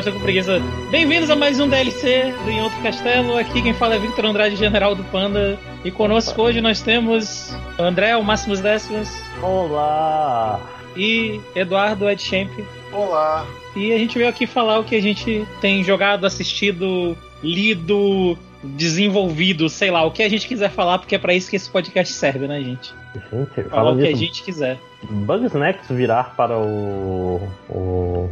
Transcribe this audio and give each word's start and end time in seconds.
bosta 0.00 0.12
com 0.12 0.20
preguiça. 0.20 0.62
Bem-vindos 0.90 1.28
a 1.28 1.36
mais 1.36 1.60
um 1.60 1.68
DLC 1.68 2.32
do 2.44 2.50
Em 2.50 2.62
Outro 2.62 2.80
Castelo. 2.82 3.36
Aqui 3.36 3.60
quem 3.60 3.74
fala 3.74 3.96
é 3.96 3.98
Victor 3.98 4.24
Andrade, 4.24 4.56
general 4.56 4.94
do 4.94 5.04
Panda. 5.04 5.58
E 5.84 5.90
conosco 5.90 6.40
hoje 6.40 6.58
nós 6.62 6.80
temos 6.80 7.54
André, 7.78 8.16
o 8.16 8.24
Máximos 8.24 8.60
Décimos. 8.60 9.10
Olá! 9.42 10.58
E 10.96 11.38
Eduardo 11.54 12.08
Ed 12.08 12.22
Champ. 12.22 12.50
Olá! 12.90 13.46
E 13.76 13.92
a 13.92 13.98
gente 13.98 14.16
veio 14.16 14.30
aqui 14.30 14.46
falar 14.46 14.78
o 14.78 14.84
que 14.84 14.96
a 14.96 15.02
gente 15.02 15.46
tem 15.60 15.84
jogado, 15.84 16.24
assistido, 16.24 17.14
lido, 17.42 18.38
desenvolvido, 18.64 19.68
sei 19.68 19.90
lá, 19.90 20.02
o 20.02 20.10
que 20.10 20.22
a 20.22 20.30
gente 20.30 20.48
quiser 20.48 20.70
falar, 20.70 20.98
porque 20.98 21.14
é 21.14 21.18
para 21.18 21.34
isso 21.34 21.50
que 21.50 21.56
esse 21.56 21.68
podcast 21.68 22.14
serve, 22.14 22.48
né, 22.48 22.58
gente? 22.62 22.94
Gente, 23.30 23.68
falar 23.68 23.92
o 23.92 23.98
que 23.98 24.08
a 24.08 24.16
gente 24.16 24.42
quiser. 24.42 24.78
Bugsnax 25.02 25.88
virar 25.90 26.34
para 26.36 26.56
o, 26.56 27.40
o, 27.68 28.30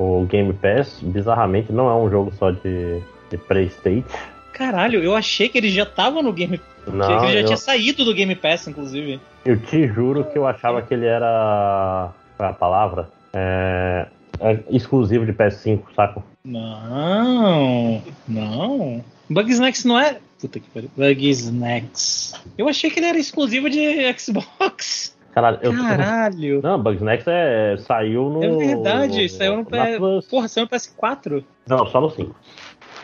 o 0.00 0.24
Game 0.24 0.50
Pass, 0.54 0.98
bizarramente, 1.02 1.70
não 1.70 1.90
é 1.90 1.94
um 1.94 2.08
jogo 2.08 2.32
só 2.38 2.50
de, 2.50 3.00
de 3.28 3.36
Playstation. 3.36 4.04
Caralho, 4.54 5.02
eu 5.02 5.14
achei 5.14 5.48
que 5.48 5.58
ele 5.58 5.70
já 5.70 5.84
tava 5.84 6.22
no 6.22 6.32
Game 6.32 6.56
Pass. 6.56 6.94
Não, 6.94 7.06
que 7.06 7.26
ele 7.26 7.32
já 7.34 7.40
eu... 7.40 7.44
tinha 7.44 7.56
saído 7.58 8.02
do 8.04 8.14
Game 8.14 8.34
Pass, 8.34 8.66
inclusive. 8.66 9.20
Eu 9.44 9.60
te 9.60 9.86
juro 9.86 10.24
que 10.24 10.38
eu 10.38 10.46
achava 10.46 10.80
que 10.80 10.94
ele 10.94 11.04
era. 11.04 12.12
Qual 12.34 12.48
é 12.48 12.52
a 12.52 12.54
palavra? 12.54 13.10
É, 13.34 14.06
é 14.40 14.58
exclusivo 14.70 15.26
de 15.26 15.34
PS5, 15.34 15.82
saco? 15.94 16.24
Não, 16.44 18.02
não. 18.26 19.04
Bugsnax 19.28 19.84
não 19.84 19.98
é. 19.98 20.18
Puta 20.40 20.58
que 20.58 20.70
pariu. 20.70 20.90
Bugsnax. 20.96 22.32
Eu 22.56 22.68
achei 22.68 22.88
que 22.88 22.98
ele 22.98 23.06
era 23.06 23.18
exclusivo 23.18 23.68
de 23.68 24.10
Xbox. 24.18 25.14
Caralho, 25.32 25.58
eu... 25.62 25.72
Caralho. 25.72 26.60
Não, 26.62 26.82
Bugsnax 26.82 27.24
é... 27.26 27.76
saiu 27.78 28.28
no. 28.28 28.42
É 28.42 28.66
verdade, 28.66 29.28
saiu 29.28 29.58
no 29.58 29.64
PS. 29.64 30.26
Porra, 30.28 30.48
saiu 30.48 30.64
no 30.64 30.70
PS4. 30.70 31.44
Não, 31.68 31.86
só 31.86 32.00
no 32.00 32.10
5. 32.10 32.34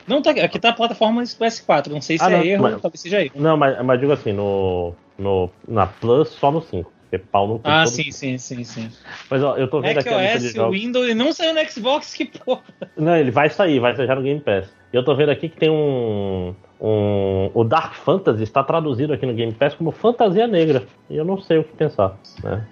Não, 0.07 0.23
tá, 0.23 0.31
aqui 0.31 0.59
tá 0.59 0.71
a 0.71 0.73
plataforma 0.73 1.23
PS4. 1.23 1.89
Não 1.89 2.01
sei 2.01 2.19
se 2.19 2.25
ah, 2.25 2.31
é 2.31 2.37
não, 2.37 2.45
erro, 2.45 2.63
mas, 2.63 2.81
talvez 2.81 3.01
seja 3.01 3.23
erro. 3.23 3.33
Não, 3.35 3.57
mas, 3.57 3.85
mas 3.85 4.01
digo 4.01 4.13
assim, 4.13 4.33
no, 4.33 4.95
no, 5.19 5.51
na 5.67 5.87
Plus 5.87 6.29
só 6.29 6.51
no 6.51 6.61
5. 6.61 6.93
Porque 7.03 7.19
pau 7.19 7.47
não 7.47 7.59
tem 7.59 7.73
Ah, 7.73 7.87
sim, 7.87 8.11
sim, 8.11 8.37
sim, 8.37 8.65
sim. 8.65 8.91
Mas 9.31 9.43
ó, 9.43 9.57
eu 9.57 9.69
tô 9.69 9.81
vendo 9.81 9.97
Mac 9.97 10.07
aqui 10.07 10.15
a 10.15 10.35
lista 10.35 10.49
de 10.49 10.55
jogos. 10.55 10.81
Windows, 10.81 11.05
ele 11.05 11.15
não 11.15 11.33
saiu 11.33 11.55
no 11.55 11.71
Xbox, 11.71 12.15
que 12.15 12.25
porra. 12.25 12.63
Não, 12.97 13.17
ele 13.17 13.31
vai 13.31 13.49
sair, 13.49 13.79
vai 13.79 13.95
sair 13.95 14.09
já 14.09 14.15
no 14.17 14.23
Game 14.23 14.41
Pass. 14.41 14.69
E 14.93 14.97
eu 14.97 15.05
tô 15.05 15.15
vendo 15.15 15.31
aqui 15.31 15.49
que 15.49 15.57
tem 15.57 15.71
um, 15.71 16.55
um. 16.81 17.51
O 17.55 17.65
Dark 17.65 17.95
Fantasy 17.95 18.43
está 18.43 18.63
traduzido 18.63 19.13
aqui 19.13 19.27
no 19.27 19.35
Game 19.35 19.53
Pass 19.53 19.75
como 19.75 19.91
Fantasia 19.91 20.47
Negra. 20.47 20.85
E 21.09 21.17
eu 21.17 21.25
não 21.25 21.41
sei 21.41 21.59
o 21.59 21.65
que 21.65 21.75
pensar, 21.77 22.19
né? 22.43 22.67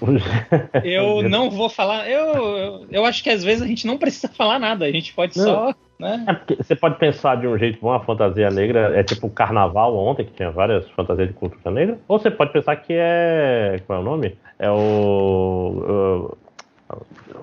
eu 0.84 1.28
não 1.28 1.50
vou 1.50 1.68
falar. 1.68 2.08
Eu, 2.08 2.26
eu, 2.34 2.86
eu, 2.90 3.04
acho 3.04 3.22
que 3.22 3.30
às 3.30 3.44
vezes 3.44 3.62
a 3.62 3.66
gente 3.66 3.86
não 3.86 3.98
precisa 3.98 4.28
falar 4.28 4.58
nada, 4.58 4.84
a 4.84 4.90
gente 4.90 5.12
pode 5.14 5.36
não. 5.38 5.44
só. 5.44 5.74
Né? 5.98 6.24
É 6.28 6.54
você 6.54 6.76
pode 6.76 6.96
pensar 6.98 7.36
de 7.36 7.46
um 7.48 7.58
jeito 7.58 7.80
bom 7.80 7.92
a 7.92 7.98
fantasia 7.98 8.50
negra 8.50 8.96
é 8.96 9.02
tipo 9.02 9.26
o 9.26 9.30
carnaval 9.30 9.96
ontem, 9.96 10.24
que 10.24 10.32
tinha 10.32 10.50
várias 10.50 10.88
fantasias 10.90 11.28
de 11.28 11.34
cultura 11.34 11.70
negra. 11.70 11.98
Ou 12.06 12.18
você 12.18 12.30
pode 12.30 12.52
pensar 12.52 12.76
que 12.76 12.92
é. 12.92 13.80
Qual 13.86 13.98
é 13.98 14.02
o 14.02 14.04
nome? 14.04 14.36
É 14.58 14.70
o. 14.70 16.36
o 16.36 16.38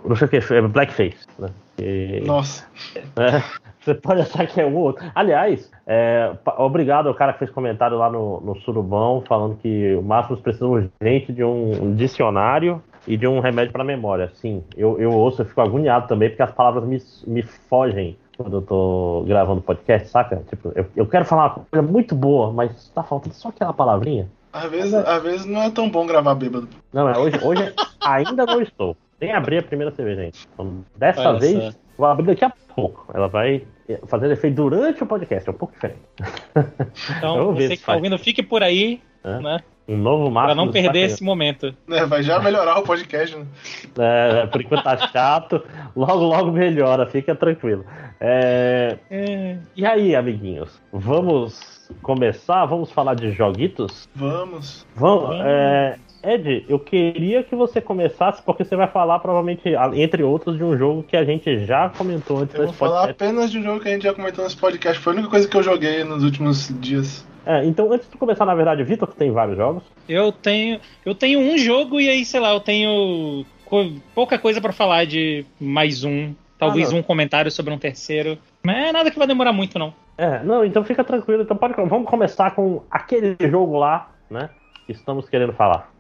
não 0.06 0.16
sei 0.16 0.28
o 0.28 0.30
que, 0.30 0.38
é 0.38 0.62
Blackface, 0.62 1.28
né? 1.38 1.50
E, 1.80 2.22
Nossa. 2.26 2.66
É, 3.18 3.44
você 3.80 3.94
pode 3.94 4.22
achar 4.22 4.48
que 4.48 4.62
é 4.62 4.66
um 4.66 4.76
outro. 4.76 5.06
Aliás, 5.14 5.70
é, 5.88 6.32
obrigado 6.58 7.08
ao 7.08 7.14
cara 7.14 7.34
que 7.34 7.40
fez 7.40 7.52
comentário 7.52 7.98
lá 7.98 8.10
no, 8.10 8.42
no 8.42 8.56
Surubão, 8.62 9.24
falando 9.28 9.58
que 9.58 9.96
o 9.96 10.02
Máximos 10.02 10.42
precisa 10.42 10.66
urgente 10.66 11.32
de 11.32 11.44
um 11.44 11.94
dicionário 11.96 12.82
e 13.08 13.16
de 13.16 13.28
um 13.28 13.40
remédio 13.40 13.72
para 13.72 13.84
memória. 13.84 14.32
Sim, 14.34 14.64
eu, 14.76 15.00
eu 15.00 15.12
ouço, 15.12 15.42
eu 15.42 15.46
fico 15.46 15.62
agoniado 15.62 16.08
também, 16.08 16.30
porque 16.30 16.42
as 16.42 16.52
palavras 16.52 16.84
me, 16.86 16.98
me 17.28 17.44
fogem 17.44 18.18
quando 18.36 18.58
eu 18.58 18.62
tô 18.62 19.24
gravando 19.28 19.62
podcast, 19.62 20.10
saca? 20.10 20.44
Tipo, 20.50 20.72
eu, 20.76 20.86
eu 20.96 21.08
quero 21.08 21.24
falar 21.24 21.44
uma 21.44 21.66
coisa 21.72 21.88
muito 21.88 22.16
boa, 22.16 22.52
mas 22.52 22.90
tá 22.90 23.04
faltando 23.04 23.36
só 23.36 23.50
aquela 23.50 23.74
palavrinha. 23.74 24.28
Às 24.52 24.70
vezes, 24.72 24.94
às 24.94 25.22
vezes 25.22 25.46
não 25.46 25.62
é 25.62 25.70
tão 25.70 25.90
bom 25.90 26.06
gravar 26.08 26.34
bêbado. 26.36 26.68
Não, 26.92 27.08
é, 27.10 27.18
hoje, 27.18 27.38
hoje 27.44 27.74
ainda 28.02 28.46
não 28.46 28.62
estou. 28.62 28.96
Nem 29.20 29.34
abri 29.34 29.58
a 29.58 29.64
primeira 29.64 29.94
cerveja, 29.94 30.22
gente. 30.24 30.48
Então, 30.54 30.84
dessa 30.98 31.30
Olha 31.30 31.40
vez, 31.40 31.74
só. 31.74 31.80
vou 31.98 32.08
abrir 32.08 32.26
daqui 32.26 32.44
a 32.44 32.52
pouco. 32.74 33.06
Ela 33.14 33.28
vai 33.28 33.66
fazer 34.08 34.32
efeito 34.32 34.56
durante 34.56 35.04
o 35.04 35.06
podcast, 35.06 35.48
é 35.48 35.52
um 35.52 35.56
pouco 35.56 35.74
diferente. 35.74 36.00
Então, 37.18 37.54
você 37.56 37.68
que 37.70 37.74
está 37.76 37.96
ouvindo, 37.96 38.18
fique 38.18 38.42
por 38.44 38.64
aí, 38.64 39.02
é. 39.24 39.40
né? 39.40 39.60
Um 39.88 39.98
novo 39.98 40.32
mapa. 40.32 40.48
Pra 40.48 40.56
não 40.56 40.72
perder 40.72 41.02
esse 41.02 41.24
momento. 41.24 41.76
É, 41.90 42.06
vai 42.06 42.24
já 42.24 42.40
melhorar 42.40 42.80
o 42.80 42.84
podcast, 42.84 43.38
né? 43.38 43.46
É, 44.00 44.48
por 44.48 44.62
enquanto 44.62 44.84
tá 44.84 44.98
chato, 45.14 45.64
logo, 45.96 46.24
logo 46.24 46.52
melhora, 46.52 47.06
fica 47.06 47.36
tranquilo. 47.36 47.86
É... 48.20 48.98
É... 49.12 49.58
E 49.76 49.86
aí, 49.86 50.16
amiguinhos? 50.16 50.82
Vamos 50.92 51.86
começar? 52.02 52.66
Vamos 52.66 52.92
falar 52.92 53.14
de 53.14 53.32
joguitos? 53.32 54.10
Vamos. 54.16 54.88
Vamos. 54.96 55.38
Vamos. 55.38 56.05
Ed, 56.26 56.66
eu 56.68 56.80
queria 56.80 57.44
que 57.44 57.56
você 57.56 57.80
começasse, 57.80 58.42
porque 58.42 58.64
você 58.64 58.76
vai 58.76 58.88
falar 58.88 59.20
provavelmente, 59.20 59.62
entre 59.96 60.24
outros, 60.24 60.58
de 60.58 60.64
um 60.64 60.78
jogo 60.78 61.04
que 61.04 61.16
a 61.16 61.24
gente 61.24 61.66
já 61.66 61.90
comentou 61.90 62.40
antes 62.40 62.56
eu 62.56 62.66
vou 62.66 62.74
falar 62.74 63.10
apenas 63.10 63.52
de 63.52 63.60
um 63.60 63.64
jogo 63.64 63.80
que 63.80 63.90
a 63.90 63.92
gente 63.92 64.04
já 64.04 64.14
comentou 64.14 64.44
nesse 64.44 64.58
podcast. 64.58 65.02
Foi 65.02 65.14
a 65.14 65.16
única 65.16 65.30
coisa 65.30 65.48
que 65.48 65.56
eu 65.56 65.64
joguei 65.64 66.04
nos 66.04 66.24
últimos 66.24 66.74
dias. 66.80 67.26
É, 67.46 67.64
então 67.64 67.92
antes 67.94 68.10
de 68.10 68.18
começar, 68.18 68.46
na 68.46 68.56
verdade, 68.56 68.84
Vitor, 68.84 69.08
que 69.08 69.16
tem 69.16 69.32
vários 69.32 69.56
jogos. 69.56 69.84
Eu 70.10 70.32
tenho. 70.32 70.80
Eu 71.06 71.14
tenho 71.14 71.40
um 71.40 71.58
jogo 71.58 72.02
e 72.02 72.10
aí, 72.10 72.26
sei 72.26 72.40
lá, 72.40 72.54
eu 72.54 72.60
tenho 72.60 73.46
pouca 74.14 74.40
coisa 74.40 74.60
para 74.60 74.74
falar 74.74 75.06
de 75.06 75.46
mais 75.60 76.04
um. 76.04 76.34
Talvez 76.58 76.92
ah, 76.92 76.96
um 76.96 77.04
comentário 77.04 77.52
sobre 77.52 77.74
um 77.74 77.78
terceiro. 77.78 78.38
Mas 78.64 78.88
é 78.88 78.92
nada 78.92 79.12
que 79.12 79.18
vai 79.18 79.28
demorar 79.28 79.54
muito, 79.54 79.78
não. 79.78 79.94
É, 80.18 80.42
não, 80.44 80.66
então 80.66 80.84
fica 80.84 81.04
tranquilo. 81.04 81.44
Então 81.44 81.56
pode, 81.56 81.76
vamos 81.76 82.10
começar 82.10 82.52
com 82.52 82.82
aquele 82.90 83.36
jogo 83.50 83.78
lá, 83.78 84.10
né? 84.30 84.50
Que 84.86 84.92
estamos 84.92 85.28
querendo 85.28 85.54
falar. 85.54 85.92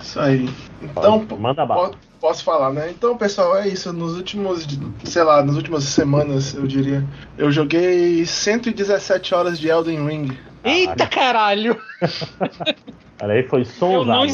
Isso 0.00 0.18
aí. 0.18 0.48
Então, 0.82 1.24
Pode, 1.26 1.40
manda 1.40 1.64
bala. 1.64 1.92
Posso 2.20 2.44
falar, 2.44 2.72
né? 2.72 2.90
Então, 2.90 3.16
pessoal, 3.16 3.56
é 3.56 3.68
isso. 3.68 3.92
Nos 3.92 4.16
últimos, 4.16 4.66
sei 5.04 5.22
lá, 5.22 5.42
nas 5.42 5.56
últimas 5.56 5.84
semanas, 5.84 6.54
eu 6.54 6.66
diria, 6.66 7.04
eu 7.38 7.50
joguei 7.50 8.24
117 8.24 9.34
horas 9.34 9.58
de 9.58 9.68
Elden 9.68 10.06
Ring. 10.06 10.38
Eita 10.62 11.06
caralho! 11.06 11.80
Cara, 13.18 13.32
aí 13.32 13.42
foi 13.44 13.64
soldado. 13.64 14.26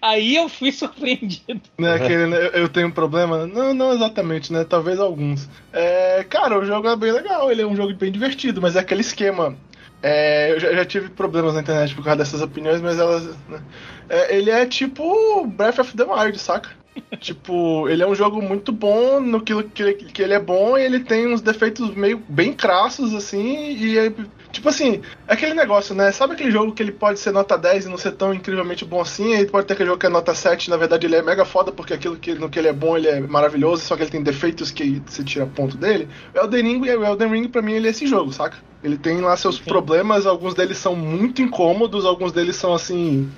Aí 0.00 0.36
eu 0.36 0.48
fui 0.48 0.70
surpreendido. 0.72 1.60
Né, 1.78 1.94
aquele, 1.94 2.26
né, 2.26 2.50
eu 2.52 2.68
tenho 2.68 2.88
um 2.88 2.92
problema? 2.92 3.46
Não, 3.46 3.74
não 3.74 3.92
exatamente, 3.92 4.52
né? 4.52 4.64
Talvez 4.64 5.00
alguns. 5.00 5.48
É, 5.72 6.24
cara, 6.28 6.58
o 6.58 6.64
jogo 6.64 6.88
é 6.88 6.96
bem 6.96 7.12
legal, 7.12 7.50
ele 7.50 7.62
é 7.62 7.66
um 7.66 7.74
jogo 7.74 7.92
bem 7.94 8.12
divertido, 8.12 8.60
mas 8.60 8.76
é 8.76 8.80
aquele 8.80 9.00
esquema. 9.00 9.56
É, 10.02 10.52
eu 10.52 10.60
já, 10.60 10.72
já, 10.72 10.84
tive 10.84 11.08
problemas 11.08 11.54
na 11.54 11.60
internet 11.60 11.94
por 11.94 12.04
causa 12.04 12.18
dessas 12.18 12.40
opiniões, 12.40 12.80
mas 12.80 12.98
elas. 12.98 13.36
Né, 13.48 13.60
é, 14.08 14.36
ele 14.36 14.50
é 14.50 14.64
tipo 14.64 15.46
Breath 15.46 15.80
of 15.80 15.96
the 15.96 16.04
Wild, 16.04 16.38
saca? 16.38 16.70
tipo, 17.18 17.88
ele 17.88 18.02
é 18.02 18.06
um 18.06 18.14
jogo 18.14 18.40
muito 18.40 18.72
bom 18.72 19.20
no 19.20 19.40
que, 19.40 19.60
que, 19.64 19.94
que 19.94 20.22
ele 20.22 20.34
é 20.34 20.40
bom 20.40 20.76
e 20.76 20.82
ele 20.82 21.00
tem 21.00 21.32
uns 21.32 21.40
defeitos 21.40 21.94
meio 21.94 22.22
bem 22.28 22.52
crassos, 22.52 23.14
assim, 23.14 23.76
e 23.76 23.98
Tipo 24.50 24.70
assim, 24.70 25.02
é 25.26 25.34
aquele 25.34 25.54
negócio, 25.54 25.94
né? 25.94 26.10
Sabe 26.10 26.32
aquele 26.32 26.50
jogo 26.50 26.72
que 26.72 26.82
ele 26.82 26.92
pode 26.92 27.20
ser 27.20 27.32
nota 27.32 27.56
10 27.56 27.84
e 27.84 27.88
não 27.88 27.98
ser 27.98 28.12
tão 28.12 28.32
incrivelmente 28.32 28.84
bom 28.84 29.00
assim? 29.00 29.34
E 29.34 29.46
pode 29.46 29.66
ter 29.66 29.74
aquele 29.74 29.88
jogo 29.88 30.00
que 30.00 30.06
é 30.06 30.08
nota 30.08 30.34
7 30.34 30.66
e 30.66 30.70
na 30.70 30.76
verdade 30.76 31.06
ele 31.06 31.16
é 31.16 31.22
mega 31.22 31.44
foda 31.44 31.70
porque 31.70 31.92
aquilo 31.92 32.16
que, 32.16 32.34
no 32.34 32.48
que 32.48 32.58
ele 32.58 32.68
é 32.68 32.72
bom 32.72 32.96
ele 32.96 33.08
é 33.08 33.20
maravilhoso, 33.20 33.84
só 33.84 33.94
que 33.94 34.02
ele 34.02 34.10
tem 34.10 34.22
defeitos 34.22 34.70
que 34.70 35.02
você 35.06 35.22
tira 35.22 35.46
ponto 35.46 35.76
dele. 35.76 36.08
O 36.34 36.38
Elden 36.38 36.62
Ring, 36.62 36.80
o 36.80 37.04
Elden 37.04 37.28
Ring 37.28 37.48
pra 37.48 37.60
mim 37.60 37.74
ele 37.74 37.88
é 37.88 37.90
esse 37.90 38.06
jogo, 38.06 38.32
saca? 38.32 38.56
Ele 38.82 38.96
tem 38.96 39.20
lá 39.20 39.36
seus 39.36 39.58
problemas, 39.58 40.24
alguns 40.24 40.54
deles 40.54 40.78
são 40.78 40.96
muito 40.96 41.42
incômodos, 41.42 42.04
alguns 42.04 42.32
deles 42.32 42.56
são 42.56 42.72
assim. 42.72 43.30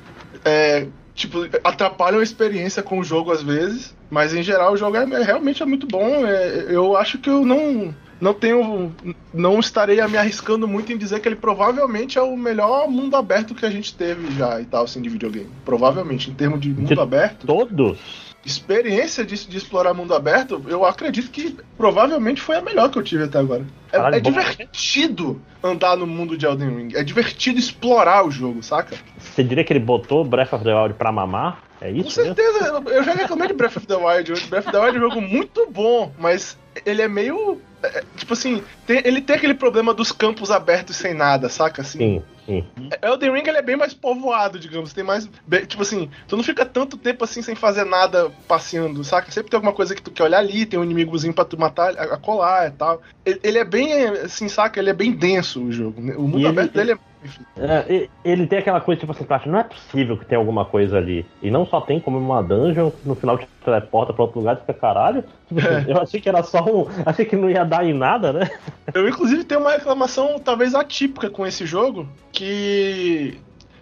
É, 0.45 0.87
tipo, 1.15 1.39
atrapalham 1.65 2.21
a 2.21 2.23
experiência 2.23 2.83
com 2.83 3.01
o 3.01 3.05
jogo 3.05 3.33
às 3.33 3.43
vezes, 3.43 3.97
mas 4.11 4.33
em 4.35 4.43
geral 4.43 4.75
o 4.75 4.77
jogo 4.77 4.97
é, 4.97 5.03
é 5.03 5.23
realmente 5.25 5.63
é 5.63 5.67
muito 5.67 5.87
bom. 5.87 6.25
É, 6.27 6.67
eu 6.69 6.97
acho 6.97 7.19
que 7.19 7.29
eu 7.29 7.45
não 7.45 7.95
não 8.21 8.35
tenho. 8.35 8.93
Não 9.33 9.59
estarei 9.59 10.05
me 10.07 10.19
arriscando 10.19 10.69
muito 10.69 10.93
em 10.93 10.99
dizer 10.99 11.21
que 11.21 11.29
ele 11.29 11.37
provavelmente 11.37 12.19
é 12.19 12.23
o 12.23 12.37
melhor 12.37 12.89
mundo 12.89 13.17
aberto 13.17 13.55
que 13.55 13.65
a 13.65 13.71
gente 13.71 13.95
teve 13.95 14.31
já 14.33 14.61
e 14.61 14.65
tal, 14.65 14.85
assim, 14.85 15.01
de 15.01 15.09
videogame. 15.09 15.51
Provavelmente, 15.65 16.31
em 16.31 16.35
termos 16.35 16.61
de 16.61 16.71
mundo 16.71 16.95
de 16.95 17.01
aberto. 17.01 17.47
Todos? 17.47 18.31
Experiência 18.45 19.25
de, 19.25 19.47
de, 19.47 19.57
explorar 19.57 19.93
mundo 19.93 20.15
aberto, 20.15 20.63
eu 20.67 20.85
acredito 20.85 21.31
que 21.31 21.57
provavelmente 21.77 22.41
foi 22.41 22.57
a 22.57 22.63
melhor 22.63 22.91
que 22.91 22.99
eu 22.99 23.03
tive 23.03 23.25
até 23.25 23.39
agora. 23.39 23.67
É, 23.93 23.97
Caralho, 23.97 24.17
é 24.17 24.21
divertido 24.21 25.43
andar 25.63 25.95
no 25.97 26.07
mundo 26.07 26.39
de 26.39 26.47
Elden 26.47 26.77
Ring. 26.77 26.89
É 26.95 27.05
divertido 27.05 27.59
explorar 27.59 28.27
o 28.27 28.31
jogo, 28.31 28.63
saca? 28.63 28.97
Você 29.19 29.45
diria 29.45 29.63
que 29.63 29.73
ele 29.73 29.81
botou 29.81 30.25
Breath 30.25 30.55
of 30.55 30.65
the 30.65 30.75
Wild 30.75 30.95
pra 30.95 31.13
mamar? 31.13 31.63
É 31.81 31.91
isso? 31.91 32.05
Com 32.05 32.11
certeza, 32.11 32.73
mesmo? 32.81 32.91
eu 32.91 33.03
já 33.03 33.13
reclamei 33.13 33.49
de 33.49 33.55
Breath 33.55 33.77
of 33.77 33.87
the 33.87 33.97
Wild. 33.97 34.33
Breath 34.49 34.67
of 34.67 34.73
the 34.73 34.79
Wild 34.79 34.97
é 34.97 35.01
um 35.01 35.03
jogo 35.03 35.21
muito 35.21 35.67
bom, 35.71 36.13
mas 36.19 36.59
ele 36.85 37.01
é 37.01 37.09
meio. 37.09 37.61
É, 37.83 38.05
tipo 38.17 38.33
assim, 38.35 38.63
tem, 38.87 39.01
ele 39.05 39.21
tem 39.23 39.37
aquele 39.37 39.55
problema 39.55 39.95
dos 39.95 40.13
campos 40.13 40.51
abertos 40.51 40.97
sem 40.97 41.15
nada, 41.15 41.49
saca? 41.49 41.83
Assim, 41.83 41.99
Sim. 41.99 42.23
Sim. 42.47 42.65
Elden 43.03 43.33
Ring 43.33 43.47
ele 43.47 43.59
é 43.59 43.63
bem 43.63 43.77
mais 43.77 43.95
povoado, 43.95 44.59
digamos. 44.59 44.93
Tem 44.93 45.05
mais. 45.05 45.29
bem- 45.47 45.65
tipo 45.65 45.83
assim, 45.83 46.11
tu 46.27 46.37
não 46.37 46.43
fica 46.43 46.67
tanto 46.67 46.97
tempo 46.97 47.23
assim 47.25 47.43
sem 47.43 47.55
fazer 47.55 47.85
nada 47.85 48.31
passeando, 48.49 49.05
saca? 49.05 49.31
Sempre 49.31 49.51
tem 49.51 49.57
alguma 49.57 49.73
coisa 49.73 49.95
que 49.95 50.03
tu 50.03 50.11
quer 50.11 50.25
olhar 50.25 50.39
ali, 50.39 50.67
tem 50.67 50.79
um 50.79 50.85
inimigozinho 50.85 51.33
pra 51.33 51.45
tu 51.45 51.59
matar, 51.59 51.97
a, 51.97 52.15
a 52.15 52.17
colar 52.17 52.67
e 52.69 52.71
tal. 52.73 53.01
Ele, 53.25 53.41
ele 53.45 53.59
é 53.59 53.65
bem, 53.65 53.93
assim, 54.25 54.49
saca? 54.49 54.81
Ele 54.81 54.91
é 54.91 54.95
bem 54.95 55.13
denso 55.13 55.63
o 55.63 55.71
jogo. 55.73 56.01
né? 56.01 56.15
O 56.17 56.23
mundo 56.23 56.39
E 56.39 56.41
ele- 56.41 56.49
aberto 56.49 56.73
dele 56.73 56.93
é. 56.93 56.99
É, 57.57 58.09
ele 58.25 58.47
tem 58.47 58.59
aquela 58.59 58.81
coisa, 58.81 59.01
tipo 59.01 59.13
assim, 59.13 59.25
tu 59.25 59.35
acha, 59.35 59.51
não 59.51 59.59
é 59.59 59.65
possível 59.65 60.17
que 60.17 60.25
tenha 60.25 60.39
alguma 60.39 60.65
coisa 60.65 60.97
ali. 60.97 61.27
E 61.43 61.51
não 61.51 61.67
só 61.67 61.81
tem 61.81 62.01
como 62.01 62.19
uma 62.19 62.43
dungeon, 62.43 62.91
no 63.05 63.15
final 63.15 63.37
te 63.37 63.47
teleporta 63.65 64.13
pra 64.13 64.25
outro 64.25 64.41
lugar 64.41 64.57
e 64.57 64.61
fica 64.61 64.75
caralho. 64.75 65.25
Tipo 65.49 65.61
assim, 65.61 65.91
Eu 65.91 66.01
achei 66.01 66.21
que 66.21 66.29
era 66.29 66.43
só 66.43 66.65
um. 66.65 66.87
Achei 67.05 67.25
que 67.25 67.37
não 67.37 67.51
ia 67.51 67.65
dar 67.65 67.85
em 67.85 67.93
nada, 67.93 68.33
né? 68.33 68.51
Eu, 68.95 69.09
inclusive, 69.09 69.45
tenho 69.45 69.61
uma 69.61 69.73
reclamação 69.73 70.39
talvez 70.39 70.75
atípica 70.75 71.29
com 71.29 71.47
esse 71.47 71.67
jogo, 71.67 72.09
que. 72.33 73.39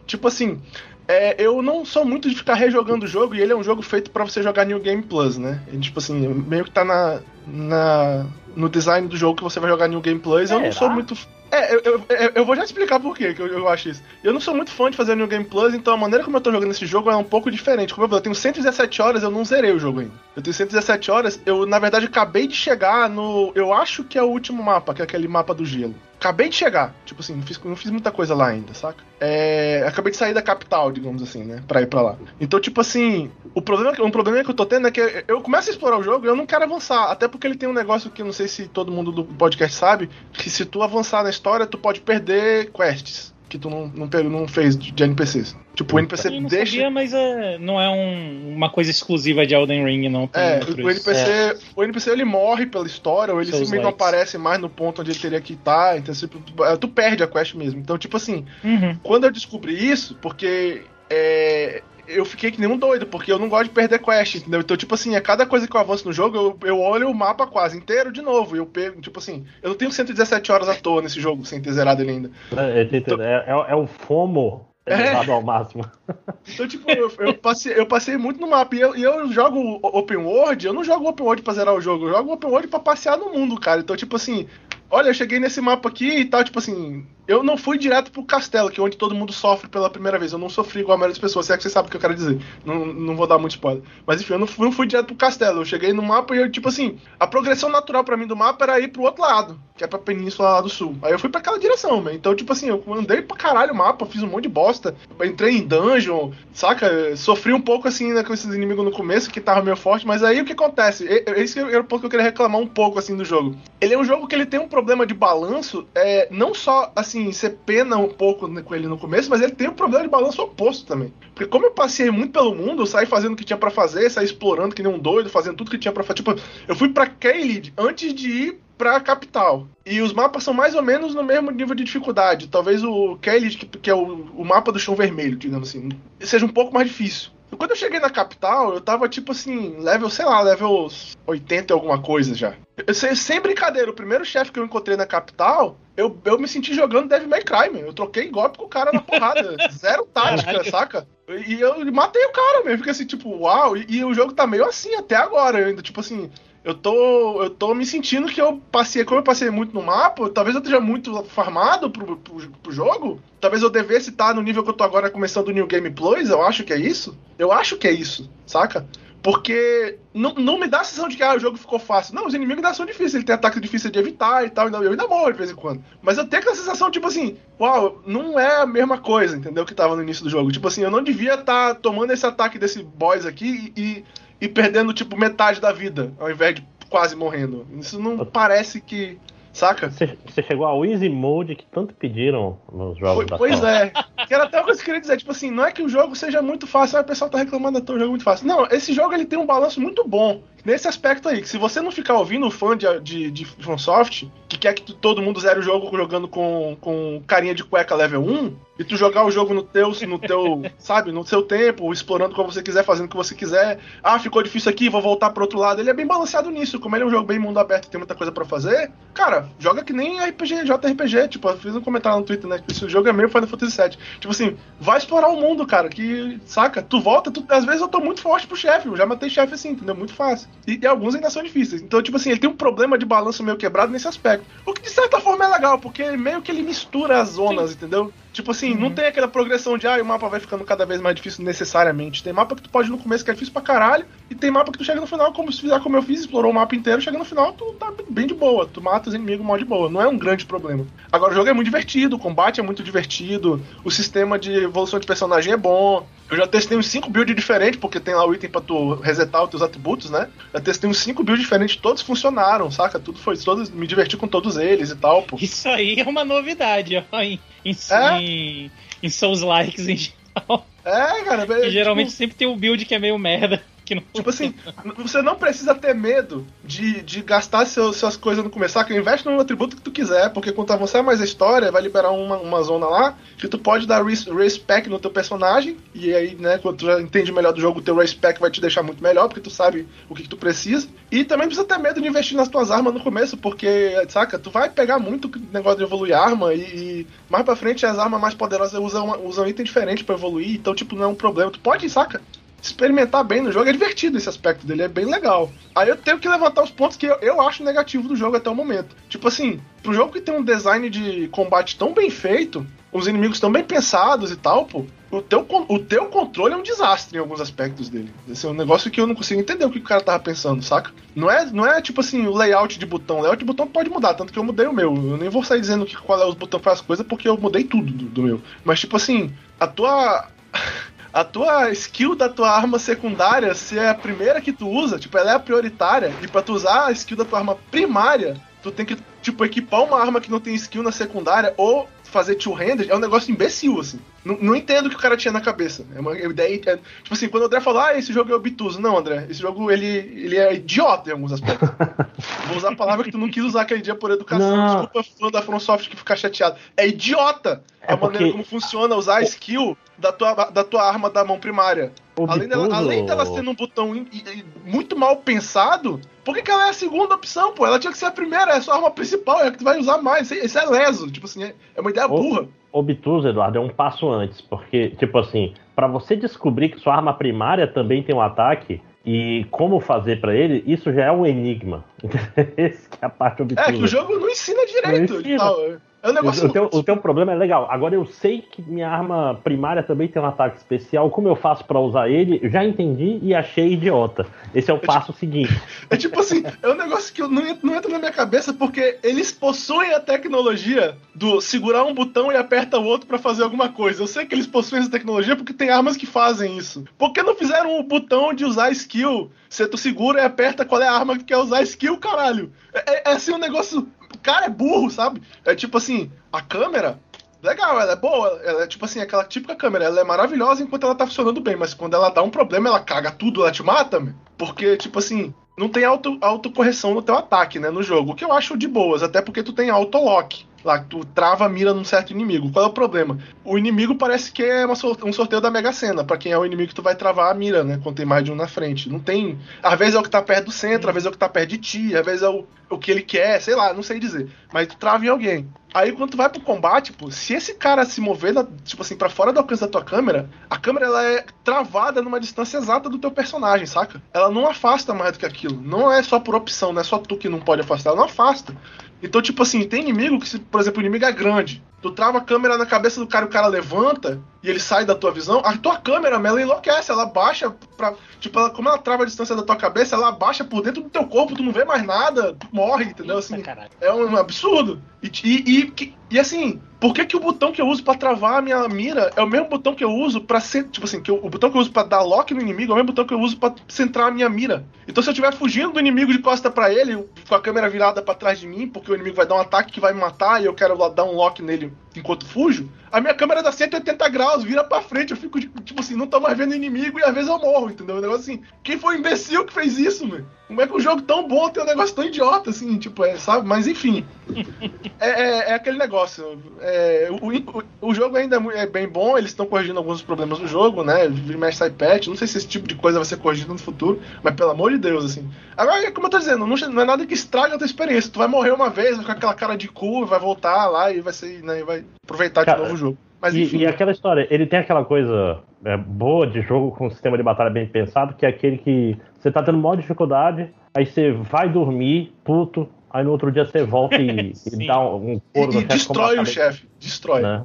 Tipo 0.06 0.28
assim. 0.28 0.60
é, 1.08 1.34
eu 1.42 1.62
não 1.62 1.86
sou 1.86 2.04
muito 2.04 2.28
de 2.28 2.36
ficar 2.36 2.54
rejogando 2.54 3.06
o 3.06 3.08
jogo, 3.08 3.34
e 3.34 3.40
ele 3.40 3.52
é 3.52 3.56
um 3.56 3.62
jogo 3.62 3.80
feito 3.80 4.10
pra 4.10 4.24
você 4.24 4.42
jogar 4.42 4.66
New 4.66 4.78
Game 4.78 5.02
Plus, 5.02 5.38
né? 5.38 5.62
E, 5.72 5.78
tipo 5.78 5.98
assim, 5.98 6.28
meio 6.28 6.64
que 6.64 6.70
tá 6.70 6.84
na, 6.84 7.20
na, 7.46 8.26
no 8.58 8.68
design 8.68 9.06
do 9.08 9.16
jogo 9.16 9.36
que 9.36 9.42
você 9.42 9.60
vai 9.60 9.70
jogar 9.70 9.88
New 9.88 10.00
Game 10.00 10.18
Plus. 10.20 10.50
Eu 10.50 10.58
não 10.66 10.72
sou 10.72 10.88
muito. 10.90 11.16
É, 11.50 11.74
eu, 11.74 11.80
eu, 11.84 12.04
eu- 12.34 12.44
vou 12.44 12.54
já 12.54 12.62
explicar 12.64 13.00
por 13.00 13.16
quê 13.16 13.32
que 13.32 13.40
eu, 13.40 13.46
eu 13.46 13.68
acho 13.68 13.88
isso. 13.88 14.02
Eu 14.22 14.34
não 14.34 14.40
sou 14.40 14.54
muito 14.54 14.70
fã 14.70 14.90
de 14.90 14.96
fazer 14.96 15.14
New 15.14 15.26
Game 15.26 15.44
Plus, 15.44 15.72
então 15.72 15.94
a 15.94 15.96
maneira 15.96 16.22
como 16.24 16.36
eu 16.36 16.40
tô 16.42 16.52
jogando 16.52 16.72
esse 16.72 16.84
jogo 16.84 17.08
é 17.10 17.16
um 17.16 17.24
pouco 17.24 17.50
diferente. 17.50 17.94
Como 17.94 18.04
eu 18.04 18.08
falei, 18.08 18.18
eu 18.18 18.24
tenho 18.24 18.34
117 18.34 19.00
horas, 19.00 19.22
eu 19.22 19.30
não 19.30 19.44
zerei 19.44 19.72
o 19.72 19.78
jogo 19.78 20.00
ainda. 20.00 20.12
Eu 20.36 20.42
tenho 20.42 20.52
117 20.52 21.10
horas, 21.10 21.40
eu 21.46 21.64
na 21.64 21.78
verdade 21.78 22.04
acabei 22.06 22.46
de 22.46 22.54
chegar 22.54 23.08
no. 23.08 23.50
Eu 23.54 23.72
acho 23.72 24.04
que 24.04 24.18
é 24.18 24.22
o 24.22 24.26
último 24.26 24.62
mapa, 24.62 24.92
que 24.92 25.00
é 25.00 25.04
aquele 25.04 25.26
mapa 25.28 25.54
do 25.54 25.64
gelo. 25.64 25.94
Acabei 26.18 26.48
de 26.48 26.56
chegar. 26.56 26.92
Tipo 27.04 27.20
assim, 27.20 27.34
não 27.34 27.42
fiz, 27.42 27.62
não 27.62 27.76
fiz 27.76 27.90
muita 27.90 28.10
coisa 28.10 28.34
lá 28.34 28.48
ainda, 28.48 28.74
saca? 28.74 29.04
É, 29.20 29.84
acabei 29.86 30.10
de 30.10 30.18
sair 30.18 30.34
da 30.34 30.42
capital, 30.42 30.90
digamos 30.90 31.22
assim, 31.22 31.44
né? 31.44 31.62
Pra 31.66 31.80
ir 31.80 31.86
pra 31.86 32.02
lá. 32.02 32.16
Então, 32.40 32.60
tipo 32.60 32.80
assim, 32.80 33.30
o 33.54 33.62
problema, 33.62 33.92
um 34.00 34.10
problema 34.10 34.42
que 34.42 34.50
eu 34.50 34.54
tô 34.54 34.66
tendo 34.66 34.88
é 34.88 34.90
que 34.90 35.24
eu 35.28 35.40
começo 35.40 35.70
a 35.70 35.72
explorar 35.72 35.96
o 35.96 36.02
jogo 36.02 36.26
e 36.26 36.28
eu 36.28 36.36
não 36.36 36.44
quero 36.46 36.64
avançar. 36.64 37.04
Até 37.10 37.28
porque 37.28 37.46
ele 37.46 37.56
tem 37.56 37.68
um 37.68 37.72
negócio 37.72 38.10
que 38.10 38.20
eu 38.20 38.26
não 38.26 38.32
sei 38.32 38.48
se 38.48 38.66
todo 38.66 38.90
mundo 38.90 39.12
do 39.12 39.24
podcast 39.24 39.76
sabe, 39.76 40.10
que 40.32 40.50
se 40.50 40.64
tu 40.64 40.82
avançar 40.82 41.22
na 41.22 41.30
história, 41.30 41.66
tu 41.66 41.78
pode 41.78 42.00
perder 42.00 42.72
quests 42.72 43.32
que 43.48 43.58
tu 43.58 43.70
não, 43.70 43.88
não, 43.88 44.08
pegou- 44.08 44.30
não 44.30 44.46
fez 44.46 44.76
de 44.78 45.02
NPCs. 45.02 45.56
Tipo, 45.74 45.96
o 45.96 45.98
NPC 45.98 46.28
Eu 46.28 46.40
não 46.40 46.48
deixa. 46.48 46.72
sabia, 46.72 46.90
mas 46.90 47.12
é, 47.14 47.56
não 47.58 47.80
é 47.80 47.88
um- 47.88 48.52
uma 48.54 48.68
coisa 48.68 48.90
exclusiva 48.90 49.46
de 49.46 49.54
Elden 49.54 49.84
Ring, 49.84 50.08
não. 50.08 50.28
É, 50.34 50.54
outros- 50.56 50.74
o 50.76 50.90
NPC, 50.90 51.56
o 51.74 51.82
NPC 51.84 52.10
ele 52.10 52.24
morre 52.24 52.66
pela 52.66 52.86
história, 52.86 53.32
ou 53.32 53.40
ele 53.40 53.50
Souls 53.50 53.66
simplesmente 53.66 53.82
não 53.84 53.90
aparece 53.90 54.36
mais 54.36 54.60
no 54.60 54.68
ponto 54.68 55.00
onde 55.00 55.12
ele 55.12 55.18
teria 55.18 55.40
que 55.40 55.54
estar, 55.54 55.96
então 55.96 56.14
tipo, 56.14 56.38
tu 56.78 56.88
perde 56.88 57.22
a 57.22 57.26
quest 57.26 57.54
mesmo. 57.54 57.80
Então, 57.80 57.96
tipo 57.96 58.16
assim, 58.16 58.44
Uhum. 58.64 58.96
quando 59.02 59.24
eu 59.24 59.30
descobri 59.32 59.72
isso, 59.90 60.16
porque 60.20 60.82
é, 61.10 61.82
eu 62.08 62.24
fiquei 62.24 62.50
que 62.50 62.60
nem 62.60 62.68
um 62.70 62.76
doido, 62.76 63.06
porque 63.06 63.30
eu 63.30 63.38
não 63.38 63.48
gosto 63.48 63.64
de 63.64 63.70
perder 63.70 63.98
quest, 64.00 64.36
entendeu? 64.36 64.60
Então, 64.60 64.76
tipo 64.76 64.94
assim, 64.94 65.14
a 65.16 65.20
cada 65.20 65.46
coisa 65.46 65.68
que 65.68 65.76
eu 65.76 65.80
avanço 65.80 66.06
no 66.06 66.12
jogo, 66.12 66.36
eu, 66.36 66.58
eu 66.64 66.80
olho 66.80 67.08
o 67.08 67.14
mapa 67.14 67.46
quase 67.46 67.76
inteiro 67.76 68.10
de 68.12 68.22
novo. 68.22 68.56
E 68.56 68.58
eu 68.58 68.66
pego, 68.66 69.00
tipo 69.00 69.18
assim, 69.18 69.44
eu 69.62 69.70
não 69.70 69.76
tenho 69.76 69.92
117 69.92 70.50
horas 70.50 70.68
à 70.68 70.74
toa 70.74 71.02
nesse 71.02 71.20
jogo, 71.20 71.44
sem 71.44 71.60
ter 71.60 71.72
zerado 71.72 72.02
ele 72.02 72.10
ainda. 72.10 72.30
É, 72.56 72.80
é, 72.82 73.44
é, 73.46 73.72
é 73.72 73.74
o 73.76 73.86
FOMO 73.86 74.66
É. 74.86 74.94
elevado 74.94 75.32
ao 75.32 75.42
máximo. 75.42 75.84
Então, 76.54 76.66
tipo, 76.66 76.90
eu, 76.90 77.12
eu 77.18 77.34
passei, 77.34 77.78
eu 77.78 77.84
passei 77.84 78.16
muito 78.16 78.40
no 78.40 78.48
mapa. 78.48 78.74
E 78.74 78.80
eu, 78.80 78.94
eu 78.94 79.30
jogo 79.30 79.78
Open 79.82 80.16
World, 80.16 80.66
eu 80.66 80.72
não 80.72 80.82
jogo 80.82 81.06
Open 81.06 81.26
World 81.26 81.42
pra 81.42 81.52
zerar 81.52 81.74
o 81.74 81.80
jogo, 81.80 82.06
eu 82.06 82.14
jogo 82.14 82.32
Open 82.32 82.50
World 82.50 82.68
pra 82.68 82.80
passear 82.80 83.18
no 83.18 83.30
mundo, 83.30 83.60
cara. 83.60 83.80
Então, 83.80 83.94
tipo 83.94 84.16
assim, 84.16 84.48
olha, 84.90 85.08
eu 85.08 85.14
cheguei 85.14 85.38
nesse 85.38 85.60
mapa 85.60 85.90
aqui 85.90 86.08
e 86.20 86.24
tal, 86.24 86.42
tipo 86.42 86.58
assim, 86.58 87.06
eu 87.28 87.42
não 87.42 87.58
fui 87.58 87.76
direto 87.76 88.10
pro 88.10 88.24
castelo, 88.24 88.70
que 88.70 88.80
é 88.80 88.82
onde 88.82 88.96
todo 88.96 89.14
mundo 89.14 89.34
sofre 89.34 89.68
pela 89.68 89.90
primeira 89.90 90.18
vez. 90.18 90.32
Eu 90.32 90.38
não 90.38 90.48
sofri 90.48 90.80
igual 90.80 90.94
a 90.94 90.98
maioria 90.98 91.12
das 91.12 91.20
pessoas, 91.20 91.44
se 91.44 91.52
é 91.52 91.56
que 91.58 91.62
você 91.62 91.68
sabe 91.68 91.86
o 91.86 91.90
que 91.90 91.96
eu 91.98 92.00
quero 92.00 92.14
dizer. 92.14 92.40
Não, 92.64 92.86
não 92.86 93.14
vou 93.14 93.26
dar 93.26 93.36
muito 93.38 93.52
spoiler. 93.52 93.82
Mas 94.06 94.22
enfim, 94.22 94.32
eu 94.32 94.38
não 94.38 94.46
fui, 94.46 94.64
não 94.64 94.72
fui 94.72 94.86
direto 94.86 95.08
pro 95.08 95.16
castelo. 95.16 95.60
Eu 95.60 95.64
cheguei 95.66 95.92
no 95.92 96.02
mapa 96.02 96.34
e 96.34 96.38
eu, 96.38 96.50
tipo 96.50 96.68
assim, 96.68 96.98
a 97.20 97.26
progressão 97.26 97.68
natural 97.68 98.02
pra 98.02 98.16
mim 98.16 98.26
do 98.26 98.34
mapa 98.34 98.64
era 98.64 98.80
ir 98.80 98.88
pro 98.88 99.02
outro 99.02 99.22
lado, 99.22 99.60
que 99.76 99.84
é 99.84 99.86
pra 99.86 99.98
Península 99.98 100.48
lá 100.48 100.60
do 100.62 100.70
Sul. 100.70 100.96
Aí 101.02 101.12
eu 101.12 101.18
fui 101.18 101.28
pra 101.28 101.40
aquela 101.40 101.58
direção, 101.58 102.00
man. 102.00 102.14
Então, 102.14 102.34
tipo 102.34 102.50
assim, 102.50 102.70
eu 102.70 102.82
andei 102.94 103.20
pra 103.20 103.36
caralho 103.36 103.74
o 103.74 103.76
mapa, 103.76 104.06
fiz 104.06 104.22
um 104.22 104.26
monte 104.26 104.44
de 104.44 104.48
bosta. 104.48 104.96
Entrei 105.22 105.58
em 105.58 105.66
dungeon, 105.66 106.32
saca? 106.54 107.14
Sofri 107.14 107.52
um 107.52 107.60
pouco 107.60 107.86
assim 107.88 108.10
né, 108.10 108.24
com 108.24 108.32
esses 108.32 108.54
inimigos 108.54 108.86
no 108.86 108.90
começo, 108.90 109.30
que 109.30 109.40
tava 109.40 109.62
meio 109.62 109.76
forte, 109.76 110.06
mas 110.06 110.22
aí 110.22 110.40
o 110.40 110.46
que 110.46 110.52
acontece? 110.52 111.04
Esse 111.36 111.58
era 111.58 111.80
o 111.80 111.84
ponto 111.84 112.00
que 112.00 112.06
eu 112.06 112.10
queria 112.10 112.24
reclamar 112.24 112.58
um 112.58 112.66
pouco 112.66 112.98
assim 112.98 113.14
do 113.14 113.24
jogo. 113.24 113.54
Ele 113.80 113.92
é 113.92 113.98
um 113.98 114.04
jogo 114.04 114.26
que 114.26 114.34
ele 114.34 114.46
tem 114.46 114.58
um 114.58 114.68
problema 114.68 115.06
de 115.06 115.12
balanço, 115.12 115.86
é, 115.94 116.26
não 116.30 116.54
só 116.54 116.90
assim, 116.96 117.17
você 117.26 117.50
pena 117.50 117.96
um 117.96 118.08
pouco 118.08 118.48
com 118.62 118.74
ele 118.74 118.86
no 118.86 118.98
começo, 118.98 119.28
mas 119.30 119.40
ele 119.40 119.52
tem 119.52 119.68
um 119.68 119.74
problema 119.74 120.04
de 120.04 120.10
balanço 120.10 120.42
oposto 120.42 120.86
também. 120.86 121.12
Porque 121.34 121.46
como 121.46 121.66
eu 121.66 121.70
passei 121.70 122.10
muito 122.10 122.32
pelo 122.32 122.54
mundo, 122.54 122.86
saí 122.86 123.06
fazendo 123.06 123.32
o 123.32 123.36
que 123.36 123.44
tinha 123.44 123.56
pra 123.56 123.70
fazer, 123.70 124.10
saí 124.10 124.24
explorando 124.24 124.74
que 124.74 124.82
nem 124.82 124.92
um 124.92 124.98
doido, 124.98 125.28
fazendo 125.28 125.56
tudo 125.56 125.70
que 125.70 125.78
tinha 125.78 125.92
pra 125.92 126.02
fazer. 126.02 126.16
Tipo, 126.16 126.34
eu 126.66 126.76
fui 126.76 126.88
pra 126.88 127.06
Kaelid 127.06 127.72
antes 127.76 128.14
de 128.14 128.30
ir 128.30 128.60
pra 128.78 129.00
capital. 129.00 129.66
E 129.84 130.00
os 130.00 130.12
mapas 130.12 130.44
são 130.44 130.54
mais 130.54 130.74
ou 130.74 130.82
menos 130.82 131.14
no 131.14 131.24
mesmo 131.24 131.50
nível 131.50 131.74
de 131.74 131.84
dificuldade. 131.84 132.48
Talvez 132.48 132.84
o 132.84 133.18
Kaelid, 133.20 133.58
que, 133.58 133.66
que 133.66 133.90
é 133.90 133.94
o, 133.94 134.26
o 134.36 134.44
mapa 134.44 134.70
do 134.70 134.78
chão 134.78 134.94
vermelho, 134.94 135.36
digamos 135.36 135.68
assim, 135.68 135.88
seja 136.20 136.46
um 136.46 136.50
pouco 136.50 136.72
mais 136.72 136.86
difícil. 136.86 137.30
Quando 137.56 137.70
eu 137.70 137.76
cheguei 137.76 137.98
na 137.98 138.10
capital, 138.10 138.74
eu 138.74 138.80
tava 138.80 139.08
tipo 139.08 139.32
assim, 139.32 139.78
level, 139.80 140.10
sei 140.10 140.24
lá, 140.24 140.40
level 140.40 140.88
80 141.26 141.72
e 141.72 141.74
alguma 141.74 142.00
coisa 142.00 142.34
já. 142.34 142.54
Eu, 142.86 142.94
sem, 142.94 143.14
sem 143.14 143.40
brincadeira, 143.40 143.90
o 143.90 143.94
primeiro 143.94 144.24
chefe 144.24 144.52
que 144.52 144.58
eu 144.58 144.64
encontrei 144.64 144.96
na 144.96 145.06
capital, 145.06 145.76
eu, 145.96 146.16
eu 146.24 146.38
me 146.38 146.46
senti 146.46 146.74
jogando 146.74 147.08
Devil 147.08 147.28
May 147.28 147.42
Cry. 147.42 147.80
Eu 147.80 147.92
troquei 147.92 148.30
golpe 148.30 148.58
com 148.58 148.64
o 148.64 148.68
cara 148.68 148.92
na 148.92 149.00
porrada. 149.00 149.56
Zero 149.72 150.06
tática, 150.06 150.62
saca? 150.70 151.08
E 151.28 151.60
eu 151.60 151.84
matei 151.92 152.24
o 152.24 152.32
cara 152.32 152.62
mesmo. 152.62 152.78
Fiquei 152.78 152.92
assim, 152.92 153.06
tipo, 153.06 153.28
uau. 153.36 153.76
E, 153.76 153.84
e 153.88 154.04
o 154.04 154.14
jogo 154.14 154.32
tá 154.32 154.46
meio 154.46 154.64
assim 154.64 154.94
até 154.94 155.16
agora. 155.16 155.58
Ainda, 155.66 155.82
tipo 155.82 156.00
assim, 156.00 156.30
eu 156.64 156.74
tô, 156.74 157.42
eu 157.42 157.50
tô 157.50 157.74
me 157.74 157.86
sentindo 157.86 158.28
que 158.28 158.40
eu 158.40 158.60
passei, 158.70 159.04
como 159.04 159.20
eu 159.20 159.24
passei 159.24 159.48
muito 159.50 159.72
no 159.74 159.82
mapa, 159.82 160.28
talvez 160.28 160.54
eu 160.54 160.60
esteja 160.60 160.80
muito 160.80 161.22
farmado 161.24 161.90
pro, 161.90 162.16
pro, 162.16 162.50
pro 162.50 162.72
jogo. 162.72 163.20
Talvez 163.40 163.62
eu 163.62 163.70
devesse 163.70 164.10
estar 164.10 164.34
no 164.34 164.42
nível 164.42 164.62
que 164.62 164.70
eu 164.70 164.74
tô 164.74 164.84
agora 164.84 165.08
começando 165.10 165.48
o 165.48 165.52
New 165.52 165.66
Game 165.66 165.90
Plus. 165.90 166.28
Eu 166.28 166.42
acho 166.42 166.64
que 166.64 166.72
é 166.72 166.78
isso. 166.78 167.16
Eu 167.38 167.52
acho 167.52 167.76
que 167.76 167.86
é 167.86 167.92
isso, 167.92 168.28
saca? 168.46 168.86
Porque 169.22 169.98
não, 170.14 170.32
não 170.34 170.58
me 170.58 170.68
dá 170.68 170.80
a 170.80 170.84
sensação 170.84 171.08
de 171.08 171.16
que 171.16 171.22
ah, 171.22 171.34
o 171.34 171.40
jogo 171.40 171.56
ficou 171.56 171.78
fácil. 171.78 172.14
Não, 172.14 172.26
os 172.26 172.34
inimigos 172.34 172.62
ainda 172.64 172.74
são 172.74 172.86
difíceis, 172.86 173.14
ele 173.14 173.24
tem 173.24 173.34
ataques 173.34 173.60
difíceis 173.60 173.92
de 173.92 173.98
evitar 173.98 174.44
e 174.46 174.50
tal. 174.50 174.66
ainda- 174.66 174.78
Eu 174.78 174.90
ainda 174.92 175.08
morro 175.08 175.32
de 175.32 175.38
vez 175.38 175.50
em 175.50 175.54
quando. 175.56 175.82
Mas 176.00 176.18
eu 176.18 176.26
tenho 176.26 176.40
aquela 176.40 176.54
sensação, 176.56 176.90
tipo 176.90 177.06
assim, 177.08 177.36
uau, 177.60 178.00
não 178.06 178.38
é 178.38 178.62
a 178.62 178.66
mesma 178.66 178.98
coisa, 178.98 179.36
entendeu? 179.36 179.64
Que 179.64 179.74
tava 179.74 179.96
no 179.96 180.02
início 180.02 180.22
do 180.22 180.30
jogo. 180.30 180.52
Tipo 180.52 180.68
assim, 180.68 180.82
eu 180.82 180.90
não 180.90 181.02
devia 181.02 181.34
estar 181.34 181.74
tomando 181.76 182.12
esse 182.12 182.24
ataque 182.24 182.58
desse 182.58 182.82
boss 182.82 183.26
aqui 183.26 183.72
e, 183.76 183.82
e, 183.82 184.04
e 184.40 184.48
perdendo, 184.48 184.92
tipo, 184.92 185.16
metade 185.16 185.60
da 185.60 185.72
vida, 185.72 186.12
ao 186.18 186.30
invés 186.30 186.56
de 186.56 186.66
quase 186.88 187.14
morrendo. 187.16 187.66
Isso 187.78 188.00
não 188.00 188.24
parece 188.24 188.80
que. 188.80 189.18
Saca? 189.52 189.90
Você, 189.90 190.16
chegou 190.46 190.66
ao 190.66 190.84
Easy 190.84 191.08
Mode 191.08 191.56
que 191.56 191.66
tanto 191.66 191.92
pediram 191.92 192.58
nos 192.72 192.96
jogos 192.96 193.16
Foi- 193.16 193.26
da 193.26 193.36
pois 193.38 193.62
é. 193.64 193.92
Que 194.26 194.32
era 194.34 194.44
até 194.44 194.58
uma 194.58 194.64
coisa 194.64 194.78
que 194.78 194.82
eu 194.82 194.94
queria 194.94 195.00
dizer, 195.00 195.16
tipo 195.16 195.32
assim, 195.32 195.50
não 195.50 195.64
é 195.66 195.72
que 195.72 195.82
o 195.82 195.88
jogo 195.88 196.14
seja 196.14 196.40
muito 196.40 196.64
fácil, 196.66 196.98
ah, 196.98 197.00
o 197.00 197.04
pessoal 197.04 197.28
tá 197.28 197.38
reclamando 197.38 197.82
que 197.82 197.90
o 197.90 197.94
jogo 197.94 198.04
é 198.04 198.10
muito 198.10 198.22
fácil. 198.24 198.46
Não, 198.46 198.66
esse 198.66 198.92
jogo 198.92 199.12
ele 199.14 199.24
tem 199.24 199.38
um 199.38 199.46
balanço 199.46 199.80
muito 199.80 200.06
bom. 200.06 200.42
Nesse 200.68 200.86
aspecto 200.86 201.30
aí, 201.30 201.40
que 201.40 201.48
se 201.48 201.56
você 201.56 201.80
não 201.80 201.90
ficar 201.90 202.12
ouvindo 202.18 202.46
o 202.46 202.50
fã 202.50 202.76
de, 202.76 203.00
de, 203.00 203.30
de 203.30 203.44
FromSoft, 203.46 204.30
que 204.46 204.58
quer 204.58 204.74
que 204.74 204.92
todo 204.92 205.22
mundo 205.22 205.40
zere 205.40 205.58
o 205.60 205.62
jogo 205.62 205.96
jogando 205.96 206.28
com, 206.28 206.76
com 206.78 207.22
carinha 207.26 207.54
de 207.54 207.64
cueca 207.64 207.94
level 207.94 208.22
1, 208.22 208.54
e 208.78 208.84
tu 208.84 208.94
jogar 208.94 209.24
o 209.24 209.30
jogo 209.30 209.54
no 209.54 209.62
teu, 209.62 209.90
no 210.06 210.18
teu, 210.18 210.62
sabe, 210.78 211.10
no 211.10 211.26
seu 211.26 211.40
tempo, 211.42 211.90
explorando 211.90 212.34
como 212.34 212.52
você 212.52 212.62
quiser, 212.62 212.84
fazendo 212.84 213.06
o 213.06 213.08
que 213.08 213.16
você 213.16 213.34
quiser. 213.34 213.78
Ah, 214.02 214.18
ficou 214.18 214.42
difícil 214.42 214.70
aqui, 214.70 214.90
vou 214.90 215.00
voltar 215.00 215.30
pro 215.30 215.42
outro 215.42 215.58
lado. 215.58 215.80
Ele 215.80 215.88
é 215.88 215.94
bem 215.94 216.06
balanceado 216.06 216.50
nisso, 216.50 216.78
como 216.78 216.94
ele 216.94 217.04
é 217.04 217.06
um 217.06 217.10
jogo 217.10 217.26
bem 217.26 217.38
mundo 217.38 217.58
aberto 217.58 217.86
e 217.86 217.90
tem 217.90 217.98
muita 217.98 218.14
coisa 218.14 218.30
pra 218.30 218.44
fazer. 218.44 218.92
Cara, 219.14 219.48
joga 219.58 219.82
que 219.82 219.94
nem 219.94 220.20
RPG, 220.20 220.64
JRPG. 220.66 221.28
Tipo, 221.28 221.48
eu 221.48 221.56
fiz 221.56 221.74
um 221.74 221.80
comentário 221.80 222.18
no 222.20 222.24
Twitter, 222.26 222.48
né? 222.48 222.58
Que 222.58 222.70
esse 222.72 222.86
jogo 222.90 223.08
é 223.08 223.12
meio 223.12 223.30
Final 223.30 223.48
Fantasy 223.48 223.80
VII. 223.80 223.96
Tipo 224.20 224.30
assim, 224.32 224.54
vai 224.78 224.98
explorar 224.98 225.28
o 225.28 225.40
mundo, 225.40 225.66
cara. 225.66 225.88
Que, 225.88 226.38
saca? 226.44 226.82
Tu 226.82 227.00
volta, 227.00 227.30
tu- 227.30 227.44
às 227.48 227.64
vezes 227.64 227.80
eu 227.80 227.88
tô 227.88 228.00
muito 228.00 228.20
forte 228.20 228.46
pro 228.46 228.54
chefe. 228.56 228.86
Eu 228.86 228.96
já 228.96 229.06
matei 229.06 229.30
chefe 229.30 229.54
assim, 229.54 229.70
entendeu? 229.70 229.94
Muito 229.96 230.12
fácil. 230.12 230.46
E, 230.66 230.78
e 230.82 230.86
alguns 230.86 231.14
ainda 231.14 231.30
são 231.30 231.42
difíceis. 231.42 231.82
Então, 231.82 232.02
tipo 232.02 232.16
assim, 232.16 232.30
ele 232.30 232.40
tem 232.40 232.50
um 232.50 232.56
problema 232.56 232.98
de 232.98 233.06
balanço 233.06 233.42
meio 233.42 233.56
quebrado 233.56 233.92
nesse 233.92 234.08
aspecto. 234.08 234.46
O 234.66 234.72
que 234.72 234.82
de 234.82 234.90
certa 234.90 235.20
forma 235.20 235.44
é 235.44 235.48
legal, 235.48 235.78
porque 235.78 236.16
meio 236.16 236.42
que 236.42 236.50
ele 236.50 236.62
mistura 236.62 237.20
as 237.20 237.30
zonas, 237.30 237.72
entendeu? 237.72 238.12
Tipo 238.32 238.50
assim, 238.50 238.74
não 238.74 238.90
tem 238.90 239.06
aquela 239.06 239.28
progressão 239.28 239.76
de, 239.76 239.86
ah, 239.86 240.00
o 240.00 240.04
mapa 240.04 240.28
vai 240.28 240.40
ficando 240.40 240.64
cada 240.64 240.84
vez 240.86 241.00
mais 241.00 241.16
difícil 241.16 241.44
necessariamente. 241.44 242.22
Tem 242.22 242.32
mapa 242.32 242.54
que 242.54 242.62
tu 242.62 242.70
pode 242.70 242.88
ir 242.88 242.90
no 242.90 242.98
começo 242.98 243.24
que 243.24 243.30
é 243.30 243.34
difícil 243.34 243.52
pra 243.52 243.62
caralho, 243.62 244.04
e 244.30 244.34
tem 244.34 244.50
mapa 244.50 244.70
que 244.70 244.78
tu 244.78 244.84
chega 244.84 245.00
no 245.00 245.06
final, 245.06 245.32
como 245.32 245.50
se 245.52 245.60
fizer 245.60 245.80
como 245.80 245.96
eu 245.96 246.02
fiz, 246.02 246.20
explorou 246.20 246.50
o 246.50 246.54
mapa 246.54 246.74
inteiro, 246.74 247.00
chega 247.00 247.18
no 247.18 247.24
final, 247.24 247.52
tu 247.52 247.74
tá 247.74 247.92
bem 248.08 248.26
de 248.26 248.34
boa. 248.34 248.66
Tu 248.66 248.80
mata 248.80 249.08
os 249.08 249.14
inimigos 249.14 249.44
mal 249.44 249.58
de 249.58 249.64
boa. 249.64 249.88
Não 249.88 250.00
é 250.00 250.06
um 250.06 250.18
grande 250.18 250.44
problema. 250.44 250.86
Agora, 251.10 251.32
o 251.32 251.34
jogo 251.34 251.48
é 251.48 251.52
muito 251.52 251.66
divertido, 251.66 252.16
o 252.16 252.18
combate 252.18 252.60
é 252.60 252.62
muito 252.62 252.82
divertido, 252.82 253.60
o 253.82 253.90
sistema 253.90 254.38
de 254.38 254.52
evolução 254.52 255.00
de 255.00 255.06
personagem 255.06 255.52
é 255.52 255.56
bom. 255.56 256.06
Eu 256.30 256.36
já 256.36 256.46
testei 256.46 256.76
uns 256.76 256.86
5 256.88 257.08
builds 257.08 257.34
diferentes, 257.34 257.80
porque 257.80 257.98
tem 257.98 258.14
lá 258.14 258.26
o 258.26 258.34
item 258.34 258.50
pra 258.50 258.60
tu 258.60 258.94
resetar 258.96 259.42
os 259.42 259.50
teus 259.50 259.62
atributos, 259.62 260.10
né? 260.10 260.28
Já 260.52 260.60
testei 260.60 260.88
uns 260.88 260.98
5 260.98 261.22
builds 261.22 261.42
diferentes, 261.42 261.76
todos 261.76 262.02
funcionaram, 262.02 262.70
saca? 262.70 262.98
Tudo 262.98 263.18
foi. 263.18 263.36
Todos, 263.38 263.70
me 263.70 263.86
diverti 263.86 264.16
com 264.16 264.28
todos 264.28 264.58
eles 264.58 264.90
e 264.90 264.96
tal, 264.96 265.22
pô. 265.22 265.38
Isso 265.40 265.66
aí 265.68 265.98
é 265.98 266.04
uma 266.04 266.24
novidade, 266.26 267.02
ó, 267.10 267.20
em, 267.20 267.40
em, 267.70 267.94
é? 267.94 268.20
em, 268.20 268.70
em 269.02 269.08
Souls 269.08 269.40
Likes 269.40 269.88
em 269.88 269.96
geral. 269.96 270.66
É, 270.84 271.24
cara. 271.24 271.46
Que 271.46 271.70
geralmente 271.70 272.08
tipo... 272.08 272.18
sempre 272.18 272.36
tem 272.36 272.48
um 272.48 272.56
build 272.56 272.84
que 272.84 272.94
é 272.94 272.98
meio 272.98 273.18
merda. 273.18 273.62
Não... 273.94 274.02
Tipo 274.12 274.30
assim, 274.30 274.54
você 274.96 275.22
não 275.22 275.36
precisa 275.36 275.74
ter 275.74 275.94
medo 275.94 276.46
de, 276.64 277.02
de 277.02 277.22
gastar 277.22 277.66
seu, 277.66 277.92
suas 277.92 278.16
coisas 278.16 278.42
no 278.44 278.50
começo, 278.50 278.82
que 278.84 278.94
investe 278.94 279.26
no 279.26 279.40
atributo 279.40 279.76
que 279.76 279.82
tu 279.82 279.90
quiser, 279.90 280.30
porque 280.30 280.52
quando 280.52 280.72
avançar 280.72 281.02
mais 281.02 281.20
a 281.20 281.24
história, 281.24 281.72
vai 281.72 281.82
liberar 281.82 282.10
uma, 282.10 282.36
uma 282.36 282.62
zona 282.62 282.86
lá 282.86 283.18
que 283.36 283.48
tu 283.48 283.58
pode 283.58 283.86
dar 283.86 284.04
race 284.04 284.60
pack 284.60 284.88
no 284.88 284.98
teu 284.98 285.10
personagem, 285.10 285.76
e 285.94 286.14
aí, 286.14 286.34
né, 286.34 286.58
quando 286.58 286.78
tu 286.78 286.86
já 286.86 287.00
entende 287.00 287.32
melhor 287.32 287.52
do 287.52 287.60
jogo, 287.60 287.80
o 287.80 287.82
teu 287.82 287.96
race 287.96 288.14
pack 288.14 288.40
vai 288.40 288.50
te 288.50 288.60
deixar 288.60 288.82
muito 288.82 289.02
melhor, 289.02 289.28
porque 289.28 289.40
tu 289.40 289.50
sabe 289.50 289.86
o 290.08 290.14
que, 290.14 290.22
que 290.22 290.28
tu 290.28 290.36
precisa. 290.36 290.88
E 291.10 291.24
também 291.24 291.46
precisa 291.46 291.66
ter 291.66 291.78
medo 291.78 292.00
de 292.00 292.08
investir 292.08 292.36
nas 292.36 292.48
tuas 292.48 292.70
armas 292.70 292.92
no 292.92 293.00
começo, 293.00 293.36
porque, 293.36 293.94
saca, 294.08 294.38
tu 294.38 294.50
vai 294.50 294.68
pegar 294.70 294.98
muito 294.98 295.30
negócio 295.52 295.78
de 295.78 295.84
evoluir 295.84 296.16
arma, 296.16 296.54
e, 296.54 296.60
e 296.60 297.06
mais 297.28 297.44
pra 297.44 297.56
frente 297.56 297.86
as 297.86 297.98
armas 297.98 298.20
mais 298.20 298.34
poderosas 298.34 298.80
usam, 298.80 299.24
usam 299.24 299.46
item 299.46 299.64
diferente 299.64 300.04
para 300.04 300.14
evoluir, 300.14 300.56
então, 300.56 300.74
tipo, 300.74 300.94
não 300.94 301.04
é 301.04 301.06
um 301.06 301.14
problema. 301.14 301.50
Tu 301.50 301.60
pode, 301.60 301.88
saca? 301.88 302.20
Experimentar 302.62 303.24
bem 303.24 303.40
no 303.40 303.52
jogo. 303.52 303.68
É 303.68 303.72
divertido 303.72 304.18
esse 304.18 304.28
aspecto 304.28 304.66
dele, 304.66 304.82
é 304.82 304.88
bem 304.88 305.06
legal. 305.06 305.50
Aí 305.74 305.88
eu 305.88 305.96
tenho 305.96 306.18
que 306.18 306.28
levantar 306.28 306.62
os 306.62 306.70
pontos 306.70 306.96
que 306.96 307.06
eu, 307.06 307.16
eu 307.20 307.40
acho 307.40 307.64
negativo 307.64 308.08
do 308.08 308.16
jogo 308.16 308.36
até 308.36 308.50
o 308.50 308.54
momento. 308.54 308.96
Tipo 309.08 309.28
assim, 309.28 309.60
pro 309.82 309.94
jogo 309.94 310.12
que 310.12 310.20
tem 310.20 310.34
um 310.34 310.42
design 310.42 310.88
de 310.90 311.28
combate 311.28 311.78
tão 311.78 311.92
bem 311.92 312.10
feito, 312.10 312.66
os 312.92 313.06
inimigos 313.06 313.38
tão 313.38 313.52
bem 313.52 313.62
pensados 313.62 314.30
e 314.30 314.36
tal, 314.36 314.66
pô, 314.66 314.84
o 315.10 315.22
teu, 315.22 315.46
o 315.68 315.78
teu 315.78 316.06
controle 316.06 316.54
é 316.54 316.56
um 316.56 316.62
desastre 316.62 317.16
em 317.16 317.20
alguns 317.20 317.40
aspectos 317.40 317.88
dele. 317.88 318.12
Esse 318.28 318.46
é 318.46 318.48
um 318.48 318.54
negócio 318.54 318.90
que 318.90 319.00
eu 319.00 319.06
não 319.06 319.14
consigo 319.14 319.40
entender 319.40 319.64
o 319.64 319.70
que 319.70 319.78
o 319.78 319.82
cara 319.82 320.02
tava 320.02 320.18
pensando, 320.18 320.62
saca? 320.62 320.90
Não 321.14 321.30
é, 321.30 321.46
não 321.46 321.66
é 321.66 321.80
tipo 321.80 322.00
assim, 322.00 322.26
o 322.26 322.36
layout 322.36 322.78
de 322.78 322.84
botão. 322.84 323.18
O 323.18 323.22
layout 323.22 323.38
de 323.38 323.44
botão 323.44 323.66
pode 323.66 323.88
mudar, 323.88 324.14
tanto 324.14 324.32
que 324.32 324.38
eu 324.38 324.44
mudei 324.44 324.66
o 324.66 324.72
meu. 324.72 324.94
Eu 324.94 325.16
nem 325.16 325.28
vou 325.30 325.42
sair 325.42 325.60
dizendo 325.60 325.86
que 325.86 325.96
qual 325.96 326.20
é 326.20 326.26
os 326.26 326.34
botões 326.34 326.62
faz 326.62 326.80
as 326.80 326.84
coisas, 326.84 327.06
porque 327.06 327.28
eu 327.28 327.38
mudei 327.38 327.64
tudo 327.64 327.90
do, 327.90 328.04
do 328.04 328.22
meu. 328.22 328.40
Mas, 328.64 328.80
tipo 328.80 328.96
assim, 328.96 329.32
a 329.58 329.66
tua. 329.66 330.28
a 331.12 331.24
tua 331.24 331.70
skill 331.72 332.14
da 332.14 332.28
tua 332.28 332.50
arma 332.50 332.78
secundária, 332.78 333.54
se 333.54 333.78
é 333.78 333.88
a 333.88 333.94
primeira 333.94 334.40
que 334.40 334.52
tu 334.52 334.68
usa, 334.68 334.98
tipo, 334.98 335.16
ela 335.16 335.32
é 335.32 335.34
a 335.34 335.40
prioritária, 335.40 336.12
e 336.22 336.28
pra 336.28 336.42
tu 336.42 336.52
usar 336.52 336.86
a 336.86 336.92
skill 336.92 337.16
da 337.16 337.24
tua 337.24 337.38
arma 337.38 337.56
primária, 337.70 338.36
tu 338.62 338.70
tem 338.70 338.84
que, 338.84 338.96
tipo, 339.22 339.44
equipar 339.44 339.82
uma 339.82 340.00
arma 340.00 340.20
que 340.20 340.30
não 340.30 340.40
tem 340.40 340.54
skill 340.54 340.82
na 340.82 340.92
secundária, 340.92 341.54
ou 341.56 341.88
fazer 342.10 342.36
two-handed, 342.36 342.90
é 342.90 342.96
um 342.96 342.98
negócio 342.98 343.30
imbecil, 343.30 343.78
assim. 343.80 344.00
Não, 344.24 344.36
não, 344.40 344.56
entendo 344.56 344.86
o 344.86 344.90
que 344.90 344.96
o 344.96 344.98
cara 344.98 345.16
tinha 345.16 345.32
na 345.32 345.40
cabeça. 345.40 345.86
É 345.94 346.00
uma 346.00 346.16
ideia. 346.18 346.54
É, 346.54 346.76
tipo 346.76 347.12
assim, 347.12 347.28
quando 347.28 347.42
o 347.44 347.46
André 347.46 347.60
falou, 347.60 347.80
ah, 347.80 347.96
esse 347.96 348.12
jogo 348.12 348.32
é 348.32 348.34
obtuso. 348.34 348.80
Não, 348.80 348.96
André, 348.96 349.26
esse 349.28 349.40
jogo 349.40 349.70
ele, 349.70 349.86
ele 349.86 350.36
é 350.36 350.54
idiota 350.54 351.10
em 351.10 351.12
alguns 351.12 351.32
aspectos. 351.32 351.68
Vou 352.48 352.56
usar 352.56 352.72
a 352.72 352.76
palavra 352.76 353.04
que 353.04 353.12
tu 353.12 353.18
não 353.18 353.30
quis 353.30 353.44
usar 353.44 353.62
aquele 353.62 353.82
dia 353.82 353.94
por 353.94 354.10
educação. 354.10 354.56
Não. 354.56 354.66
Desculpa, 354.66 355.08
fã 355.18 355.30
da 355.30 355.42
FromSoft 355.42 355.88
que 355.88 355.96
ficar 355.96 356.16
chateado. 356.16 356.56
É 356.76 356.88
idiota 356.88 357.62
é 357.82 357.92
a 357.92 357.96
porque... 357.96 358.14
maneira 358.14 358.32
como 358.32 358.44
funciona 358.44 358.94
usar 358.96 359.18
a 359.18 359.22
skill 359.22 359.76
da 359.98 360.12
tua, 360.12 360.34
da 360.50 360.64
tua 360.64 360.82
arma 360.82 361.10
da 361.10 361.24
mão 361.24 361.38
primária. 361.38 361.92
Além 362.26 362.48
dela, 362.48 362.76
além 362.76 363.06
dela 363.06 363.26
sendo 363.26 363.50
um 363.50 363.54
botão 363.54 363.94
in, 363.94 364.06
in, 364.12 364.44
muito 364.64 364.96
mal 364.96 365.16
pensado, 365.16 366.00
por 366.24 366.34
que, 366.34 366.42
que, 366.42 366.50
ela 366.50 366.66
é 366.66 366.70
a 366.70 366.74
segunda 366.74 367.14
opção, 367.14 367.52
pô? 367.52 367.66
Ela 367.66 367.78
tinha 367.78 367.92
que 367.92 367.98
ser 367.98 368.06
a 368.06 368.10
primeira, 368.10 368.52
é 368.52 368.56
a 368.56 368.60
sua 368.60 368.76
arma 368.76 368.90
principal, 368.90 369.40
é 369.40 369.48
a 369.48 369.50
que 369.50 369.58
tu 369.58 369.64
vai 369.64 369.78
usar 369.78 369.98
mais. 369.98 370.30
Isso, 370.30 370.58
é 370.58 370.66
leso, 370.66 371.10
tipo 371.10 371.26
assim, 371.26 371.44
é, 371.44 371.54
é 371.76 371.80
uma 371.80 371.90
ideia 371.90 372.08
burra. 372.08 372.46
Obtuso, 372.70 373.28
Eduardo, 373.28 373.58
é 373.58 373.60
um 373.60 373.70
passo 373.70 374.10
antes, 374.10 374.40
porque, 374.40 374.90
tipo 374.90 375.18
assim, 375.18 375.54
para 375.74 375.86
você 375.86 376.14
descobrir 376.14 376.68
que 376.68 376.80
sua 376.80 376.96
arma 376.96 377.14
primária 377.14 377.66
também 377.66 378.02
tem 378.02 378.14
um 378.14 378.20
ataque, 378.20 378.80
e 379.06 379.46
como 379.50 379.80
fazer 379.80 380.20
para 380.20 380.34
ele, 380.34 380.62
isso 380.66 380.92
já 380.92 381.06
é 381.06 381.12
um 381.12 381.24
enigma. 381.24 381.82
Esse 382.58 382.88
é 383.00 383.06
a 383.06 383.08
parte 383.08 383.40
obtusa. 383.40 383.70
É, 383.70 383.72
que 383.72 383.82
o 383.82 383.86
jogo 383.86 384.18
não 384.18 384.28
ensina 384.28 384.66
direito. 384.66 385.14
Não 385.14 385.20
ensina. 385.20 385.80
É 386.02 386.10
um 386.10 386.12
negócio 386.12 386.44
o, 386.44 386.48
o, 386.48 386.52
teu, 386.52 386.70
o 386.72 386.82
teu 386.82 386.96
problema 386.96 387.32
é 387.32 387.34
legal. 387.34 387.66
Agora 387.70 387.94
eu 387.94 388.06
sei 388.06 388.40
que 388.40 388.62
minha 388.62 388.88
arma 388.88 389.40
primária 389.42 389.82
também 389.82 390.06
tem 390.06 390.22
um 390.22 390.26
ataque 390.26 390.58
especial. 390.58 391.10
Como 391.10 391.28
eu 391.28 391.34
faço 391.34 391.64
para 391.64 391.80
usar 391.80 392.08
ele? 392.08 392.40
Já 392.48 392.64
entendi 392.64 393.18
e 393.20 393.34
achei 393.34 393.72
idiota. 393.72 394.24
Esse 394.54 394.70
é 394.70 394.74
o 394.74 394.76
é 394.76 394.80
passo 394.80 395.12
tipo, 395.12 395.18
seguinte. 395.18 395.62
É 395.90 395.96
tipo 395.96 396.20
assim, 396.20 396.44
é 396.62 396.68
um 396.68 396.76
negócio 396.76 397.12
que 397.12 397.22
não, 397.22 397.42
não 397.62 397.74
entra 397.74 397.90
na 397.90 397.98
minha 397.98 398.12
cabeça 398.12 398.52
porque 398.52 398.98
eles 399.02 399.32
possuem 399.32 399.92
a 399.92 400.00
tecnologia 400.00 400.96
do 401.14 401.40
segurar 401.40 401.84
um 401.84 401.94
botão 401.94 402.30
e 402.30 402.36
aperta 402.36 402.78
o 402.78 402.84
outro 402.84 403.06
para 403.06 403.18
fazer 403.18 403.42
alguma 403.42 403.70
coisa. 403.70 404.02
Eu 404.02 404.06
sei 404.06 404.26
que 404.26 404.34
eles 404.34 404.46
possuem 404.46 404.80
essa 404.80 404.90
tecnologia 404.90 405.34
porque 405.34 405.52
tem 405.52 405.70
armas 405.70 405.96
que 405.96 406.06
fazem 406.06 406.56
isso. 406.56 406.84
Por 406.96 407.12
que 407.12 407.22
não 407.22 407.34
fizeram 407.34 407.78
o 407.78 407.82
botão 407.82 408.32
de 408.32 408.44
usar 408.44 408.70
skill? 408.70 409.30
Você 409.48 409.66
tu 409.66 409.76
segura 409.78 410.20
e 410.20 410.24
aperta 410.24 410.64
qual 410.64 410.80
é 410.80 410.86
a 410.86 410.92
arma 410.92 411.16
que 411.16 411.24
quer 411.24 411.38
usar 411.38 411.62
skill, 411.62 411.96
caralho. 411.98 412.52
É, 412.72 412.92
é, 412.92 413.02
é 413.06 413.12
assim 413.12 413.32
um 413.32 413.38
negócio 413.38 413.88
o 414.14 414.18
cara 414.18 414.46
é 414.46 414.50
burro, 414.50 414.90
sabe? 414.90 415.22
É 415.44 415.54
tipo 415.54 415.78
assim, 415.78 416.10
a 416.32 416.40
câmera, 416.40 416.98
legal, 417.42 417.80
ela 417.80 417.92
é 417.92 417.96
boa, 417.96 418.40
ela 418.42 418.64
é 418.64 418.66
tipo 418.66 418.84
assim, 418.84 419.00
aquela 419.00 419.24
típica 419.24 419.54
câmera, 419.54 419.84
ela 419.84 420.00
é 420.00 420.04
maravilhosa 420.04 420.62
enquanto 420.62 420.84
ela 420.84 420.94
tá 420.94 421.06
funcionando 421.06 421.40
bem, 421.40 421.56
mas 421.56 421.74
quando 421.74 421.94
ela 421.94 422.10
dá 422.10 422.22
um 422.22 422.30
problema, 422.30 422.68
ela 422.68 422.80
caga 422.80 423.10
tudo, 423.10 423.42
ela 423.42 423.52
te 423.52 423.62
mata, 423.62 424.14
porque, 424.36 424.76
tipo 424.76 424.98
assim, 424.98 425.34
não 425.56 425.68
tem 425.68 425.84
auto, 425.84 426.18
autocorreção 426.20 426.94
no 426.94 427.02
teu 427.02 427.16
ataque, 427.16 427.58
né, 427.58 427.70
no 427.70 427.82
jogo, 427.82 428.12
o 428.12 428.14
que 428.14 428.24
eu 428.24 428.32
acho 428.32 428.56
de 428.56 428.66
boas, 428.66 429.02
até 429.02 429.20
porque 429.20 429.42
tu 429.42 429.52
tem 429.52 429.70
auto-lock. 429.70 430.47
Lá, 430.64 430.80
tu 430.80 431.04
trava 431.04 431.46
a 431.46 431.48
mira 431.48 431.72
num 431.72 431.84
certo 431.84 432.10
inimigo. 432.10 432.50
Qual 432.50 432.64
é 432.64 432.68
o 432.68 432.72
problema? 432.72 433.18
O 433.44 433.56
inimigo 433.56 433.94
parece 433.94 434.32
que 434.32 434.42
é 434.42 434.66
uma, 434.66 434.74
um 435.04 435.12
sorteio 435.12 435.40
da 435.40 435.50
Mega 435.50 435.72
Sena. 435.72 436.04
Pra 436.04 436.16
quem 436.16 436.32
é 436.32 436.38
o 436.38 436.44
inimigo 436.44 436.70
que 436.70 436.74
tu 436.74 436.82
vai 436.82 436.96
travar 436.96 437.30
a 437.30 437.34
mira, 437.34 437.62
né? 437.62 437.78
Quando 437.82 437.96
tem 437.96 438.06
mais 438.06 438.24
de 438.24 438.32
um 438.32 438.34
na 438.34 438.48
frente. 438.48 438.88
Não 438.88 438.98
tem. 438.98 439.38
Às 439.62 439.78
vezes 439.78 439.94
é 439.94 439.98
o 439.98 440.02
que 440.02 440.10
tá 440.10 440.20
perto 440.20 440.46
do 440.46 440.52
centro, 440.52 440.88
às 440.88 440.94
vezes 440.94 441.06
é 441.06 441.08
o 441.08 441.12
que 441.12 441.18
tá 441.18 441.28
perto 441.28 441.50
de 441.50 441.58
ti, 441.58 441.96
às 441.96 442.04
vezes 442.04 442.22
é 442.22 442.28
o, 442.28 442.44
o 442.68 442.78
que 442.78 442.90
ele 442.90 443.02
quer, 443.02 443.40
sei 443.40 443.54
lá, 443.54 443.72
não 443.72 443.82
sei 443.82 443.98
dizer. 443.98 444.28
Mas 444.52 444.66
tu 444.66 444.76
trava 444.76 445.04
em 445.04 445.08
alguém. 445.08 445.48
Aí 445.72 445.92
quando 445.92 446.12
tu 446.12 446.16
vai 446.16 446.28
pro 446.28 446.40
combate, 446.40 446.92
pô, 446.92 447.10
se 447.10 447.34
esse 447.34 447.54
cara 447.54 447.84
se 447.84 448.00
mover, 448.00 448.34
tipo 448.64 448.82
assim, 448.82 448.96
para 448.96 449.10
fora 449.10 449.32
do 449.32 449.38
alcance 449.38 449.60
da 449.60 449.68
tua 449.68 449.84
câmera, 449.84 450.28
a 450.48 450.58
câmera 450.58 450.86
ela 450.86 451.04
é 451.04 451.24
travada 451.44 452.00
numa 452.00 452.18
distância 452.18 452.56
exata 452.56 452.88
do 452.88 452.98
teu 452.98 453.10
personagem, 453.10 453.66
saca? 453.66 454.02
Ela 454.12 454.30
não 454.30 454.48
afasta 454.48 454.94
mais 454.94 455.12
do 455.12 455.18
que 455.18 455.26
aquilo. 455.26 455.60
Não 455.60 455.92
é 455.92 456.02
só 456.02 456.18
por 456.18 456.34
opção, 456.34 456.72
não 456.72 456.80
é 456.80 456.84
só 456.84 456.98
tu 456.98 457.16
que 457.16 457.28
não 457.28 457.38
pode 457.38 457.60
afastar, 457.60 457.90
ela 457.90 457.98
não 457.98 458.06
afasta. 458.06 458.56
Então, 459.02 459.22
tipo 459.22 459.42
assim, 459.42 459.64
tem 459.64 459.82
inimigo 459.82 460.18
que, 460.18 460.38
por 460.38 460.60
exemplo, 460.60 460.80
o 460.80 460.82
inimigo 460.82 461.04
é 461.04 461.12
grande. 461.12 461.62
Tu 461.80 461.92
trava 461.92 462.18
a 462.18 462.20
câmera 462.20 462.58
na 462.58 462.66
cabeça 462.66 462.98
do 462.98 463.06
cara 463.06 463.24
o 463.24 463.28
cara 463.28 463.46
levanta 463.46 464.20
e 464.42 464.50
ele 464.50 464.58
sai 464.58 464.84
da 464.84 464.96
tua 464.96 465.12
visão, 465.12 465.40
a 465.44 465.56
tua 465.56 465.76
câmera, 465.76 466.16
ela 466.16 466.42
enlouquece, 466.42 466.90
ela 466.90 467.06
baixa 467.06 467.50
pra. 467.76 467.94
Tipo, 468.18 468.40
ela, 468.40 468.50
como 468.50 468.68
ela 468.68 468.78
trava 468.78 469.04
a 469.04 469.06
distância 469.06 469.36
da 469.36 469.44
tua 469.44 469.54
cabeça, 469.54 469.94
ela 469.94 470.10
baixa 470.10 470.42
por 470.42 470.60
dentro 470.60 470.82
do 470.82 470.90
teu 470.90 471.06
corpo, 471.06 471.36
tu 471.36 471.42
não 471.42 471.52
vê 471.52 471.64
mais 471.64 471.84
nada, 471.84 472.34
tu 472.34 472.48
morre, 472.50 472.86
entendeu? 472.86 473.18
Assim, 473.18 473.36
é 473.80 473.92
um 473.92 474.16
absurdo. 474.16 474.82
E, 475.00 475.10
e, 475.22 475.72
e, 475.80 475.94
e, 476.10 476.18
assim, 476.18 476.60
por 476.80 476.94
que, 476.94 477.04
que 477.04 477.16
o 477.16 477.20
botão 477.20 477.50
que 477.50 477.60
eu 477.60 477.66
uso 477.66 477.82
para 477.82 477.98
travar 477.98 478.38
a 478.38 478.42
minha 478.42 478.68
mira 478.68 479.10
é 479.16 479.22
o 479.22 479.26
mesmo 479.26 479.48
botão 479.48 479.74
que 479.74 479.82
eu 479.82 479.90
uso 479.90 480.20
pra. 480.20 480.40
Tipo 480.40 480.84
assim, 480.84 481.02
que 481.02 481.10
eu, 481.10 481.16
o 481.16 481.28
botão 481.28 481.50
que 481.50 481.56
eu 481.56 481.60
uso 481.60 481.72
pra 481.72 481.82
dar 481.82 482.02
lock 482.02 482.32
no 482.32 482.40
inimigo 482.40 482.70
é 482.70 482.74
o 482.74 482.76
mesmo 482.76 482.88
botão 482.88 483.04
que 483.04 483.12
eu 483.12 483.20
uso 483.20 483.36
pra 483.36 483.52
centrar 483.66 484.08
a 484.08 484.10
minha 484.10 484.28
mira. 484.28 484.64
Então 484.86 485.02
se 485.02 485.08
eu 485.08 485.12
estiver 485.12 485.34
fugindo 485.34 485.72
do 485.72 485.80
inimigo 485.80 486.12
de 486.12 486.20
costa 486.20 486.50
para 486.50 486.72
ele, 486.72 487.04
com 487.28 487.34
a 487.34 487.40
câmera 487.40 487.68
virada 487.68 488.00
para 488.00 488.14
trás 488.14 488.38
de 488.38 488.46
mim, 488.46 488.68
porque 488.68 488.92
o 488.92 488.94
inimigo 488.94 489.16
vai 489.16 489.26
dar 489.26 489.34
um 489.34 489.40
ataque 489.40 489.72
que 489.72 489.80
vai 489.80 489.92
me 489.92 490.00
matar 490.00 490.40
e 490.40 490.46
eu 490.46 490.54
quero 490.54 490.76
dar 490.90 491.04
um 491.04 491.12
lock 491.12 491.42
nele 491.42 491.72
enquanto 491.96 492.26
fujo, 492.26 492.68
a 492.90 493.00
minha 493.00 493.14
câmera 493.14 493.42
dá 493.42 493.52
180 493.52 494.08
graus, 494.08 494.44
vira 494.44 494.64
pra 494.64 494.82
frente, 494.82 495.10
eu 495.10 495.16
fico 495.16 495.40
tipo 495.40 495.80
assim, 495.80 495.96
não 495.96 496.06
tô 496.06 496.20
mais 496.20 496.36
vendo 496.36 496.54
inimigo 496.54 496.98
e 496.98 497.02
às 497.02 497.14
vezes 497.14 497.28
eu 497.28 497.38
morro, 497.38 497.70
entendeu? 497.70 497.96
Um 497.96 498.00
negócio 498.00 498.20
assim, 498.20 498.42
quem 498.62 498.78
foi 498.78 498.96
o 498.96 498.98
imbecil 498.98 499.44
que 499.44 499.52
fez 499.52 499.78
isso, 499.78 500.06
mano? 500.06 500.26
Como 500.48 500.62
é 500.62 500.66
que 500.66 500.72
um 500.72 500.80
jogo 500.80 501.02
tão 501.02 501.28
bom 501.28 501.50
tem 501.50 501.62
um 501.62 501.66
negócio 501.66 501.94
tão 501.94 502.04
idiota, 502.04 502.48
assim, 502.48 502.78
tipo, 502.78 503.04
é, 503.04 503.18
sabe? 503.18 503.46
Mas 503.46 503.66
enfim. 503.66 504.02
é, 504.98 505.08
é, 505.08 505.50
é, 505.50 505.54
aquele 505.54 505.76
negócio. 505.76 506.42
É, 506.60 507.08
o, 507.10 507.16
o, 507.16 507.88
o, 507.90 507.94
jogo 507.94 508.16
ainda 508.16 508.36
é, 508.54 508.62
é 508.62 508.66
bem 508.66 508.88
bom, 508.88 509.18
eles 509.18 509.30
estão 509.30 509.44
corrigindo 509.44 509.78
alguns 509.78 510.00
problemas 510.00 510.38
do 510.38 510.48
jogo, 510.48 510.82
né? 510.82 511.06
Mexe 511.06 511.58
sai 511.58 511.68
patch, 511.68 512.06
não 512.06 512.16
sei 512.16 512.26
se 512.26 512.38
esse 512.38 512.48
tipo 512.48 512.66
de 512.66 512.74
coisa 512.74 512.98
vai 512.98 513.04
ser 513.04 513.18
corrigido 513.18 513.52
no 513.52 513.58
futuro, 513.58 514.00
mas 514.22 514.34
pelo 514.34 514.50
amor 514.50 514.70
de 514.70 514.78
Deus, 514.78 515.04
assim. 515.04 515.28
Agora, 515.54 515.92
como 515.92 516.06
eu 516.06 516.10
tô 516.10 516.18
dizendo, 516.18 516.46
não, 516.46 516.56
não 516.56 516.82
é 516.82 516.84
nada 516.86 517.04
que 517.04 517.14
estraga 517.14 517.54
a 517.54 517.58
tua 517.58 517.66
experiência. 517.66 518.10
Tu 518.10 518.18
vai 518.18 518.28
morrer 518.28 518.52
uma 518.52 518.70
vez, 518.70 518.92
vai 518.92 519.00
ficar 519.00 519.12
aquela 519.12 519.34
cara 519.34 519.54
de 519.54 519.68
cu, 519.68 520.06
vai 520.06 520.18
voltar 520.18 520.66
lá 520.68 520.90
e 520.90 521.02
vai 521.02 521.12
ser, 521.12 521.42
né? 521.42 521.62
vai 521.62 521.84
aproveitar 522.04 522.46
Cara, 522.46 522.56
de 522.56 522.62
novo 522.62 522.74
o 522.74 522.77
jogo. 522.78 522.98
Mas, 523.20 523.34
e, 523.34 523.56
e, 523.56 523.66
aquela 523.66 523.90
história, 523.90 524.26
ele 524.30 524.46
tem 524.46 524.60
aquela 524.60 524.84
coisa 524.84 525.40
é, 525.64 525.76
boa 525.76 526.26
de 526.26 526.40
jogo 526.42 526.70
com 526.70 526.86
um 526.86 526.90
sistema 526.90 527.16
de 527.16 527.22
batalha 527.22 527.50
bem 527.50 527.66
pensado, 527.66 528.14
que 528.14 528.24
é 528.24 528.28
aquele 528.28 528.58
que 528.58 528.96
você 529.18 529.30
tá 529.30 529.42
tendo 529.42 529.58
maior 529.58 529.76
dificuldade, 529.76 530.48
aí 530.72 530.86
você 530.86 531.10
vai 531.10 531.48
dormir, 531.48 532.12
puto, 532.22 532.68
aí 532.88 533.02
no 533.02 533.10
outro 533.10 533.32
dia 533.32 533.44
você 533.44 533.64
volta 533.64 533.96
e, 533.96 534.32
e 534.52 534.66
dá 534.66 534.80
um, 534.80 535.14
um 535.14 535.20
couro 535.34 535.52
E, 535.52 535.58
e 535.58 535.64
destrói 535.64 536.18
o 536.20 536.24
chefe, 536.24 536.68
destrói. 536.78 537.22
Né? 537.22 537.42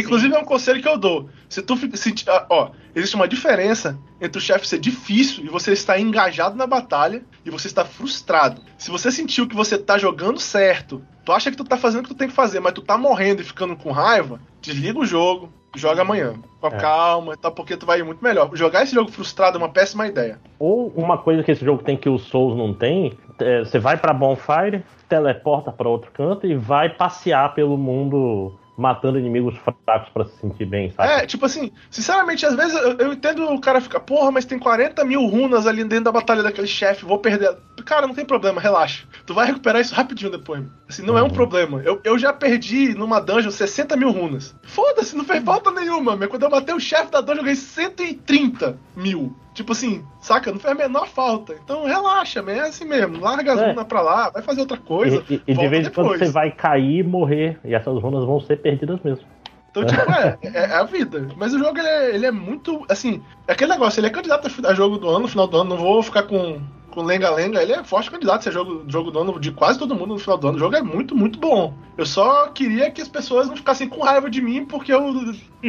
Inclusive 0.00 0.34
é 0.34 0.38
um 0.38 0.44
conselho 0.44 0.80
que 0.80 0.88
eu 0.88 0.96
dou. 0.96 1.28
Se 1.48 1.62
tu 1.62 1.76
se, 1.96 2.14
ah, 2.28 2.46
ó, 2.48 2.70
existe 2.94 3.16
uma 3.16 3.28
diferença 3.28 3.98
entre 4.20 4.38
o 4.38 4.42
chefe 4.42 4.66
ser 4.66 4.78
difícil 4.78 5.44
e 5.44 5.48
você 5.48 5.72
estar 5.72 5.98
engajado 5.98 6.56
na 6.56 6.66
batalha 6.66 7.22
e 7.44 7.50
você 7.50 7.66
estar 7.66 7.84
frustrado. 7.84 8.62
Se 8.76 8.90
você 8.90 9.10
sentiu 9.10 9.46
que 9.48 9.56
você 9.56 9.78
tá 9.78 9.98
jogando 9.98 10.38
certo, 10.38 11.02
tu 11.24 11.32
acha 11.32 11.50
que 11.50 11.56
tu 11.56 11.64
tá 11.64 11.76
fazendo 11.76 12.00
o 12.00 12.02
que 12.04 12.14
tu 12.14 12.18
tem 12.18 12.28
que 12.28 12.34
fazer, 12.34 12.60
mas 12.60 12.72
tu 12.72 12.82
tá 12.82 12.96
morrendo 12.96 13.42
e 13.42 13.44
ficando 13.44 13.76
com 13.76 13.90
raiva, 13.90 14.40
desliga 14.60 14.98
o 14.98 15.06
jogo, 15.06 15.52
joga 15.76 16.02
amanhã. 16.02 16.34
Com 16.60 16.66
É. 16.68 16.70
calma 16.70 17.34
e 17.34 17.36
tal, 17.36 17.52
porque 17.52 17.76
tu 17.76 17.86
vai 17.86 18.00
ir 18.00 18.04
muito 18.04 18.22
melhor. 18.22 18.50
Jogar 18.54 18.82
esse 18.82 18.94
jogo 18.94 19.10
frustrado 19.10 19.56
é 19.56 19.60
uma 19.60 19.68
péssima 19.68 20.06
ideia. 20.06 20.38
Ou 20.58 20.88
uma 20.96 21.18
coisa 21.18 21.42
que 21.42 21.52
esse 21.52 21.64
jogo 21.64 21.82
tem 21.82 21.96
que 21.96 22.08
o 22.08 22.18
Souls 22.18 22.56
não 22.56 22.74
tem, 22.74 23.16
é, 23.38 23.60
você 23.60 23.78
vai 23.78 23.96
pra 23.96 24.12
Bonfire, 24.12 24.82
teleporta 25.08 25.70
pra 25.70 25.88
outro 25.88 26.10
canto 26.12 26.46
e 26.46 26.54
vai 26.54 26.90
passear 26.90 27.54
pelo 27.54 27.78
mundo 27.78 28.58
matando 28.78 29.18
inimigos 29.18 29.56
fracos 29.58 30.08
pra 30.14 30.24
se 30.24 30.38
sentir 30.38 30.64
bem, 30.64 30.92
sabe? 30.92 31.12
É, 31.12 31.26
tipo 31.26 31.44
assim, 31.44 31.72
sinceramente, 31.90 32.46
às 32.46 32.54
vezes 32.54 32.74
eu, 32.74 32.96
eu 32.96 33.12
entendo 33.12 33.44
o 33.52 33.60
cara 33.60 33.80
ficar, 33.80 33.98
porra, 34.00 34.30
mas 34.30 34.44
tem 34.44 34.58
40 34.58 35.04
mil 35.04 35.26
runas 35.26 35.66
ali 35.66 35.82
dentro 35.82 36.04
da 36.04 36.12
batalha 36.12 36.42
daquele 36.44 36.68
chefe, 36.68 37.04
vou 37.04 37.18
perder. 37.18 37.56
Cara, 37.84 38.06
não 38.06 38.14
tem 38.14 38.24
problema, 38.24 38.60
relaxa. 38.60 39.04
Tu 39.26 39.34
vai 39.34 39.46
recuperar 39.46 39.80
isso 39.80 39.94
rapidinho 39.94 40.30
depois. 40.30 40.62
Assim, 40.88 41.02
não 41.02 41.18
é 41.18 41.22
um 41.22 41.24
Uhum. 41.26 41.30
problema. 41.32 41.82
Eu, 41.84 42.00
eu 42.04 42.18
já 42.18 42.32
perdi 42.32 42.94
numa 42.94 43.20
dungeon 43.20 43.50
60 43.50 43.96
mil 43.96 44.10
runas. 44.10 44.54
Foda-se, 44.62 45.16
não 45.16 45.24
fez 45.24 45.42
falta 45.42 45.70
nenhuma, 45.72 46.14
meu. 46.16 46.28
Quando 46.28 46.44
eu 46.44 46.50
matei 46.50 46.74
o 46.74 46.80
chefe 46.80 47.10
da 47.10 47.20
dungeon, 47.20 47.38
eu 47.40 47.44
ganhei 47.44 47.56
130 47.56 48.78
mil. 48.96 49.34
Tipo 49.58 49.72
assim, 49.72 50.04
saca? 50.20 50.52
Não 50.52 50.60
fez 50.60 50.72
a 50.72 50.76
menor 50.76 51.08
falta. 51.08 51.52
Então 51.64 51.84
relaxa, 51.84 52.44
é 52.46 52.60
assim 52.60 52.84
mesmo. 52.84 53.18
Larga 53.18 53.54
as 53.54 53.58
É. 53.60 53.70
runas 53.70 53.86
pra 53.86 54.00
lá, 54.00 54.30
vai 54.30 54.40
fazer 54.40 54.60
outra 54.60 54.76
coisa. 54.76 55.24
E, 55.28 55.42
e- 55.48 55.52
de 55.52 55.66
vez 55.66 55.84
em 55.88 55.90
quando 55.90 56.10
você 56.16 56.26
vai 56.30 56.52
cair 56.52 57.00
e 57.00 57.02
morrer, 57.02 57.58
e 57.64 57.74
essas 57.74 58.00
runas 58.00 58.24
vão 58.24 58.38
ser 58.38 58.58
perdidas 58.62 59.00
mesmo. 59.02 59.24
Então, 59.68 59.84
tipo, 59.84 60.00
é, 60.12 60.38
é, 60.44 60.58
é 60.58 60.74
a 60.74 60.84
vida. 60.84 61.26
Mas 61.36 61.52
o 61.52 61.58
jogo, 61.58 61.76
ele 61.76 61.88
é, 61.88 62.14
ele 62.14 62.26
é 62.26 62.30
muito, 62.30 62.86
assim, 62.88 63.20
é 63.48 63.52
aquele 63.52 63.72
negócio, 63.72 63.98
ele 63.98 64.06
é 64.06 64.10
candidato 64.10 64.48
a 64.64 64.74
jogo 64.74 64.96
do 64.96 65.08
ano, 65.08 65.18
no 65.22 65.28
final 65.28 65.48
do 65.48 65.56
ano, 65.56 65.70
não 65.70 65.76
vou 65.76 66.00
ficar 66.04 66.22
com 66.22 66.60
com 66.98 67.04
lenga-lenga, 67.04 67.62
ele 67.62 67.72
é 67.72 67.84
forte 67.84 68.10
candidato 68.10 68.40
a 68.40 68.42
ser 68.42 68.52
jogo, 68.52 68.84
jogo 68.88 69.12
do 69.12 69.20
ano 69.20 69.38
de 69.38 69.52
quase 69.52 69.78
todo 69.78 69.94
mundo 69.94 70.14
no 70.14 70.18
final 70.18 70.36
do 70.36 70.48
ano. 70.48 70.56
O 70.56 70.58
jogo 70.58 70.74
é 70.74 70.82
muito, 70.82 71.14
muito 71.14 71.38
bom. 71.38 71.72
Eu 71.96 72.04
só 72.04 72.48
queria 72.48 72.90
que 72.90 73.00
as 73.00 73.06
pessoas 73.06 73.48
não 73.48 73.56
ficassem 73.56 73.88
com 73.88 74.02
raiva 74.02 74.28
de 74.28 74.42
mim 74.42 74.64
porque 74.64 74.92
eu, 74.92 75.14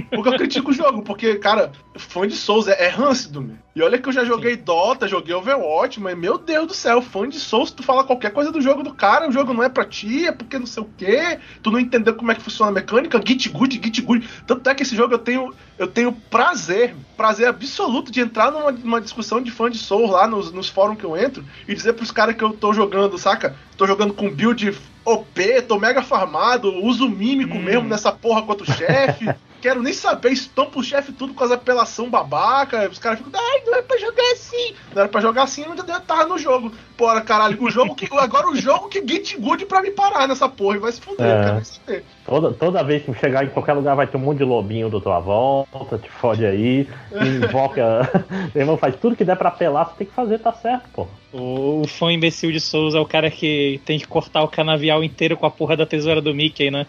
porque 0.09 0.29
eu 0.29 0.33
critico 0.33 0.71
o 0.71 0.73
jogo. 0.73 1.03
Porque, 1.03 1.35
cara, 1.35 1.71
fã 1.95 2.27
de 2.27 2.35
Souls 2.35 2.67
é, 2.67 2.85
é 2.85 2.87
râncido, 2.87 3.41
meu. 3.41 3.57
E 3.75 3.81
olha 3.83 3.99
que 3.99 4.09
eu 4.09 4.13
já 4.13 4.25
joguei 4.25 4.55
Dota, 4.55 5.07
joguei 5.07 5.35
Overwatch, 5.35 5.99
mas 5.99 6.17
meu 6.17 6.39
Deus 6.39 6.67
do 6.67 6.73
céu, 6.73 6.99
fã 6.99 7.29
de 7.29 7.39
Souls, 7.39 7.69
tu 7.69 7.83
fala 7.83 8.03
qualquer 8.03 8.31
coisa 8.31 8.51
do 8.51 8.59
jogo 8.59 8.81
do 8.81 8.93
cara, 8.93 9.29
o 9.29 9.31
jogo 9.31 9.53
não 9.53 9.63
é 9.63 9.69
pra 9.69 9.85
ti, 9.85 10.25
é 10.25 10.31
porque 10.31 10.57
não 10.57 10.65
sei 10.65 10.81
o 10.81 10.89
quê, 10.97 11.39
tu 11.61 11.69
não 11.69 11.79
entendeu 11.79 12.15
como 12.15 12.31
é 12.31 12.35
que 12.35 12.41
funciona 12.41 12.71
a 12.71 12.73
mecânica, 12.73 13.21
git 13.23 13.49
good, 13.49 13.79
git 13.81 14.01
good. 14.01 14.27
Tanto 14.47 14.67
é 14.67 14.73
que 14.73 14.81
esse 14.81 14.95
jogo 14.95 15.13
eu 15.13 15.19
tenho, 15.19 15.53
eu 15.77 15.87
tenho 15.87 16.11
prazer, 16.11 16.95
prazer 17.19 17.49
absoluto 17.49 18.11
de 18.13 18.21
entrar 18.21 18.49
numa, 18.49 18.71
numa 18.71 19.01
discussão 19.01 19.41
de 19.41 19.51
fã 19.51 19.69
de 19.69 19.77
Souls 19.77 20.09
lá 20.09 20.25
nos, 20.25 20.53
nos 20.53 20.69
fóruns 20.69 20.97
que 20.97 21.03
eu 21.03 21.17
entro 21.17 21.43
e 21.67 21.75
dizer 21.75 21.91
pros 21.91 22.11
caras 22.11 22.33
que 22.35 22.43
eu 22.43 22.51
tô 22.53 22.71
jogando, 22.71 23.17
saca? 23.17 23.57
Tô 23.75 23.85
jogando 23.85 24.13
com 24.13 24.29
build 24.31 24.73
OP, 25.03 25.61
tô 25.63 25.77
mega 25.77 26.01
farmado, 26.01 26.73
uso 26.85 27.09
mímico 27.09 27.57
Hum. 27.57 27.61
mesmo 27.61 27.89
nessa 27.89 28.09
porra 28.11 28.41
contra 28.43 28.63
o 28.63 28.73
chefe. 28.73 29.25
Quero 29.61 29.83
nem 29.83 29.91
saber, 29.91 30.31
estampa 30.31 30.79
o 30.79 30.83
chefe 30.83 31.11
tudo 31.11 31.33
com 31.33 31.43
as 31.43 31.51
apelação 31.51 32.09
babaca. 32.09 32.87
Os 32.89 32.97
caras 32.97 33.19
ficam, 33.19 33.33
ai, 33.37 33.61
não 33.65 33.75
é 33.75 33.81
pra 33.81 33.97
jogar 33.97 34.31
assim. 34.31 34.73
Não 34.95 35.01
era 35.01 35.09
pra 35.09 35.19
jogar 35.19 35.43
assim, 35.43 35.63
eu 35.63 35.71
ainda 35.71 35.99
tava 35.99 36.25
no 36.25 36.37
jogo. 36.37 36.71
Porra, 36.95 37.19
caralho, 37.19 37.61
o 37.61 37.69
jogo 37.69 37.93
que. 37.93 38.07
Agora 38.17 38.47
o 38.47 38.55
jogo 38.55 38.87
que 38.87 39.05
Git 39.05 39.35
Good 39.35 39.65
pra 39.65 39.81
me 39.81 39.91
parar 39.91 40.29
nessa 40.29 40.47
porra 40.47 40.77
e 40.77 40.79
vai 40.79 40.93
se 40.93 41.01
fuder, 41.01 41.25
É. 41.27 41.33
eu 41.39 41.41
quero 41.43 41.55
nem 41.55 41.63
saber. 41.65 42.05
Toda, 42.29 42.53
toda 42.53 42.83
vez 42.83 43.03
que 43.03 43.11
chegar 43.15 43.43
em 43.43 43.49
qualquer 43.49 43.73
lugar 43.73 43.95
vai 43.95 44.05
ter 44.05 44.17
um 44.17 44.19
monte 44.19 44.37
de 44.37 44.43
lobinho 44.43 44.87
do 44.87 45.01
tua 45.01 45.19
volta, 45.19 45.97
te 45.97 46.09
fode 46.09 46.45
aí, 46.45 46.87
invoca. 47.43 48.07
Meu 48.53 48.61
irmão, 48.61 48.77
faz 48.77 48.95
tudo 48.97 49.15
que 49.15 49.25
der 49.25 49.35
pra 49.35 49.49
apelar, 49.49 49.85
você 49.85 49.95
tem 49.97 50.07
que 50.07 50.13
fazer, 50.13 50.37
tá 50.37 50.53
certo, 50.53 50.87
pô. 50.93 51.07
O, 51.31 51.81
o 51.81 51.87
fã 51.87 52.11
imbecil 52.11 52.51
de 52.51 52.59
Souls 52.59 52.95
é 52.95 52.99
o 52.99 53.05
cara 53.05 53.29
que 53.29 53.79
tem 53.85 53.99
que 53.99 54.07
cortar 54.07 54.41
o 54.43 54.47
canavial 54.47 55.03
inteiro 55.03 55.37
com 55.37 55.45
a 55.45 55.51
porra 55.51 55.77
da 55.77 55.85
tesoura 55.85 56.21
do 56.21 56.33
Mickey, 56.33 56.71
né? 56.71 56.87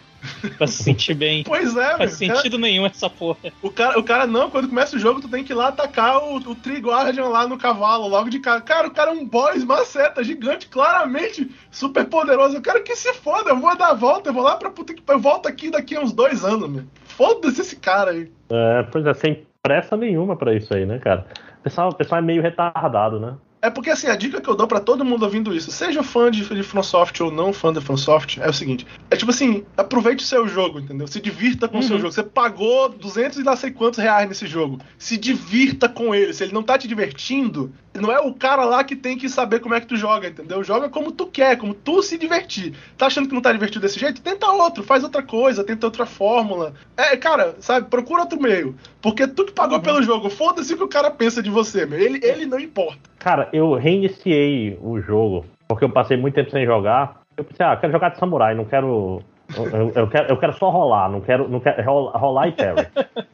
Pra 0.57 0.65
se 0.65 0.83
sentir 0.83 1.13
bem. 1.13 1.43
Pois 1.51 1.75
é, 1.75 1.91
Não 1.91 1.97
faz 1.97 2.17
velho. 2.19 2.35
sentido 2.35 2.57
nenhum 2.57 2.85
essa 2.85 3.09
porra. 3.09 3.37
O 3.61 3.69
cara, 3.69 3.99
o 3.99 4.03
cara 4.03 4.25
não, 4.25 4.49
quando 4.49 4.67
começa 4.67 4.95
o 4.95 4.99
jogo, 4.99 5.21
tu 5.21 5.27
tem 5.27 5.43
que 5.43 5.51
ir 5.53 5.55
lá 5.55 5.67
atacar 5.67 6.17
o, 6.23 6.37
o 6.37 6.55
Triguardian 6.55 7.25
lá 7.25 7.47
no 7.47 7.57
cavalo, 7.57 8.07
logo 8.07 8.29
de 8.29 8.39
cara. 8.39 8.61
Cara, 8.61 8.87
o 8.87 8.91
cara 8.91 9.11
é 9.11 9.13
um 9.13 9.25
boss 9.25 9.63
maceta, 9.63 10.23
gigante, 10.23 10.67
claramente 10.67 11.49
super 11.69 12.05
poderoso. 12.05 12.55
Eu 12.57 12.61
quero 12.61 12.83
que 12.83 12.95
se 12.95 13.13
foda, 13.13 13.51
eu 13.51 13.59
vou 13.59 13.75
dar 13.77 13.89
a 13.89 13.93
volta, 13.93 14.29
eu 14.29 14.33
vou 14.33 14.43
lá 14.43 14.55
pra 14.55 14.71
puta 14.71 14.93
que. 14.93 15.03
Eu 15.07 15.19
volto 15.31 15.47
aqui 15.47 15.71
daqui 15.71 15.95
a 15.95 16.01
uns 16.01 16.11
dois 16.11 16.43
anos, 16.43 16.69
meu. 16.69 16.83
Foda-se 17.05 17.61
esse 17.61 17.75
cara 17.77 18.11
aí. 18.11 18.31
É, 18.49 18.83
pois 18.91 19.05
é, 19.05 19.13
sem 19.13 19.45
pressa 19.63 19.95
nenhuma 19.95 20.35
pra 20.35 20.53
isso 20.53 20.73
aí, 20.73 20.85
né, 20.85 20.99
cara? 20.99 21.25
O 21.59 21.63
pessoal, 21.63 21.89
o 21.89 21.95
pessoal 21.95 22.19
é 22.19 22.21
meio 22.21 22.41
retardado, 22.41 23.19
né? 23.19 23.35
É 23.61 23.69
porque 23.69 23.91
assim, 23.91 24.07
a 24.07 24.15
dica 24.15 24.41
que 24.41 24.49
eu 24.49 24.55
dou 24.55 24.65
pra 24.67 24.79
todo 24.79 25.05
mundo 25.05 25.23
ouvindo 25.23 25.53
isso, 25.55 25.69
seja 25.71 26.01
fã 26.01 26.31
de, 26.31 26.43
de 26.43 26.63
FromSoft 26.63 27.21
ou 27.21 27.31
não 27.31 27.53
fã 27.53 27.71
da 27.71 27.79
FromSoft, 27.79 28.39
é 28.41 28.49
o 28.49 28.53
seguinte: 28.53 28.87
é 29.09 29.15
tipo 29.15 29.29
assim, 29.29 29.63
aproveite 29.77 30.23
o 30.23 30.27
seu 30.27 30.47
jogo, 30.47 30.79
entendeu? 30.79 31.05
Se 31.07 31.21
divirta 31.21 31.67
com 31.67 31.77
o 31.77 31.83
seu 31.83 31.95
Uhum. 31.95 32.01
jogo. 32.01 32.13
Você 32.13 32.23
pagou 32.23 32.89
200 32.89 33.37
e 33.37 33.43
não 33.43 33.55
sei 33.55 33.69
quantos 33.71 33.99
reais 33.99 34.27
nesse 34.27 34.47
jogo. 34.47 34.79
Se 34.97 35.15
divirta 35.17 35.87
com 35.87 36.15
ele. 36.15 36.33
Se 36.33 36.43
ele 36.43 36.53
não 36.53 36.63
tá 36.63 36.75
te 36.77 36.87
divertindo, 36.87 37.71
não 37.93 38.11
é 38.11 38.19
o 38.19 38.33
cara 38.33 38.65
lá 38.65 38.83
que 38.83 38.95
tem 38.95 39.15
que 39.17 39.29
saber 39.29 39.59
como 39.59 39.75
é 39.75 39.79
que 39.81 39.85
tu 39.87 39.95
joga, 39.95 40.27
entendeu? 40.27 40.63
Joga 40.63 40.89
como 40.89 41.11
tu 41.11 41.27
quer, 41.27 41.55
como 41.57 41.73
tu 41.75 42.01
se 42.01 42.17
divertir. 42.17 42.73
Tá 42.97 43.05
achando 43.07 43.27
que 43.27 43.35
não 43.35 43.41
tá 43.41 43.51
divertido 43.51 43.81
desse 43.81 43.99
jeito? 43.99 44.21
Tenta 44.21 44.47
outro, 44.49 44.83
faz 44.83 45.03
outra 45.03 45.21
coisa, 45.21 45.63
tenta 45.63 45.85
outra 45.85 46.05
fórmula. 46.07 46.73
É, 46.97 47.15
cara, 47.15 47.55
sabe, 47.59 47.87
procura 47.89 48.21
outro 48.21 48.41
meio. 48.41 48.75
Porque 49.01 49.27
tu 49.27 49.45
que 49.45 49.51
pagou 49.51 49.79
pelo 49.79 50.01
jogo, 50.01 50.29
foda-se 50.31 50.73
o 50.73 50.77
que 50.77 50.83
o 50.83 50.87
cara 50.87 51.11
pensa 51.11 51.43
de 51.43 51.49
você, 51.51 51.85
meu. 51.85 51.99
Ele, 51.99 52.19
ele 52.25 52.45
não 52.47 52.59
importa. 52.59 53.11
Cara, 53.19 53.49
eu 53.53 53.73
reiniciei 53.75 54.77
o 54.81 54.99
jogo, 54.99 55.45
porque 55.67 55.83
eu 55.85 55.89
passei 55.89 56.17
muito 56.17 56.35
tempo 56.35 56.51
sem 56.51 56.65
jogar. 56.65 57.21
Eu 57.37 57.43
pensei, 57.43 57.65
ah, 57.65 57.73
eu 57.73 57.77
quero 57.77 57.93
jogar 57.93 58.09
de 58.09 58.17
samurai, 58.17 58.53
não 58.55 58.65
quero. 58.65 59.21
Eu, 59.55 59.91
eu- 59.95 60.07
quero, 60.07 60.29
eu 60.29 60.37
quero 60.37 60.53
só 60.53 60.69
rolar, 60.69 61.09
não 61.09 61.19
quero, 61.21 61.49
não 61.49 61.59
quero 61.59 61.83
rolar, 61.83 62.17
rolar 62.17 62.47
e 62.47 62.51
parry. 62.53 62.87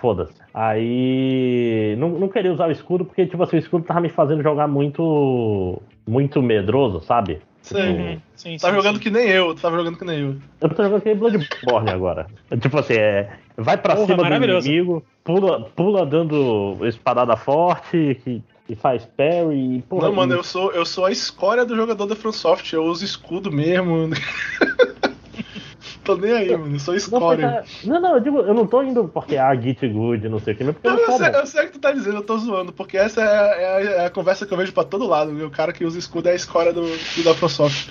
Foda-se. 0.00 0.32
Aí. 0.52 1.96
Não, 1.98 2.08
não 2.10 2.28
queria 2.28 2.52
usar 2.52 2.68
o 2.68 2.72
escudo, 2.72 3.04
porque, 3.04 3.26
tipo 3.26 3.42
assim, 3.42 3.56
o 3.56 3.58
escudo 3.58 3.84
tava 3.84 4.00
me 4.00 4.08
fazendo 4.08 4.42
jogar 4.42 4.68
muito. 4.68 5.80
Muito 6.06 6.42
medroso, 6.42 7.00
sabe? 7.00 7.40
Sei. 7.62 7.80
Tipo. 7.80 8.22
Sim, 8.36 8.56
Tava 8.58 8.74
sim, 8.74 8.80
jogando 8.82 8.96
sim. 8.98 9.02
que 9.02 9.10
nem 9.10 9.28
eu, 9.30 9.54
tu 9.54 9.62
tava 9.62 9.76
jogando 9.78 9.96
que 9.96 10.04
nem 10.04 10.20
eu. 10.20 10.36
Eu 10.60 10.68
tô 10.68 10.82
jogando 10.82 10.98
aquele 10.98 11.14
Bloodborne 11.14 11.90
agora. 11.90 12.26
Tipo 12.60 12.78
assim, 12.78 12.92
é. 12.94 13.30
Vai 13.56 13.78
pra 13.78 13.94
Porra, 13.96 14.06
cima 14.08 14.38
do 14.38 14.44
inimigo, 14.44 15.02
pula, 15.24 15.60
pula 15.74 16.04
dando 16.04 16.76
espadada 16.86 17.36
forte, 17.36 18.20
que, 18.22 18.42
que 18.66 18.74
faz 18.74 19.04
parry. 19.04 19.78
e, 19.78 19.82
Porra, 19.82 20.08
não, 20.08 20.14
mano, 20.14 20.34
e- 20.34 20.36
eu 20.38 20.42
sou, 20.44 20.72
eu 20.72 20.84
sou 20.86 21.04
a 21.04 21.10
escória 21.12 21.64
do 21.64 21.76
jogador 21.76 22.06
da 22.06 22.16
FromSoft. 22.16 22.72
Eu 22.72 22.84
uso 22.84 23.04
escudo 23.04 23.52
mesmo. 23.52 24.08
tô 26.04 26.16
nem 26.16 26.32
aí, 26.32 26.56
mano. 26.56 26.74
Eu 26.74 26.80
sou 26.80 26.94
escória. 26.94 27.64
não, 27.84 28.00
não, 28.00 28.14
eu 28.14 28.20
digo, 28.20 28.38
eu 28.40 28.54
não 28.54 28.66
tô 28.66 28.82
indo 28.82 29.08
porque 29.08 29.36
ah, 29.36 29.54
Git 29.54 29.86
Good, 29.88 30.28
não 30.28 30.38
sei 30.38 30.54
o 30.54 30.56
que, 30.56 30.64
mas 30.64 30.74
porque 30.74 30.88
Não, 30.88 30.96
eu 30.98 31.06
eu, 31.10 31.12
sei, 31.18 31.28
eu 31.40 31.46
sei 31.46 31.62
o 31.62 31.66
que 31.66 31.72
tu 31.72 31.78
tá 31.78 31.92
dizendo, 31.92 32.16
eu 32.18 32.22
tô 32.22 32.36
zoando, 32.38 32.72
porque 32.72 32.96
essa 32.96 33.20
é, 33.22 33.24
a- 33.24 33.54
é 33.60 33.66
a- 33.66 33.80
é 34.02 34.06
a 34.06 34.10
conversa 34.10 34.46
que 34.46 34.52
eu 34.52 34.58
vejo 34.58 34.72
pra 34.72 34.84
todo 34.84 35.06
lado. 35.06 35.34
viu? 35.34 35.46
O 35.46 35.50
cara 35.50 35.72
que 35.72 35.84
usa 35.84 35.98
escudo 35.98 36.28
é 36.28 36.32
a 36.32 36.36
escória 36.36 36.72
do, 36.72 36.82
do 36.82 37.24
da 37.24 37.34
FromSoft. 37.34 37.90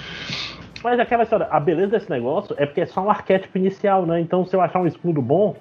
Mas 0.83 0.99
aquela 0.99 1.23
história, 1.23 1.47
a 1.49 1.59
beleza 1.59 1.91
desse 1.91 2.09
negócio 2.09 2.55
é 2.59 2.65
porque 2.65 2.81
é 2.81 2.85
só 2.85 3.01
um 3.01 3.09
arquétipo 3.09 3.57
inicial, 3.57 4.05
né? 4.05 4.19
Então 4.19 4.45
se 4.45 4.55
eu 4.55 4.59
achar 4.61 4.81
um 4.81 4.87
escudo 4.87 5.21
bom, 5.21 5.55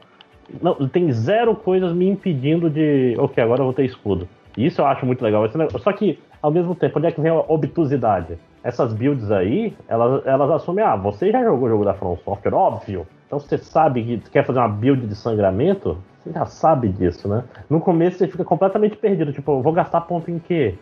não, 0.61 0.75
tem 0.89 1.13
zero 1.13 1.55
coisas 1.55 1.93
me 1.95 2.09
impedindo 2.09 2.69
de. 2.69 3.15
Ok, 3.19 3.43
agora 3.43 3.61
eu 3.61 3.67
vou 3.67 3.73
ter 3.75 3.85
escudo. 3.85 4.29
Isso 4.57 4.81
eu 4.81 4.87
acho 4.87 5.07
muito 5.07 5.23
legal. 5.23 5.45
Só 5.79 5.93
que, 5.93 6.19
ao 6.41 6.51
mesmo 6.51 6.75
tempo, 6.75 6.99
onde 6.99 7.09
é 7.09 7.13
que 7.13 7.21
vem 7.21 7.31
a 7.31 7.35
obtusidade? 7.35 8.39
Essas 8.63 8.93
builds 8.93 9.31
aí, 9.31 9.75
elas, 9.89 10.25
elas 10.27 10.51
assumem, 10.51 10.85
ah, 10.85 10.95
você 10.95 11.33
já 11.33 11.43
jogou 11.43 11.67
o 11.67 11.71
jogo 11.71 11.85
da 11.85 11.95
From 11.95 12.17
Software, 12.19 12.55
óbvio. 12.55 13.07
Então 13.27 13.41
você 13.41 13.59
sabe 13.59 14.05
que 14.05 14.31
quer 14.31 14.45
fazer 14.45 14.59
uma 14.59 14.69
build 14.69 15.07
de 15.07 15.15
sangramento, 15.17 15.97
você 16.19 16.33
já 16.33 16.45
sabe 16.45 16.89
disso, 16.89 17.27
né? 17.27 17.43
No 17.69 17.81
começo 17.81 18.19
você 18.19 18.29
fica 18.29 18.45
completamente 18.45 18.97
perdido, 18.97 19.33
tipo, 19.33 19.61
vou 19.61 19.73
gastar 19.73 20.03
ponto 20.03 20.31
em 20.31 20.39
quê? 20.39 20.75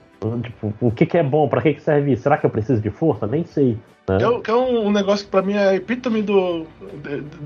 Tipo, 0.42 0.74
o 0.80 0.90
que, 0.90 1.06
que 1.06 1.16
é 1.16 1.22
bom? 1.22 1.48
Pra 1.48 1.62
que, 1.62 1.74
que 1.74 1.82
serve 1.82 2.12
isso? 2.12 2.22
Será 2.22 2.36
que 2.36 2.44
eu 2.44 2.50
preciso 2.50 2.80
de 2.80 2.90
força? 2.90 3.26
Nem 3.26 3.44
sei. 3.44 3.78
né? 4.08 4.18
É, 4.20 4.50
é 4.50 4.54
um, 4.54 4.90
negócio 4.92 5.24
que 5.24 5.30
pra 5.30 5.40
mim 5.42 5.54
é 5.54 5.74
epítome 5.74 6.20
do, 6.20 6.66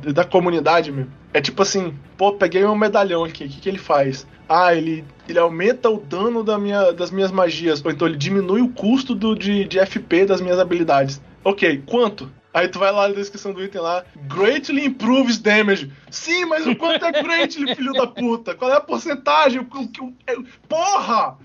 de- 0.03 0.13
da 0.13 0.25
comunidade, 0.25 0.91
meu. 0.91 1.07
É 1.33 1.41
tipo 1.41 1.63
assim, 1.63 1.95
pô, 2.17 2.33
peguei 2.33 2.65
um 2.65 2.75
medalhão 2.75 3.23
aqui, 3.25 3.45
o 3.45 3.49
que, 3.49 3.61
que 3.61 3.69
ele 3.69 3.79
faz? 3.79 4.27
Ah, 4.49 4.75
ele, 4.75 5.05
ele 5.29 5.39
aumenta 5.39 5.89
o 5.89 5.99
dano 6.01 6.43
da 6.43 6.59
minha, 6.59 6.93
das 6.93 7.11
minhas 7.11 7.31
magias, 7.31 7.83
ou 7.85 7.91
então 7.91 8.09
ele 8.09 8.17
diminui 8.17 8.61
o 8.61 8.69
custo 8.69 9.15
do, 9.15 9.35
de, 9.35 9.65
de 9.65 9.79
FP 9.79 10.27
das 10.27 10.41
minhas 10.41 10.59
habilidades. 10.59 11.21
Ok, 11.45 11.83
quanto? 11.87 12.31
Aí 12.53 12.69
tu 12.69 12.79
vai 12.79 12.93
lá 12.93 13.09
na 13.09 13.15
descrição 13.15 13.53
do 13.53 13.63
item 13.65 13.81
lá, 13.81 14.05
greatly 14.29 14.85
improves 14.85 15.39
damage. 15.39 15.91
Sim, 16.15 16.45
mas 16.47 16.67
o 16.67 16.77
quanto 16.77 17.05
é 17.05 17.13
greatly, 17.13 17.75
filho 17.75 17.93
da 17.93 18.07
puta? 18.07 18.55
Qual 18.55 18.71
é 18.71 18.77
a 18.77 18.81
porcentagem? 18.81 19.61
O, 19.61 19.65
o, 19.65 20.05
o, 20.07 20.15
é- 20.27 20.37
porra! 20.69 21.37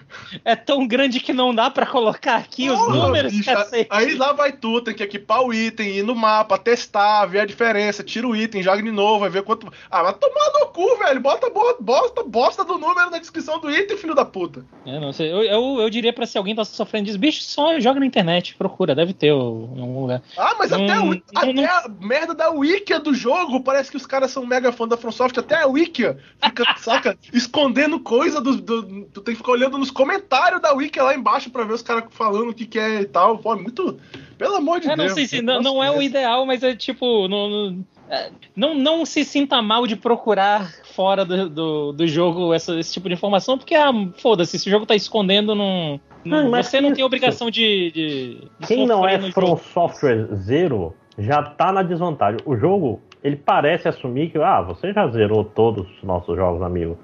É 0.44 0.56
tão 0.56 0.88
grande 0.88 1.20
que 1.20 1.32
não 1.34 1.54
dá 1.54 1.70
pra 1.70 1.86
colocar 1.86 2.36
aqui 2.38 2.70
os 2.70 2.78
Porra, 2.80 2.96
números, 3.08 3.32
bicho. 3.32 3.50
Aí 3.90 4.16
lá 4.16 4.34
vai 4.34 4.52
tu, 4.52 4.82
tem 4.82 4.94
que 4.94 5.04
equipar 5.04 5.42
o 5.44 5.54
item, 5.54 5.90
ir 5.98 6.04
no 6.04 6.16
mapa, 6.16 6.58
testar, 6.58 7.26
ver 7.28 7.42
a 7.42 7.46
diferença, 7.46 8.04
tira 8.04 8.28
o 8.28 8.36
item, 8.36 8.64
joga 8.64 8.82
de 8.82 8.92
novo, 8.92 9.20
vai 9.20 9.30
ver 9.30 9.44
quanto. 9.44 9.72
Ah, 9.90 10.02
vai 10.04 10.14
tomar 10.14 10.52
no 10.60 10.68
cu, 10.68 10.98
velho. 10.98 11.20
Bota 11.20 11.50
bo- 11.50 11.78
bosta, 11.80 12.24
bosta 12.24 12.64
do 12.66 12.78
número 12.78 13.10
na 13.12 13.20
descrição 13.20 13.60
do 13.60 13.70
item, 13.72 13.98
filho 13.98 14.16
da 14.16 14.26
puta. 14.26 14.66
É, 14.86 15.00
não 15.00 15.14
sei. 15.14 15.32
Eu, 15.32 15.44
eu, 15.44 15.82
eu 15.82 15.90
diria 15.90 16.12
pra 16.14 16.26
se 16.26 16.38
alguém 16.38 16.56
tá 16.56 16.66
sofrendo 16.66 17.06
disso, 17.06 17.20
bicho, 17.20 17.44
só 17.44 17.80
joga 17.80 18.00
na 18.00 18.06
internet, 18.06 18.56
procura, 18.56 18.96
deve 18.96 19.14
ter 19.14 19.32
o- 19.32 19.70
em 19.76 19.82
algum 19.82 20.02
lugar. 20.02 20.22
Ah, 20.38 20.56
mas 20.58 20.72
Hum. 20.72 20.86
até 20.86 20.94
a, 20.94 21.42
até 21.44 21.66
a 21.66 21.86
merda 22.00 22.34
da 22.34 22.50
wiki 22.50 22.98
do 23.00 23.14
jogo, 23.14 23.62
parece 23.62 23.92
que 23.92 23.98
os 23.98 24.06
caras 24.08 24.32
são 24.32 24.44
mega 24.46 24.59
fã 24.72 24.88
da 24.88 24.98
FromSoft, 24.98 25.40
até 25.40 25.62
a 25.62 25.68
wiki 25.68 26.04
fica, 26.44 26.64
saca, 26.78 27.18
escondendo 27.34 28.00
coisa 28.00 28.42
do, 28.42 28.58
do, 28.58 29.06
Tu 29.06 29.22
tem 29.22 29.34
que 29.34 29.40
ficar 29.40 29.54
olhando 29.54 29.78
nos 29.78 29.92
comentários 29.92 30.62
da 30.62 30.74
wiki 30.74 31.00
lá 31.00 31.16
embaixo 31.16 31.50
pra 31.50 31.64
ver 31.64 31.74
os 31.74 31.82
caras 31.82 32.04
falando 32.12 32.50
o 32.50 32.54
que, 32.54 32.66
que 32.66 32.80
é 32.80 33.02
e 33.02 33.06
tal. 33.06 33.38
Pô, 33.38 33.54
é 33.54 33.56
muito. 33.56 34.00
Pelo 34.38 34.56
amor 34.56 34.80
de 34.80 34.90
é, 34.90 34.96
Deus. 34.96 35.10
Não, 35.10 35.16
sei 35.16 35.28
se, 35.28 35.42
não, 35.42 35.62
não 35.62 35.84
é 35.84 35.92
o 35.92 36.02
ideal, 36.02 36.46
mas 36.46 36.64
é 36.64 36.76
tipo. 36.76 37.28
Não, 37.28 37.84
é, 38.10 38.32
não, 38.56 38.74
não 38.74 39.06
se 39.06 39.24
sinta 39.24 39.62
mal 39.62 39.86
de 39.86 39.96
procurar 39.96 40.72
fora 40.96 41.24
do, 41.24 41.50
do, 41.50 41.92
do 41.94 42.08
jogo 42.08 42.54
essa, 42.54 42.78
esse 42.80 42.92
tipo 42.92 43.08
de 43.08 43.14
informação, 43.14 43.58
porque, 43.58 43.76
ah, 43.76 43.92
foda-se, 44.18 44.58
se 44.58 44.68
o 44.68 44.72
jogo 44.72 44.86
tá 44.86 44.96
escondendo, 44.96 45.54
não. 45.54 46.00
não 46.26 46.50
você 46.50 46.82
não 46.82 46.92
tem 46.94 47.04
obrigação 47.04 47.52
de. 47.52 47.92
de, 47.92 48.48
de 48.60 48.68
Quem 48.68 48.88
não 48.88 49.08
é 49.08 49.32
From 49.32 49.58
Software 49.58 50.28
Zero 50.36 50.96
já 51.20 51.44
tá 51.44 51.72
na 51.72 51.84
desvantagem. 51.84 52.40
O 52.46 52.56
jogo, 52.56 53.02
ele 53.24 53.36
parece 53.36 53.88
assumir 53.88 54.32
que, 54.32 54.38
ah, 54.38 54.62
você 54.62 54.94
já 54.94 55.08
zerou 55.08 55.44
todos 55.44 55.88
os 55.98 56.04
nossos 56.04 56.36
jogos, 56.36 56.62
amigo. 56.62 56.98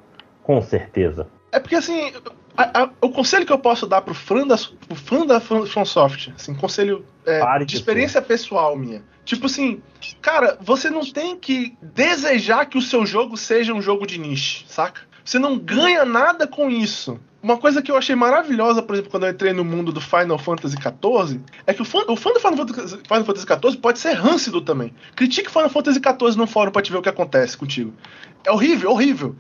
Com 0.43 0.61
certeza. 0.61 1.27
É 1.51 1.59
porque 1.59 1.75
assim, 1.75 2.11
a, 2.55 2.83
a, 2.83 2.89
o 3.01 3.09
conselho 3.09 3.45
que 3.45 3.51
eu 3.51 3.59
posso 3.59 3.87
dar 3.87 4.01
pro 4.01 4.13
fã 4.13 4.45
da, 4.45 4.55
pro 4.87 4.95
fã 4.95 5.25
da 5.25 5.39
FromSoft, 5.39 6.33
assim, 6.35 6.53
conselho 6.55 7.05
é, 7.25 7.63
de 7.65 7.75
experiência 7.75 8.21
pessoal 8.21 8.75
minha. 8.75 9.03
Tipo 9.23 9.47
assim, 9.47 9.81
cara, 10.21 10.57
você 10.61 10.89
não 10.89 11.01
tem 11.01 11.35
que 11.35 11.75
desejar 11.81 12.67
que 12.67 12.77
o 12.77 12.81
seu 12.81 13.05
jogo 13.05 13.35
seja 13.35 13.73
um 13.73 13.81
jogo 13.81 14.05
de 14.05 14.19
niche, 14.19 14.65
saca? 14.67 15.01
Você 15.25 15.39
não 15.39 15.57
ganha 15.57 16.05
nada 16.05 16.47
com 16.47 16.69
isso. 16.69 17.19
Uma 17.41 17.57
coisa 17.57 17.81
que 17.81 17.91
eu 17.91 17.97
achei 17.97 18.15
maravilhosa, 18.15 18.81
por 18.81 18.93
exemplo, 18.93 19.11
quando 19.11 19.25
eu 19.25 19.31
entrei 19.31 19.53
no 19.53 19.65
mundo 19.65 19.91
do 19.91 19.99
Final 19.99 20.37
Fantasy 20.37 20.75
XIV, 20.75 21.41
é 21.65 21.73
que 21.73 21.81
o 21.81 21.85
fã, 21.85 21.99
o 22.07 22.15
fã 22.15 22.31
do 22.31 22.39
Final 22.39 22.57
Fantasy, 22.57 22.97
Final 22.97 23.25
Fantasy 23.25 23.45
XIV 23.45 23.77
pode 23.77 23.99
ser 23.99 24.13
râncido 24.13 24.61
também. 24.61 24.93
Critique 25.15 25.49
Final 25.49 25.69
Fantasy 25.69 25.99
XIV 25.99 26.37
no 26.37 26.45
fórum 26.45 26.71
pra 26.71 26.81
te 26.81 26.91
ver 26.91 26.99
o 26.99 27.01
que 27.01 27.09
acontece 27.09 27.57
contigo. 27.57 27.91
É 28.45 28.51
horrível, 28.51 28.91
horrível. 28.91 29.35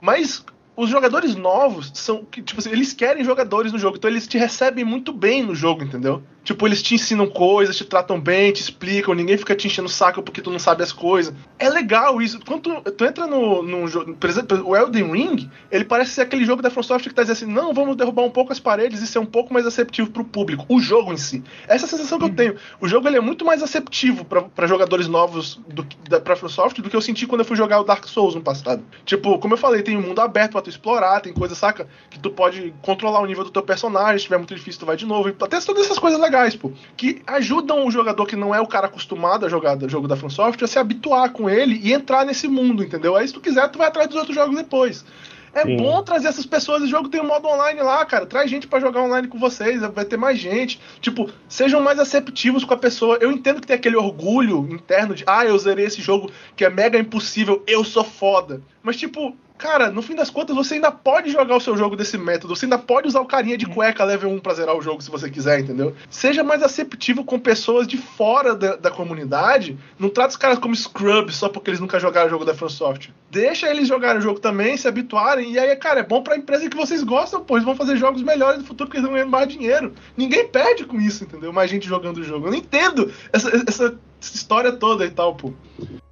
Mas 0.00 0.44
os 0.78 0.88
jogadores 0.88 1.34
novos 1.34 1.90
são. 1.92 2.24
Tipo 2.24 2.60
assim, 2.60 2.70
eles 2.70 2.92
querem 2.92 3.24
jogadores 3.24 3.72
no 3.72 3.78
jogo, 3.80 3.96
então 3.96 4.08
eles 4.08 4.28
te 4.28 4.38
recebem 4.38 4.84
muito 4.84 5.12
bem 5.12 5.42
no 5.42 5.52
jogo, 5.52 5.82
entendeu? 5.82 6.22
Tipo, 6.44 6.66
eles 6.66 6.82
te 6.82 6.94
ensinam 6.94 7.26
coisas, 7.26 7.76
te 7.76 7.84
tratam 7.84 8.18
bem, 8.18 8.50
te 8.52 8.62
explicam, 8.62 9.12
ninguém 9.12 9.36
fica 9.36 9.54
te 9.54 9.66
enchendo 9.66 9.86
o 9.86 9.90
saco 9.90 10.22
porque 10.22 10.40
tu 10.40 10.50
não 10.50 10.58
sabe 10.58 10.82
as 10.82 10.92
coisas. 10.92 11.34
É 11.58 11.68
legal 11.68 12.22
isso. 12.22 12.40
Quando 12.46 12.62
tu, 12.62 12.90
tu 12.92 13.04
entra 13.04 13.26
no, 13.26 13.62
no 13.62 13.86
jogo. 13.86 14.14
Por 14.14 14.30
exemplo, 14.30 14.66
o 14.66 14.74
Elden 14.74 15.12
Ring, 15.12 15.50
ele 15.70 15.84
parece 15.84 16.12
ser 16.12 16.22
aquele 16.22 16.46
jogo 16.46 16.62
da 16.62 16.70
FromSoft 16.70 17.06
que 17.06 17.14
tá 17.14 17.20
dizendo 17.20 17.36
assim: 17.36 17.52
não, 17.52 17.74
vamos 17.74 17.96
derrubar 17.96 18.22
um 18.22 18.30
pouco 18.30 18.50
as 18.50 18.58
paredes 18.58 19.02
e 19.02 19.06
ser 19.06 19.18
um 19.18 19.26
pouco 19.26 19.52
mais 19.52 19.66
aceptivo 19.66 20.10
pro 20.10 20.24
público. 20.24 20.64
O 20.70 20.80
jogo 20.80 21.12
em 21.12 21.18
si. 21.18 21.44
Essa 21.66 21.84
é 21.84 21.86
a 21.86 21.90
sensação 21.90 22.18
que 22.18 22.24
eu 22.24 22.34
tenho. 22.34 22.56
O 22.80 22.88
jogo 22.88 23.06
ele 23.08 23.18
é 23.18 23.20
muito 23.20 23.44
mais 23.44 23.62
aceptivo 23.62 24.24
para 24.24 24.66
jogadores 24.66 25.06
novos 25.06 25.60
do, 25.68 25.86
da, 26.08 26.18
pra 26.18 26.34
FromSoft 26.34 26.80
do 26.80 26.88
que 26.88 26.96
eu 26.96 27.02
senti 27.02 27.26
quando 27.26 27.42
eu 27.42 27.46
fui 27.46 27.58
jogar 27.58 27.78
o 27.78 27.84
Dark 27.84 28.06
Souls 28.06 28.34
no 28.34 28.40
passado. 28.40 28.82
Tipo, 29.04 29.38
como 29.38 29.52
eu 29.52 29.58
falei, 29.58 29.82
tem 29.82 29.98
um 29.98 30.02
mundo 30.02 30.20
aberto 30.20 30.52
pra 30.52 30.62
tu 30.68 30.70
explorar, 30.70 31.20
tem 31.20 31.32
coisa, 31.32 31.54
saca? 31.54 31.88
Que 32.10 32.18
tu 32.18 32.30
pode 32.30 32.74
controlar 32.82 33.20
o 33.20 33.26
nível 33.26 33.44
do 33.44 33.50
teu 33.50 33.62
personagem, 33.62 34.18
se 34.18 34.24
tiver 34.24 34.38
muito 34.38 34.54
difícil, 34.54 34.80
tu 34.80 34.86
vai 34.86 34.96
de 34.96 35.06
novo. 35.06 35.28
Até 35.28 35.60
todas 35.60 35.84
essas 35.84 35.98
coisas 35.98 36.20
legais, 36.20 36.54
pô. 36.54 36.72
Que 36.96 37.22
ajudam 37.26 37.86
o 37.86 37.90
jogador 37.90 38.26
que 38.26 38.36
não 38.36 38.54
é 38.54 38.60
o 38.60 38.66
cara 38.66 38.86
acostumado 38.86 39.46
a 39.46 39.48
jogar 39.48 39.76
o 39.76 39.88
jogo 39.88 40.06
da 40.06 40.16
Software 40.16 40.64
a 40.64 40.68
se 40.68 40.78
habituar 40.78 41.32
com 41.32 41.48
ele 41.48 41.80
e 41.82 41.92
entrar 41.92 42.24
nesse 42.24 42.48
mundo, 42.48 42.84
entendeu? 42.84 43.16
Aí 43.16 43.26
se 43.26 43.34
tu 43.34 43.40
quiser, 43.40 43.68
tu 43.68 43.78
vai 43.78 43.88
atrás 43.88 44.08
dos 44.08 44.16
outros 44.16 44.34
jogos 44.34 44.56
depois. 44.56 45.04
É 45.52 45.62
Sim. 45.62 45.76
bom 45.76 46.02
trazer 46.02 46.28
essas 46.28 46.46
pessoas. 46.46 46.82
O 46.82 46.86
jogo 46.86 47.08
tem 47.08 47.20
um 47.20 47.26
modo 47.26 47.48
online 47.48 47.80
lá, 47.80 48.04
cara. 48.04 48.26
Traz 48.26 48.50
gente 48.50 48.66
para 48.66 48.80
jogar 48.80 49.02
online 49.02 49.28
com 49.28 49.38
vocês. 49.38 49.80
Vai 49.80 50.04
ter 50.04 50.16
mais 50.16 50.38
gente. 50.38 50.80
Tipo, 51.00 51.30
sejam 51.48 51.80
mais 51.80 51.98
aceptivos 51.98 52.64
com 52.64 52.74
a 52.74 52.78
pessoa. 52.78 53.18
Eu 53.20 53.32
entendo 53.32 53.60
que 53.60 53.66
tem 53.66 53.76
aquele 53.76 53.96
orgulho 53.96 54.68
interno 54.70 55.14
de, 55.14 55.24
ah, 55.26 55.44
eu 55.44 55.58
zerei 55.58 55.86
esse 55.86 56.00
jogo 56.00 56.30
que 56.56 56.64
é 56.64 56.70
mega 56.70 56.98
impossível, 56.98 57.62
eu 57.66 57.82
sou 57.84 58.04
foda. 58.04 58.62
Mas, 58.82 58.96
tipo, 58.96 59.36
cara, 59.58 59.90
no 59.90 60.00
fim 60.00 60.14
das 60.14 60.30
contas, 60.30 60.54
você 60.54 60.74
ainda 60.74 60.92
pode 60.92 61.30
jogar 61.30 61.56
o 61.56 61.60
seu 61.60 61.76
jogo 61.76 61.96
desse 61.96 62.16
método. 62.16 62.54
Você 62.54 62.64
ainda 62.64 62.78
pode 62.78 63.08
usar 63.08 63.20
o 63.20 63.26
carinha 63.26 63.58
de 63.58 63.66
cueca 63.66 64.04
level 64.04 64.30
1 64.30 64.38
pra 64.38 64.54
zerar 64.54 64.76
o 64.76 64.80
jogo 64.80 65.02
se 65.02 65.10
você 65.10 65.28
quiser, 65.28 65.60
entendeu? 65.60 65.94
Seja 66.08 66.44
mais 66.44 66.62
aceptivo 66.62 67.24
com 67.24 67.38
pessoas 67.38 67.86
de 67.86 67.96
fora 67.96 68.54
da, 68.54 68.76
da 68.76 68.90
comunidade. 68.90 69.76
Não 69.98 70.08
trata 70.08 70.30
os 70.30 70.36
caras 70.36 70.58
como 70.58 70.74
scrubs 70.74 71.36
só 71.36 71.48
porque 71.48 71.70
eles 71.70 71.80
nunca 71.80 71.98
jogaram 71.98 72.28
o 72.28 72.30
jogo 72.30 72.44
da 72.44 72.54
FromSoft. 72.54 73.12
Deixa 73.30 73.68
eles 73.68 73.88
jogarem 73.88 74.18
o 74.18 74.22
jogo 74.22 74.38
também, 74.38 74.76
se 74.76 74.86
habituarem. 74.86 75.52
E 75.52 75.58
aí, 75.58 75.74
cara, 75.76 76.00
é 76.00 76.04
bom 76.04 76.22
pra 76.22 76.36
empresa 76.36 76.68
que 76.68 76.76
vocês 76.76 77.02
gostam, 77.02 77.42
pô. 77.42 77.56
Eles 77.56 77.64
vão 77.64 77.76
fazer 77.76 77.96
jogos 77.96 78.22
melhores 78.22 78.60
no 78.60 78.64
futuro 78.64 78.88
porque 78.88 78.98
eles 78.98 79.06
vão 79.06 79.14
ganhar 79.14 79.28
mais 79.28 79.48
dinheiro. 79.48 79.92
Ninguém 80.16 80.46
perde 80.48 80.84
com 80.84 81.00
isso, 81.00 81.24
entendeu? 81.24 81.52
Mais 81.52 81.70
gente 81.70 81.86
jogando 81.86 82.18
o 82.18 82.24
jogo. 82.24 82.46
Eu 82.46 82.52
não 82.52 82.58
entendo 82.58 83.12
essa, 83.32 83.50
essa 83.66 83.98
história 84.20 84.72
toda 84.72 85.04
e 85.04 85.10
tal, 85.10 85.34
pô. 85.34 85.52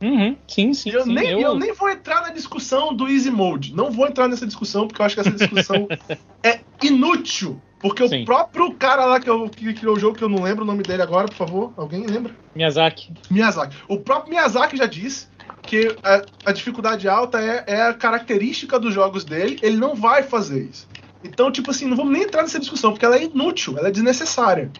Uhum, 0.00 0.36
sim, 0.46 0.74
sim. 0.74 0.90
Eu, 0.90 1.04
sim, 1.04 1.14
nem, 1.14 1.30
eu... 1.30 1.40
eu... 1.40 1.54
nem 1.58 1.72
vou 1.72 1.88
entrar 1.88 2.22
na 2.22 2.30
discussão 2.30 2.94
do 2.94 3.08
Easy 3.08 3.30
Mode. 3.30 3.74
Não 3.74 3.90
vou 3.90 4.06
entrar 4.06 4.28
nessa 4.28 4.46
discussão, 4.46 4.86
porque 4.86 5.00
eu 5.00 5.06
acho 5.06 5.14
que 5.14 5.20
essa 5.20 5.30
discussão 5.30 5.88
é 6.42 6.60
inútil. 6.82 7.60
Porque 7.78 8.08
sim. 8.08 8.22
o 8.22 8.24
próprio 8.24 8.72
cara 8.74 9.04
lá 9.04 9.20
que, 9.20 9.28
eu, 9.28 9.48
que 9.48 9.72
criou 9.74 9.96
o 9.96 9.98
jogo, 9.98 10.16
que 10.16 10.24
eu 10.24 10.28
não 10.28 10.42
lembro 10.42 10.64
o 10.64 10.66
nome 10.66 10.82
dele 10.82 11.02
agora, 11.02 11.28
por 11.28 11.34
favor. 11.34 11.72
Alguém 11.76 12.06
lembra? 12.06 12.34
Miyazaki. 12.54 13.12
Miyazaki. 13.30 13.76
O 13.88 13.98
próprio 13.98 14.30
Miyazaki 14.30 14.76
já 14.76 14.86
disse 14.86 15.28
que 15.62 15.96
a, 16.02 16.50
a 16.50 16.52
dificuldade 16.52 17.08
alta 17.08 17.38
é, 17.40 17.64
é 17.66 17.82
a 17.82 17.94
característica 17.94 18.78
dos 18.78 18.94
jogos 18.94 19.24
dele. 19.24 19.58
Ele 19.62 19.76
não 19.76 19.94
vai 19.94 20.22
fazer 20.22 20.64
isso. 20.64 20.88
Então, 21.22 21.50
tipo 21.50 21.70
assim, 21.70 21.86
não 21.86 21.96
vamos 21.96 22.12
nem 22.12 22.22
entrar 22.22 22.42
nessa 22.42 22.58
discussão, 22.58 22.92
porque 22.92 23.04
ela 23.04 23.16
é 23.16 23.24
inútil, 23.24 23.76
ela 23.76 23.88
é 23.88 23.90
desnecessária. 23.90 24.70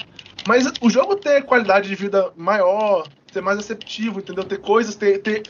Mas 0.46 0.70
o 0.80 0.88
jogo 0.88 1.16
ter 1.16 1.42
qualidade 1.42 1.88
de 1.88 1.94
vida 1.94 2.30
maior, 2.36 3.06
ser 3.37 3.42
mais 3.42 3.59
aceptivo, 3.59 4.20
entendeu? 4.20 4.44
Ter 4.44 4.59
coisas, 4.59 4.94
ter, 4.94 5.18
ter 5.18 5.42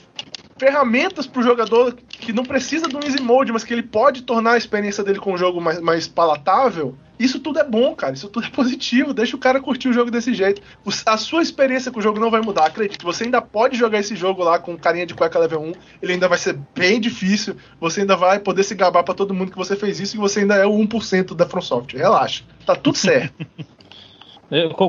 ferramentas 0.58 1.26
pro 1.26 1.42
jogador 1.42 1.94
que 1.94 2.32
não 2.32 2.44
precisa 2.44 2.86
um 2.86 3.04
easy 3.04 3.20
mode, 3.20 3.52
mas 3.52 3.62
que 3.62 3.72
ele 3.72 3.82
pode 3.82 4.22
tornar 4.22 4.52
a 4.52 4.56
experiência 4.56 5.04
dele 5.04 5.20
com 5.20 5.32
o 5.32 5.38
jogo 5.38 5.60
mais, 5.60 5.80
mais 5.80 6.08
palatável. 6.08 6.96
Isso 7.18 7.38
tudo 7.38 7.58
é 7.58 7.64
bom, 7.64 7.94
cara. 7.94 8.12
Isso 8.12 8.28
tudo 8.28 8.46
é 8.46 8.50
positivo. 8.50 9.14
Deixa 9.14 9.36
o 9.36 9.38
cara 9.38 9.60
curtir 9.60 9.88
o 9.88 9.92
jogo 9.92 10.10
desse 10.10 10.34
jeito. 10.34 10.60
A 11.06 11.16
sua 11.16 11.42
experiência 11.42 11.90
com 11.90 12.00
o 12.00 12.02
jogo 12.02 12.18
não 12.18 12.30
vai 12.30 12.40
mudar. 12.42 12.66
Acredite, 12.66 13.04
você 13.04 13.24
ainda 13.24 13.40
pode 13.40 13.76
jogar 13.76 14.00
esse 14.00 14.14
jogo 14.16 14.42
lá 14.42 14.58
com 14.58 14.76
carinha 14.76 15.06
de 15.06 15.14
cueca 15.14 15.38
level 15.38 15.62
1. 15.62 15.72
Ele 16.02 16.12
ainda 16.14 16.28
vai 16.28 16.38
ser 16.38 16.58
bem 16.74 17.00
difícil. 17.00 17.56
Você 17.80 18.00
ainda 18.00 18.16
vai 18.16 18.38
poder 18.40 18.64
se 18.64 18.74
gabar 18.74 19.02
para 19.02 19.14
todo 19.14 19.32
mundo 19.32 19.52
que 19.52 19.56
você 19.56 19.76
fez 19.76 20.00
isso 20.00 20.16
e 20.16 20.18
você 20.18 20.40
ainda 20.40 20.56
é 20.56 20.66
o 20.66 20.72
1% 20.72 21.34
da 21.34 21.46
From. 21.46 21.86
Relaxa. 21.88 22.44
Tá 22.66 22.74
tudo 22.74 22.98
certo. 22.98 23.46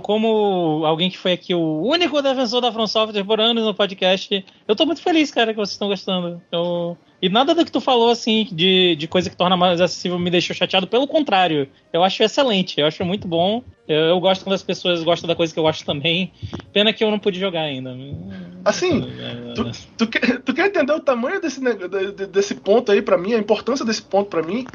Como 0.03 0.85
alguém 0.85 1.09
que 1.09 1.17
foi 1.17 1.33
aqui 1.33 1.53
o 1.55 1.81
único 1.81 2.21
defensor 2.21 2.61
da 2.61 2.71
From 2.71 2.85
Software 2.85 3.23
por 3.23 3.41
anos 3.41 3.63
no 3.63 3.73
podcast, 3.73 4.45
eu 4.67 4.75
tô 4.75 4.85
muito 4.85 5.01
feliz, 5.01 5.31
cara, 5.31 5.51
que 5.51 5.57
vocês 5.57 5.71
estão 5.71 5.87
gostando. 5.87 6.41
Eu... 6.51 6.97
E 7.19 7.29
nada 7.29 7.55
do 7.55 7.65
que 7.65 7.71
tu 7.71 7.81
falou, 7.81 8.11
assim, 8.11 8.47
de, 8.51 8.95
de 8.95 9.07
coisa 9.07 9.27
que 9.27 9.35
torna 9.35 9.57
mais 9.57 9.81
acessível 9.81 10.19
me 10.19 10.29
deixou 10.29 10.55
chateado. 10.55 10.85
Pelo 10.85 11.07
contrário, 11.07 11.67
eu 11.91 12.03
acho 12.03 12.21
excelente, 12.21 12.79
eu 12.79 12.85
acho 12.85 13.03
muito 13.03 13.27
bom. 13.27 13.63
Eu, 13.87 14.01
eu 14.01 14.19
gosto 14.19 14.43
quando 14.43 14.53
as 14.53 14.61
pessoas 14.61 15.03
gostam 15.03 15.27
da 15.27 15.35
coisa 15.35 15.51
que 15.51 15.57
eu 15.57 15.63
gosto 15.63 15.83
também. 15.83 16.31
Pena 16.71 16.93
que 16.93 17.03
eu 17.03 17.09
não 17.09 17.17
pude 17.17 17.39
jogar 17.39 17.61
ainda. 17.61 17.97
Assim, 18.63 19.01
tu, 19.55 19.71
tu, 19.97 20.07
quer, 20.07 20.41
tu 20.41 20.53
quer 20.53 20.67
entender 20.67 20.93
o 20.93 20.99
tamanho 20.99 21.41
desse, 21.41 21.59
desse 22.31 22.53
ponto 22.53 22.91
aí 22.91 23.01
para 23.01 23.17
mim, 23.17 23.33
a 23.33 23.39
importância 23.39 23.83
desse 23.83 24.03
ponto 24.03 24.29
para 24.29 24.43
mim? 24.43 24.67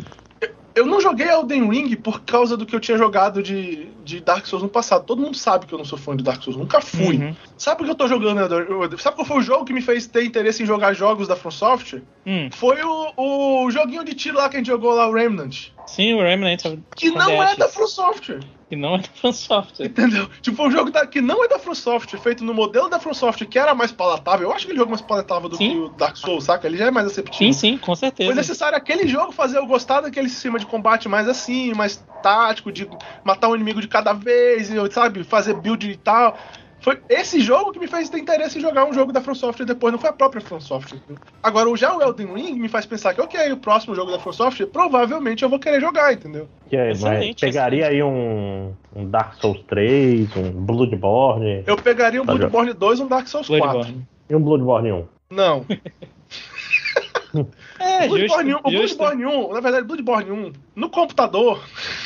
Eu 0.75 0.87
não 0.87 1.01
joguei 1.01 1.29
Elden 1.29 1.69
Ring 1.69 1.95
por 1.97 2.23
causa 2.23 2.57
do 2.57 2.65
que 2.65 2.75
eu 2.75 2.81
tinha 2.81 2.97
jogado 2.97 3.43
de, 3.43 3.89
de 4.05 4.21
Dark 4.21 4.47
Souls 4.47 4.63
no 4.63 4.69
passado. 4.69 5.05
Todo 5.05 5.21
mundo 5.21 5.37
sabe 5.37 5.67
que 5.67 5.73
eu 5.73 5.79
não 5.79 5.85
sou 5.85 5.99
fã 5.99 6.17
de 6.17 6.25
Dark 6.25 6.43
Souls, 6.43 6.57
nunca 6.57 6.81
fui. 6.81 7.17
Uhum. 7.17 7.37
Sabe 7.59 7.79
por 7.79 7.85
que 7.85 7.91
eu 7.91 7.95
tô 7.95 8.09
jogando? 8.09 8.99
Sabe 8.99 9.17
qual 9.17 9.27
foi 9.27 9.39
o 9.39 9.43
jogo 9.43 9.65
que 9.65 9.73
me 9.73 9.83
fez 9.83 10.07
ter 10.07 10.25
interesse 10.25 10.63
em 10.63 10.67
jogar 10.67 10.95
jogos 10.95 11.29
da 11.29 11.37
From 11.37 11.51
Software? 11.51 12.03
Hum. 12.27 12.49
Foi 12.53 12.81
o, 12.83 13.13
o 13.17 13.71
joguinho 13.71 14.05
de 14.05 14.15
tiro 14.15 14.39
lá 14.39 14.49
que 14.49 14.57
a 14.57 14.59
gente 14.61 14.69
jogou 14.69 14.95
lá, 14.95 15.09
o 15.09 15.13
Remnant. 15.13 15.69
Sim, 15.87 16.15
o 16.15 16.23
Remnant. 16.23 16.63
Que 16.97 17.11
não 17.11 17.43
é 17.43 17.55
da 17.57 17.69
From 17.69 17.87
Software. 17.87 18.41
Que 18.73 18.77
não 18.77 18.95
é 18.95 18.99
da 19.01 19.09
From 19.09 19.33
Software. 19.35 19.85
Entendeu? 19.85 20.31
Tipo, 20.41 20.67
um 20.67 20.71
jogo 20.71 20.91
da, 20.91 21.07
que 21.07 21.21
não 21.21 21.45
é 21.45 21.49
da 21.49 21.59
From 21.59 21.75
Software, 21.75 22.19
feito 22.19 22.43
no 22.43 22.55
modelo 22.55 22.89
da 22.89 22.99
From 22.99 23.13
Software, 23.13 23.47
que 23.47 23.59
era 23.59 23.75
mais 23.75 23.93
palatável. 23.93 24.49
Eu 24.49 24.55
acho 24.55 24.65
aquele 24.65 24.79
jogo 24.79 24.91
mais 24.91 25.03
palatável 25.03 25.47
do 25.47 25.59
sim. 25.59 25.73
que 25.73 25.77
o 25.77 25.89
Dark 25.91 26.17
Souls, 26.17 26.45
saca? 26.45 26.67
Ele 26.67 26.79
já 26.79 26.87
é 26.87 26.91
mais 26.91 27.07
aceptível. 27.07 27.37
Sim, 27.37 27.53
sim, 27.53 27.77
com 27.77 27.95
certeza. 27.95 28.31
Foi 28.31 28.35
necessário 28.35 28.79
aquele 28.79 29.07
jogo 29.07 29.31
fazer 29.31 29.59
eu 29.59 29.67
gostar 29.67 30.01
daquele 30.01 30.31
sistema 30.31 30.59
de 30.59 30.65
combate 30.65 31.07
mais 31.07 31.29
assim, 31.29 31.75
mais 31.75 32.03
tático, 32.23 32.73
de 32.73 32.89
matar 33.23 33.49
um 33.49 33.55
inimigo 33.55 33.79
de 33.79 33.89
cada 33.89 34.15
vez, 34.15 34.71
sabe? 34.91 35.23
Fazer 35.23 35.53
build 35.53 35.91
e 35.91 35.97
tal. 35.99 36.39
Foi 36.83 37.01
esse 37.09 37.41
jogo 37.41 37.71
que 37.71 37.79
me 37.79 37.87
fez 37.87 38.11
ter 38.11 38.19
interesse 38.19 38.59
em 38.59 38.61
jogar 38.61 38.85
um 38.85 38.93
jogo 38.93 39.13
da 39.13 39.21
From 39.21 39.37
Software 39.37 39.65
depois, 39.65 39.93
não 39.93 40.01
foi 40.01 40.11
a 40.11 40.13
própria 40.13 40.43
From 40.43 40.61
Software. 40.61 41.01
Agora, 41.41 41.75
já 41.77 41.97
o 41.97 42.03
Elden 42.03 42.35
Ring 42.35 42.55
me 42.55 42.69
faz 42.69 42.85
pensar 42.85 43.15
que, 43.15 43.21
ok, 43.21 43.53
o 43.53 43.57
próximo 43.57 43.95
jogo 43.95 44.11
da 44.11 44.19
From 44.19 44.33
Software, 44.33 44.67
provavelmente 44.67 45.45
eu 45.45 45.49
vou 45.49 45.61
querer 45.61 45.81
jogar, 45.81 46.13
entendeu? 46.13 46.49
Que 46.69 46.77
é, 46.77 46.93
mas 47.01 47.35
pegaria 47.37 47.87
aí 47.87 48.03
um, 48.03 48.75
um, 48.97 49.09
Dark 49.09 49.35
Souls 49.35 49.63
3, 49.69 50.37
um 50.37 50.51
Bloodborne. 50.51 51.63
Eu 51.69 51.77
pegaria 51.77 52.21
um 52.21 52.27
Bloodborne 52.27 52.73
2 52.73 52.99
e 52.99 53.03
um 53.03 53.07
Dark 53.07 53.29
Souls 53.29 53.47
Bloodborne. 53.47 53.85
4. 53.85 54.07
E 54.31 54.35
um 54.35 54.43
Bloodborne 54.43 54.91
1. 54.91 55.05
Não. 55.31 55.65
é, 57.79 58.09
Bloodborne 58.09 58.51
justo, 58.51 58.67
1, 58.67 58.69
o 58.69 58.73
Bloodborne 58.73 59.25
1, 59.25 59.53
na 59.53 59.61
verdade, 59.61 59.87
Bloodborne 59.87 60.31
1, 60.33 60.53
no 60.75 60.91
computador, 60.91 61.63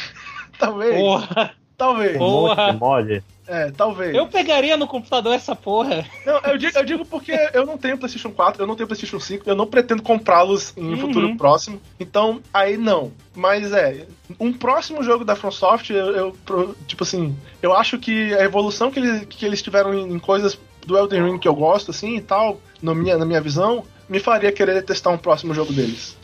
talvez. 0.60 1.00
Porra. 1.00 1.54
Talvez. 1.78 2.18
Porra. 2.18 2.74
Mod. 2.74 3.22
É, 3.48 3.70
talvez. 3.70 4.14
Eu 4.14 4.26
pegaria 4.26 4.76
no 4.76 4.87
computador 4.88 5.32
essa 5.35 5.54
porra. 5.54 6.04
Não, 6.24 6.40
eu 6.50 6.59
digo, 6.59 6.76
eu 6.76 6.85
digo 6.85 7.04
porque 7.04 7.32
eu 7.54 7.64
não 7.64 7.78
tenho 7.78 7.96
PlayStation 7.96 8.30
4, 8.30 8.62
eu 8.62 8.66
não 8.66 8.74
tenho 8.74 8.87
PlayStation 8.88 9.20
5, 9.20 9.48
eu 9.48 9.54
não 9.54 9.66
pretendo 9.66 10.02
comprá-los 10.02 10.72
em 10.76 10.85
um 10.85 10.90
Uhum. 10.90 10.96
futuro 10.98 11.37
próximo. 11.37 11.80
Então, 12.00 12.40
aí 12.52 12.76
não. 12.76 13.12
Mas 13.35 13.72
é, 13.72 14.06
um 14.40 14.52
próximo 14.52 15.02
jogo 15.02 15.24
da 15.24 15.37
FromSoft, 15.37 15.90
eu, 15.92 16.35
eu 16.46 16.76
tipo 16.88 17.04
assim, 17.04 17.37
eu 17.62 17.72
acho 17.74 17.98
que 17.98 18.35
a 18.35 18.42
evolução 18.42 18.90
que 18.90 18.98
eles, 18.98 19.26
que 19.28 19.46
eles 19.46 19.62
tiveram 19.62 19.94
em, 19.94 20.12
em 20.14 20.18
coisas 20.18 20.59
do 20.85 20.96
Elden 20.98 21.24
Ring 21.30 21.38
que 21.38 21.46
eu 21.48 21.54
gosto, 21.54 21.90
assim 21.92 22.16
e 22.16 22.20
tal, 22.20 22.61
na 22.82 22.94
minha, 22.94 23.16
na 23.16 23.24
minha 23.24 23.40
visão, 23.40 23.85
me 24.09 24.18
faria 24.20 24.50
querer 24.52 24.82
testar 24.82 25.11
um 25.11 25.18
próximo 25.18 25.52
jogo 25.54 25.72
deles. 25.72 26.16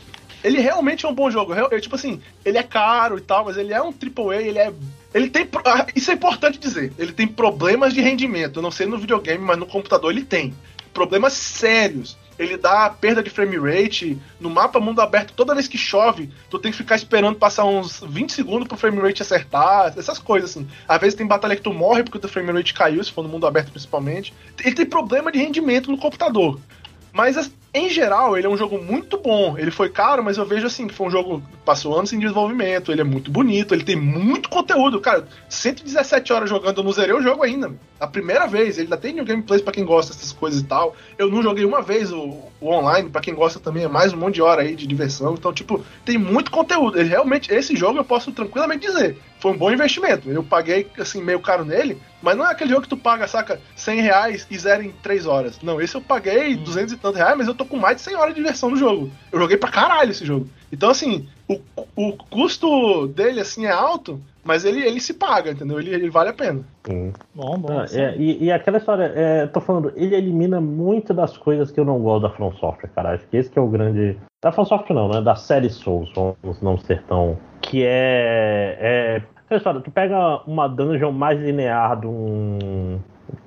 Ele 0.43 0.59
realmente 0.59 1.05
é 1.05 1.09
um 1.09 1.13
bom 1.15 1.31
jogo. 1.31 1.53
Real- 1.53 1.69
é, 1.71 1.79
tipo 1.79 1.95
assim, 1.95 2.21
ele 2.43 2.57
é 2.57 2.63
caro 2.63 3.17
e 3.17 3.21
tal, 3.21 3.45
mas 3.45 3.55
ele 3.57 3.73
é 3.73 3.81
um 3.81 3.93
AAA, 3.93 4.41
ele 4.41 4.59
é. 4.59 4.73
Ele 5.13 5.29
tem. 5.29 5.47
ah, 5.65 5.85
Isso 5.95 6.11
é 6.11 6.13
importante 6.13 6.57
dizer. 6.57 6.91
Ele 6.97 7.11
tem 7.11 7.27
problemas 7.27 7.93
de 7.93 8.01
rendimento. 8.01 8.61
Não 8.61 8.71
sei 8.71 8.85
no 8.87 8.97
videogame, 8.97 9.43
mas 9.43 9.57
no 9.57 9.65
computador 9.65 10.11
ele 10.11 10.23
tem. 10.23 10.53
Problemas 10.93 11.33
sérios. 11.33 12.17
Ele 12.37 12.57
dá 12.57 12.89
perda 12.89 13.21
de 13.21 13.29
frame 13.29 13.57
rate. 13.57 14.17
No 14.39 14.49
mapa 14.49 14.79
mundo 14.79 15.01
aberto, 15.01 15.33
toda 15.33 15.53
vez 15.53 15.67
que 15.67 15.77
chove, 15.77 16.31
tu 16.49 16.57
tem 16.57 16.71
que 16.71 16.77
ficar 16.77 16.95
esperando 16.95 17.37
passar 17.37 17.63
uns 17.65 17.99
20 18.01 18.31
segundos 18.33 18.67
pro 18.67 18.75
frame 18.77 18.99
rate 18.99 19.21
acertar. 19.21 19.93
Essas 19.97 20.17
coisas, 20.17 20.49
assim. 20.49 20.67
Às 20.87 20.99
vezes 20.99 21.15
tem 21.15 21.27
batalha 21.27 21.55
que 21.55 21.61
tu 21.61 21.71
morre 21.73 22.03
porque 22.03 22.17
o 22.17 22.21
teu 22.21 22.29
frame 22.29 22.51
rate 22.51 22.73
caiu, 22.73 23.03
se 23.03 23.11
for 23.11 23.21
no 23.23 23.29
mundo 23.29 23.45
aberto 23.45 23.69
principalmente. 23.71 24.33
Ele 24.63 24.73
tem 24.75 24.85
problema 24.85 25.31
de 25.31 25.37
rendimento 25.39 25.91
no 25.91 25.97
computador. 25.97 26.59
Mas 27.11 27.37
as- 27.37 27.51
em 27.73 27.89
geral, 27.89 28.37
ele 28.37 28.45
é 28.45 28.49
um 28.49 28.55
jogo 28.55 28.77
muito 28.77 29.17
bom. 29.17 29.57
Ele 29.57 29.71
foi 29.71 29.89
caro, 29.89 30.23
mas 30.23 30.37
eu 30.37 30.45
vejo 30.45 30.67
assim 30.67 30.85
que 30.85 30.93
foi 30.93 31.07
um 31.07 31.09
jogo 31.09 31.41
que 31.41 31.57
passou 31.65 31.97
anos 31.97 32.13
em 32.13 32.19
desenvolvimento. 32.19 32.91
Ele 32.91 33.01
é 33.01 33.03
muito 33.03 33.31
bonito, 33.31 33.73
ele 33.73 33.83
tem 33.83 33.95
muito 33.95 34.47
conteúdo. 34.47 35.01
Cara, 35.01 35.27
117 35.49 36.31
horas 36.31 36.49
jogando, 36.49 36.77
eu 36.77 36.83
não 36.83 36.91
zerei 36.91 37.15
o 37.15 37.21
jogo 37.21 37.41
ainda. 37.41 37.73
A 37.99 38.05
primeira 38.05 38.45
vez, 38.45 38.77
ele 38.77 38.85
ainda 38.85 38.97
tem 38.97 39.13
new 39.13 39.25
gameplays 39.25 39.63
pra 39.63 39.73
quem 39.73 39.83
gosta 39.85 40.13
dessas 40.13 40.31
coisas 40.31 40.61
e 40.61 40.65
tal. 40.65 40.95
Eu 41.17 41.31
não 41.31 41.41
joguei 41.41 41.65
uma 41.65 41.81
vez 41.81 42.11
o, 42.11 42.43
o 42.61 42.69
online, 42.69 43.09
pra 43.09 43.21
quem 43.21 43.33
gosta 43.33 43.59
também, 43.59 43.85
é 43.85 43.87
mais 43.87 44.13
um 44.13 44.17
monte 44.17 44.35
de 44.35 44.41
hora 44.43 44.61
aí 44.61 44.75
de 44.75 44.85
diversão. 44.85 45.33
Então, 45.33 45.51
tipo, 45.51 45.83
tem 46.05 46.17
muito 46.17 46.51
conteúdo. 46.51 46.99
Ele 46.99 47.09
realmente, 47.09 47.51
esse 47.51 47.75
jogo 47.75 47.97
eu 47.97 48.05
posso 48.05 48.31
tranquilamente 48.31 48.85
dizer, 48.85 49.17
foi 49.39 49.51
um 49.51 49.57
bom 49.57 49.69
investimento. 49.71 50.29
Eu 50.29 50.41
paguei, 50.41 50.87
assim, 50.97 51.21
meio 51.21 51.39
caro 51.39 51.65
nele, 51.65 51.97
mas 52.21 52.37
não 52.37 52.45
é 52.45 52.51
aquele 52.51 52.69
jogo 52.69 52.83
que 52.83 52.87
tu 52.87 52.95
paga, 52.95 53.27
saca, 53.27 53.59
100 53.75 53.99
reais 53.99 54.47
e 54.49 54.57
zera 54.57 54.81
em 54.81 54.91
3 55.03 55.25
horas. 55.25 55.59
Não, 55.61 55.81
esse 55.81 55.95
eu 55.95 56.01
paguei 56.01 56.55
200 56.55 56.93
e 56.93 56.97
tantos 56.97 57.17
reais, 57.17 57.37
mas 57.37 57.47
eu 57.49 57.53
tô 57.53 57.62
com 57.65 57.77
mais 57.77 57.97
de 57.97 58.03
100 58.03 58.15
horas 58.15 58.33
de 58.33 58.41
diversão 58.41 58.69
no 58.69 58.75
jogo. 58.75 59.09
Eu 59.31 59.39
joguei 59.39 59.57
pra 59.57 59.71
caralho 59.71 60.11
esse 60.11 60.25
jogo. 60.25 60.47
Então, 60.71 60.89
assim, 60.89 61.27
o, 61.47 61.59
o 61.95 62.13
custo 62.29 63.07
dele, 63.07 63.39
assim, 63.39 63.65
é 63.65 63.71
alto, 63.71 64.19
mas 64.43 64.65
ele, 64.65 64.81
ele 64.81 64.99
se 64.99 65.13
paga, 65.13 65.51
entendeu? 65.51 65.79
Ele, 65.79 65.93
ele 65.93 66.09
vale 66.09 66.29
a 66.29 66.33
pena. 66.33 66.61
Sim. 66.85 67.13
Bom, 67.33 67.57
bom. 67.57 67.79
Ah, 67.79 67.85
é, 67.91 68.15
e, 68.17 68.45
e 68.45 68.51
aquela 68.51 68.77
história, 68.77 69.11
é, 69.15 69.47
tô 69.47 69.61
falando, 69.61 69.93
ele 69.95 70.15
elimina 70.15 70.59
muito 70.59 71.13
das 71.13 71.37
coisas 71.37 71.71
que 71.71 71.79
eu 71.79 71.85
não 71.85 71.99
gosto 71.99 72.23
da 72.23 72.29
From 72.29 72.51
Software, 72.53 72.89
cara. 72.93 73.13
Acho 73.13 73.25
que 73.27 73.37
esse 73.37 73.49
que 73.49 73.57
é 73.57 73.61
o 73.61 73.67
grande. 73.67 74.17
Da 74.43 74.51
From 74.51 74.65
Software 74.65 74.95
não, 74.95 75.07
né? 75.07 75.21
Da 75.21 75.35
série 75.35 75.69
Souls, 75.69 76.11
vamos 76.13 76.61
não 76.61 76.77
ser 76.77 77.01
tão. 77.03 77.37
Que 77.61 77.83
é. 77.85 78.77
é 78.79 79.23
aquela 79.45 79.57
história, 79.57 79.81
tu 79.81 79.91
pega 79.91 80.41
uma 80.45 80.67
dungeon 80.67 81.11
mais 81.11 81.39
linear 81.39 81.99
de 81.99 82.07
um. 82.07 82.99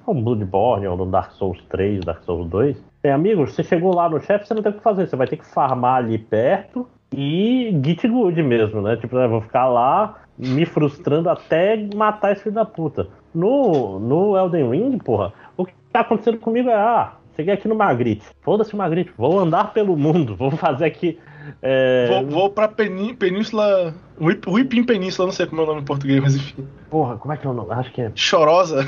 Um 0.09 0.23
Bloodborne 0.23 0.87
ou 0.87 0.97
do 0.97 1.05
Dark 1.05 1.33
Souls 1.33 1.61
3, 1.69 2.05
Dark 2.05 2.23
Souls 2.23 2.49
2. 2.49 2.77
Tem 3.07 3.12
amigos, 3.12 3.55
você 3.55 3.62
chegou 3.62 3.95
lá 3.95 4.09
no 4.09 4.21
chefe, 4.21 4.49
você 4.49 4.53
não 4.53 4.64
tem 4.64 4.73
o 4.73 4.75
que 4.75 4.83
fazer, 4.83 5.07
você 5.07 5.14
vai 5.14 5.29
ter 5.29 5.37
que 5.37 5.47
farmar 5.47 5.99
ali 5.99 6.19
perto 6.19 6.88
e 7.14 7.81
git 7.81 8.09
good 8.09 8.42
mesmo, 8.42 8.83
né? 8.83 8.97
Tipo, 8.97 9.16
eu 9.16 9.29
vou 9.29 9.40
ficar 9.40 9.69
lá 9.69 10.23
me 10.37 10.66
frustrando 10.66 11.31
até 11.31 11.77
matar 11.95 12.33
esse 12.33 12.42
filho 12.42 12.57
da 12.57 12.64
puta. 12.64 13.07
No, 13.33 14.01
no 14.01 14.37
Elden 14.37 14.71
Ring, 14.71 14.99
porra, 14.99 15.33
o 15.57 15.64
que 15.64 15.73
tá 15.92 16.01
acontecendo 16.01 16.38
comigo 16.38 16.69
é, 16.69 16.75
ah, 16.75 17.12
cheguei 17.37 17.55
aqui 17.55 17.69
no 17.69 17.77
Magritte. 17.77 18.27
Foda-se 18.42 18.75
o 18.75 18.77
Magritte, 18.77 19.12
vou 19.16 19.38
andar 19.38 19.73
pelo 19.73 19.97
mundo, 19.97 20.35
vou 20.35 20.51
fazer 20.51 20.87
aqui. 20.87 21.16
É, 21.63 22.07
Vou, 22.09 22.27
vou 22.27 22.51
pra 22.51 22.69
Península. 22.69 23.95
Whipping 24.19 24.85
Península, 24.85 25.27
não 25.27 25.33
sei 25.33 25.45
como 25.47 25.61
é 25.61 25.65
o 25.65 25.67
nome 25.69 25.81
em 25.83 25.85
português, 25.85 26.21
mas 26.23 26.35
enfim. 26.37 26.67
Porra, 26.89 27.17
como 27.19 27.35
é 27.35 27.37
que 27.37 27.47
é 27.47 27.51
o 27.51 27.53
nome? 27.53 27.73
Acho 27.73 27.93
que 27.93 28.01
é. 28.01 28.11
Chorosa, 28.15 28.85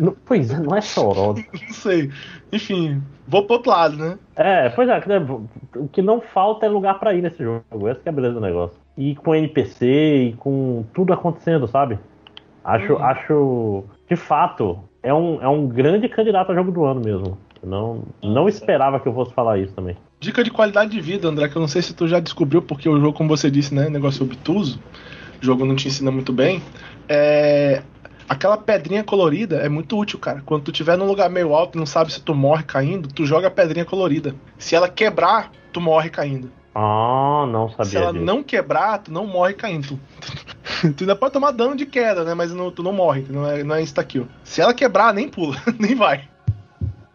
Não- 0.00 0.16
Pois 0.24 0.50
é, 0.52 0.58
não 0.58 0.74
é 0.76 0.80
chorosa. 0.80 1.44
não 1.52 1.74
sei. 1.74 2.10
Enfim, 2.52 3.00
vou 3.28 3.44
pro 3.44 3.54
outro 3.56 3.70
lado, 3.70 3.96
né? 3.96 4.18
É, 4.34 4.68
pois 4.70 4.88
é, 4.88 5.00
né, 5.06 5.18
o 5.76 5.86
que 5.88 6.02
não 6.02 6.20
falta 6.20 6.66
é 6.66 6.68
lugar 6.68 6.98
pra 6.98 7.14
ir 7.14 7.22
nesse 7.22 7.42
jogo. 7.42 7.86
Essa 7.88 8.00
que 8.00 8.08
é 8.08 8.12
a 8.12 8.14
beleza 8.14 8.34
do 8.34 8.40
negócio. 8.40 8.76
E 8.98 9.14
com 9.14 9.34
NPC 9.34 9.86
e 10.30 10.32
com 10.34 10.84
tudo 10.92 11.12
acontecendo, 11.12 11.66
sabe? 11.68 11.98
Acho, 12.64 12.94
Uhum. 12.94 13.04
acho 13.04 13.84
de 14.08 14.16
fato, 14.16 14.80
é 15.02 15.12
um, 15.14 15.40
é 15.42 15.48
um 15.48 15.66
grande 15.68 16.08
candidato 16.08 16.50
a 16.50 16.54
jogo 16.54 16.72
do 16.72 16.84
ano 16.84 17.00
mesmo. 17.04 17.38
Eu 17.62 17.68
não, 17.68 18.02
não 18.22 18.48
esperava 18.48 18.98
que 18.98 19.06
eu 19.08 19.14
fosse 19.14 19.32
falar 19.34 19.58
isso 19.58 19.74
também. 19.74 19.96
Dica 20.24 20.42
de 20.42 20.50
qualidade 20.50 20.90
de 20.90 21.00
vida, 21.00 21.28
André, 21.28 21.48
que 21.48 21.56
eu 21.56 21.60
não 21.60 21.68
sei 21.68 21.82
se 21.82 21.92
tu 21.94 22.08
já 22.08 22.18
descobriu, 22.18 22.62
porque 22.62 22.88
o 22.88 22.98
jogo, 22.98 23.12
como 23.16 23.28
você 23.28 23.50
disse, 23.50 23.74
né? 23.74 23.88
Negócio 23.90 24.24
obtuso. 24.24 24.80
O 25.42 25.44
jogo 25.44 25.64
não 25.66 25.76
te 25.76 25.86
ensina 25.88 26.10
muito 26.10 26.32
bem. 26.32 26.62
É. 27.08 27.82
Aquela 28.26 28.56
pedrinha 28.56 29.04
colorida 29.04 29.56
é 29.56 29.68
muito 29.68 29.98
útil, 29.98 30.18
cara. 30.18 30.42
Quando 30.46 30.62
tu 30.64 30.70
estiver 30.70 30.96
num 30.96 31.06
lugar 31.06 31.28
meio 31.28 31.54
alto 31.54 31.76
e 31.76 31.78
não 31.78 31.84
sabe 31.84 32.10
se 32.10 32.22
tu 32.22 32.34
morre 32.34 32.62
caindo, 32.62 33.06
tu 33.08 33.26
joga 33.26 33.48
a 33.48 33.50
pedrinha 33.50 33.84
colorida. 33.84 34.34
Se 34.56 34.74
ela 34.74 34.88
quebrar, 34.88 35.50
tu 35.70 35.78
morre 35.80 36.08
caindo. 36.08 36.50
Ah, 36.74 37.44
não 37.52 37.68
Se 37.68 37.76
sabia 37.76 37.98
ela 37.98 38.12
disso. 38.14 38.24
não 38.24 38.42
quebrar, 38.42 38.98
tu 38.98 39.12
não 39.12 39.26
morre 39.26 39.52
caindo. 39.52 40.00
Tu, 40.96 41.04
ainda 41.04 41.14
pode 41.16 41.32
tomar 41.32 41.50
dano 41.50 41.74
de 41.76 41.86
queda, 41.86 42.24
né? 42.24 42.34
Mas 42.34 42.52
não- 42.52 42.70
tu 42.70 42.82
não 42.82 42.92
morre, 42.92 43.24
não 43.30 43.46
é, 43.48 43.62
não 43.62 43.74
é 43.74 43.80
insta-kill. 43.82 44.26
Se 44.42 44.60
ela 44.60 44.74
quebrar, 44.74 45.14
nem 45.14 45.28
pula, 45.28 45.56
nem 45.78 45.94
vai. 45.94 46.28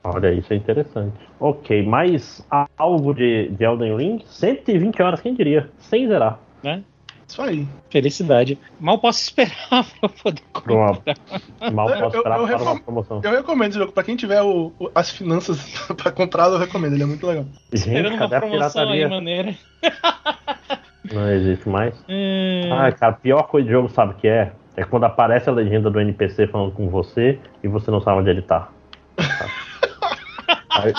Olha, 0.04 0.32
isso 0.32 0.52
é 0.54 0.56
interessante. 0.56 1.14
Ok, 1.40 1.84
mas 1.86 2.46
algo 2.78 3.14
de, 3.14 3.50
de 3.50 3.64
Elden 3.64 3.96
Ring? 3.98 4.22
120 4.26 5.02
horas, 5.02 5.20
quem 5.22 5.34
diria? 5.34 5.70
Sem 5.78 6.08
zerar. 6.08 6.40
Né? 6.64 6.84
Isso 7.28 7.42
aí. 7.42 7.68
Felicidade. 7.92 8.58
Mal 8.80 8.98
posso 8.98 9.22
esperar 9.22 9.54
pra 10.00 10.10
poder 10.10 10.42
comprar. 10.54 11.16
Mal 11.72 11.90
Eu- 11.90 12.00
posso 12.00 12.16
eu- 12.16 12.20
esperar 12.20 12.40
eu 12.40 12.48
para 12.48 12.58
recom- 12.58 12.72
uma 12.72 12.80
promoção. 12.82 13.22
Eu 13.24 13.32
recomendo 13.32 13.70
esse 13.70 13.78
jogo. 13.80 13.92
Pra 13.92 14.04
quem 14.04 14.16
tiver 14.16 14.42
o- 14.42 14.72
o- 14.80 14.90
as 14.96 15.12
finanças 15.12 15.60
pra 16.02 16.12
comprar, 16.12 16.48
eu 16.50 16.58
recomendo. 16.58 16.94
Ele 16.94 17.04
é 17.04 17.06
muito 17.06 17.28
legal. 17.28 17.46
Gente, 17.72 17.88
Esperando 17.90 18.14
uma 18.14 18.18
cadê 18.20 18.36
a 18.36 18.40
promoção 18.40 18.82
aí, 18.82 18.88
pirataria? 18.88 19.10
maneira. 19.10 19.56
Não 21.14 21.30
existe 21.32 21.68
mais. 21.70 21.94
Hum, 22.10 22.70
Ah, 22.74 22.92
cara, 22.92 23.14
a 23.14 23.16
pior 23.16 23.44
coisa 23.44 23.66
de 23.68 23.72
jogo, 23.74 23.90
sabe 23.90 24.14
o 24.14 24.16
que 24.16 24.28
é? 24.28 24.52
É 24.76 24.84
quando 24.84 25.04
aparece 25.04 25.50
a 25.50 25.54
legenda 25.54 25.90
do 25.90 26.00
NPC 26.00 26.48
falando 26.48 26.72
com 26.72 26.88
você 26.90 27.38
e 27.64 27.68
você 27.68 27.92
não 27.92 28.00
sabe 28.02 28.22
onde 28.22 28.30
ele 28.30 28.42
tá. 28.42 28.70
Aí, 30.86 30.94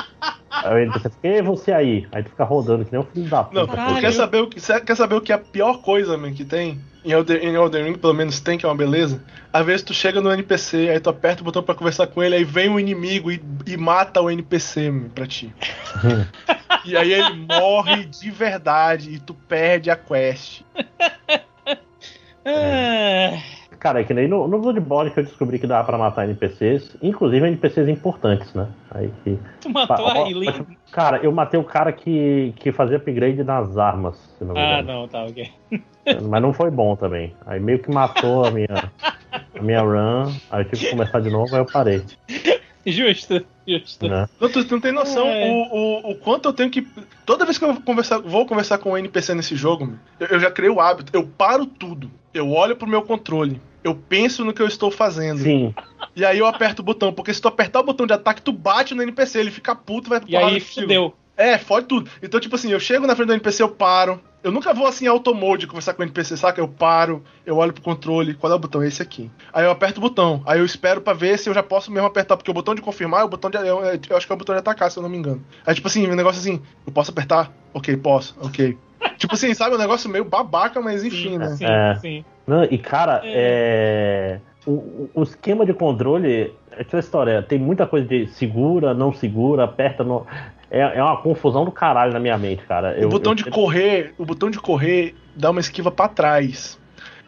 aí 0.50 0.74
o 0.74 0.78
NPC 0.78 1.10
fica, 1.10 1.28
e 1.28 1.42
você 1.42 1.72
aí? 1.72 2.08
Aí 2.12 2.22
tu 2.22 2.30
fica 2.30 2.44
rodando 2.44 2.84
que 2.84 2.92
nem 2.92 3.00
um 3.00 3.04
filho 3.04 3.28
da 3.28 3.44
puta. 3.44 3.66
Não, 3.76 4.00
quer 4.00 4.12
saber, 4.12 4.42
o 4.42 4.48
que, 4.48 4.60
quer 4.60 4.94
saber 4.96 5.14
o 5.14 5.20
que 5.20 5.32
é 5.32 5.34
a 5.34 5.38
pior 5.38 5.82
coisa, 5.82 6.16
man, 6.16 6.32
que 6.32 6.44
tem? 6.44 6.80
Em 7.04 7.12
Elden, 7.12 7.38
em 7.38 7.54
Elden 7.54 7.84
Ring, 7.84 7.98
pelo 7.98 8.12
menos 8.12 8.40
tem, 8.40 8.58
que 8.58 8.66
é 8.66 8.68
uma 8.68 8.74
beleza. 8.74 9.22
Às 9.52 9.64
vezes 9.64 9.82
tu 9.82 9.94
chega 9.94 10.20
no 10.20 10.30
NPC, 10.30 10.90
aí 10.90 11.00
tu 11.00 11.10
aperta 11.10 11.40
o 11.42 11.44
botão 11.44 11.62
pra 11.62 11.74
conversar 11.74 12.06
com 12.06 12.22
ele, 12.22 12.34
aí 12.34 12.44
vem 12.44 12.68
um 12.68 12.78
inimigo 12.78 13.32
e, 13.32 13.42
e 13.66 13.76
mata 13.76 14.20
o 14.20 14.30
NPC 14.30 14.90
man, 14.90 15.08
pra 15.08 15.26
ti. 15.26 15.52
e 16.84 16.96
aí 16.96 17.12
ele 17.12 17.46
morre 17.46 18.04
de 18.04 18.30
verdade 18.30 19.14
e 19.14 19.18
tu 19.18 19.34
perde 19.34 19.90
a 19.90 19.96
quest. 19.96 20.62
é, 22.44 23.40
Cara, 23.80 24.02
é 24.02 24.04
que 24.04 24.12
nem 24.12 24.28
no, 24.28 24.46
no 24.46 24.58
Bloodborne 24.60 25.10
que 25.10 25.20
eu 25.20 25.24
descobri 25.24 25.58
que 25.58 25.66
dava 25.66 25.84
pra 25.86 25.96
matar 25.96 26.24
NPCs, 26.28 26.98
inclusive 27.02 27.46
NPCs 27.46 27.88
importantes, 27.88 28.52
né? 28.52 28.68
Aí 28.90 29.10
que. 29.24 29.38
tu 29.60 29.70
matou 29.70 30.06
a 30.06 30.18
Ó, 30.18 30.24
Aileen. 30.26 30.66
Cara, 30.92 31.16
eu 31.22 31.32
matei 31.32 31.58
o 31.58 31.64
cara 31.64 31.90
que, 31.90 32.52
que 32.56 32.70
fazia 32.72 32.98
upgrade 32.98 33.42
nas 33.42 33.78
armas, 33.78 34.16
se 34.38 34.44
não 34.44 34.52
me 34.54 34.60
Ah, 34.60 34.80
engano. 34.80 35.00
não, 35.00 35.08
tá, 35.08 35.24
ok. 35.24 35.50
Mas 36.28 36.42
não 36.42 36.52
foi 36.52 36.70
bom 36.70 36.94
também. 36.94 37.34
Aí 37.46 37.58
meio 37.58 37.78
que 37.78 37.90
matou 37.90 38.44
a 38.44 38.50
minha, 38.50 38.92
a 39.32 39.62
minha 39.62 39.80
run, 39.80 40.30
aí 40.50 40.60
eu 40.62 40.68
tive 40.68 40.84
que 40.84 40.90
começar 40.90 41.20
de 41.20 41.30
novo, 41.30 41.54
aí 41.54 41.62
eu 41.62 41.66
parei. 41.66 42.02
Justo, 42.86 43.44
justo. 43.66 44.08
Né? 44.08 44.26
Não, 44.40 44.48
tu, 44.50 44.64
tu 44.64 44.72
não 44.74 44.80
tem 44.80 44.92
noção 44.92 45.26
É. 45.26 45.48
o, 45.50 46.08
o, 46.08 46.10
o 46.12 46.14
quanto 46.16 46.48
eu 46.48 46.52
tenho 46.52 46.70
que. 46.70 46.86
Toda 47.26 47.44
vez 47.44 47.58
que 47.58 47.64
eu 47.64 47.72
vou 47.74 47.82
conversar, 47.82 48.18
vou 48.20 48.46
conversar 48.46 48.78
com 48.78 48.92
um 48.92 48.96
NPC 48.98 49.34
nesse 49.34 49.54
jogo, 49.54 49.94
eu, 50.18 50.26
eu 50.28 50.40
já 50.40 50.50
criei 50.50 50.70
o 50.70 50.80
hábito. 50.80 51.10
Eu 51.14 51.26
paro 51.26 51.66
tudo. 51.66 52.10
Eu 52.32 52.50
olho 52.50 52.74
pro 52.76 52.88
meu 52.88 53.02
controle. 53.02 53.60
Eu 53.82 53.94
penso 53.94 54.44
no 54.44 54.52
que 54.52 54.60
eu 54.60 54.66
estou 54.66 54.90
fazendo. 54.90 55.38
Sim, 55.38 55.74
E 56.14 56.24
aí 56.24 56.38
eu 56.38 56.46
aperto 56.46 56.82
o 56.82 56.84
botão. 56.84 57.12
Porque 57.12 57.32
se 57.32 57.40
tu 57.40 57.48
apertar 57.48 57.80
o 57.80 57.84
botão 57.84 58.06
de 58.06 58.12
ataque, 58.12 58.42
tu 58.42 58.52
bate 58.52 58.94
no 58.94 59.02
NPC. 59.02 59.38
Ele 59.38 59.50
fica 59.50 59.74
puto 59.74 60.08
e 60.08 60.10
vai 60.10 60.20
E 60.26 60.36
aí 60.36 60.60
fudeu. 60.60 61.14
É, 61.40 61.56
fode 61.56 61.86
tudo. 61.86 62.10
Então, 62.22 62.38
tipo 62.38 62.54
assim, 62.54 62.70
eu 62.70 62.78
chego 62.78 63.06
na 63.06 63.16
frente 63.16 63.28
do 63.28 63.32
NPC, 63.32 63.62
eu 63.62 63.70
paro. 63.70 64.20
Eu 64.44 64.52
nunca 64.52 64.74
vou 64.74 64.86
assim, 64.86 65.06
auto 65.06 65.34
mode 65.34 65.66
conversar 65.66 65.94
com 65.94 66.02
o 66.02 66.04
NPC, 66.04 66.36
saca? 66.36 66.60
Eu 66.60 66.68
paro, 66.68 67.22
eu 67.46 67.56
olho 67.56 67.72
pro 67.72 67.82
controle, 67.82 68.34
qual 68.34 68.52
é 68.52 68.56
o 68.56 68.58
botão? 68.58 68.84
Esse 68.84 69.00
aqui. 69.00 69.30
Aí 69.50 69.64
eu 69.64 69.70
aperto 69.70 69.98
o 69.98 70.02
botão. 70.02 70.42
Aí 70.44 70.58
eu 70.58 70.66
espero 70.66 71.00
pra 71.00 71.14
ver 71.14 71.38
se 71.38 71.48
eu 71.48 71.54
já 71.54 71.62
posso 71.62 71.90
mesmo 71.90 72.06
apertar, 72.06 72.36
porque 72.36 72.50
o 72.50 72.54
botão 72.54 72.74
de 72.74 72.82
confirmar 72.82 73.22
é 73.22 73.24
o 73.24 73.28
botão 73.28 73.50
de. 73.50 73.56
Eu, 73.56 73.82
eu 73.82 74.16
acho 74.16 74.26
que 74.26 74.32
é 74.32 74.34
o 74.34 74.38
botão 74.38 74.54
de 74.54 74.58
atacar, 74.58 74.90
se 74.90 74.98
eu 74.98 75.02
não 75.02 75.08
me 75.08 75.16
engano. 75.16 75.42
Aí, 75.64 75.74
tipo 75.74 75.88
assim, 75.88 76.06
um 76.06 76.14
negócio 76.14 76.40
assim, 76.40 76.60
eu 76.86 76.92
posso 76.92 77.10
apertar? 77.10 77.50
Ok, 77.72 77.96
posso, 77.96 78.36
ok. 78.40 78.76
Tipo 79.20 79.34
assim, 79.34 79.52
sabe? 79.54 79.76
Um 79.76 79.78
negócio 79.78 80.10
meio 80.10 80.24
babaca, 80.24 80.80
mas 80.80 81.04
enfim, 81.04 81.36
né? 81.38 81.48
Sim, 81.50 81.64
É. 81.66 81.94
sim. 81.96 82.24
Não, 82.46 82.64
e 82.64 82.78
cara, 82.78 83.20
é. 83.24 84.40
o, 84.66 85.08
o 85.14 85.22
esquema 85.22 85.64
de 85.64 85.74
controle 85.74 86.50
é 86.72 86.80
aquela 86.80 87.00
história, 87.00 87.42
tem 87.42 87.58
muita 87.58 87.86
coisa 87.86 88.08
de 88.08 88.26
segura, 88.28 88.94
não 88.94 89.12
segura, 89.12 89.64
aperta, 89.64 90.02
não. 90.02 90.26
É, 90.70 90.80
é 90.80 91.02
uma 91.02 91.20
confusão 91.20 91.64
do 91.64 91.70
caralho 91.70 92.12
na 92.12 92.18
minha 92.18 92.38
mente, 92.38 92.64
cara. 92.64 92.96
O 93.04 93.08
botão 93.08 93.34
de 93.34 93.44
correr, 93.44 94.14
o 94.16 94.24
botão 94.24 94.50
de 94.50 94.58
correr 94.58 95.14
dá 95.36 95.50
uma 95.50 95.60
esquiva 95.60 95.90
para 95.90 96.08
trás. 96.08 96.80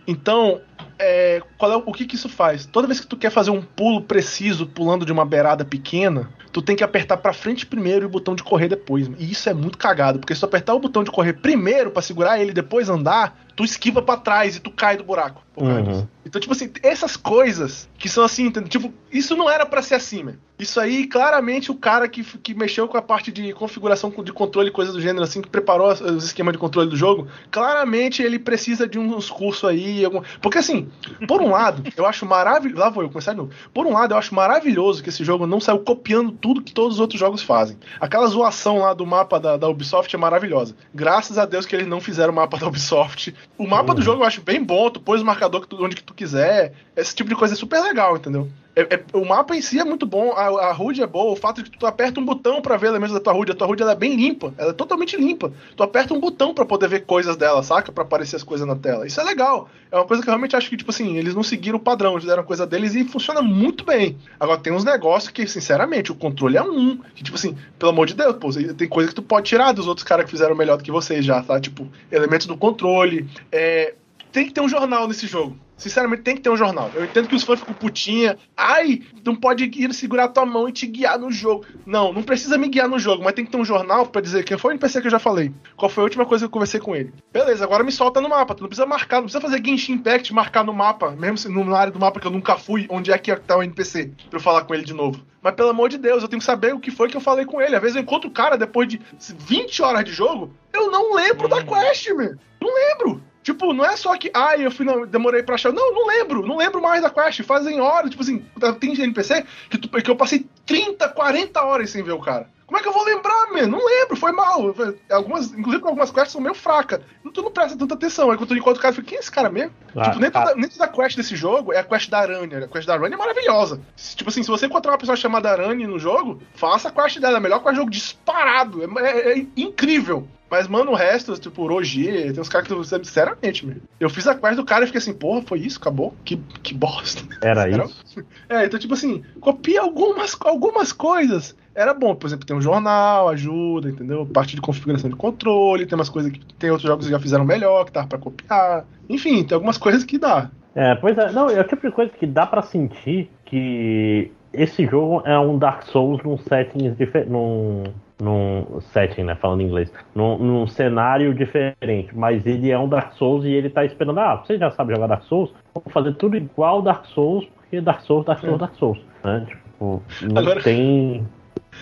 Então, 0.07 0.61
é, 0.99 1.43
qual 1.59 1.73
é, 1.73 1.77
o 1.77 1.93
que, 1.93 2.07
que 2.07 2.15
isso 2.15 2.29
faz? 2.29 2.67
Toda 2.67 2.87
vez 2.87 3.01
que 3.01 3.07
tu 3.07 3.17
quer 3.17 3.31
fazer 3.31 3.51
um 3.51 3.63
pulo 3.63 4.01
preciso 4.01 4.67
pulando 4.67 5.05
de 5.05 5.13
uma 5.13 5.25
beirada 5.25 5.65
pequena, 5.65 6.31
tu 6.53 6.61
tem 6.61 6.77
que 6.77 6.85
apertar 6.85 7.17
para 7.17 7.33
frente 7.33 7.65
primeiro 7.65 8.05
e 8.05 8.07
o 8.07 8.11
botão 8.11 8.35
de 8.35 8.43
correr 8.43 8.69
depois. 8.69 9.11
E 9.19 9.31
isso 9.31 9.49
é 9.49 9.55
muito 9.55 9.79
cagado, 9.79 10.19
porque 10.19 10.35
se 10.35 10.41
tu 10.41 10.45
apertar 10.45 10.75
o 10.75 10.79
botão 10.79 11.03
de 11.03 11.11
correr 11.11 11.33
primeiro 11.35 11.91
para 11.91 12.03
segurar 12.03 12.39
ele 12.41 12.51
e 12.51 12.55
depois 12.55 12.89
andar, 12.89 13.41
tu 13.57 13.65
esquiva 13.65 14.03
para 14.03 14.21
trás 14.21 14.57
e 14.57 14.61
tu 14.61 14.71
cai 14.71 14.97
do 14.97 15.05
buraco. 15.05 15.43
Uhum. 15.57 16.07
Então, 16.25 16.41
tipo 16.41 16.53
assim, 16.53 16.71
essas 16.83 17.17
coisas 17.17 17.89
que 17.99 18.09
são 18.09 18.25
assim, 18.25 18.51
tipo, 18.51 18.93
isso 19.11 19.37
não 19.37 19.51
era 19.51 19.67
para 19.67 19.83
ser 19.83 19.97
assim, 19.97 20.23
man. 20.23 20.35
Isso 20.59 20.79
aí, 20.79 21.07
claramente, 21.09 21.73
o 21.73 21.75
cara 21.75 22.09
que, 22.09 22.23
que 22.23 22.55
mexeu 22.55 22.87
com 22.87 22.97
a 22.97 23.03
parte 23.03 23.33
de 23.33 23.53
configuração 23.53 24.11
de 24.23 24.33
controle, 24.33 24.71
coisa 24.71 24.93
do 24.93 25.01
gênero, 25.01 25.25
assim, 25.25 25.43
que 25.43 25.49
preparou 25.49 25.89
os 25.91 26.25
esquemas 26.25 26.53
de 26.53 26.59
controle 26.59 26.89
do 26.89 26.97
jogo, 26.97 27.27
claramente 27.51 28.23
ele 28.23 28.39
precisa 28.39 28.87
de 28.87 28.99
uns 28.99 29.29
cursos 29.29 29.69
aí. 29.69 30.05
Algum... 30.05 30.23
Porque 30.41 30.59
assim, 30.59 30.89
por 31.27 31.43
um 31.43 31.51
lado, 31.51 31.83
eu 31.97 32.07
acho 32.07 32.25
maravilhoso. 32.25 32.81
Lá 32.81 32.89
vou 32.89 33.03
eu 33.03 33.09
começar 33.09 33.33
de 33.33 33.39
novo. 33.39 33.51
Por 33.75 33.87
um 33.87 33.93
lado, 33.93 34.15
eu 34.15 34.19
acho 34.19 34.35
maravilhoso 34.35 35.03
que 35.03 35.09
esse 35.09 35.25
jogo 35.25 35.47
não 35.47 35.61
saiu 35.61 35.81
copiando 35.81 36.31
tudo 36.43 36.61
que 36.61 36.73
todos 36.73 36.95
os 36.95 37.01
outros 37.01 37.19
jogos 37.19 37.43
fazem. 37.43 37.79
Aquela 38.01 38.27
zoação 38.27 38.81
lá 38.81 38.93
do 38.93 39.07
mapa 39.07 39.39
da, 39.39 39.57
da 39.57 39.69
Ubisoft 39.69 40.15
é 40.15 40.19
maravilhosa. 40.19 40.75
Graças 40.93 41.39
a 41.39 41.47
Deus 41.47 41.65
que 41.65 41.75
eles 41.75 41.87
não 41.87 42.01
fizeram 42.01 42.33
o 42.33 42.37
mapa 42.37 42.59
da 42.59 42.67
Ubisoft. 42.67 43.35
O 43.57 43.67
mapa 43.67 43.91
uhum. 43.91 43.95
do 43.95 44.03
jogo 44.03 44.23
eu 44.23 44.27
acho 44.27 44.43
bem 44.43 44.63
bom, 44.63 44.91
tu 44.91 45.01
pôs 45.01 45.23
o 45.23 45.25
marcador 45.25 45.65
tu, 45.65 45.83
onde 45.83 45.95
que 45.95 46.03
tu 46.03 46.13
quiser. 46.13 46.75
Esse 46.97 47.15
tipo 47.15 47.31
de 47.31 47.37
coisa 47.37 47.55
é 47.55 47.57
super 47.57 47.81
legal, 47.81 48.17
entendeu? 48.17 48.51
É, 48.75 48.95
é, 48.95 49.05
o 49.13 49.25
mapa 49.25 49.55
em 49.55 49.61
si 49.61 49.79
é 49.79 49.85
muito 49.85 50.07
bom, 50.07 50.33
a, 50.33 50.71
a 50.71 50.73
HUD 50.73 51.03
é 51.03 51.07
boa, 51.07 51.33
o 51.33 51.37
fato 51.37 51.63
de 51.63 51.71
que 51.71 51.79
tu 51.79 51.87
aperta 51.87 52.19
um 52.19 52.25
botão 52.25 52.63
para 52.63 52.77
ver 52.79 52.87
elementos 52.87 53.13
da 53.13 53.21
tua 53.21 53.35
HUD, 53.35 53.53
a 53.53 53.55
tua 53.55 53.69
HUD 53.69 53.83
ela 53.83 53.93
é 53.93 53.97
bem 53.97 54.17
limpa, 54.17 54.55
ela 54.57 54.71
é 54.71 54.73
totalmente 54.73 55.15
limpa. 55.17 55.53
Tu 55.77 55.83
aperta 55.83 56.15
um 56.15 56.21
botão 56.21 56.55
para 56.55 56.65
poder 56.65 56.89
ver 56.89 57.05
coisas 57.05 57.37
dela, 57.37 57.63
saca? 57.63 57.93
para 57.93 58.03
aparecer 58.03 58.37
as 58.37 58.43
coisas 58.43 58.67
na 58.67 58.75
tela. 58.75 59.07
Isso 59.07 59.21
é 59.21 59.25
legal. 59.25 59.69
É 59.91 59.97
uma 59.97 60.07
coisa 60.07 60.23
que 60.23 60.29
eu 60.29 60.33
realmente 60.33 60.57
acho 60.57 60.71
que, 60.71 60.77
tipo 60.77 60.91
assim, 60.91 61.19
eles 61.19 61.35
não 61.35 61.43
seguiram 61.43 61.77
o 61.77 61.81
padrão, 61.81 62.13
eles 62.13 62.23
fizeram 62.23 62.43
a 62.43 62.47
coisa 62.47 62.67
deles 62.67 62.95
e 62.95 63.05
funciona 63.05 63.43
muito 63.43 63.85
bem. 63.85 64.17
Agora, 64.41 64.59
tem 64.59 64.73
uns 64.73 64.85
negócios 64.85 65.31
que, 65.31 65.47
sinceramente, 65.47 66.11
o 66.11 66.15
controle 66.15 66.57
é 66.57 66.63
um. 66.63 66.97
Que, 67.15 67.23
tipo 67.23 67.37
assim, 67.37 67.55
pelo 67.79 67.93
amor 67.93 68.07
de 68.07 68.15
Deus, 68.15 68.37
pô, 68.37 68.49
tem 68.75 68.89
coisa 68.89 69.11
que 69.11 69.15
tu 69.15 69.23
pode 69.23 69.47
tirar 69.47 69.73
dos 69.73 69.87
outros 69.87 70.05
caras 70.05 70.25
que 70.25 70.31
fizeram 70.31 70.55
melhor 70.55 70.79
do 70.79 70.85
que 70.85 70.91
vocês 70.91 71.25
já, 71.25 71.43
tá? 71.43 71.61
Tipo, 71.61 71.87
elementos 72.11 72.47
do 72.47 72.57
controle. 72.57 73.29
É, 73.51 73.95
tem 74.33 74.47
que 74.47 74.53
ter 74.53 74.63
um 74.63 74.69
jornal 74.69 75.07
nesse 75.07 75.27
jogo. 75.27 75.57
Sinceramente, 75.83 76.23
tem 76.23 76.37
que 76.37 76.43
ter 76.43 76.49
um 76.49 76.57
jornal. 76.57 76.91
Eu 76.95 77.05
entendo 77.05 77.27
que 77.27 77.35
os 77.35 77.43
fãs 77.43 77.59
ficam 77.59 77.75
putinha. 77.75 78.39
Ai, 78.57 79.03
não 79.25 79.35
pode 79.35 79.65
ir 79.65 79.93
segurar 79.93 80.29
tua 80.29 80.47
mão 80.47 80.69
e 80.69 80.73
te 80.73 80.87
guiar 80.87 81.19
no 81.19 81.31
jogo. 81.33 81.67
Não, 81.85 82.13
não 82.13 82.23
precisa 82.23 82.57
me 82.57 82.69
guiar 82.69 82.89
no 82.89 83.01
jogo, 83.01 83.25
mas 83.25 83.33
tem 83.33 83.45
que 83.45 83.51
ter 83.51 83.57
um 83.57 83.65
jornal 83.65 84.07
para 84.07 84.21
dizer 84.21 84.45
quem 84.45 84.57
foi 84.57 84.71
o 84.71 84.75
NPC 84.75 85.01
que 85.01 85.09
eu 85.09 85.11
já 85.11 85.19
falei. 85.19 85.53
Qual 85.77 85.91
foi 85.91 86.03
a 86.03 86.05
última 86.05 86.25
coisa 86.25 86.45
que 86.45 86.47
eu 86.47 86.53
conversei 86.53 86.79
com 86.79 86.95
ele. 86.95 87.13
Beleza, 87.33 87.65
agora 87.65 87.83
me 87.83 87.91
solta 87.91 88.21
no 88.21 88.29
mapa. 88.29 88.55
Tu 88.55 88.61
não 88.61 88.69
precisa 88.69 88.87
marcar, 88.87 89.17
não 89.17 89.25
precisa 89.25 89.41
fazer 89.41 89.65
Genshin 89.65 89.95
Impact 89.95 90.33
marcar 90.33 90.65
no 90.65 90.73
mapa, 90.73 91.11
mesmo 91.11 91.37
se 91.37 91.49
na 91.49 91.77
área 91.77 91.93
do 91.93 91.99
mapa 91.99 92.21
que 92.21 92.27
eu 92.27 92.31
nunca 92.31 92.57
fui, 92.57 92.87
onde 92.89 93.11
é 93.11 93.19
que 93.19 93.35
tá 93.35 93.57
o 93.57 93.63
NPC, 93.63 94.13
pra 94.31 94.39
eu 94.39 94.43
falar 94.43 94.63
com 94.63 94.75
ele 94.75 94.85
de 94.85 94.95
novo. 94.95 95.21
Mas 95.43 95.55
pelo 95.55 95.71
amor 95.71 95.89
de 95.89 95.99
Deus, 95.99 96.23
eu 96.23 96.29
tenho 96.29 96.39
que 96.39 96.47
saber 96.47 96.73
o 96.73 96.79
que 96.79 96.93
foi 96.93 97.09
que 97.09 97.17
eu 97.17 97.21
falei 97.21 97.45
com 97.45 97.61
ele. 97.61 97.75
Às 97.75 97.83
vezes 97.83 97.97
eu 97.97 98.03
encontro 98.03 98.29
o 98.29 98.33
cara 98.33 98.57
depois 98.57 98.87
de 98.89 99.01
20 99.19 99.83
horas 99.83 100.05
de 100.05 100.13
jogo, 100.13 100.55
eu 100.73 100.91
não 100.91 101.15
lembro 101.15 101.49
da 101.49 101.65
quest, 101.65 102.09
meu. 102.11 102.37
Não 102.61 102.73
lembro. 102.73 103.23
Tipo, 103.43 103.73
não 103.73 103.85
é 103.85 103.97
só 103.97 104.17
que, 104.17 104.31
ah, 104.33 104.57
eu 104.57 104.71
fui, 104.71 104.87
não, 104.87 105.07
demorei 105.07 105.43
pra 105.43 105.57
achar. 105.57 105.73
Não, 105.73 105.93
não 105.93 106.07
lembro, 106.07 106.47
não 106.47 106.57
lembro 106.57 106.81
mais 106.81 107.03
da 107.03 107.11
quest. 107.11 107.43
Fazem 107.43 107.81
horas, 107.81 108.11
tipo 108.11 108.23
assim, 108.23 108.45
tem 108.79 108.93
NPC 108.93 109.45
que, 109.69 109.79
tu, 109.79 109.89
que 109.89 110.11
eu 110.11 110.17
passei 110.17 110.47
30, 110.65 111.09
40 111.09 111.63
horas 111.63 111.91
sem 111.91 112.03
ver 112.03 112.13
o 112.13 112.21
cara. 112.21 112.49
Como 112.73 112.79
é 112.79 112.83
que 112.83 112.89
eu 112.89 112.93
vou 112.95 113.05
lembrar, 113.05 113.51
mano? 113.53 113.69
Não 113.69 113.85
lembro, 113.85 114.17
foi 114.17 114.33
mal. 114.33 114.75
Algumas, 115.11 115.53
inclusive, 115.53 115.85
algumas 115.85 116.11
quests 116.11 116.33
são 116.33 116.41
meio 116.41 116.55
fracas. 116.55 117.01
Tu 117.35 117.43
não 117.43 117.51
presta 117.51 117.77
tanta 117.77 117.93
atenção. 117.93 118.31
Aí 118.31 118.39
quando 118.39 118.49
tu 118.49 118.57
encontra 118.57 118.79
o 118.79 118.83
cara, 118.83 118.93
eu 118.93 118.97
fico, 118.97 119.09
quem 119.09 119.19
é 119.19 119.21
esse 119.21 119.31
cara 119.31 119.51
mesmo? 119.51 119.73
Ah, 119.95 120.05
tipo, 120.05 120.19
dentro, 120.19 120.41
ah. 120.41 120.45
da, 120.47 120.55
dentro 120.55 120.79
da 120.79 120.89
quest 120.89 121.15
desse 121.15 121.37
jogo 121.37 121.71
é 121.75 121.79
a 121.79 121.85
quest 121.85 122.09
da 122.09 122.21
aranha. 122.21 122.65
A 122.65 122.69
quest 122.69 122.87
da 122.87 122.95
aranha 122.95 123.13
é 123.15 123.19
maravilhosa. 123.19 123.79
Tipo 124.17 124.31
assim, 124.31 124.43
se 124.43 124.49
você 124.49 124.65
encontrar 124.65 124.93
uma 124.93 124.99
pessoa 124.99 125.17
chamada 125.17 125.51
aranha 125.51 125.87
no 125.87 125.99
jogo, 125.99 126.41
faça 126.55 126.89
a 126.89 126.93
quest 126.93 127.19
dela. 127.19 127.37
É 127.37 127.41
melhor 127.41 127.63
que 127.63 127.69
o 127.69 127.75
jogo 127.75 127.91
disparado. 127.91 128.83
É, 128.83 129.11
é, 129.11 129.39
é 129.39 129.47
incrível. 129.55 130.27
Mas, 130.53 130.69
mano, 130.69 130.91
o 130.91 130.95
resto, 130.95 131.33
tipo, 131.41 131.67
Roger, 131.67 132.31
tem 132.31 132.39
uns 132.39 132.51
caras 132.51 132.69
que, 132.69 132.85
sinceramente, 132.85 133.65
meu, 133.65 133.77
eu 133.99 134.11
fiz 134.11 134.27
a 134.27 134.35
quest 134.35 134.55
do 134.55 134.67
cara 134.67 134.85
e 134.85 134.87
fiquei 134.87 134.99
assim, 134.99 135.15
porra, 135.15 135.41
foi 135.41 135.61
isso? 135.61 135.79
Acabou? 135.79 136.15
Que, 136.27 136.37
que 136.63 136.75
bosta. 136.75 137.23
Era 137.41 137.67
isso? 137.71 138.03
É, 138.51 138.67
então, 138.67 138.79
tipo 138.79 138.93
assim, 138.93 139.23
copia 139.41 139.81
algumas, 139.81 140.37
algumas 140.41 140.93
coisas. 140.93 141.57
Era 141.75 141.95
bom, 141.95 142.15
por 142.15 142.27
exemplo, 142.27 142.45
tem 142.45 142.55
um 142.55 142.61
jornal, 142.61 143.31
ajuda, 143.31 143.89
entendeu? 143.89 144.27
Parte 144.27 144.55
de 144.55 144.61
configuração 144.61 145.09
de 145.09 145.17
controle, 145.17 145.87
tem 145.87 145.97
umas 145.97 146.11
coisas 146.11 146.31
que 146.31 146.41
tem 146.57 146.71
outros 146.71 146.87
jogos 146.87 147.07
que 147.07 147.13
já 147.13 147.19
fizeram 147.19 147.47
melhor, 147.47 147.87
que 147.87 147.93
tava 147.93 148.09
pra 148.09 148.19
copiar. 148.19 148.85
Enfim, 149.09 149.43
tem 149.45 149.55
algumas 149.55 149.79
coisas 149.79 150.05
que 150.05 150.19
dá. 150.19 150.51
É, 150.75 150.95
pois 150.97 151.17
é, 151.17 151.33
não, 151.33 151.49
é 151.49 151.61
o 151.61 151.65
tipo 151.65 151.87
de 151.87 151.95
coisa 151.95 152.13
que 152.13 152.27
dá 152.27 152.47
para 152.47 152.61
sentir 152.61 153.31
que 153.47 154.31
esse 154.53 154.85
jogo 154.85 155.23
é 155.25 155.39
um 155.39 155.57
Dark 155.57 155.85
Souls 155.85 156.23
num 156.23 156.37
setting 156.37 156.93
diferente. 156.93 157.31
Num, 157.31 157.85
num 158.23 158.81
setting, 158.93 159.25
né? 159.25 159.35
Falando 159.35 159.61
em 159.61 159.67
inglês. 159.67 159.93
Num, 160.15 160.39
num, 160.39 160.67
cenário 160.67 161.35
diferente. 161.35 162.17
Mas 162.17 162.47
ele 162.47 162.71
é 162.71 162.79
um 162.79 162.89
Dark 162.89 163.15
Souls 163.15 163.45
e 163.45 163.49
ele 163.49 163.69
tá 163.69 163.85
esperando. 163.85 164.21
Ah, 164.21 164.37
você 164.37 164.57
já 164.57 164.71
sabe 164.71 164.95
jogar 164.95 165.09
Dark 165.09 165.25
Souls? 165.25 165.51
Vamos 165.75 165.93
fazer 165.93 166.15
tudo 166.15 166.37
igual 166.37 166.81
Dark 166.81 167.05
Souls, 167.07 167.45
porque 167.57 167.81
Dark 167.81 168.01
Souls, 168.03 168.25
Dark 168.25 168.41
Souls, 168.41 168.55
é. 168.55 168.59
Dark 168.59 168.75
Souls. 168.77 168.99
Né? 169.25 169.47
Tipo, 169.49 170.03
não 170.23 170.41
Agora... 170.41 170.63
tem. 170.63 171.27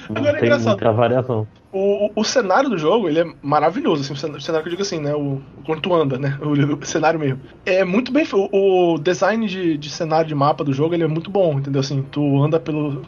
Não 0.09 0.17
Agora 0.17 0.39
é 0.39 0.41
tem 0.41 0.51
é 0.51 0.57
muita 0.57 0.93
variação. 0.93 1.47
O, 1.73 2.07
o, 2.07 2.11
o, 2.17 2.25
cenário 2.25 2.71
do 2.71 2.79
jogo, 2.79 3.09
ele 3.09 3.21
é 3.21 3.33
maravilhoso, 3.43 4.03
assim, 4.03 4.13
o 4.13 4.41
cenário 4.41 4.63
que 4.63 4.69
eu 4.69 4.71
digo 4.71 4.83
assim, 4.83 5.01
né, 5.01 5.15
o, 5.15 5.41
quando 5.65 5.81
tu 5.81 5.93
anda, 5.93 6.17
né, 6.17 6.39
o, 6.41 6.51
o 6.79 6.87
cenário 6.87 7.19
mesmo. 7.19 7.41
É 7.67 7.85
muito 7.85 8.13
bem, 8.13 8.25
o, 8.33 8.95
o 8.95 8.99
design 8.99 9.47
de, 9.47 9.77
de 9.77 9.91
cenário 9.91 10.29
de 10.29 10.35
mapa 10.35 10.65
do 10.65 10.73
jogo, 10.73 10.95
ele 10.95 11.03
é 11.03 11.09
muito 11.09 11.29
bom, 11.29 11.59
entendeu, 11.59 11.81
assim, 11.81 12.03
tu 12.03 12.43
anda 12.43 12.59
pelo... 12.59 13.03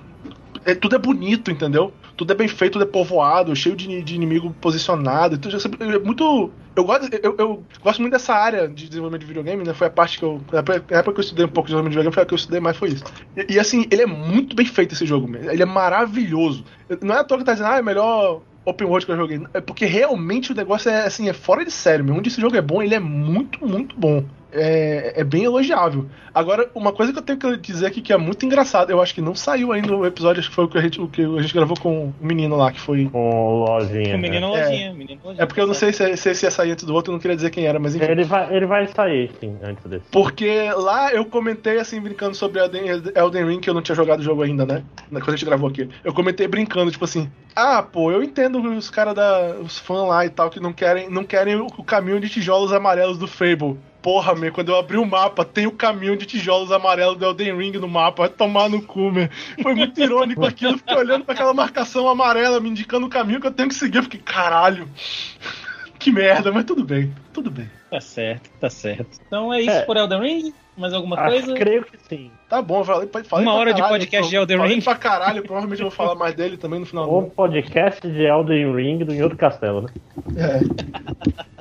É, 0.64 0.74
tudo 0.74 0.94
é 0.94 0.98
bonito, 0.98 1.50
entendeu? 1.50 1.92
Tudo 2.22 2.32
é 2.32 2.36
bem 2.36 2.48
feito, 2.48 2.74
tudo 2.74 2.84
é 2.84 2.86
povoado, 2.86 3.54
cheio 3.56 3.74
de, 3.74 4.00
de 4.02 4.14
inimigo 4.14 4.54
posicionado. 4.60 5.36
Tudo 5.38 5.56
é 5.56 5.98
muito. 5.98 6.50
Eu 6.74 6.84
gosto, 6.84 7.08
eu, 7.22 7.34
eu, 7.36 7.62
gosto 7.82 8.00
muito 8.00 8.12
dessa 8.12 8.32
área 8.32 8.68
de 8.68 8.88
desenvolvimento 8.88 9.22
de 9.22 9.26
videogame, 9.26 9.64
né? 9.64 9.74
Foi 9.74 9.88
a 9.88 9.90
parte 9.90 10.18
que 10.18 10.24
eu. 10.24 10.40
Na 10.52 10.60
época 10.98 11.14
que 11.14 11.20
eu 11.20 11.24
estudei 11.24 11.44
um 11.44 11.48
pouco 11.48 11.66
de 11.66 11.72
desenvolvimento 11.72 11.92
de 11.92 11.98
videogame, 11.98 12.14
foi 12.14 12.22
a 12.22 12.26
que 12.26 12.34
eu 12.34 12.36
estudei 12.36 12.60
mais, 12.60 12.76
foi 12.76 12.90
isso. 12.90 13.04
E, 13.36 13.54
e 13.54 13.58
assim, 13.58 13.86
ele 13.90 14.02
é 14.02 14.06
muito 14.06 14.54
bem 14.54 14.66
feito 14.66 14.94
esse 14.94 15.04
jogo, 15.04 15.28
ele 15.36 15.62
é 15.62 15.66
maravilhoso. 15.66 16.64
Não 17.00 17.14
é 17.14 17.18
à 17.18 17.24
toa 17.24 17.38
que 17.38 17.44
tá 17.44 17.52
dizendo, 17.52 17.70
ah, 17.70 17.78
é 17.78 17.82
melhor 17.82 18.40
open 18.64 18.86
world 18.86 19.04
que 19.04 19.12
eu 19.12 19.16
joguei. 19.16 19.42
É 19.52 19.60
porque 19.60 19.84
realmente 19.84 20.52
o 20.52 20.54
negócio 20.54 20.88
é 20.90 21.04
assim, 21.04 21.28
é 21.28 21.32
fora 21.32 21.64
de 21.64 21.72
sério. 21.72 22.06
Onde 22.14 22.28
esse 22.28 22.40
jogo 22.40 22.56
é 22.56 22.62
bom, 22.62 22.82
ele 22.82 22.94
é 22.94 23.00
muito, 23.00 23.66
muito 23.66 23.96
bom 23.98 24.24
é, 24.52 25.20
é, 25.20 25.24
bem 25.24 25.44
elogiável. 25.44 26.06
Agora, 26.34 26.70
uma 26.74 26.92
coisa 26.92 27.12
que 27.12 27.18
eu 27.18 27.22
tenho 27.22 27.38
que 27.38 27.72
dizer 27.72 27.86
aqui 27.86 28.00
que 28.00 28.12
é 28.12 28.16
muito 28.16 28.44
engraçado, 28.44 28.90
eu 28.90 29.00
acho 29.00 29.14
que 29.14 29.20
não 29.20 29.34
saiu 29.34 29.72
ainda 29.72 29.94
o 29.96 30.06
episódio, 30.06 30.40
acho 30.40 30.48
que 30.48 30.54
foi 30.54 30.64
o 30.64 30.68
que 30.68 30.78
a 30.78 30.80
gente, 30.80 31.00
o 31.00 31.08
que 31.08 31.22
a 31.22 31.42
gente 31.42 31.54
gravou 31.54 31.76
com 31.78 32.06
o 32.06 32.14
menino 32.20 32.56
lá, 32.56 32.70
que 32.70 32.80
foi. 32.80 33.06
Com 33.06 33.30
o 33.30 33.64
Lojinha. 33.64 34.10
Com 34.10 34.16
o 34.16 34.20
menino 34.20 34.54
né? 34.54 34.62
Lojinha, 34.62 34.88
é, 34.88 34.92
menino 34.92 35.20
Lojinha. 35.24 35.42
É 35.42 35.46
porque 35.46 35.60
eu 35.60 35.66
não 35.66 35.74
sei 35.74 35.92
se, 35.92 36.16
se, 36.16 36.34
se 36.34 36.46
ia 36.46 36.50
sair 36.50 36.72
antes 36.72 36.84
do 36.84 36.94
outro, 36.94 37.10
eu 37.10 37.14
não 37.14 37.20
queria 37.20 37.36
dizer 37.36 37.50
quem 37.50 37.66
era, 37.66 37.78
mas 37.78 37.94
enfim. 37.94 38.10
Ele 38.10 38.24
vai, 38.24 38.54
ele 38.54 38.66
vai 38.66 38.86
sair, 38.88 39.30
sim, 39.40 39.56
antes 39.62 39.84
desse. 39.84 40.04
Porque 40.10 40.70
lá 40.76 41.12
eu 41.12 41.24
comentei, 41.24 41.78
assim, 41.78 42.00
brincando 42.00 42.34
sobre 42.34 42.60
Elden, 42.60 42.84
Elden 43.14 43.46
Ring, 43.46 43.60
que 43.60 43.70
eu 43.70 43.74
não 43.74 43.82
tinha 43.82 43.96
jogado 43.96 44.20
o 44.20 44.24
jogo 44.24 44.42
ainda, 44.42 44.64
né? 44.64 44.82
Quando 45.10 45.28
a 45.28 45.32
gente 45.32 45.44
gravou 45.44 45.68
aqui. 45.68 45.88
Eu 46.04 46.12
comentei 46.12 46.46
brincando, 46.46 46.90
tipo 46.90 47.04
assim, 47.04 47.30
ah, 47.54 47.82
pô, 47.82 48.10
eu 48.10 48.22
entendo 48.22 48.60
os 48.62 48.90
caras 48.90 49.14
da. 49.14 49.56
os 49.60 49.78
fãs 49.78 50.08
lá 50.08 50.24
e 50.24 50.30
tal, 50.30 50.50
que 50.50 50.60
não 50.60 50.72
querem, 50.72 51.10
não 51.10 51.24
querem 51.24 51.56
o 51.56 51.84
caminho 51.84 52.20
de 52.20 52.28
tijolos 52.28 52.72
amarelos 52.72 53.18
do 53.18 53.26
Fable 53.26 53.78
porra, 54.02 54.34
meu, 54.34 54.52
quando 54.52 54.70
eu 54.70 54.76
abri 54.76 54.98
o 54.98 55.06
mapa, 55.06 55.44
tem 55.44 55.66
o 55.66 55.72
caminho 55.72 56.16
de 56.16 56.26
tijolos 56.26 56.72
amarelos 56.72 57.16
do 57.16 57.24
Elden 57.24 57.56
Ring 57.56 57.72
no 57.78 57.88
mapa. 57.88 58.22
Vai 58.22 58.28
tomar 58.28 58.68
no 58.68 58.82
cu, 58.82 59.10
meu. 59.10 59.28
Foi 59.62 59.74
muito 59.74 59.98
irônico 60.00 60.44
aquilo. 60.44 60.72
Eu 60.72 60.78
fiquei 60.78 60.96
olhando 60.96 61.24
para 61.24 61.34
aquela 61.34 61.54
marcação 61.54 62.08
amarela 62.08 62.60
me 62.60 62.68
indicando 62.68 63.06
o 63.06 63.10
caminho 63.10 63.40
que 63.40 63.46
eu 63.46 63.52
tenho 63.52 63.68
que 63.68 63.74
seguir. 63.74 63.98
Eu 63.98 64.02
fiquei, 64.02 64.20
caralho. 64.20 64.88
Que 65.98 66.10
merda, 66.10 66.50
mas 66.50 66.64
tudo 66.64 66.84
bem, 66.84 67.14
tudo 67.32 67.48
bem. 67.48 67.70
Tá 67.88 68.00
certo, 68.00 68.50
tá 68.58 68.68
certo. 68.68 69.20
Então 69.24 69.54
é 69.54 69.60
isso 69.60 69.70
é. 69.70 69.82
por 69.82 69.96
Elden 69.96 70.20
Ring? 70.20 70.54
Mais 70.76 70.92
alguma 70.92 71.16
Acho 71.20 71.30
coisa? 71.30 71.54
Creio 71.54 71.84
que 71.84 71.96
sim. 72.08 72.30
Tá 72.48 72.60
bom, 72.60 72.82
falei, 72.82 73.08
falei 73.08 73.46
Uma 73.46 73.54
hora 73.54 73.72
caralho, 73.72 73.84
de 73.84 74.00
podcast 74.00 74.30
de 74.30 74.36
Elden 74.36 74.62
Ring? 74.62 74.80
pra 74.80 74.96
caralho, 74.96 75.42
provavelmente 75.42 75.80
eu 75.80 75.88
vou 75.88 75.96
falar 75.96 76.14
mais 76.14 76.34
dele 76.34 76.56
também 76.56 76.80
no 76.80 76.86
final. 76.86 77.18
Um 77.18 77.30
podcast 77.30 78.00
de 78.00 78.22
Elden 78.22 78.74
Ring 78.74 79.04
do 79.04 79.22
Outro 79.22 79.38
Castelo, 79.38 79.82
né? 79.82 79.88
É. 80.36 81.52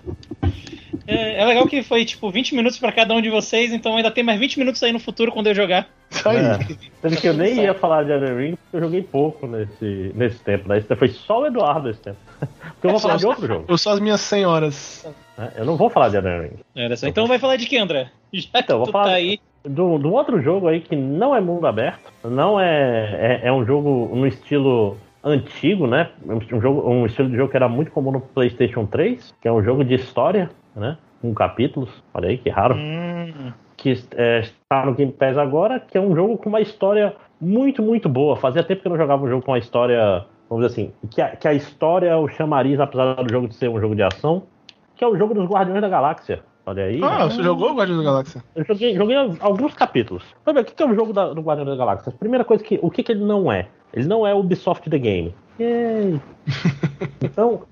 É, 1.08 1.42
é, 1.42 1.46
legal 1.46 1.68
que 1.68 1.82
foi 1.84 2.06
tipo 2.06 2.30
20 2.30 2.56
minutos 2.56 2.78
para 2.78 2.92
cada 2.92 3.14
um 3.14 3.22
de 3.22 3.30
vocês, 3.30 3.74
então 3.74 3.96
ainda 3.96 4.12
tem 4.12 4.24
mais 4.24 4.40
20 4.40 4.60
minutos 4.60 4.82
aí 4.84 4.92
no 4.92 5.00
futuro 5.00 5.32
quando 5.32 5.48
eu 5.48 5.56
jogar. 5.56 5.88
Isso 6.10 6.28
aí. 6.28 6.38
É. 6.38 6.60
Sendo 7.02 7.18
que 7.22 7.28
eu 7.28 7.34
nem 7.34 7.56
ia 7.62 7.74
falar 7.74 8.04
de 8.04 8.12
Elden 8.12 8.38
Ring 8.38 8.56
porque 8.56 8.78
eu 8.78 8.82
joguei 8.82 9.02
pouco 9.02 9.48
nesse, 9.48 10.12
nesse 10.14 10.40
tempo, 10.44 10.70
né? 10.70 10.82
Foi 10.98 11.08
só 11.08 11.42
o 11.42 11.48
Eduardo 11.48 11.90
esse 11.90 12.02
tempo. 12.02 12.18
Porque 12.62 12.88
eu 12.88 12.92
vou 12.92 13.00
falar 13.00 13.18
de 13.18 13.28
outro 13.28 13.48
jogo. 13.48 13.66
Eu 13.68 13.78
só 13.78 13.92
as 13.92 14.00
minhas 14.00 14.22
senhoras. 14.22 15.06
É, 15.38 15.62
eu 15.62 15.66
não 15.66 15.78
vou 15.78 15.90
falar 15.90 16.10
de 16.10 16.18
Elden 16.18 16.42
Ring. 16.42 16.96
Só. 16.96 17.08
Então 17.08 17.28
vai 17.28 17.38
falar 17.38 17.56
de 17.56 17.68
que, 17.68 17.78
André? 17.78 18.10
Já 18.34 18.60
então, 18.60 18.80
vou 18.80 18.88
falar, 18.88 19.06
tá 19.06 19.14
aí. 19.14 19.40
do, 19.64 20.00
do 20.00 20.12
outro 20.14 20.42
jogo 20.42 20.68
aí 20.68 20.82
que 20.82 20.96
não 20.96 21.36
é 21.36 21.40
mundo 21.40 21.68
aberto, 21.68 22.12
não 22.24 22.60
é, 22.60 23.42
é, 23.44 23.48
é 23.48 23.54
um 23.54 23.66
jogo 23.66 24.10
no 24.16 24.26
estilo 24.26 24.98
antigo, 25.24 25.88
né? 25.88 26.10
Um, 26.26 26.60
jogo, 26.60 26.90
um 26.90 27.06
estilo 27.06 27.30
de 27.30 27.36
jogo 27.36 27.50
que 27.50 27.58
era 27.58 27.70
muito 27.70 27.92
comum 27.92 28.12
no 28.12 28.22
PlayStation 28.22 28.86
3, 28.86 29.34
que 29.40 29.48
é 29.48 29.52
um 29.52 29.64
jogo 29.64 29.84
de 29.84 29.96
história, 29.96 30.50
né? 30.76 30.98
Com 31.22 31.34
capítulos. 31.34 31.90
Olha 32.14 32.30
aí 32.30 32.38
que 32.38 32.50
raro. 32.50 32.76
Hum. 32.76 33.54
Que 33.78 33.98
é, 34.16 34.40
está 34.40 34.86
no 34.86 34.94
Game 34.94 35.12
Pass 35.12 35.38
agora, 35.38 35.80
que 35.80 35.98
é 35.98 36.02
um 36.02 36.16
jogo 36.16 36.38
com 36.38 36.50
uma 36.50 36.62
história 36.62 37.16
muito, 37.40 37.82
muito 37.82 38.08
boa. 38.08 38.36
Fazia 38.36 38.64
tempo 38.64 38.82
que 38.82 38.88
eu 38.88 38.92
não 38.92 38.98
jogava 38.98 39.24
um 39.24 39.30
jogo 39.30 39.44
com 39.44 39.52
uma 39.52 39.58
história, 39.58 40.26
vamos 40.50 40.66
dizer 40.66 40.82
assim, 40.82 40.94
que 41.10 41.22
a, 41.22 41.36
que 41.36 41.48
a 41.48 41.54
história 41.54 42.16
o 42.18 42.28
chamariz, 42.28 42.80
apesar 42.80 43.16
do 43.16 43.32
jogo 43.32 43.48
de 43.48 43.56
ser 43.56 43.70
um 43.70 43.80
jogo 43.80 43.96
de 43.96 44.04
ação, 44.04 44.44
que 44.96 45.04
é 45.04 45.08
o 45.08 45.18
jogo 45.18 45.34
dos 45.34 45.50
Guardiões 45.50 45.82
da 45.82 45.90
Galáxia. 45.90 46.44
Olha 46.64 46.84
aí. 46.84 47.02
Ah, 47.04 47.26
você 47.26 47.42
jogou 47.42 47.72
o 47.72 47.76
Guardiões 47.76 48.04
da 48.04 48.12
Galáxia? 48.12 48.44
Eu 48.56 48.64
joguei, 48.64 48.96
joguei 48.96 49.18
alguns 49.40 49.74
capítulos. 49.74 50.24
Ver, 50.46 50.60
o 50.60 50.64
que 50.64 50.84
é 50.84 50.86
o 50.86 50.94
jogo 50.94 51.12
da, 51.12 51.34
do 51.34 51.42
Guardiões 51.42 51.72
da 51.72 51.76
Galáxia? 51.76 52.12
Primeira 52.12 52.46
coisa 52.46 52.64
que. 52.64 52.80
O 52.84 52.92
que, 52.92 53.02
que 53.02 53.12
ele 53.12 53.24
não 53.24 53.52
é? 53.52 53.68
Ele 53.94 54.08
não 54.08 54.26
é 54.28 54.34
o 54.34 54.40
Ubisoft 54.40 54.88
The 54.88 55.00
Game. 55.00 55.34
Yay. 55.60 56.22
então, 57.22 57.64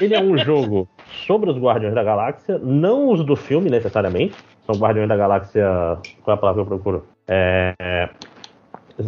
ele 0.00 0.14
é 0.14 0.22
um 0.22 0.38
jogo 0.38 0.88
sobre 1.26 1.50
os 1.50 1.58
Guardiões 1.58 1.94
da 1.94 2.02
Galáxia, 2.02 2.58
não 2.58 3.10
os 3.10 3.24
do 3.24 3.36
filme 3.36 3.70
necessariamente. 3.70 4.34
São 4.66 4.80
Guardiões 4.80 5.08
da 5.08 5.16
Galáxia. 5.16 5.98
Qual 6.22 6.34
é 6.34 6.38
a 6.38 6.40
palavra 6.40 6.64
que 6.64 6.72
eu 6.72 6.76
procuro? 6.76 7.06
É, 7.28 8.08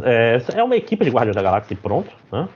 é, 0.02 0.38
é 0.54 0.62
uma 0.62 0.76
equipe 0.76 1.04
de 1.04 1.10
Guardiões 1.10 1.36
da 1.36 1.42
Galáxia 1.42 1.76
pronto, 1.80 2.10
né? 2.30 2.48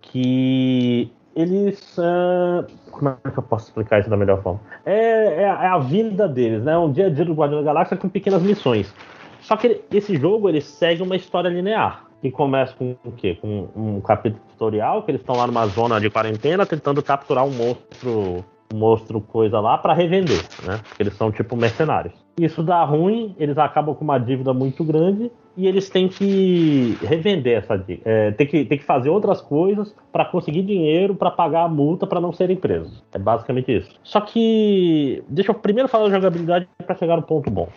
Que 0.00 1.10
eles. 1.34 1.98
Uh, 1.98 2.66
como 2.90 3.08
é 3.10 3.30
que 3.30 3.38
eu 3.38 3.42
posso 3.42 3.66
explicar 3.66 4.00
isso 4.00 4.10
da 4.10 4.16
melhor 4.16 4.42
forma? 4.42 4.60
É, 4.84 4.94
é, 4.94 5.42
é, 5.42 5.48
a 5.48 5.78
vida 5.78 6.28
deles, 6.28 6.62
né? 6.62 6.76
Um 6.76 6.92
dia 6.92 7.06
a 7.06 7.10
dia 7.10 7.24
do 7.24 7.34
Guardião 7.34 7.60
da 7.60 7.66
Galáxia 7.66 7.96
com 7.96 8.08
pequenas 8.08 8.42
missões. 8.42 8.94
Só 9.40 9.56
que 9.56 9.82
esse 9.92 10.16
jogo 10.16 10.48
ele 10.48 10.60
segue 10.60 11.02
uma 11.02 11.16
história 11.16 11.48
linear. 11.48 12.04
Que 12.22 12.30
começa 12.30 12.74
com 12.74 12.96
o 13.04 13.12
quê? 13.12 13.36
Com 13.38 13.68
um 13.76 14.00
capítulo 14.00 14.42
tutorial, 14.48 15.02
que 15.02 15.10
eles 15.10 15.20
estão 15.20 15.36
lá 15.36 15.46
numa 15.46 15.66
zona 15.66 16.00
de 16.00 16.08
quarentena 16.08 16.64
tentando 16.64 17.02
capturar 17.02 17.44
um 17.44 17.50
monstro 17.50 18.42
monstro 18.72 19.20
coisa 19.20 19.60
lá 19.60 19.78
para 19.78 19.92
revender, 19.92 20.42
né? 20.66 20.80
Porque 20.88 21.02
eles 21.02 21.14
são 21.14 21.30
tipo 21.30 21.56
mercenários. 21.56 22.14
Isso 22.38 22.62
dá 22.62 22.82
ruim, 22.84 23.34
eles 23.38 23.56
acabam 23.58 23.94
com 23.94 24.02
uma 24.02 24.18
dívida 24.18 24.52
muito 24.52 24.82
grande 24.82 25.30
e 25.56 25.68
eles 25.68 25.88
têm 25.88 26.08
que 26.08 26.98
revender 27.02 27.58
essa 27.58 27.76
dívida. 27.76 28.02
É, 28.04 28.30
tem, 28.32 28.46
que, 28.46 28.64
tem 28.64 28.78
que 28.78 28.84
fazer 28.84 29.08
outras 29.08 29.40
coisas 29.40 29.94
para 30.12 30.24
conseguir 30.24 30.62
dinheiro 30.62 31.14
para 31.14 31.30
pagar 31.30 31.64
a 31.64 31.68
multa 31.68 32.06
para 32.06 32.20
não 32.20 32.32
serem 32.32 32.56
presos. 32.56 33.02
É 33.12 33.18
basicamente 33.18 33.76
isso. 33.76 33.90
Só 34.02 34.20
que 34.20 35.22
deixa 35.28 35.52
eu 35.52 35.54
primeiro 35.54 35.88
falar 35.88 36.08
da 36.08 36.14
jogabilidade 36.16 36.66
para 36.84 36.96
chegar 36.96 37.16
no 37.16 37.22
ponto 37.22 37.50
bom. 37.50 37.68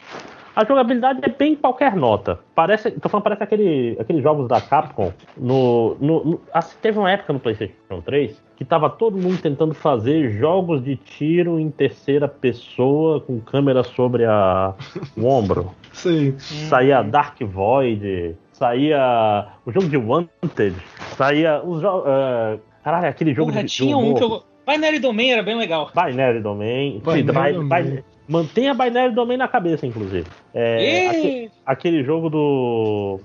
A 0.57 0.65
jogabilidade 0.65 1.19
é 1.21 1.29
bem 1.29 1.55
qualquer 1.55 1.95
nota. 1.95 2.39
Parece, 2.55 2.89
tô 2.89 3.07
falando, 3.07 3.25
parece 3.25 3.43
aquele, 3.43 3.95
aqueles 3.99 4.23
jogos 4.23 4.47
da 4.47 4.59
Capcom. 4.59 5.13
No, 5.37 5.95
no, 6.01 6.25
no, 6.25 6.41
assim, 6.51 6.75
teve 6.81 6.97
uma 6.97 7.11
época 7.11 7.31
no 7.31 7.39
PlayStation 7.39 8.01
3 8.03 8.41
que 8.55 8.65
tava 8.65 8.89
todo 8.89 9.15
mundo 9.15 9.39
tentando 9.39 9.75
fazer 9.75 10.31
jogos 10.31 10.83
de 10.83 10.95
tiro 10.95 11.59
em 11.59 11.69
terceira 11.69 12.27
pessoa 12.27 13.21
com 13.21 13.39
câmera 13.39 13.83
sobre 13.83 14.25
a, 14.25 14.73
o 15.15 15.27
ombro. 15.27 15.75
Sim. 15.93 16.33
Saía 16.39 17.03
Dark 17.03 17.39
Void, 17.39 18.35
saía 18.51 19.49
o 19.63 19.71
jogo 19.71 19.87
de 19.87 19.97
Wanted, 19.97 20.73
saía 21.15 21.61
os 21.63 21.81
jogos. 21.81 22.09
Uh, 22.09 22.59
caralho, 22.83 23.07
aquele 23.07 23.31
jogo 23.35 23.51
Porra, 23.51 23.63
de. 23.63 23.69
Tinha 23.69 23.95
um 23.95 24.15
que 24.15 24.23
eu. 24.23 24.41
Binary 24.67 24.97
Domain 24.97 25.29
era 25.29 25.43
bem 25.43 25.55
legal. 25.55 25.91
Binary 25.93 26.41
Domain. 26.41 26.99
Binary 27.05 27.53
Domain. 27.53 28.03
Mantenha 28.27 28.73
Binary 28.73 29.13
Domain 29.13 29.37
na 29.37 29.47
cabeça, 29.47 29.85
inclusive. 29.85 30.27
É, 30.53 31.07
aquele, 31.07 31.51
aquele, 31.65 32.03
jogo 32.03 32.29
do 32.29 33.19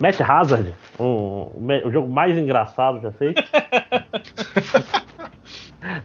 Match 0.00 0.20
Hazard, 0.20 0.72
um, 0.98 1.48
o 1.84 1.90
jogo 1.90 2.08
mais 2.08 2.38
engraçado 2.38 3.00
já 3.00 3.10
feito. 3.12 3.42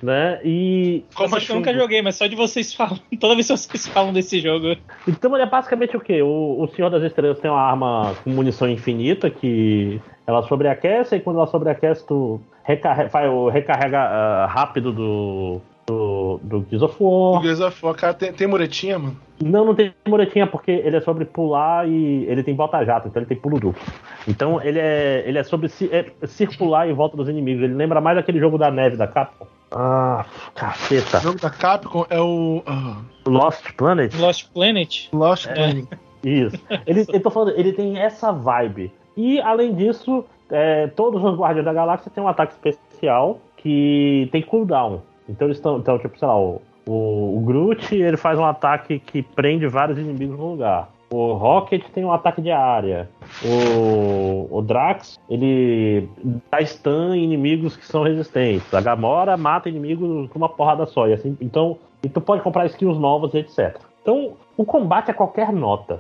né? 0.01 0.39
E. 0.43 1.03
Como 1.13 1.37
eu 1.37 1.55
nunca 1.55 1.73
joguei, 1.73 2.01
mas 2.01 2.15
só 2.15 2.27
de 2.27 2.35
vocês 2.35 2.73
falam. 2.73 2.99
Toda 3.19 3.35
vez 3.35 3.47
que 3.47 3.57
vocês 3.57 3.87
falam 3.87 4.11
desse 4.11 4.39
jogo. 4.39 4.75
Então 5.07 5.33
ele 5.35 5.43
é 5.43 5.49
basicamente 5.49 5.95
o 5.95 5.99
quê? 5.99 6.21
O, 6.21 6.61
o 6.61 6.67
Senhor 6.75 6.89
das 6.89 7.03
Estrelas 7.03 7.39
tem 7.39 7.49
uma 7.49 7.61
arma 7.61 8.15
com 8.23 8.29
munição 8.29 8.67
infinita 8.69 9.29
que 9.29 10.01
ela 10.25 10.43
sobreaquece 10.43 11.15
e 11.15 11.19
quando 11.19 11.37
ela 11.37 11.47
sobreaquece, 11.47 12.05
tu 12.05 12.41
recarrega, 12.63 13.09
faz 13.09 13.29
o 13.29 13.49
recarrega 13.49 13.99
uh, 13.99 14.47
rápido 14.47 14.91
do, 14.91 15.61
do, 15.89 16.39
do 16.43 16.65
Gears 16.69 16.83
of 16.83 16.95
War. 16.99 17.39
Do 17.39 17.43
Gears 17.43 17.59
of 17.59 17.83
War, 17.85 17.95
cara, 17.95 18.13
tem, 18.13 18.31
tem 18.31 18.47
muretinha, 18.47 18.99
mano? 18.99 19.17
Não, 19.41 19.65
não 19.65 19.73
tem 19.73 19.93
muretinha, 20.07 20.45
porque 20.45 20.69
ele 20.69 20.97
é 20.97 21.01
sobre 21.01 21.25
pular 21.25 21.87
e 21.87 22.25
ele 22.25 22.43
tem 22.43 22.53
bota-jato, 22.53 23.07
então 23.07 23.21
ele 23.21 23.27
tem 23.27 23.37
pulo 23.37 23.59
duplo. 23.59 23.81
Então 24.27 24.61
ele 24.61 24.77
é, 24.77 25.23
ele 25.25 25.39
é 25.39 25.43
sobre 25.43 25.67
é, 25.91 26.27
circular 26.27 26.87
em 26.87 26.93
volta 26.93 27.17
dos 27.17 27.27
inimigos. 27.27 27.63
Ele 27.63 27.73
lembra 27.73 27.99
mais 27.99 28.17
aquele 28.17 28.39
jogo 28.39 28.57
da 28.57 28.69
neve 28.69 28.97
da 28.97 29.07
Capcom. 29.07 29.47
Ah, 29.71 30.25
caceta. 30.53 31.17
O 31.17 31.21
jogo 31.21 31.39
da 31.39 31.49
Capcom 31.49 32.05
é 32.09 32.19
o. 32.19 32.63
Uh... 32.67 33.29
Lost 33.29 33.63
Planet? 33.77 34.13
Lost 34.19 34.51
Planet? 34.53 35.09
Lost 35.13 35.47
é. 35.47 35.53
Planet. 35.53 35.85
Isso. 36.23 36.59
Ele, 36.85 37.05
eu 37.07 37.21
tô 37.21 37.29
falando, 37.29 37.57
ele 37.57 37.71
tem 37.71 37.97
essa 37.97 38.31
vibe. 38.31 38.91
E 39.15 39.39
além 39.39 39.73
disso, 39.73 40.25
é, 40.49 40.87
todos 40.87 41.23
os 41.23 41.37
Guardiões 41.37 41.65
da 41.65 41.73
Galáxia 41.73 42.11
têm 42.13 42.23
um 42.23 42.27
ataque 42.27 42.53
especial 42.53 43.39
que 43.57 44.27
tem 44.31 44.41
cooldown. 44.41 45.01
Então 45.29 45.47
eles 45.47 45.57
estão, 45.57 45.77
então, 45.77 45.97
tipo, 45.99 46.17
sei 46.17 46.27
lá, 46.27 46.37
o, 46.37 46.61
o, 46.87 47.37
o 47.37 47.41
Groot 47.45 47.95
ele 47.95 48.17
faz 48.17 48.37
um 48.37 48.43
ataque 48.43 48.99
que 48.99 49.21
prende 49.21 49.67
vários 49.67 49.97
inimigos 49.97 50.37
no 50.37 50.51
lugar. 50.51 50.89
O 51.11 51.33
Rocket 51.33 51.83
tem 51.89 52.05
um 52.05 52.11
ataque 52.11 52.39
de 52.39 52.51
área. 52.51 53.09
O, 53.43 54.47
o 54.51 54.61
Drax, 54.61 55.19
ele 55.27 56.07
dá 56.51 56.63
stun 56.63 57.15
em 57.15 57.23
inimigos 57.23 57.75
que 57.75 57.85
são 57.85 58.03
resistentes. 58.03 58.71
A 58.71 58.79
Gamora 58.79 59.35
mata 59.35 59.69
inimigos 59.69 60.29
com 60.29 60.37
uma 60.37 60.49
porrada 60.49 60.85
só. 60.85 61.07
E 61.07 61.13
assim, 61.13 61.35
então, 61.41 61.79
e 62.03 62.09
tu 62.09 62.21
pode 62.21 62.43
comprar 62.43 62.67
skills 62.67 62.99
novas, 62.99 63.33
etc. 63.33 63.79
Então, 64.03 64.33
o 64.55 64.63
combate 64.63 65.09
é 65.09 65.13
qualquer 65.13 65.51
nota. 65.51 65.99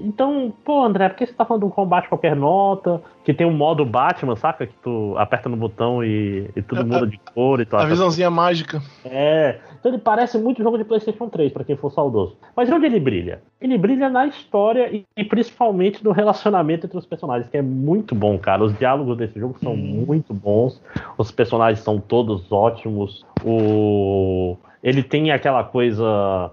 Então, 0.00 0.52
pô, 0.64 0.82
André, 0.84 1.08
por 1.08 1.16
que 1.16 1.26
você 1.26 1.32
tá 1.32 1.44
falando 1.44 1.62
de 1.62 1.66
um 1.66 1.70
combate 1.70 2.08
qualquer 2.08 2.34
nota? 2.34 3.02
Que 3.24 3.34
tem 3.34 3.46
um 3.46 3.52
modo 3.52 3.84
Batman, 3.84 4.36
saca? 4.36 4.66
Que 4.66 4.74
tu 4.82 5.14
aperta 5.18 5.48
no 5.48 5.56
botão 5.56 6.02
e, 6.02 6.50
e 6.56 6.62
tudo 6.62 6.86
muda 6.86 7.06
de 7.06 7.18
cor 7.34 7.60
e 7.60 7.66
tal. 7.66 7.80
A 7.80 7.84
visãozinha 7.84 8.30
mágica. 8.30 8.82
É. 9.04 9.58
Então 9.78 9.92
ele 9.92 10.00
parece 10.00 10.38
muito 10.38 10.62
jogo 10.62 10.78
de 10.78 10.84
PlayStation 10.84 11.28
3, 11.28 11.52
para 11.52 11.64
quem 11.64 11.76
for 11.76 11.90
saudoso. 11.90 12.36
Mas 12.56 12.70
onde 12.70 12.86
ele 12.86 13.00
brilha? 13.00 13.42
Ele 13.60 13.76
brilha 13.76 14.08
na 14.08 14.26
história 14.26 14.88
e, 14.94 15.04
e, 15.16 15.24
principalmente 15.24 16.04
no 16.04 16.12
relacionamento 16.12 16.86
entre 16.86 16.98
os 16.98 17.06
personagens, 17.06 17.48
que 17.48 17.56
é 17.56 17.62
muito 17.62 18.14
bom, 18.14 18.38
cara. 18.38 18.64
Os 18.64 18.76
diálogos 18.78 19.16
desse 19.16 19.38
jogo 19.38 19.56
são 19.62 19.72
hum. 19.72 20.04
muito 20.06 20.32
bons. 20.32 20.80
Os 21.18 21.30
personagens 21.30 21.80
são 21.80 22.00
todos 22.00 22.50
ótimos. 22.50 23.24
O... 23.44 24.56
Ele 24.82 25.02
tem 25.02 25.30
aquela 25.30 25.64
coisa 25.64 26.50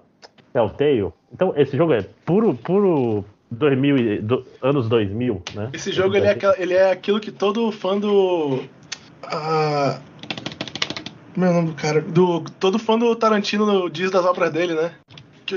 Telltale. 0.51 1.13
Então, 1.31 1.53
esse 1.55 1.77
jogo 1.77 1.93
é 1.93 2.01
puro, 2.25 2.55
puro 2.55 3.25
2000, 3.51 4.21
do, 4.21 4.45
anos 4.61 4.87
2000, 4.87 5.41
né? 5.55 5.69
Esse 5.73 5.91
jogo 5.91 6.15
ele 6.15 6.27
é, 6.27 6.37
ele 6.57 6.73
é 6.73 6.91
aquilo 6.91 7.19
que 7.19 7.31
todo 7.31 7.71
fã 7.71 7.97
do. 7.97 8.55
Uh, 9.25 9.99
como 11.33 11.45
é 11.45 11.49
o 11.49 11.53
nome 11.53 11.67
do 11.69 11.73
cara? 11.75 12.01
Do, 12.01 12.43
todo 12.59 12.79
fã 12.79 12.97
do 12.97 13.15
Tarantino 13.15 13.89
diz 13.89 14.11
das 14.11 14.25
obras 14.25 14.51
dele, 14.51 14.73
né? 14.73 14.91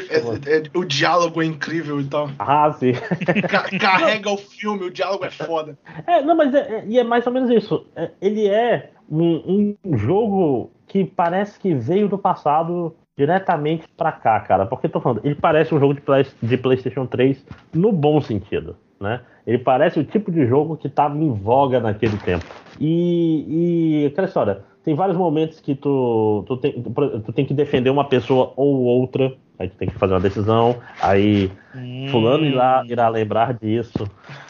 É, 0.09 0.57
é, 0.57 0.63
o 0.75 0.85
diálogo 0.85 1.43
é 1.43 1.45
incrível 1.45 2.01
e 2.01 2.05
tal. 2.05 2.31
Ah, 2.39 2.73
sim. 2.73 2.93
carrega 3.79 4.31
o 4.31 4.39
filme, 4.39 4.85
o 4.85 4.91
diálogo 4.91 5.25
é 5.25 5.31
foda. 5.31 5.77
É, 6.07 6.23
não, 6.23 6.35
mas 6.35 6.55
é, 6.55 6.61
é, 6.61 6.85
e 6.87 6.99
é 6.99 7.05
mais 7.05 7.27
ou 7.27 7.33
menos 7.33 7.51
isso. 7.51 7.87
É, 7.95 8.11
ele 8.21 8.49
é 8.49 8.91
um, 9.11 9.77
um 9.85 9.99
jogo 9.99 10.71
que 10.87 11.05
parece 11.05 11.59
que 11.59 11.75
veio 11.75 12.09
do 12.09 12.17
passado 12.17 12.95
diretamente 13.17 13.87
para 13.97 14.13
cá, 14.13 14.41
cara. 14.41 14.67
Porque 14.67 14.89
tô 14.89 15.01
falando, 15.01 15.21
ele 15.25 15.35
parece 15.35 15.75
um 15.75 15.81
jogo 15.81 15.95
de, 15.95 16.01
play, 16.01 16.27
de 16.43 16.57
PlayStation 16.57 17.07
3 17.07 17.45
no 17.75 17.93
bom 17.93 18.21
sentido, 18.21 18.77
né? 19.01 19.21
Ele 19.47 19.59
parece 19.59 19.99
o 19.99 20.05
tipo 20.05 20.31
de 20.31 20.47
jogo 20.47 20.77
que 20.77 20.87
estava 20.87 21.17
em 21.17 21.33
voga 21.33 21.81
naquele 21.81 22.17
tempo. 22.19 22.45
E, 22.81 24.05
e 24.05 24.07
aquela 24.07 24.29
história, 24.29 24.65
tem 24.85 24.95
vários 24.95 25.17
momentos 25.17 25.61
que 25.61 25.75
tu, 25.75 26.45
tu, 26.47 26.57
tem, 26.57 26.73
tu 26.83 27.33
tem 27.33 27.45
que 27.45 27.55
defender 27.55 27.91
uma 27.91 28.05
pessoa 28.05 28.53
ou 28.57 28.83
outra, 28.83 29.33
aí 29.59 29.69
tu 29.69 29.77
tem 29.77 29.89
que 29.89 29.99
fazer 29.99 30.15
uma 30.15 30.21
decisão, 30.21 30.77
aí 31.01 31.51
hum. 31.75 32.09
fulano 32.11 32.45
irá, 32.45 32.85
irá 32.89 33.09
lembrar 33.09 33.55
disso. 33.55 34.09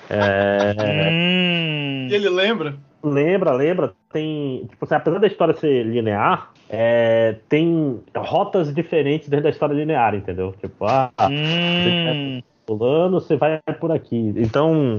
É... 0.09 0.75
Hum. 1.11 2.09
Ele 2.11 2.29
lembra? 2.29 2.75
Lembra, 3.03 3.53
lembra. 3.53 3.93
Tem. 4.13 4.67
Tipo 4.71 4.85
assim, 4.85 4.95
apesar 4.95 5.19
da 5.19 5.27
história 5.27 5.55
ser 5.55 5.85
linear, 5.85 6.52
é, 6.75 7.37
tem 7.51 8.01
rotas 8.17 8.75
diferentes 8.75 9.29
dentro 9.29 9.45
da 9.45 9.51
história 9.51 9.75
linear, 9.75 10.15
entendeu? 10.15 10.55
Tipo, 10.59 10.87
ah, 10.87 11.13
hum. 11.31 12.41
você 12.41 12.45
pulando, 12.65 13.21
você 13.21 13.37
vai 13.37 13.61
por 13.79 13.93
aqui. 13.93 14.33
Então. 14.37 14.97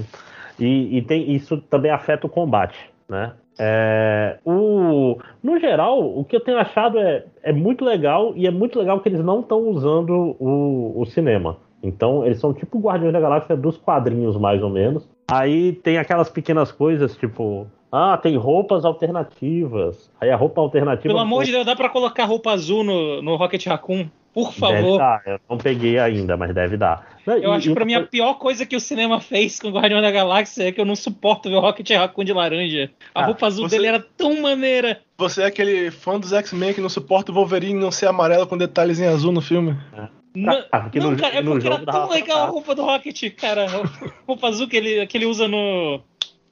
E, 0.60 1.00
e, 1.00 1.02
tem, 1.02 1.32
isso 1.34 1.58
também 1.58 1.90
afeta 1.90 2.28
o 2.28 2.30
combate, 2.30 2.78
né? 3.10 3.34
É, 3.60 4.38
o, 4.46 5.18
no 5.42 5.60
geral, 5.60 6.00
o 6.00 6.24
que 6.24 6.36
eu 6.36 6.40
tenho 6.40 6.60
achado 6.60 7.00
é, 7.00 7.26
é 7.42 7.52
muito 7.52 7.84
legal 7.84 8.34
e 8.36 8.46
é 8.46 8.52
muito 8.52 8.78
legal 8.78 9.00
que 9.00 9.10
eles 9.10 9.24
não 9.24 9.40
estão 9.40 9.68
usando 9.68 10.36
o, 10.40 10.94
o 10.96 11.06
cinema. 11.06 11.58
Então, 11.82 12.24
eles 12.24 12.40
são 12.40 12.54
tipo 12.54 12.80
Guardiões 12.80 13.14
da 13.14 13.20
Galáxia 13.20 13.58
dos 13.58 13.78
quadrinhos, 13.78 14.38
mais 14.38 14.62
ou 14.62 14.70
menos. 14.70 15.10
Aí 15.30 15.74
tem 15.74 15.98
aquelas 15.98 16.30
pequenas 16.30 16.72
coisas, 16.72 17.18
tipo, 17.18 17.68
ah, 17.96 18.18
tem 18.18 18.36
roupas 18.36 18.86
alternativas. 18.86 20.10
Aí 20.20 20.32
a 20.32 20.36
roupa 20.36 20.60
alternativa. 20.60 21.10
Pelo 21.10 21.20
amor 21.20 21.44
de 21.44 21.52
Deus, 21.52 21.64
dá 21.64 21.76
pra 21.76 21.90
colocar 21.90 22.26
roupa 22.26 22.52
azul 22.52 22.84
no, 22.84 23.22
no 23.22 23.36
Rocket 23.36 23.64
Raccoon? 23.68 24.08
Por 24.34 24.52
favor. 24.52 24.74
Deve 24.74 24.98
dar. 24.98 25.22
Eu 25.28 25.40
não 25.48 25.58
peguei 25.60 26.00
ainda, 26.00 26.36
mas 26.36 26.56
deve 26.56 26.76
dar. 26.76 27.08
Eu 27.28 27.38
e, 27.38 27.46
acho 27.46 27.68
que 27.68 27.74
pra 27.76 27.86
mim 27.86 27.94
a 27.94 28.02
pior 28.02 28.34
coisa 28.40 28.66
que 28.66 28.76
o 28.76 28.80
cinema 28.80 29.20
fez 29.20 29.60
com 29.60 29.68
o 29.68 29.72
Guardião 29.72 30.02
da 30.02 30.10
Galáxia 30.10 30.70
é 30.70 30.72
que 30.72 30.82
eu 30.82 30.86
não 30.86 30.96
suporto 30.96 31.50
ver 31.50 31.56
o 31.56 31.60
Rocket 31.60 31.88
Raccoon 31.92 32.24
de 32.24 32.34
laranja. 32.34 32.90
A 33.14 33.22
ah, 33.22 33.26
roupa 33.28 33.46
azul 33.46 33.70
você... 33.70 33.76
dele 33.76 33.90
era 33.90 34.04
tão 34.18 34.42
maneira. 34.42 35.00
Você 35.20 35.44
é 35.44 35.46
aquele 35.46 35.92
fã 35.92 36.20
dos 36.20 36.34
X-Men 36.34 36.74
que 36.74 36.82
não 36.82 36.90
suporta 36.90 37.32
o 37.32 37.36
Wolverine 37.36 37.80
não 37.80 37.92
ser 37.92 38.08
amarelo 38.08 38.48
com 38.48 38.58
detalhes 38.58 39.00
em 39.00 39.06
azul 39.06 39.32
no 39.32 39.40
filme? 39.40 39.78
É. 39.96 40.08
Não, 40.36 40.64
ah, 40.72 40.90
não 40.96 41.12
no, 41.12 41.18
cara, 41.18 41.36
é 41.36 41.44
porque 41.44 41.68
era 41.68 41.86
tão 41.86 42.10
legal 42.10 42.40
a 42.40 42.46
roupa 42.48 42.74
do 42.74 42.84
Rocket, 42.84 43.36
cara. 43.36 43.66
A 43.66 43.84
roupa 44.26 44.48
azul 44.48 44.68
que 44.68 44.76
ele, 44.76 45.06
que 45.06 45.16
ele 45.16 45.28
usa 45.28 45.48
no 45.48 46.02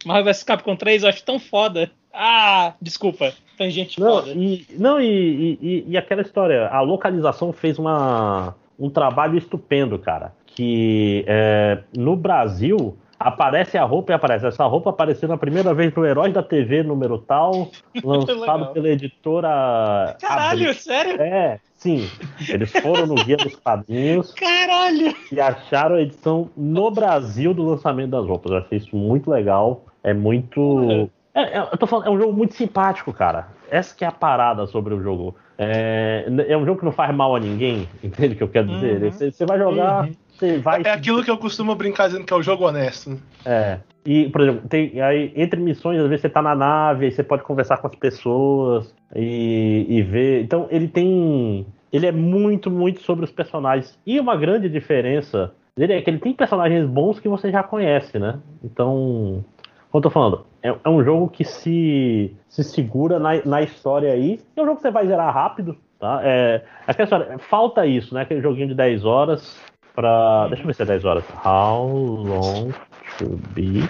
Marvel 0.05 0.25
vs 0.25 0.43
Capcom 0.43 0.75
3, 0.75 1.03
eu 1.03 1.09
acho 1.09 1.23
tão 1.23 1.39
foda. 1.39 1.91
Ah, 2.13 2.73
desculpa. 2.81 3.33
Tem 3.57 3.69
gente 3.69 3.99
não, 3.99 4.09
foda. 4.09 4.31
E, 4.31 4.65
não, 4.77 4.99
e, 4.99 5.57
e, 5.61 5.85
e, 5.89 5.97
aquela 5.97 6.21
história, 6.21 6.67
a 6.67 6.81
localização 6.81 7.53
fez 7.53 7.79
uma, 7.79 8.55
um 8.79 8.89
trabalho 8.89 9.37
estupendo, 9.37 9.97
cara. 9.97 10.33
Que 10.45 11.23
é, 11.27 11.79
no 11.95 12.15
Brasil 12.15 12.97
aparece 13.21 13.77
a 13.77 13.83
roupa 13.83 14.11
e 14.11 14.15
aparece. 14.15 14.45
Essa 14.47 14.65
roupa 14.65 14.89
apareceu 14.89 15.29
na 15.29 15.37
primeira 15.37 15.73
vez 15.73 15.93
pro 15.93 16.05
Herói 16.05 16.31
da 16.31 16.41
TV 16.41 16.83
número 16.83 17.19
tal, 17.19 17.69
lançado 18.03 18.73
pela 18.73 18.89
editora. 18.89 20.17
Caralho, 20.19 20.69
Abri... 20.69 20.79
sério? 20.79 21.21
É, 21.21 21.59
sim. 21.75 22.09
Eles 22.49 22.71
foram 22.71 23.05
no 23.05 23.15
Guia 23.15 23.37
dos 23.37 23.55
Quadrinhos. 23.55 24.33
Caralho! 24.35 25.15
E 25.31 25.39
acharam 25.39 25.95
a 25.95 26.01
edição 26.01 26.49
no 26.57 26.89
Brasil 26.91 27.53
do 27.53 27.63
lançamento 27.63 28.09
das 28.09 28.25
roupas. 28.25 28.51
Eu 28.51 28.57
achei 28.57 28.77
isso 28.79 28.95
muito 28.95 29.29
legal. 29.29 29.85
É 30.03 30.13
muito. 30.13 31.09
É, 31.33 31.57
é, 31.57 31.59
eu 31.59 31.77
tô 31.77 31.87
falando, 31.87 32.07
é 32.07 32.09
um 32.09 32.19
jogo 32.19 32.33
muito 32.33 32.53
simpático, 32.53 33.13
cara. 33.13 33.47
Essa 33.69 33.95
que 33.95 34.03
é 34.03 34.07
a 34.07 34.11
parada 34.11 34.65
sobre 34.67 34.93
o 34.93 35.01
jogo. 35.01 35.35
É, 35.57 36.25
é 36.47 36.57
um 36.57 36.65
jogo 36.65 36.79
que 36.79 36.85
não 36.85 36.91
faz 36.91 37.15
mal 37.15 37.35
a 37.35 37.39
ninguém, 37.39 37.87
entende 38.03 38.33
o 38.33 38.37
que 38.37 38.43
eu 38.43 38.49
quero 38.49 38.67
dizer? 38.67 39.01
Uhum. 39.01 39.11
Você, 39.11 39.31
você 39.31 39.45
vai 39.45 39.57
jogar, 39.57 40.05
uhum. 40.05 40.13
você 40.31 40.57
vai. 40.57 40.81
É 40.83 40.91
aquilo 40.91 41.23
que 41.23 41.31
eu 41.31 41.37
costumo 41.37 41.75
brincar 41.75 42.07
dizendo 42.07 42.25
que 42.25 42.33
é 42.33 42.35
o 42.35 42.41
jogo 42.41 42.65
honesto. 42.65 43.17
É. 43.45 43.79
E, 44.05 44.29
por 44.29 44.41
exemplo, 44.41 44.67
tem, 44.67 44.99
aí, 44.99 45.31
entre 45.35 45.59
missões, 45.59 45.99
às 45.99 46.07
vezes 46.07 46.21
você 46.21 46.29
tá 46.29 46.41
na 46.41 46.55
nave, 46.55 47.05
aí 47.05 47.11
você 47.11 47.23
pode 47.23 47.43
conversar 47.43 47.77
com 47.77 47.87
as 47.87 47.95
pessoas 47.95 48.93
e, 49.15 49.85
e 49.87 50.01
ver. 50.01 50.43
Então, 50.43 50.67
ele 50.69 50.87
tem. 50.87 51.65
Ele 51.93 52.07
é 52.07 52.11
muito, 52.11 52.71
muito 52.71 53.01
sobre 53.01 53.25
os 53.25 53.31
personagens. 53.31 53.99
E 54.05 54.19
uma 54.19 54.35
grande 54.35 54.69
diferença 54.69 55.53
dele 55.77 55.93
é 55.93 56.01
que 56.01 56.09
ele 56.09 56.19
tem 56.19 56.33
personagens 56.33 56.85
bons 56.85 57.19
que 57.19 57.29
você 57.29 57.51
já 57.51 57.61
conhece, 57.61 58.17
né? 58.17 58.39
Então. 58.63 59.43
Como 59.91 59.99
eu 59.99 60.03
tô 60.03 60.09
falando, 60.09 60.45
é, 60.63 60.69
é, 60.69 60.89
um 60.89 61.03
jogo 61.03 61.27
que 61.27 61.43
se, 61.43 62.33
se 62.47 62.63
segura 62.63 63.19
na, 63.19 63.43
na 63.43 63.61
história 63.61 64.13
aí. 64.13 64.39
É 64.55 64.61
um 64.61 64.65
jogo 64.65 64.77
que 64.77 64.83
você 64.83 64.91
vai 64.91 65.05
zerar 65.05 65.33
rápido, 65.33 65.77
tá? 65.99 66.21
É, 66.23 66.63
aquela 66.87 67.03
história, 67.03 67.37
falta 67.39 67.85
isso, 67.85 68.13
né? 68.13 68.21
Aquele 68.21 68.41
joguinho 68.41 68.69
de 68.69 68.73
10 68.73 69.03
horas 69.03 69.59
pra. 69.93 70.47
Deixa 70.47 70.63
eu 70.63 70.67
ver 70.67 70.75
se 70.75 70.81
é 70.81 70.85
10 70.85 71.03
horas. 71.03 71.25
How 71.45 71.87
long 71.89 72.71
to 73.17 73.37
beat 73.53 73.89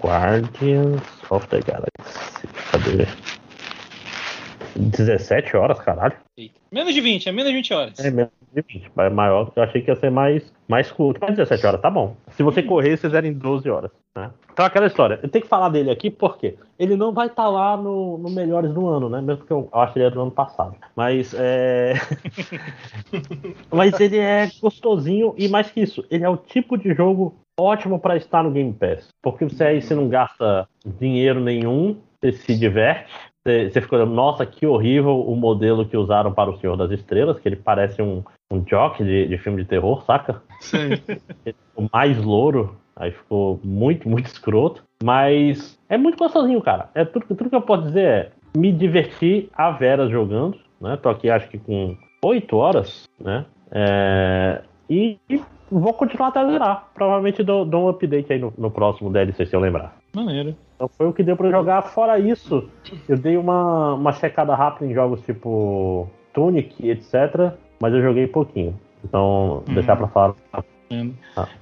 Guardians 0.00 1.02
of 1.28 1.48
the 1.48 1.60
Galaxy? 1.60 2.46
Cadê? 2.70 3.08
17 4.76 5.56
horas, 5.56 5.80
caralho. 5.80 6.16
Menos 6.70 6.94
de 6.94 7.00
20, 7.00 7.28
é 7.28 7.32
menos 7.32 7.50
de 7.50 7.56
20 7.56 7.74
horas. 7.74 7.98
É 7.98 8.10
menos 8.12 8.30
20. 8.54 8.92
É 8.98 9.10
maior, 9.10 9.50
eu 9.54 9.62
achei 9.62 9.80
que 9.82 9.90
ia 9.90 9.96
ser 9.96 10.10
mais, 10.10 10.52
mais 10.68 10.90
curto. 10.90 11.20
Mas 11.20 11.36
17 11.36 11.66
horas, 11.66 11.80
tá 11.80 11.90
bom. 11.90 12.16
Se 12.30 12.42
você 12.42 12.62
correr, 12.62 12.96
vocês 12.96 13.14
eram 13.14 13.28
em 13.28 13.32
12 13.32 13.68
horas. 13.70 13.90
Né? 14.14 14.30
Então 14.52 14.64
aquela 14.64 14.86
história. 14.86 15.20
Eu 15.22 15.28
tenho 15.28 15.42
que 15.42 15.48
falar 15.48 15.68
dele 15.68 15.90
aqui 15.90 16.10
porque 16.10 16.56
ele 16.78 16.96
não 16.96 17.12
vai 17.12 17.28
estar 17.28 17.44
tá 17.44 17.48
lá 17.48 17.76
no, 17.76 18.18
no, 18.18 18.30
Melhores 18.30 18.72
do 18.72 18.86
Ano, 18.88 19.08
né? 19.08 19.20
Mesmo 19.20 19.38
porque 19.38 19.52
eu, 19.52 19.68
eu 19.72 19.80
acho 19.80 19.92
que 19.92 19.98
ele 20.00 20.06
é 20.06 20.10
do 20.10 20.20
ano 20.20 20.30
passado. 20.30 20.74
Mas 20.96 21.34
é. 21.34 21.94
Mas 23.70 23.98
ele 24.00 24.18
é 24.18 24.48
gostosinho 24.60 25.34
e 25.38 25.48
mais 25.48 25.70
que 25.70 25.80
isso, 25.80 26.04
ele 26.10 26.24
é 26.24 26.28
o 26.28 26.36
tipo 26.36 26.76
de 26.76 26.92
jogo 26.94 27.34
ótimo 27.58 27.98
para 27.98 28.16
estar 28.16 28.42
no 28.42 28.50
Game 28.50 28.72
Pass. 28.72 29.08
Porque 29.22 29.44
você 29.44 29.64
aí 29.64 29.82
você 29.82 29.94
não 29.94 30.08
gasta 30.08 30.68
dinheiro 30.84 31.40
nenhum, 31.40 31.96
você 32.20 32.32
se 32.32 32.58
diverte 32.58 33.29
você 33.44 33.80
ficou, 33.80 34.04
nossa, 34.04 34.44
que 34.44 34.66
horrível 34.66 35.20
o 35.20 35.34
modelo 35.34 35.86
que 35.86 35.96
usaram 35.96 36.32
para 36.32 36.50
o 36.50 36.58
Senhor 36.58 36.76
das 36.76 36.90
Estrelas, 36.90 37.38
que 37.38 37.48
ele 37.48 37.56
parece 37.56 38.02
um, 38.02 38.22
um 38.50 38.60
jock 38.60 39.02
de, 39.02 39.26
de 39.26 39.38
filme 39.38 39.62
de 39.62 39.68
terror, 39.68 40.02
saca? 40.04 40.42
Sim. 40.60 40.90
o 41.74 41.88
mais 41.92 42.22
louro, 42.22 42.76
aí 42.94 43.10
ficou 43.10 43.58
muito, 43.64 44.08
muito 44.08 44.26
escroto. 44.26 44.84
Mas 45.02 45.78
é 45.88 45.96
muito 45.96 46.18
gostosinho, 46.18 46.60
cara. 46.60 46.90
É 46.94 47.04
tudo, 47.04 47.24
tudo 47.26 47.48
que 47.48 47.56
eu 47.56 47.62
posso 47.62 47.84
dizer 47.84 48.04
é 48.04 48.30
me 48.54 48.70
divertir 48.72 49.48
a 49.54 49.70
veras 49.70 50.10
jogando, 50.10 50.58
né? 50.80 50.98
Tô 50.98 51.08
aqui 51.08 51.30
acho 51.30 51.48
que 51.48 51.58
com 51.58 51.96
8 52.22 52.56
horas, 52.56 53.08
né? 53.18 53.46
É, 53.70 54.62
e, 54.90 55.18
e, 55.30 55.40
vou 55.70 55.94
continuar 55.94 56.28
até 56.28 56.44
zerar. 56.44 56.88
Provavelmente 56.92 57.44
dou, 57.44 57.64
dou 57.64 57.84
um 57.84 57.88
update 57.88 58.32
aí 58.32 58.40
no, 58.40 58.52
no 58.58 58.72
próximo 58.72 59.08
DLC, 59.08 59.46
se 59.46 59.54
eu 59.54 59.60
lembrar. 59.60 59.96
Maneiro. 60.14 60.56
Então 60.74 60.88
foi 60.88 61.06
o 61.06 61.12
que 61.12 61.22
deu 61.22 61.36
para 61.36 61.48
jogar. 61.48 61.82
Fora 61.82 62.18
isso, 62.18 62.68
eu 63.08 63.16
dei 63.16 63.36
uma, 63.36 63.94
uma 63.94 64.12
checada 64.12 64.54
rápida 64.56 64.90
em 64.90 64.94
jogos 64.94 65.22
tipo 65.22 66.10
Tunic, 66.34 66.90
etc. 66.90 67.52
Mas 67.80 67.94
eu 67.94 68.02
joguei 68.02 68.26
pouquinho. 68.26 68.76
Então, 69.04 69.62
uhum. 69.68 69.74
deixar 69.74 69.96
pra 69.96 70.08
falar. 70.08 70.34
Ah. 70.52 70.64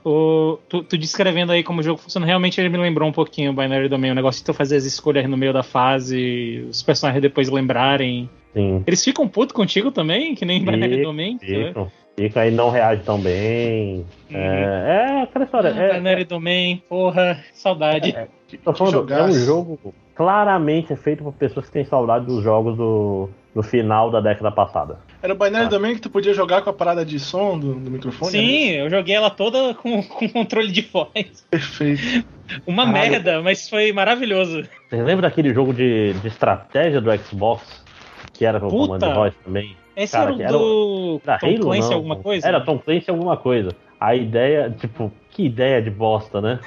O, 0.03 0.59
tu, 0.71 0.83
tu, 0.83 0.97
descrevendo 0.97 1.53
aí 1.53 1.63
como 1.63 1.81
o 1.81 1.83
jogo 1.83 2.01
funciona, 2.01 2.25
realmente 2.25 2.59
ele 2.59 2.71
me 2.71 2.79
lembrou 2.79 3.07
um 3.07 3.13
pouquinho 3.13 3.51
o 3.51 3.55
Binary 3.55 3.87
Domain, 3.87 4.13
o 4.13 4.15
negócio 4.15 4.41
de 4.41 4.47
tu 4.47 4.55
fazer 4.55 4.77
as 4.77 4.85
escolhas 4.85 5.29
no 5.29 5.37
meio 5.37 5.53
da 5.53 5.63
fase, 5.63 6.67
os 6.71 6.83
personagens 6.83 7.21
depois 7.21 7.51
lembrarem. 7.51 8.31
Sim. 8.55 8.83
Eles 8.87 9.05
ficam 9.05 9.29
putos 9.29 9.53
contigo 9.53 9.91
também, 9.91 10.35
que 10.35 10.47
nem 10.47 10.65
Binary 10.65 11.03
Domain? 11.03 11.39
Ficam. 11.39 11.91
Fica 12.19 12.41
aí 12.41 12.51
não 12.51 12.69
reage 12.69 13.05
tão 13.05 13.17
bem. 13.17 14.05
Uhum. 14.29 14.37
É, 14.37 15.19
é 15.19 15.23
aquela 15.23 15.45
história. 15.45 15.73
Ah, 15.73 15.83
é, 15.83 15.95
Binary 15.95 16.25
Domain, 16.25 16.83
porra, 16.89 17.39
saudade. 17.53 18.11
É, 18.11 18.27
tô 18.65 18.75
falando, 18.75 19.15
é 19.15 19.23
um 19.23 19.33
jogo 19.33 19.95
claramente 20.17 20.97
feito 20.97 21.23
por 21.23 21.33
pessoas 21.35 21.67
que 21.67 21.73
têm 21.73 21.85
saudade 21.85 22.27
dos 22.27 22.43
jogos 22.43 22.77
do, 22.77 23.31
do 23.55 23.63
final 23.63 24.11
da 24.11 24.21
década 24.21 24.51
passada. 24.51 24.99
Era 25.23 25.33
o 25.33 25.37
Binary 25.37 25.67
ah. 25.67 25.69
Domain 25.69 25.95
que 25.95 26.01
tu 26.01 26.11
podia 26.11 26.35
jogar 26.35 26.63
com 26.63 26.71
a 26.71 26.73
parada 26.73 27.07
de 27.07 27.21
som 27.21 27.57
do, 27.57 27.75
do 27.75 27.89
microfone? 27.89 28.33
Sim, 28.33 28.71
né? 28.73 28.81
eu 28.81 28.91
joguei 28.91 29.15
ela 29.15 29.31
toda 29.31 29.75
com, 29.75 30.03
com 30.03 30.29
controle 30.29 30.73
de 30.73 30.81
voz. 30.81 31.47
Perfeito. 31.49 32.27
Uma 32.67 32.85
Caralho. 32.85 33.11
merda, 33.13 33.43
mas 33.43 33.71
foi 33.71 33.93
maravilhoso. 33.93 34.65
Você 34.91 35.01
lembra 35.01 35.29
daquele 35.29 35.55
jogo 35.55 35.73
de, 35.73 36.15
de 36.15 36.27
estratégia 36.27 37.01
do 37.01 37.17
Xbox? 37.19 37.87
Que 38.33 38.45
era 38.45 38.59
com 38.59 38.67
o 38.67 38.71
comando 38.71 39.07
de 39.07 39.15
voz 39.15 39.35
também? 39.45 39.77
Esse 39.99 40.13
Cara, 40.13 40.31
era 40.41 40.57
o 40.57 41.19
do 41.19 41.21
era, 41.27 41.39
Tom 41.41 41.47
Halo, 41.49 41.59
Clancy 41.59 41.89
não. 41.89 41.97
alguma 41.97 42.17
coisa? 42.17 42.47
Era 42.47 42.61
Tom 42.61 42.79
Clancy 42.79 43.11
alguma 43.11 43.37
coisa. 43.37 43.71
A 43.99 44.15
ideia, 44.15 44.71
tipo, 44.71 45.11
que 45.31 45.47
ideia 45.47 45.83
de 45.83 45.91
bosta, 45.91 46.41
né? 46.41 46.61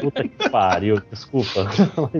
Puta 0.00 0.22
que 0.22 0.50
pariu, 0.50 1.00
desculpa. 1.10 1.68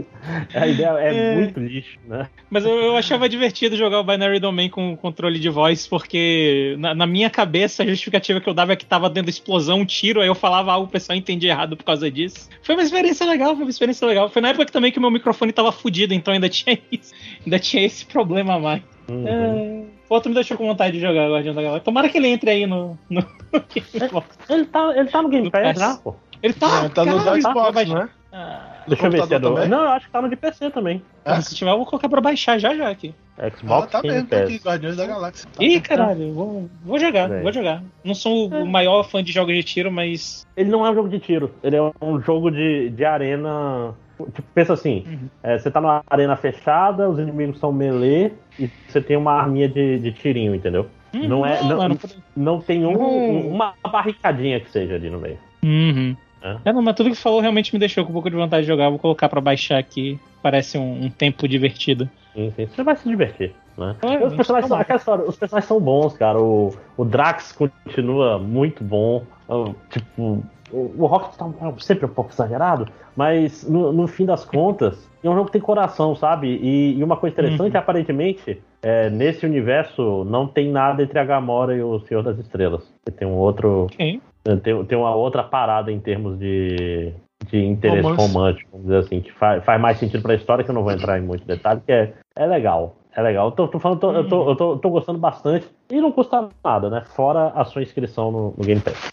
a 0.54 0.66
ideia 0.66 0.98
é, 0.98 1.14
é, 1.14 1.36
muito 1.36 1.60
lixo, 1.60 1.98
né? 2.06 2.28
Mas 2.50 2.64
eu, 2.64 2.72
eu, 2.72 2.96
achava 2.96 3.28
divertido 3.28 3.76
jogar 3.76 4.00
o 4.00 4.04
Binary 4.04 4.40
Domain 4.40 4.68
com 4.68 4.96
controle 4.96 5.38
de 5.38 5.48
voz, 5.48 5.86
porque 5.86 6.76
na, 6.78 6.94
na, 6.94 7.06
minha 7.06 7.30
cabeça 7.30 7.82
a 7.82 7.86
justificativa 7.86 8.40
que 8.40 8.48
eu 8.48 8.54
dava 8.54 8.72
é 8.72 8.76
que 8.76 8.86
tava 8.86 9.08
dando 9.08 9.28
explosão, 9.28 9.80
um 9.80 9.84
tiro, 9.84 10.20
aí 10.20 10.28
eu 10.28 10.34
falava 10.34 10.72
algo, 10.72 10.86
o 10.86 10.90
pessoal 10.90 11.16
entendia 11.16 11.50
errado 11.50 11.76
por 11.76 11.84
causa 11.84 12.10
disso. 12.10 12.48
Foi 12.62 12.74
uma 12.74 12.82
experiência 12.82 13.26
legal, 13.26 13.54
foi 13.54 13.64
uma 13.64 13.70
experiência 13.70 14.06
legal. 14.06 14.28
Foi 14.28 14.42
na 14.42 14.48
época 14.48 14.66
também 14.66 14.92
que 14.92 14.98
o 14.98 15.00
meu 15.00 15.10
microfone 15.10 15.52
tava 15.52 15.72
fudido, 15.72 16.14
então 16.14 16.32
ainda 16.34 16.48
tinha 16.48 16.78
isso, 16.90 17.14
ainda 17.44 17.58
tinha 17.58 17.84
esse 17.84 18.04
problema 18.06 18.54
a 18.54 18.58
mais. 18.58 18.82
Uhum. 19.08 19.26
É... 19.26 19.98
Outro 20.08 20.30
me 20.30 20.34
deixou 20.34 20.56
com 20.56 20.66
vontade 20.66 20.92
de 20.92 21.00
jogar 21.00 21.28
Guardião 21.28 21.54
da 21.54 21.62
Galáxia. 21.62 21.84
Tomara 21.84 22.08
que 22.08 22.16
ele 22.16 22.28
entre 22.28 22.50
aí 22.50 22.66
no. 22.66 22.98
no... 23.10 23.20
ele, 24.48 24.64
tá, 24.64 24.92
ele 24.96 25.08
tá 25.08 25.22
no 25.22 25.28
Game 25.28 25.50
Pass 25.50 25.78
já, 25.78 25.96
pô. 25.96 26.16
Ele 26.42 26.54
tá, 26.54 26.84
é, 26.84 26.88
tá 26.88 27.04
no 27.04 27.18
Xbox, 27.40 27.88
né? 27.88 28.08
Ah, 28.32 28.78
Deixa 28.86 29.06
eu 29.06 29.10
ver 29.10 29.26
se 29.26 29.34
é 29.34 29.38
do... 29.38 29.66
Não, 29.66 29.82
eu 29.82 29.88
acho 29.88 30.06
que 30.06 30.12
tá 30.12 30.22
no 30.22 30.28
de 30.28 30.36
PC 30.36 30.70
também. 30.70 31.02
É? 31.24 31.40
Se 31.40 31.54
tiver, 31.54 31.70
eu 31.70 31.76
vou 31.76 31.86
colocar 31.86 32.08
pra 32.08 32.20
baixar 32.20 32.58
já 32.58 32.74
já 32.74 32.88
aqui. 32.88 33.14
Xbox 33.56 33.86
ah, 33.94 34.02
tá 34.02 34.02
mesmo, 34.02 34.28
tá 34.28 34.38
aqui, 34.38 34.56
Guardiões 34.56 34.96
da 34.96 35.06
Galáxia. 35.06 35.48
Tá 35.50 35.62
Ih, 35.62 35.80
caralho, 35.80 36.32
vou, 36.34 36.70
vou 36.84 36.98
jogar, 36.98 37.30
é. 37.30 37.40
vou 37.40 37.52
jogar. 37.52 37.82
Não 38.02 38.14
sou 38.14 38.52
é. 38.52 38.62
o 38.62 38.66
maior 38.66 39.04
fã 39.04 39.22
de 39.22 39.32
jogos 39.32 39.54
de 39.54 39.62
tiro, 39.62 39.92
mas. 39.92 40.46
Ele 40.56 40.70
não 40.70 40.84
é 40.84 40.90
um 40.90 40.94
jogo 40.94 41.08
de 41.08 41.20
tiro, 41.20 41.54
ele 41.62 41.76
é 41.76 41.92
um 42.02 42.20
jogo 42.20 42.50
de, 42.50 42.90
de 42.90 43.04
arena. 43.04 43.94
Tipo, 44.34 44.42
pensa 44.52 44.72
assim, 44.72 45.04
uhum. 45.06 45.28
é, 45.44 45.58
você 45.58 45.70
tá 45.70 45.80
numa 45.80 46.02
arena 46.10 46.34
fechada, 46.34 47.08
os 47.08 47.20
inimigos 47.20 47.60
são 47.60 47.72
melee 47.72 48.32
e 48.58 48.68
você 48.88 49.00
tem 49.00 49.16
uma 49.16 49.32
arminha 49.32 49.68
de, 49.68 50.00
de 50.00 50.10
tirinho, 50.10 50.56
entendeu? 50.56 50.88
Uhum, 51.14 51.28
não 51.28 51.46
é. 51.46 51.62
Não, 51.62 51.88
não, 51.88 51.98
não 52.36 52.60
tem 52.60 52.84
um, 52.84 53.48
uma 53.48 53.74
barricadinha 53.88 54.58
que 54.58 54.70
seja 54.70 54.96
ali 54.96 55.08
no 55.08 55.20
meio. 55.20 55.38
Uhum. 55.62 56.16
É? 56.42 56.56
é, 56.66 56.72
não, 56.72 56.82
mas 56.82 56.94
tudo 56.94 57.10
que 57.10 57.16
falou 57.16 57.40
realmente 57.40 57.72
me 57.72 57.78
deixou 57.78 58.04
com 58.04 58.10
um 58.10 58.12
pouco 58.12 58.30
de 58.30 58.36
vontade 58.36 58.62
de 58.62 58.68
jogar. 58.68 58.90
Vou 58.90 58.98
colocar 58.98 59.28
para 59.28 59.40
baixar 59.40 59.78
aqui. 59.78 60.18
Parece 60.42 60.78
um, 60.78 61.06
um, 61.06 61.10
tempo 61.10 61.48
divertido. 61.48 62.08
Sim, 62.34 62.52
sim. 62.54 62.66
Você 62.66 62.82
vai 62.82 62.96
se 62.96 63.08
divertir. 63.08 63.52
Né? 63.76 63.96
É, 64.02 64.26
os, 64.26 64.34
personagens 64.34 64.68
são, 64.68 64.76
tá 64.76 64.82
aquela 64.82 64.98
história, 64.98 65.24
os 65.24 65.36
personagens 65.36 65.68
são 65.68 65.80
bons, 65.80 66.16
cara. 66.16 66.40
O, 66.40 66.74
o 66.96 67.04
Drax 67.04 67.52
continua 67.52 68.38
muito 68.38 68.82
bom. 68.82 69.24
O, 69.48 69.74
tipo, 69.90 70.42
o, 70.70 70.94
o 70.98 71.06
Rocket 71.06 71.36
tá 71.36 71.46
sempre 71.78 72.06
um 72.06 72.08
pouco 72.08 72.30
exagerado, 72.30 72.88
mas 73.16 73.68
no, 73.68 73.92
no 73.92 74.06
fim 74.06 74.24
das 74.24 74.44
contas, 74.44 75.08
é 75.22 75.28
um 75.28 75.34
jogo 75.34 75.46
que 75.46 75.52
tem 75.52 75.60
coração, 75.60 76.14
sabe? 76.14 76.48
E, 76.48 76.98
e 76.98 77.04
uma 77.04 77.16
coisa 77.16 77.34
interessante, 77.34 77.74
Uhum. 77.74 77.80
aparentemente, 77.80 78.62
é, 78.82 79.10
nesse 79.10 79.44
universo 79.44 80.24
não 80.24 80.46
tem 80.46 80.70
nada 80.70 81.02
entre 81.02 81.18
a 81.18 81.24
Gamora 81.24 81.74
e 81.74 81.82
o 81.82 81.98
Senhor 82.00 82.22
das 82.22 82.38
Estrelas. 82.38 82.82
Tem 83.16 83.26
um 83.26 83.34
outro. 83.34 83.86
Ok. 83.92 84.20
Tem, 84.56 84.84
tem 84.84 84.98
uma 84.98 85.14
outra 85.14 85.42
parada 85.42 85.92
em 85.92 86.00
termos 86.00 86.38
de, 86.38 87.12
de 87.46 87.64
interesse 87.64 88.02
Romance. 88.02 88.32
romântico, 88.32 88.70
vamos 88.72 88.86
dizer 88.86 88.98
assim, 88.98 89.20
que 89.20 89.32
faz, 89.32 89.64
faz 89.64 89.80
mais 89.80 89.98
sentido 89.98 90.22
pra 90.22 90.34
história, 90.34 90.64
que 90.64 90.70
eu 90.70 90.74
não 90.74 90.82
vou 90.82 90.92
entrar 90.92 91.18
em 91.18 91.22
muito 91.22 91.44
detalhe, 91.46 91.80
que 91.84 91.92
é, 91.92 92.14
é 92.36 92.46
legal. 92.46 92.96
É 93.14 93.22
legal. 93.22 93.46
Eu 93.48 93.52
tô, 93.52 93.66
tô 93.68 93.78
falando, 93.80 93.98
tô- 93.98 94.12
eu, 94.12 94.28
tô, 94.28 94.48
eu 94.50 94.56
tô, 94.56 94.76
tô 94.78 94.90
gostando 94.90 95.18
bastante. 95.18 95.66
E 95.90 96.00
não 96.00 96.12
custa 96.12 96.48
nada, 96.64 96.88
né? 96.88 97.02
Fora 97.16 97.48
a 97.54 97.64
sua 97.64 97.82
inscrição 97.82 98.30
no, 98.30 98.54
no 98.56 98.64
Game 98.64 98.80
Pass. 98.80 99.12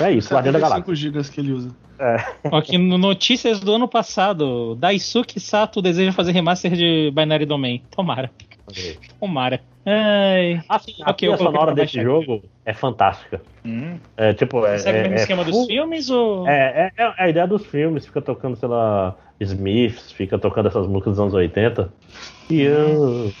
É 0.00 0.10
isso, 0.10 0.32
Guardião 0.32 0.52
da 0.52 0.58
Galáxia. 0.58 0.84
75 0.84 0.94
gigas 0.94 1.28
que 1.28 1.40
ele 1.40 1.52
usa. 1.52 1.70
Aqui 2.52 2.78
no 2.78 2.98
Notícias 2.98 3.60
do 3.60 3.74
ano 3.74 3.88
passado, 3.88 4.74
Daisuke 4.74 5.38
Sato 5.38 5.80
deseja 5.80 6.12
fazer 6.12 6.32
remaster 6.32 6.72
de 6.72 7.10
Binary 7.14 7.46
Domain. 7.46 7.82
Tomara, 7.90 8.30
tomara. 9.20 9.60
Ai. 9.86 10.62
Assim, 10.68 10.94
a 11.02 11.10
Ok, 11.10 11.28
eu 11.28 11.32
trilha 11.32 11.36
coloquei 11.36 11.60
sonora 11.60 11.74
desse 11.74 12.02
jogo 12.02 12.42
é 12.64 12.72
fantástica. 12.72 13.42
É 14.16 14.32
tipo, 14.32 14.66
é. 14.66 14.76
É, 14.76 14.92
mesmo 14.92 15.14
é 15.14 15.16
esquema 15.16 15.44
dos 15.44 15.66
filmes 15.66 16.10
ou. 16.10 16.48
É, 16.48 16.90
é, 16.96 17.02
é 17.02 17.14
a 17.18 17.28
ideia 17.28 17.46
dos 17.46 17.66
filmes, 17.66 18.06
fica 18.06 18.22
tocando, 18.22 18.56
sei 18.56 18.68
lá, 18.68 19.14
Smiths, 19.40 20.12
fica 20.12 20.38
tocando 20.38 20.68
essas 20.68 20.86
músicas 20.86 21.12
dos 21.12 21.20
anos 21.20 21.34
80. 21.34 21.92
You, 22.50 23.32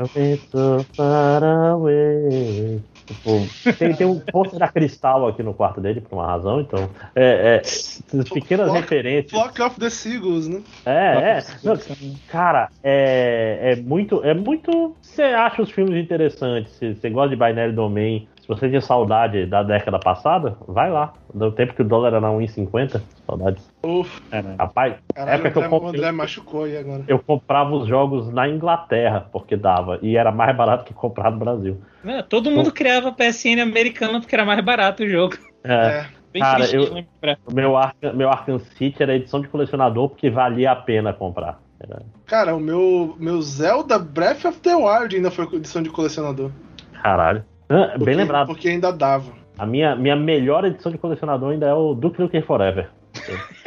you've 0.00 0.40
so 0.50 0.84
far 0.94 1.44
away. 1.44 2.80
Tipo, 3.12 3.72
tem, 3.78 3.94
tem 3.94 4.06
um 4.06 4.18
pôster 4.18 4.58
da 4.58 4.68
Cristal 4.68 5.26
aqui 5.28 5.42
no 5.42 5.54
quarto 5.54 5.80
dele, 5.80 6.00
por 6.00 6.16
uma 6.16 6.26
razão, 6.26 6.60
então. 6.60 6.88
É, 7.14 7.56
é 7.56 7.60
essas 7.62 8.28
pequenas 8.28 8.66
Flock- 8.68 8.80
referências. 8.80 9.30
Flock 9.30 9.62
of 9.62 9.78
the 9.78 9.90
Seagulls, 9.90 10.48
né? 10.48 10.60
É, 10.86 11.38
é. 11.38 11.44
Não, 11.62 11.76
cara, 12.28 12.68
é, 12.82 13.72
é 13.72 13.76
muito. 13.76 14.22
É 14.24 14.34
muito. 14.34 14.96
Você 15.00 15.22
acha 15.22 15.62
os 15.62 15.70
filmes 15.70 15.96
interessantes, 16.02 16.72
se 16.74 16.94
você 16.94 17.10
gosta 17.10 17.34
de 17.34 17.36
Binary 17.36 17.72
Domain, 17.72 18.26
se 18.42 18.48
você 18.48 18.68
tinha 18.68 18.80
saudade 18.82 19.46
da 19.46 19.62
década 19.62 19.98
passada, 19.98 20.56
vai 20.68 20.90
lá. 20.90 21.14
Do 21.32 21.50
tempo 21.52 21.72
que 21.74 21.80
o 21.80 21.84
dólar 21.84 22.08
era 22.12 22.20
1,50, 22.20 23.00
saudades. 23.26 23.66
Uf, 23.82 24.20
Rapaz, 24.58 24.96
caralho, 25.14 25.34
época 25.34 25.50
que 25.52 25.58
o 25.58 25.62
eu 25.62 25.70
comprei- 25.70 26.00
André 26.00 26.12
machucou 26.12 26.64
aí 26.64 26.76
agora. 26.76 27.04
eu 27.08 27.18
comprava 27.18 27.72
os 27.74 27.86
jogos 27.88 28.30
na 28.32 28.48
Inglaterra, 28.48 29.26
porque 29.32 29.56
dava, 29.56 29.98
e 30.02 30.16
era 30.16 30.30
mais 30.30 30.54
barato 30.56 30.84
que 30.84 30.92
comprar 30.92 31.30
no 31.30 31.38
Brasil. 31.38 31.80
É, 32.04 32.20
todo 32.22 32.50
mundo 32.50 32.70
criava 32.72 33.12
PSN 33.12 33.60
americano 33.62 34.20
porque 34.20 34.34
era 34.34 34.44
mais 34.44 34.62
barato 34.64 35.04
o 35.04 35.08
jogo. 35.08 35.36
É, 35.64 35.72
É. 35.74 36.06
Bem 36.32 36.40
Cara, 36.42 36.56
triste 36.60 36.76
eu- 36.76 36.84
de 36.86 36.90
lembrar. 36.94 37.38
o 37.46 37.54
meu, 37.54 37.76
Arkham, 37.76 38.14
meu 38.14 38.30
Arkham 38.30 38.58
City 38.58 39.02
era 39.02 39.14
edição 39.14 39.40
de 39.42 39.48
colecionador 39.48 40.08
porque 40.08 40.30
valia 40.30 40.72
a 40.72 40.76
pena 40.76 41.12
comprar. 41.12 41.60
Era- 41.78 42.02
Cara, 42.26 42.56
o 42.56 42.60
meu, 42.60 43.14
meu 43.20 43.40
Zelda 43.42 43.98
Breath 43.98 44.46
of 44.46 44.58
the 44.60 44.74
Wild 44.74 45.14
ainda 45.14 45.30
foi 45.30 45.44
edição 45.52 45.82
de 45.82 45.90
colecionador. 45.90 46.50
Caralho. 47.02 47.44
Ah, 47.74 47.88
Porque- 47.90 48.04
Bem 48.04 48.14
lembrado. 48.16 48.46
Porque 48.46 48.68
ainda 48.68 48.92
dava. 48.92 49.32
A 49.58 49.66
minha, 49.66 49.94
minha 49.94 50.16
melhor 50.16 50.64
edição 50.64 50.90
de 50.90 50.98
colecionador 50.98 51.52
ainda 51.52 51.66
é 51.66 51.74
o 51.74 51.94
Duke 51.94 52.20
Nukem 52.20 52.42
Forever. 52.42 52.88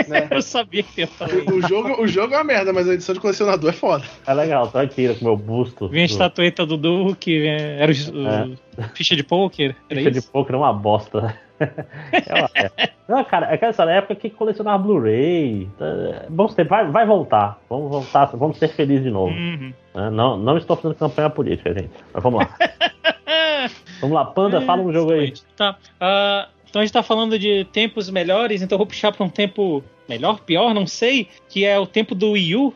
Né? 0.07 0.27
Eu 0.31 0.41
sabia 0.41 0.81
que 0.83 1.01
ia 1.01 1.07
falar. 1.07 1.31
O, 1.33 1.55
o 1.57 1.61
jogo, 1.67 2.01
o 2.01 2.07
jogo 2.07 2.33
é 2.33 2.37
uma 2.37 2.43
merda, 2.43 2.73
mas 2.73 2.89
a 2.89 2.93
edição 2.95 3.13
de 3.13 3.21
colecionador 3.21 3.69
é 3.69 3.73
foda. 3.73 4.03
É 4.25 4.33
legal, 4.33 4.67
tô 4.67 4.77
aqui 4.79 5.13
com 5.15 5.25
meu 5.25 5.37
busto. 5.37 5.87
Vinha 5.87 6.03
a 6.03 6.05
estatueta 6.07 6.65
do 6.65 6.75
Duke, 6.75 7.45
era 7.47 7.91
o, 7.91 8.53
o- 8.81 8.83
ficha 8.95 9.15
de 9.15 9.23
poker, 9.23 9.75
era 9.89 9.99
Ficha 9.99 10.11
de 10.11 10.17
isso? 10.19 10.31
poker 10.31 10.55
é 10.55 10.57
uma 10.57 10.73
bosta. 10.73 11.37
É 11.57 12.33
uma- 12.33 12.49
é. 12.53 12.89
Não, 13.07 13.23
cara, 13.23 13.53
é 13.53 13.57
que 13.57 13.63
essa 13.63 13.83
época 13.85 14.15
que 14.15 14.29
colecionava 14.29 14.83
Blu-ray. 14.83 15.69
é, 15.79 16.25
Bons 16.29 16.53
tempos, 16.53 16.69
vai, 16.71 16.91
vai 16.91 17.05
voltar. 17.05 17.59
Vamos 17.69 17.89
voltar, 17.91 18.25
vamos 18.35 18.57
ser 18.57 18.67
felizes 18.69 19.03
de 19.05 19.09
novo. 19.11 19.31
Uhum. 19.33 19.71
né? 19.93 20.09
Não, 20.09 20.35
não 20.37 20.57
estou 20.57 20.75
fazendo 20.75 20.95
campanha 20.97 21.29
política, 21.29 21.73
gente. 21.73 21.91
Mas 22.13 22.21
vamos 22.21 22.39
lá. 22.41 22.49
vamos 24.01 24.15
lá, 24.15 24.25
Panda, 24.25 24.61
fala 24.61 24.81
um 24.81 24.91
jogo 24.93 25.13
aí. 25.13 25.33
Tá. 25.55 25.77
ah, 25.99 26.47
então 26.69 26.81
a 26.81 26.85
gente 26.85 26.93
tá 26.93 27.03
falando 27.03 27.37
de 27.39 27.65
tempos 27.71 28.09
melhores, 28.09 28.61
então 28.61 28.75
eu 28.75 28.79
vou 28.79 28.87
puxar 28.87 29.11
pra 29.11 29.25
um 29.25 29.29
tempo 29.29 29.83
melhor, 30.09 30.39
pior, 30.41 30.73
não 30.73 30.85
sei, 30.85 31.27
que 31.49 31.63
é 31.65 31.79
o 31.79 31.87
tempo 31.87 32.13
do 32.13 32.31
Wii 32.31 32.55
U. 32.55 32.73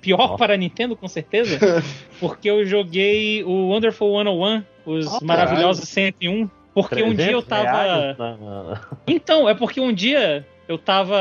Pior 0.00 0.16
Nossa. 0.16 0.38
para 0.38 0.54
a 0.54 0.56
Nintendo, 0.56 0.96
com 0.96 1.06
certeza. 1.06 1.58
porque 2.18 2.48
eu 2.48 2.64
joguei 2.64 3.44
o 3.44 3.68
Wonderful 3.68 4.16
101, 4.16 4.62
os 4.86 5.06
Oh, 5.06 5.18
maravilhosos 5.24 5.86
101. 5.90 6.48
Porque 6.72 7.02
um 7.02 7.12
dia 7.12 7.32
eu 7.32 7.42
300 7.42 7.44
tava. 7.48 8.16
na- 8.18 8.80
Então, 9.06 9.46
é 9.46 9.54
porque 9.54 9.78
um 9.78 9.92
dia 9.92 10.46
eu 10.66 10.78
tava 10.78 11.18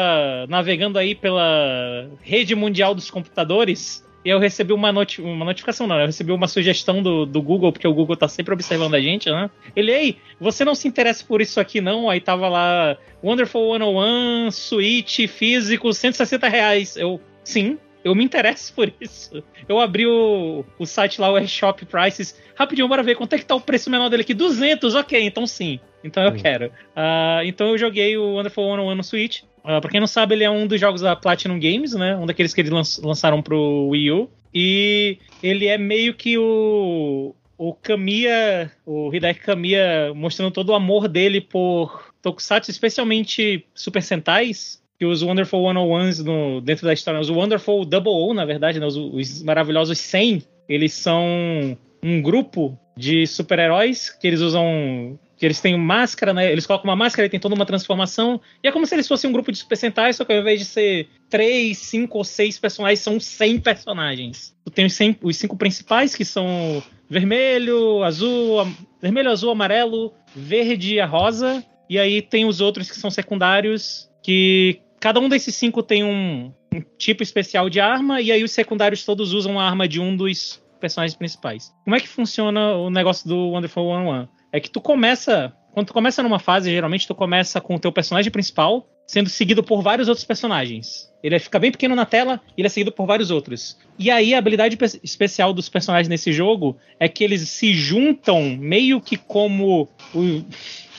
navegando 0.48 0.98
aí 0.98 1.14
pela 1.16 2.08
rede 2.22 2.56
mundial 2.56 2.96
dos 2.96 3.10
computadores 3.12 4.06
e 4.24 4.30
eu 4.30 4.40
recebi 4.40 4.74
uma, 4.74 4.92
noti 4.92 5.22
uma 5.22 5.46
notificação, 5.46 5.88
não, 5.88 6.00
eu 6.00 6.06
recebi 6.06 6.32
uma 6.32 6.48
sugestão 6.48 7.02
do, 7.02 7.26
do 7.26 7.42
Google, 7.42 7.72
porque 7.72 7.88
o 7.88 7.94
Google 7.94 8.16
tá 8.18 8.28
sempre 8.28 8.54
observando 8.54 8.96
a 8.96 9.00
gente, 9.02 9.30
né? 9.30 9.50
Ele, 9.76 9.92
ei, 9.92 10.18
você 10.40 10.66
não 10.66 10.76
se 10.76 10.88
interessa 10.88 11.24
por 11.26 11.42
isso 11.42 11.60
aqui 11.60 11.80
não? 11.82 12.10
Aí 12.10 12.20
tava 12.20 12.48
lá, 12.50 12.98
Wonderful 13.24 13.72
101, 13.74 14.52
Switch, 14.52 15.28
físico, 15.28 15.94
160 15.94 16.48
reais. 16.48 16.98
Eu, 16.98 17.20
sim, 17.44 17.78
eu 18.04 18.14
me 18.16 18.24
interesso 18.24 18.74
por 18.74 18.92
isso. 19.00 19.44
Eu 19.68 19.80
abri 19.80 20.06
o, 20.06 20.64
o 20.78 20.86
site 20.86 21.20
lá, 21.22 21.32
o 21.32 21.38
eShop 21.38 21.86
Prices. 21.86 22.40
Rapidinho, 22.56 22.88
bora 22.88 23.04
ver 23.04 23.16
quanto 23.16 23.34
é 23.34 23.38
que 23.38 23.46
tá 23.46 23.56
o 23.56 23.62
preço 23.62 23.90
menor 23.90 24.10
dele 24.10 24.24
aqui. 24.24 24.34
200, 24.34 24.96
ok, 24.96 25.22
então 25.22 25.46
sim. 25.48 25.80
Então 26.04 26.24
eu 26.24 26.32
Hum. 26.32 26.38
quero. 26.38 26.72
Ah, 26.96 27.42
então 27.44 27.68
eu 27.70 27.78
joguei 27.78 28.18
o 28.18 28.36
Wonderful 28.36 28.64
101 28.70 28.96
no 28.96 29.04
Switch. 29.04 29.42
Uh, 29.70 29.80
pra 29.82 29.92
quem 29.92 30.00
não 30.00 30.08
sabe, 30.08 30.34
ele 30.34 30.44
é 30.44 30.50
um 30.50 30.66
dos 30.66 30.80
jogos 30.82 31.02
da 31.02 31.16
Platinum 31.16 31.60
Games, 31.60 31.94
né? 31.94 32.16
Um 32.18 32.26
daqueles 32.26 32.54
que 32.54 32.62
eles 32.62 32.72
lan- 32.72 33.08
lançaram 33.08 33.42
pro 33.42 33.88
Wii 33.90 34.12
U. 34.12 34.30
E 34.54 35.20
ele 35.44 35.68
é 35.68 35.78
meio 35.78 36.14
que 36.16 36.38
o. 36.38 37.36
O 37.56 37.74
Kamiya, 37.74 38.72
o 38.86 39.14
Hideki 39.14 39.42
Kamiya 39.42 40.14
mostrando 40.16 40.50
todo 40.50 40.70
o 40.70 40.74
amor 40.74 41.10
dele 41.10 41.42
por 41.42 42.14
Tokusatsu, 42.22 42.72
especialmente 42.72 43.66
Super 43.76 44.02
Sentais, 44.02 44.82
que 44.98 45.06
os 45.06 45.22
Wonderful 45.22 45.62
101s 45.66 46.24
no, 46.24 46.62
dentro 46.62 46.88
da 46.88 46.94
história, 46.94 47.20
os 47.20 47.30
Wonderful 47.30 47.84
Double 47.84 48.14
O, 48.14 48.34
na 48.34 48.46
verdade, 48.46 48.80
né, 48.80 48.86
os, 48.86 48.96
os 48.96 49.44
maravilhosos 49.44 49.98
100, 50.00 50.42
eles 50.70 50.94
são 50.94 51.78
um 52.02 52.22
grupo 52.22 52.80
de 52.96 53.28
super-heróis 53.28 54.10
que 54.10 54.26
eles 54.26 54.40
usam. 54.40 55.20
Que 55.40 55.46
eles 55.46 55.62
têm 55.62 55.78
máscara, 55.78 56.34
né? 56.34 56.52
Eles 56.52 56.68
colocam 56.68 56.90
uma 56.90 56.98
máscara 56.98 57.26
e 57.26 57.30
tem 57.30 57.40
toda 57.40 57.56
uma 57.56 57.66
transformação. 57.66 58.42
E 58.62 58.68
é 58.68 58.72
como 58.72 58.86
se 58.86 58.94
eles 58.94 59.08
fossem 59.08 59.30
um 59.30 59.34
grupo 59.34 59.52
de 59.52 59.58
Super 59.58 59.78
Sentai, 59.78 60.12
só 60.12 60.26
que 60.26 60.34
ao 60.34 60.42
invés 60.42 60.60
de 60.60 60.66
ser 60.66 61.08
3, 61.30 61.78
5 61.78 62.18
ou 62.18 62.24
6 62.26 62.60
personagens, 62.60 63.00
são 63.00 63.20
100 63.20 63.62
personagens. 63.62 64.54
Tu 64.66 64.72
tem 64.72 64.86
os, 64.86 64.94
100 64.94 65.18
os 65.24 65.38
cinco 65.38 65.56
principais, 65.56 66.14
que 66.14 66.26
são 66.26 66.84
vermelho, 67.10 68.04
azul, 68.04 68.68
vermelho, 69.02 69.32
azul, 69.32 69.52
amarelo, 69.52 70.14
verde 70.36 70.96
e 70.96 71.00
a 71.00 71.06
rosa. 71.06 71.64
E 71.90 71.98
aí 71.98 72.22
tem 72.22 72.46
os 72.46 72.60
outros 72.60 72.92
que 72.92 72.98
são 72.98 73.10
secundários, 73.10 74.10
que 74.22 74.82
cada 75.00 75.22
um 75.22 75.30
desses 75.30 75.56
cinco 75.56 75.82
tem 75.82 76.04
um, 76.04 76.54
um 76.74 76.82
tipo 76.98 77.24
especial 77.24 77.70
de 77.70 77.80
arma, 77.80 78.22
e 78.22 78.32
aí 78.32 78.44
os 78.44 78.52
secundários 78.52 79.06
todos 79.06 79.34
usam 79.34 79.60
a 79.60 79.64
arma 79.64 79.88
de 79.88 80.00
um 80.00 80.16
dos 80.16 80.62
personagens 80.80 81.18
principais. 81.18 81.74
Como 81.84 81.96
é 81.96 82.00
que 82.00 82.08
funciona 82.08 82.74
o 82.76 82.90
negócio 82.90 83.28
do 83.28 83.50
Wonderful 83.50 83.92
101? 83.92 84.39
É 84.52 84.60
que 84.60 84.70
tu 84.70 84.82
começa. 84.82 85.54
Quando 85.74 85.88
tu 85.88 85.94
começa 85.94 86.24
numa 86.24 86.40
fase, 86.40 86.72
geralmente 86.72 87.08
tu 87.08 87.14
começa 87.16 87.62
com 87.62 87.76
o 87.76 87.80
teu 87.80 87.92
personagem 87.92 88.32
principal, 88.32 88.88
sendo 89.06 89.30
seguido 89.30 89.64
por 89.64 89.82
vários 89.84 90.08
outros 90.08 90.26
personagens. 90.26 91.08
Ele 91.22 91.38
fica 91.40 91.60
bem 91.60 91.72
pequeno 91.72 91.96
na 91.96 92.06
tela 92.06 92.42
e 92.58 92.62
ele 92.62 92.68
é 92.68 92.70
seguido 92.70 92.92
por 92.92 93.06
vários 93.06 93.30
outros. 93.30 93.78
E 93.98 94.10
aí 94.10 94.34
a 94.34 94.40
habilidade 94.40 94.76
pe- 94.78 95.00
especial 95.04 95.54
dos 95.54 95.70
personagens 95.70 96.08
nesse 96.08 96.32
jogo 96.34 96.78
é 97.00 97.08
que 97.08 97.24
eles 97.24 97.48
se 97.50 97.74
juntam 97.74 98.58
meio 98.60 99.00
que 99.00 99.16
como 99.18 99.88
o- 100.14 100.44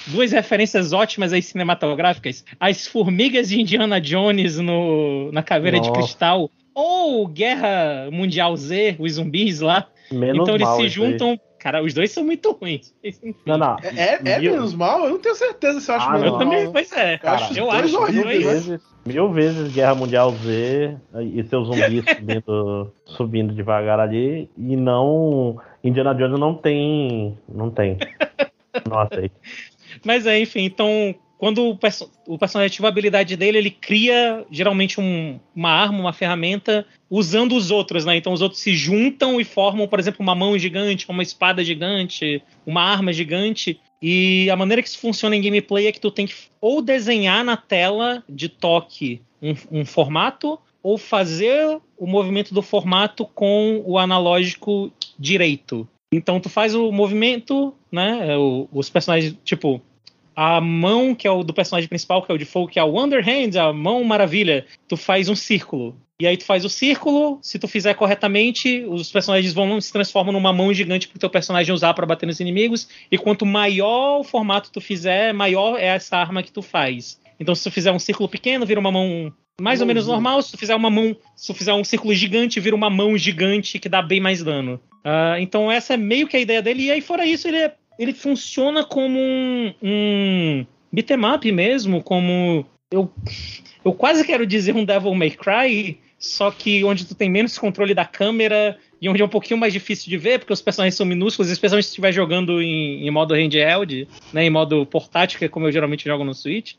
duas 0.07 0.31
referências 0.33 0.93
ótimas 0.93 1.33
aí 1.33 1.43
cinematográficas: 1.43 2.45
as 2.59 2.87
formigas 2.87 3.49
de 3.49 3.61
Indiana 3.61 4.01
Jones 4.01 4.59
no, 4.59 5.31
na 5.33 5.43
caveira 5.43 5.81
de 5.81 5.89
Nossa. 5.89 6.01
cristal. 6.01 6.51
Ou 6.73 7.27
Guerra 7.27 8.09
Mundial 8.13 8.57
Z, 8.57 8.97
os 9.01 9.15
zumbis 9.15 9.61
lá. 9.61 9.89
Menos 10.11 10.43
então 10.43 10.55
eles 10.55 10.69
se 10.69 10.87
isso 10.87 11.03
aí. 11.03 11.19
Cara, 11.61 11.83
os 11.83 11.93
dois 11.93 12.11
são 12.11 12.25
muito 12.25 12.51
ruins. 12.53 12.95
Não, 13.45 13.59
não. 13.59 13.77
É, 13.83 14.15
é, 14.15 14.21
é 14.25 14.39
menos 14.41 14.75
mal? 14.75 15.05
Eu 15.05 15.11
não 15.11 15.19
tenho 15.19 15.35
certeza 15.35 15.79
se 15.79 15.91
eu 15.91 15.95
acho 15.95 16.09
Ah, 16.09 16.13
menos 16.13 16.27
Eu 16.27 16.33
não. 16.33 16.39
mal. 16.39 16.49
também, 16.49 16.73
pois 16.73 16.93
é. 16.93 17.21
Eu 17.23 17.29
acho 17.31 17.51
os 17.53 17.57
eu 17.59 17.65
dois 17.67 17.85
acho 17.85 18.23
dois. 18.23 18.45
vezes, 18.45 18.81
mil 19.05 19.31
vezes 19.31 19.73
Guerra 19.73 19.95
Mundial 19.95 20.33
Z 20.33 20.97
e 21.21 21.45
seus 21.45 21.67
zumbis 21.69 22.03
subindo, 22.17 22.93
subindo 23.05 23.55
devagar 23.55 24.01
ali. 24.01 24.51
E 24.57 24.75
não. 24.75 25.61
Indiana 25.85 26.15
Jones 26.15 26.41
não 26.41 26.55
tem. 26.55 27.39
Não 27.47 27.71
tem. 27.71 27.99
Não 28.89 28.99
aceito. 28.99 29.35
Mas 30.05 30.27
é, 30.27 30.41
enfim, 30.41 30.65
então 30.65 31.15
quando 31.41 31.71
o, 31.71 31.75
perso 31.75 32.13
o, 32.27 32.37
personagem 32.37 32.67
ativa 32.67 32.87
a 32.87 32.91
habilidade 32.91 33.35
dele, 33.35 33.57
ele 33.57 33.71
cria 33.71 34.45
geralmente 34.51 35.01
um, 35.01 35.41
uma 35.57 35.71
arma, 35.71 35.99
uma 35.99 36.13
ferramenta, 36.13 36.87
usando 37.09 37.57
os 37.57 37.71
outros, 37.71 38.05
né? 38.05 38.15
Então 38.15 38.35
os 38.35 38.43
outros 38.43 38.61
se 38.61 38.77
juntam 38.77 39.41
e 39.41 39.45
formam, 39.45 39.89
por 39.89 39.99
exemplo, 39.99 40.21
uma 40.21 40.35
mão 40.35 40.59
gigante, 40.59 41.09
uma 41.09 41.23
espada 41.23 41.65
gigante, 41.65 42.43
uma 42.67 42.83
arma 42.83 43.11
gigante. 43.11 43.81
E 44.03 44.51
a 44.51 44.57
maneira 44.57 44.83
que 44.83 44.89
isso 44.89 44.99
funciona 44.99 45.35
em 45.35 45.41
gameplay 45.41 45.87
é 45.87 45.93
que 45.93 45.99
tu 45.99 46.11
tem 46.11 46.27
que 46.27 46.35
ou 46.61 46.83
desenhar 46.83 47.43
na 47.43 47.57
tela 47.57 48.23
de 48.29 48.51
toque 48.51 49.23
um, 49.41 49.81
um 49.81 49.85
formato, 49.87 50.59
ou 50.83 50.99
fazer 50.99 51.81
o 51.97 52.07
movimento 52.07 52.53
do 52.53 52.61
formato 52.61 53.25
com 53.25 53.83
o 53.87 53.97
analógico 53.97 54.93
direito. 55.19 55.89
Então 56.13 56.39
tu 56.39 56.51
faz 56.51 56.75
o 56.75 56.93
movimento, 56.93 57.73
né? 57.91 58.37
os 58.71 58.91
personagens, 58.91 59.35
tipo, 59.43 59.81
a 60.35 60.61
mão 60.61 61.15
que 61.15 61.27
é 61.27 61.31
o 61.31 61.43
do 61.43 61.53
personagem 61.53 61.89
principal, 61.89 62.23
que 62.23 62.31
é 62.31 62.35
o 62.35 62.39
de 62.39 62.45
fogo, 62.45 62.69
que 62.69 62.79
é 62.79 62.85
o 62.85 63.03
Underhand, 63.03 63.57
a 63.59 63.73
mão 63.73 64.03
maravilha, 64.05 64.65
tu 64.89 64.97
faz 64.97 65.29
um 65.29 65.35
círculo. 65.35 65.97
E 66.21 66.27
aí 66.27 66.37
tu 66.37 66.45
faz 66.45 66.67
o 66.67 66.69
círculo, 66.69 67.39
se 67.41 67.59
tu 67.59 67.67
fizer 67.67 67.95
corretamente, 67.95 68.85
os 68.87 69.11
personagens 69.11 69.55
vão 69.55 69.81
se 69.81 69.91
transformam 69.91 70.35
numa 70.35 70.53
mão 70.53 70.73
gigante 70.73 71.09
pro 71.09 71.19
teu 71.19 71.31
personagem 71.31 71.75
usar 71.75 71.95
para 71.95 72.05
bater 72.05 72.27
nos 72.27 72.41
inimigos, 72.41 72.89
e 73.11 73.17
quanto 73.17 73.47
maior 73.47 74.21
o 74.21 74.25
formato 74.25 74.71
tu 74.71 74.83
fizer, 74.83 75.33
maior 75.33 75.79
é 75.79 75.87
essa 75.87 76.19
arma 76.19 76.43
que 76.43 76.53
tu 76.53 76.61
faz. 76.61 77.19
Então 77.41 77.55
se 77.55 77.65
tu 77.65 77.71
fizer 77.71 77.91
um 77.91 77.99
círculo 77.99 78.29
pequeno, 78.29 78.67
vira 78.67 78.79
uma 78.79 78.93
mão 78.93 79.33
mais 79.61 79.81
ou 79.81 79.87
menos 79.87 80.07
normal, 80.07 80.43
se 80.43 80.53
tu 80.53 80.59
fizer 80.59 80.75
uma 80.75 80.91
mão, 80.91 81.17
se 81.37 81.47
tu 81.47 81.55
fizer 81.55 81.73
um 81.73 81.85
círculo 81.85 82.15
gigante, 82.15 82.61
vira 82.61 82.77
uma 82.77 82.91
mão 82.91 83.17
gigante 83.17 83.79
que 83.79 83.89
dá 83.89 84.03
bem 84.03 84.21
mais 84.21 84.43
dano. 84.43 84.81
Uh, 85.05 85.41
então 85.41 85.73
essa 85.73 85.95
é 85.95 85.97
meio 85.97 86.29
que 86.29 86.37
a 86.37 86.41
ideia 86.41 86.61
dele, 86.61 86.85
e 86.85 86.91
aí 86.91 87.01
fora 87.01 87.25
isso 87.25 87.49
ele 87.49 87.57
é 87.57 87.75
ele 88.01 88.15
funciona 88.15 88.83
como 88.83 89.19
um, 89.19 89.75
um 89.83 90.67
beatmap 90.91 91.45
mesmo, 91.53 92.03
como 92.03 92.65
eu, 92.91 93.13
eu 93.85 93.93
quase 93.93 94.25
quero 94.25 94.47
dizer 94.47 94.75
um 94.75 94.87
Devil 94.87 95.15
May 95.15 95.31
Cry, 95.33 96.01
só 96.19 96.51
que 96.51 96.83
onde 96.83 97.05
tu 97.05 97.15
tem 97.15 97.29
menos 97.29 97.59
controle 97.59 97.93
da 97.93 98.07
câmera 98.07 98.79
e 99.03 99.07
onde 99.07 99.21
é 99.21 99.25
um 99.25 99.29
pouquinho 99.29 99.61
mais 99.61 99.75
difícil 99.75 100.09
de 100.09 100.17
ver, 100.17 100.39
porque 100.39 100.53
os 100.53 100.63
personagens 100.63 100.95
são 100.95 101.05
minúsculos, 101.05 101.51
especialmente 101.51 101.85
se 101.85 101.91
estiver 101.91 102.11
jogando 102.11 102.63
em, 102.63 103.07
em, 103.07 103.11
modo 103.11 103.35
handheld, 103.35 104.09
né, 104.33 104.47
em 104.47 104.51
modo 104.51 104.87
portátil, 104.87 105.39
que 105.39 105.45
é 105.45 105.49
como 105.49 105.67
eu 105.67 105.73
geralmente 105.73 106.07
jogo 106.07 106.25
no 106.25 106.35
Switch. 106.35 106.77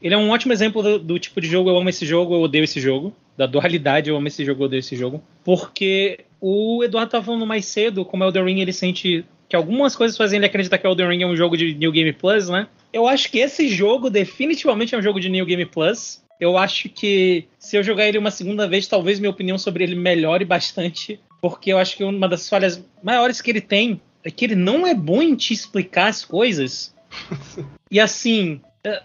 Ele 0.00 0.14
é 0.14 0.18
um 0.18 0.30
ótimo 0.30 0.54
exemplo 0.54 0.82
do, 0.82 0.98
do, 0.98 1.18
tipo 1.18 1.38
de 1.38 1.48
jogo, 1.48 1.68
eu 1.68 1.76
amo 1.76 1.90
esse 1.90 2.06
jogo, 2.06 2.34
eu 2.34 2.40
odeio 2.40 2.64
esse 2.64 2.80
jogo. 2.80 3.14
Da 3.36 3.46
dualidade, 3.46 4.10
eu 4.10 4.16
amo 4.16 4.26
esse 4.26 4.44
jogo, 4.44 4.62
eu 4.62 4.66
odeio 4.66 4.80
esse 4.80 4.96
jogo. 4.96 5.22
Porque 5.44 6.20
o 6.40 6.82
Eduardo 6.82 7.08
estava 7.08 7.24
falando 7.24 7.46
mais 7.46 7.66
cedo, 7.66 8.04
como 8.04 8.24
Elden 8.24 8.44
Ring 8.44 8.60
ele 8.60 8.72
sente 8.72 9.24
que 9.52 9.56
algumas 9.56 9.94
coisas 9.94 10.16
fazem 10.16 10.38
ele 10.38 10.46
acreditar 10.46 10.78
que 10.78 10.86
Elden 10.86 11.08
Ring 11.10 11.22
é 11.24 11.26
um 11.26 11.36
jogo 11.36 11.58
de 11.58 11.74
New 11.74 11.92
Game 11.92 12.10
Plus, 12.14 12.48
né? 12.48 12.66
Eu 12.90 13.06
acho 13.06 13.30
que 13.30 13.38
esse 13.38 13.68
jogo 13.68 14.08
definitivamente 14.08 14.94
é 14.94 14.98
um 14.98 15.02
jogo 15.02 15.20
de 15.20 15.28
New 15.28 15.44
Game 15.44 15.66
Plus. 15.66 16.22
Eu 16.40 16.56
acho 16.56 16.88
que 16.88 17.44
se 17.58 17.76
eu 17.76 17.82
jogar 17.82 18.08
ele 18.08 18.16
uma 18.16 18.30
segunda 18.30 18.66
vez, 18.66 18.86
talvez 18.86 19.20
minha 19.20 19.28
opinião 19.28 19.58
sobre 19.58 19.84
ele 19.84 19.94
melhore 19.94 20.46
bastante, 20.46 21.20
porque 21.38 21.70
eu 21.70 21.76
acho 21.76 21.98
que 21.98 22.02
uma 22.02 22.26
das 22.26 22.48
falhas 22.48 22.82
maiores 23.02 23.42
que 23.42 23.50
ele 23.50 23.60
tem 23.60 24.00
é 24.24 24.30
que 24.30 24.46
ele 24.46 24.54
não 24.54 24.86
é 24.86 24.94
bom 24.94 25.20
em 25.20 25.34
te 25.34 25.52
explicar 25.52 26.06
as 26.06 26.24
coisas. 26.24 26.94
e 27.90 28.00
assim, 28.00 28.58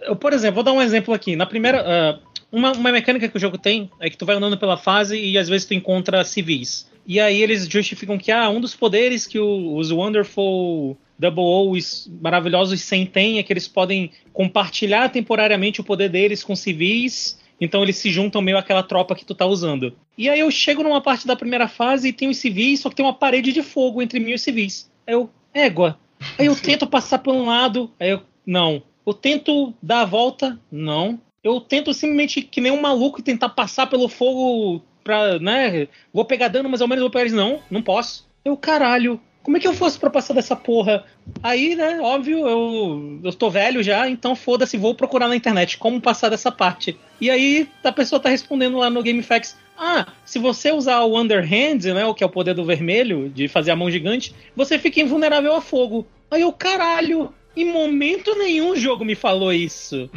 eu, 0.03 0.15
por 0.15 0.31
exemplo, 0.31 0.55
vou 0.55 0.63
dar 0.63 0.71
um 0.71 0.81
exemplo 0.81 1.13
aqui. 1.13 1.35
Na 1.35 1.45
primeira, 1.45 1.83
uh, 1.83 2.21
uma, 2.49 2.71
uma 2.71 2.91
mecânica 2.93 3.27
que 3.27 3.35
o 3.35 3.41
jogo 3.41 3.57
tem 3.57 3.91
é 3.99 4.09
que 4.09 4.15
tu 4.15 4.25
vai 4.25 4.37
andando 4.37 4.57
pela 4.57 4.77
fase 4.77 5.19
e 5.19 5.37
às 5.37 5.49
vezes 5.49 5.67
tu 5.67 5.73
encontra 5.73 6.23
civis. 6.23 6.89
E 7.07 7.21
aí 7.21 7.41
eles 7.41 7.65
justificam 7.69 8.17
que 8.17 8.33
ah, 8.33 8.49
um 8.49 8.59
dos 8.59 8.75
poderes 8.75 9.25
que 9.25 9.39
o, 9.39 9.77
os 9.77 9.91
Wonderful 9.91 10.97
Double 11.17 11.43
O's 11.43 12.11
maravilhosos 12.21 12.81
100 12.81 13.05
têm 13.05 13.39
é 13.39 13.43
que 13.43 13.53
eles 13.53 13.65
podem 13.65 14.11
compartilhar 14.33 15.09
temporariamente 15.09 15.79
o 15.79 15.85
poder 15.85 16.09
deles 16.09 16.43
com 16.43 16.53
civis. 16.53 17.39
Então 17.61 17.81
eles 17.81 17.95
se 17.95 18.11
juntam 18.11 18.41
meio 18.41 18.57
àquela 18.57 18.83
tropa 18.83 19.15
que 19.15 19.25
tu 19.25 19.33
tá 19.33 19.45
usando. 19.45 19.95
E 20.17 20.29
aí 20.29 20.41
eu 20.41 20.51
chego 20.51 20.83
numa 20.83 20.99
parte 21.01 21.25
da 21.25 21.35
primeira 21.35 21.69
fase 21.69 22.09
e 22.09 22.13
tem 22.13 22.29
os 22.29 22.37
civis, 22.37 22.81
só 22.81 22.89
que 22.89 22.95
tem 22.95 23.05
uma 23.05 23.13
parede 23.13 23.53
de 23.53 23.63
fogo 23.63 24.01
entre 24.01 24.19
mim 24.19 24.31
e 24.31 24.35
os 24.35 24.41
civis. 24.41 24.91
Aí 25.07 25.13
eu, 25.13 25.29
égua. 25.53 25.97
Aí 26.37 26.47
eu 26.47 26.55
tento 26.59 26.85
passar 26.85 27.19
por 27.19 27.33
um 27.33 27.45
lado, 27.45 27.89
aí 27.97 28.09
eu, 28.09 28.21
não. 28.45 28.83
Eu 29.05 29.13
tento 29.13 29.73
dar 29.81 30.01
a 30.01 30.05
volta, 30.05 30.59
não. 30.69 31.19
Eu 31.41 31.61
tento 31.61 31.93
simplesmente, 31.93 32.41
que 32.41 32.59
nem 32.59 32.71
um 32.71 32.81
maluco, 32.81 33.21
tentar 33.21 33.49
passar 33.49 33.87
pelo 33.87 34.09
fogo 34.09 34.83
pra, 35.07 35.39
né? 35.39 35.87
Vou 36.13 36.25
pegar 36.25 36.49
dano, 36.49 36.67
mas 36.67 36.81
ao 36.81 36.87
menos 36.87 37.01
vou 37.01 37.09
pegar 37.09 37.21
eles. 37.21 37.33
Não, 37.33 37.61
não 37.71 37.81
posso. 37.81 38.27
Eu, 38.43 38.57
caralho, 38.57 39.19
como 39.41 39.55
é 39.55 39.59
que 39.61 39.67
eu 39.67 39.73
fosse 39.73 39.97
pra 39.97 40.09
passar 40.09 40.33
dessa 40.33 40.57
porra? 40.57 41.05
Aí, 41.41 41.73
né, 41.73 42.01
óbvio, 42.01 42.45
eu, 42.45 43.21
eu 43.23 43.33
tô 43.33 43.49
velho 43.49 43.81
já, 43.81 44.09
então 44.09 44.35
foda-se, 44.35 44.75
vou 44.75 44.93
procurar 44.93 45.29
na 45.29 45.35
internet 45.37 45.77
como 45.77 46.01
passar 46.01 46.27
dessa 46.27 46.51
parte. 46.51 46.97
E 47.21 47.29
aí 47.29 47.69
a 47.81 47.91
pessoa 47.93 48.19
tá 48.19 48.27
respondendo 48.27 48.77
lá 48.77 48.89
no 48.89 49.01
GameFAQs. 49.01 49.55
Ah, 49.77 50.07
se 50.25 50.37
você 50.37 50.71
usar 50.73 51.01
o 51.03 51.17
Underhand, 51.17 51.79
né, 51.93 52.05
o 52.05 52.13
que 52.13 52.25
é 52.25 52.27
o 52.27 52.31
poder 52.31 52.55
do 52.55 52.65
vermelho, 52.65 53.29
de 53.29 53.47
fazer 53.47 53.71
a 53.71 53.75
mão 53.75 53.89
gigante, 53.89 54.35
você 54.53 54.77
fica 54.77 54.99
invulnerável 54.99 55.55
a 55.55 55.61
fogo. 55.61 56.05
Aí 56.29 56.41
eu, 56.41 56.51
caralho, 56.51 57.33
em 57.55 57.71
momento 57.71 58.35
nenhum 58.35 58.71
o 58.71 58.75
jogo 58.75 59.05
me 59.05 59.15
falou 59.15 59.53
isso. 59.53 60.09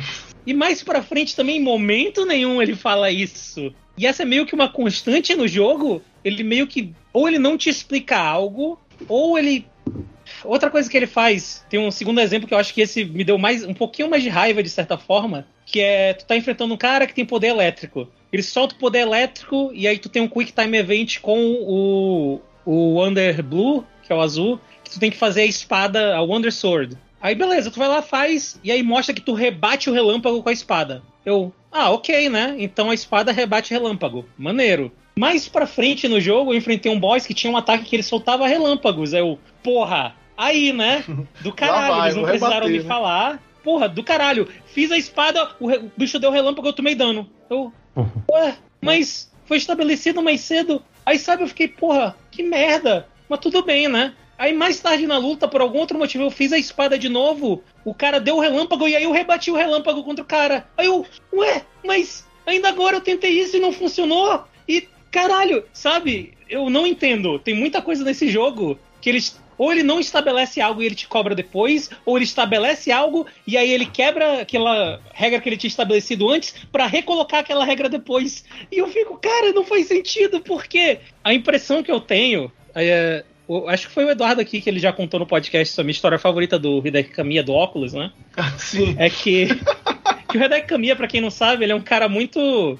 E 0.44 0.52
mais 0.52 0.82
pra 0.82 1.02
frente 1.02 1.36
também, 1.36 1.58
em 1.58 1.62
momento 1.62 2.24
nenhum 2.24 2.60
ele 2.60 2.74
fala 2.74 3.10
isso. 3.10 3.72
E 4.00 4.06
essa 4.06 4.22
é 4.22 4.24
meio 4.24 4.46
que 4.46 4.54
uma 4.54 4.66
constante 4.66 5.34
no 5.34 5.46
jogo. 5.46 6.02
Ele 6.24 6.42
meio 6.42 6.66
que. 6.66 6.90
Ou 7.12 7.28
ele 7.28 7.38
não 7.38 7.58
te 7.58 7.68
explica 7.68 8.16
algo, 8.16 8.80
ou 9.06 9.38
ele. 9.38 9.66
Outra 10.42 10.70
coisa 10.70 10.88
que 10.88 10.96
ele 10.96 11.06
faz, 11.06 11.66
tem 11.68 11.78
um 11.78 11.90
segundo 11.90 12.18
exemplo 12.18 12.48
que 12.48 12.54
eu 12.54 12.58
acho 12.58 12.72
que 12.72 12.80
esse 12.80 13.04
me 13.04 13.22
deu 13.22 13.36
mais 13.36 13.62
um 13.62 13.74
pouquinho 13.74 14.08
mais 14.08 14.22
de 14.22 14.30
raiva, 14.30 14.62
de 14.62 14.70
certa 14.70 14.96
forma, 14.96 15.46
que 15.66 15.80
é 15.80 16.14
tu 16.14 16.24
tá 16.24 16.34
enfrentando 16.34 16.72
um 16.72 16.78
cara 16.78 17.06
que 17.06 17.12
tem 17.12 17.26
poder 17.26 17.48
elétrico. 17.48 18.08
Ele 18.32 18.42
solta 18.42 18.74
o 18.74 18.78
poder 18.78 19.00
elétrico 19.00 19.70
e 19.74 19.86
aí 19.86 19.98
tu 19.98 20.08
tem 20.08 20.22
um 20.22 20.28
Quick 20.28 20.52
Time 20.52 20.78
Event 20.78 21.20
com 21.20 21.38
o, 21.38 22.40
o 22.64 23.04
Under 23.04 23.42
Blue, 23.42 23.84
que 24.02 24.10
é 24.10 24.16
o 24.16 24.20
azul, 24.22 24.58
que 24.82 24.92
tu 24.92 25.00
tem 25.00 25.10
que 25.10 25.18
fazer 25.18 25.42
a 25.42 25.46
espada, 25.46 26.16
a 26.16 26.22
Wonder 26.22 26.52
Sword. 26.52 26.96
Aí 27.20 27.34
beleza, 27.34 27.70
tu 27.70 27.78
vai 27.78 27.88
lá, 27.88 28.00
faz, 28.00 28.58
e 28.64 28.72
aí 28.72 28.82
mostra 28.82 29.14
que 29.14 29.20
tu 29.20 29.34
rebate 29.34 29.90
o 29.90 29.92
relâmpago 29.92 30.42
com 30.42 30.48
a 30.48 30.52
espada. 30.52 31.02
Eu, 31.26 31.52
ah, 31.72 31.90
ok, 31.90 32.28
né? 32.28 32.56
Então 32.58 32.90
a 32.90 32.94
espada 32.94 33.32
rebate 33.32 33.72
relâmpago. 33.72 34.26
Maneiro. 34.36 34.92
Mais 35.16 35.48
pra 35.48 35.66
frente 35.66 36.08
no 36.08 36.20
jogo, 36.20 36.52
eu 36.52 36.58
enfrentei 36.58 36.90
um 36.90 36.98
boss 36.98 37.26
que 37.26 37.34
tinha 37.34 37.52
um 37.52 37.56
ataque 37.56 37.84
que 37.84 37.96
ele 37.96 38.02
soltava 38.02 38.46
relâmpagos. 38.46 39.12
Eu, 39.12 39.38
porra, 39.62 40.14
aí, 40.36 40.72
né? 40.72 41.04
Do 41.40 41.52
caralho, 41.52 41.94
vai, 41.94 42.00
eles 42.06 42.16
não 42.16 42.24
precisaram 42.24 42.54
rebater, 42.54 42.72
me 42.72 42.78
né? 42.78 42.84
falar. 42.84 43.42
Porra, 43.62 43.88
do 43.88 44.02
caralho. 44.02 44.48
Fiz 44.66 44.90
a 44.90 44.96
espada, 44.96 45.50
o, 45.60 45.70
o 45.70 45.92
bicho 45.94 46.18
deu 46.18 46.30
relâmpago, 46.30 46.68
eu 46.68 46.72
tomei 46.72 46.94
dano. 46.94 47.28
Eu, 47.50 47.70
ué, 48.30 48.56
mas 48.80 49.30
foi 49.44 49.58
estabelecido 49.58 50.22
mais 50.22 50.40
cedo. 50.40 50.82
Aí, 51.04 51.18
sabe, 51.18 51.42
eu 51.42 51.48
fiquei, 51.48 51.68
porra, 51.68 52.16
que 52.30 52.42
merda. 52.42 53.06
Mas 53.28 53.40
tudo 53.40 53.62
bem, 53.62 53.86
né? 53.86 54.14
Aí 54.40 54.54
mais 54.54 54.80
tarde 54.80 55.06
na 55.06 55.18
luta, 55.18 55.46
por 55.46 55.60
algum 55.60 55.80
outro 55.80 55.98
motivo, 55.98 56.24
eu 56.24 56.30
fiz 56.30 56.50
a 56.50 56.56
espada 56.56 56.98
de 56.98 57.10
novo. 57.10 57.62
O 57.84 57.92
cara 57.92 58.18
deu 58.18 58.36
o 58.36 58.40
relâmpago 58.40 58.88
e 58.88 58.96
aí 58.96 59.04
eu 59.04 59.12
rebati 59.12 59.50
o 59.50 59.54
relâmpago 59.54 60.02
contra 60.02 60.24
o 60.24 60.26
cara. 60.26 60.66
Aí 60.78 60.86
eu, 60.86 61.04
ué, 61.30 61.62
mas 61.84 62.26
ainda 62.46 62.70
agora 62.70 62.96
eu 62.96 63.02
tentei 63.02 63.38
isso 63.38 63.58
e 63.58 63.60
não 63.60 63.70
funcionou. 63.70 64.44
E 64.66 64.88
caralho, 65.10 65.62
sabe? 65.74 66.32
Eu 66.48 66.70
não 66.70 66.86
entendo. 66.86 67.38
Tem 67.38 67.52
muita 67.52 67.82
coisa 67.82 68.02
nesse 68.02 68.30
jogo 68.30 68.78
que 69.02 69.10
eles 69.10 69.38
ou 69.58 69.70
ele 69.70 69.82
não 69.82 70.00
estabelece 70.00 70.58
algo 70.58 70.82
e 70.82 70.86
ele 70.86 70.94
te 70.94 71.06
cobra 71.06 71.34
depois, 71.34 71.90
ou 72.06 72.16
ele 72.16 72.24
estabelece 72.24 72.90
algo 72.90 73.26
e 73.46 73.58
aí 73.58 73.70
ele 73.70 73.84
quebra 73.84 74.40
aquela 74.40 74.98
regra 75.12 75.38
que 75.38 75.50
ele 75.50 75.58
tinha 75.58 75.68
estabelecido 75.68 76.30
antes 76.30 76.54
para 76.72 76.86
recolocar 76.86 77.40
aquela 77.40 77.62
regra 77.62 77.90
depois. 77.90 78.42
E 78.72 78.78
eu 78.78 78.88
fico, 78.88 79.18
cara, 79.18 79.52
não 79.52 79.64
faz 79.64 79.86
sentido, 79.86 80.40
porque 80.40 81.00
a 81.22 81.34
impressão 81.34 81.82
que 81.82 81.92
eu 81.92 82.00
tenho 82.00 82.50
é, 82.74 83.22
acho 83.68 83.88
que 83.88 83.94
foi 83.94 84.04
o 84.04 84.10
Eduardo 84.10 84.40
aqui 84.40 84.60
que 84.60 84.68
ele 84.68 84.78
já 84.78 84.92
contou 84.92 85.20
no 85.20 85.26
podcast 85.26 85.74
sobre 85.74 85.90
a 85.90 85.94
história 85.94 86.18
favorita 86.18 86.58
do 86.58 86.86
Hideki 86.86 87.10
Kamiya 87.10 87.42
do 87.42 87.52
óculos, 87.52 87.92
né? 87.92 88.12
Sim. 88.58 88.94
É 88.98 89.08
que, 89.08 89.48
que 90.28 90.38
o 90.38 90.44
Hideki 90.44 90.66
Kamiya, 90.66 90.96
pra 90.96 91.08
quem 91.08 91.20
não 91.20 91.30
sabe, 91.30 91.64
ele 91.64 91.72
é 91.72 91.74
um 91.74 91.80
cara 91.80 92.08
muito 92.08 92.78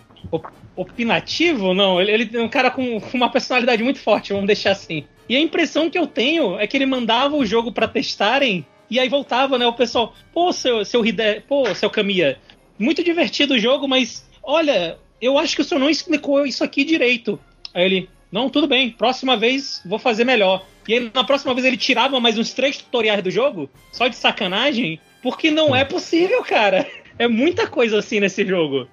opinativo, 0.76 1.74
não, 1.74 2.00
ele, 2.00 2.12
ele 2.12 2.30
é 2.36 2.40
um 2.40 2.48
cara 2.48 2.70
com, 2.70 3.00
com, 3.00 3.16
uma 3.16 3.30
personalidade 3.30 3.82
muito 3.82 3.98
forte, 3.98 4.32
vamos 4.32 4.46
deixar 4.46 4.72
assim. 4.72 5.04
E 5.28 5.36
a 5.36 5.40
impressão 5.40 5.90
que 5.90 5.98
eu 5.98 6.06
tenho 6.06 6.58
é 6.58 6.66
que 6.66 6.76
ele 6.76 6.86
mandava 6.86 7.36
o 7.36 7.44
jogo 7.44 7.72
para 7.72 7.88
testarem 7.88 8.64
e 8.88 8.98
aí 8.98 9.08
voltava, 9.08 9.58
né, 9.58 9.66
o 9.66 9.72
pessoal, 9.72 10.14
pô, 10.32 10.52
seu, 10.52 10.84
seu 10.84 11.02
pô, 11.46 11.74
seu 11.74 11.90
Kamiya, 11.90 12.38
muito 12.78 13.04
divertido 13.04 13.54
o 13.54 13.58
jogo, 13.58 13.86
mas 13.86 14.28
olha, 14.42 14.98
eu 15.20 15.38
acho 15.38 15.54
que 15.54 15.62
o 15.62 15.64
senhor 15.64 15.80
não 15.80 15.90
explicou 15.90 16.46
isso 16.46 16.64
aqui 16.64 16.82
direito. 16.82 17.38
Aí 17.74 17.84
ele, 17.84 18.08
não, 18.32 18.48
tudo 18.48 18.66
bem, 18.66 18.90
próxima 18.90 19.36
vez 19.36 19.82
vou 19.84 19.98
fazer 19.98 20.24
melhor. 20.24 20.64
E 20.86 20.94
aí, 20.94 21.10
na 21.12 21.24
próxima 21.24 21.52
vez 21.52 21.66
ele 21.66 21.76
tirava 21.76 22.20
mais 22.20 22.38
uns 22.38 22.52
três 22.52 22.78
tutoriais 22.78 23.22
do 23.22 23.30
jogo, 23.30 23.68
só 23.92 24.08
de 24.08 24.16
sacanagem, 24.16 25.00
porque 25.22 25.50
não 25.50 25.74
é 25.74 25.84
possível, 25.84 26.42
cara. 26.42 26.86
É 27.18 27.28
muita 27.28 27.66
coisa 27.66 27.98
assim 27.98 28.20
nesse 28.20 28.46
jogo. 28.46 28.88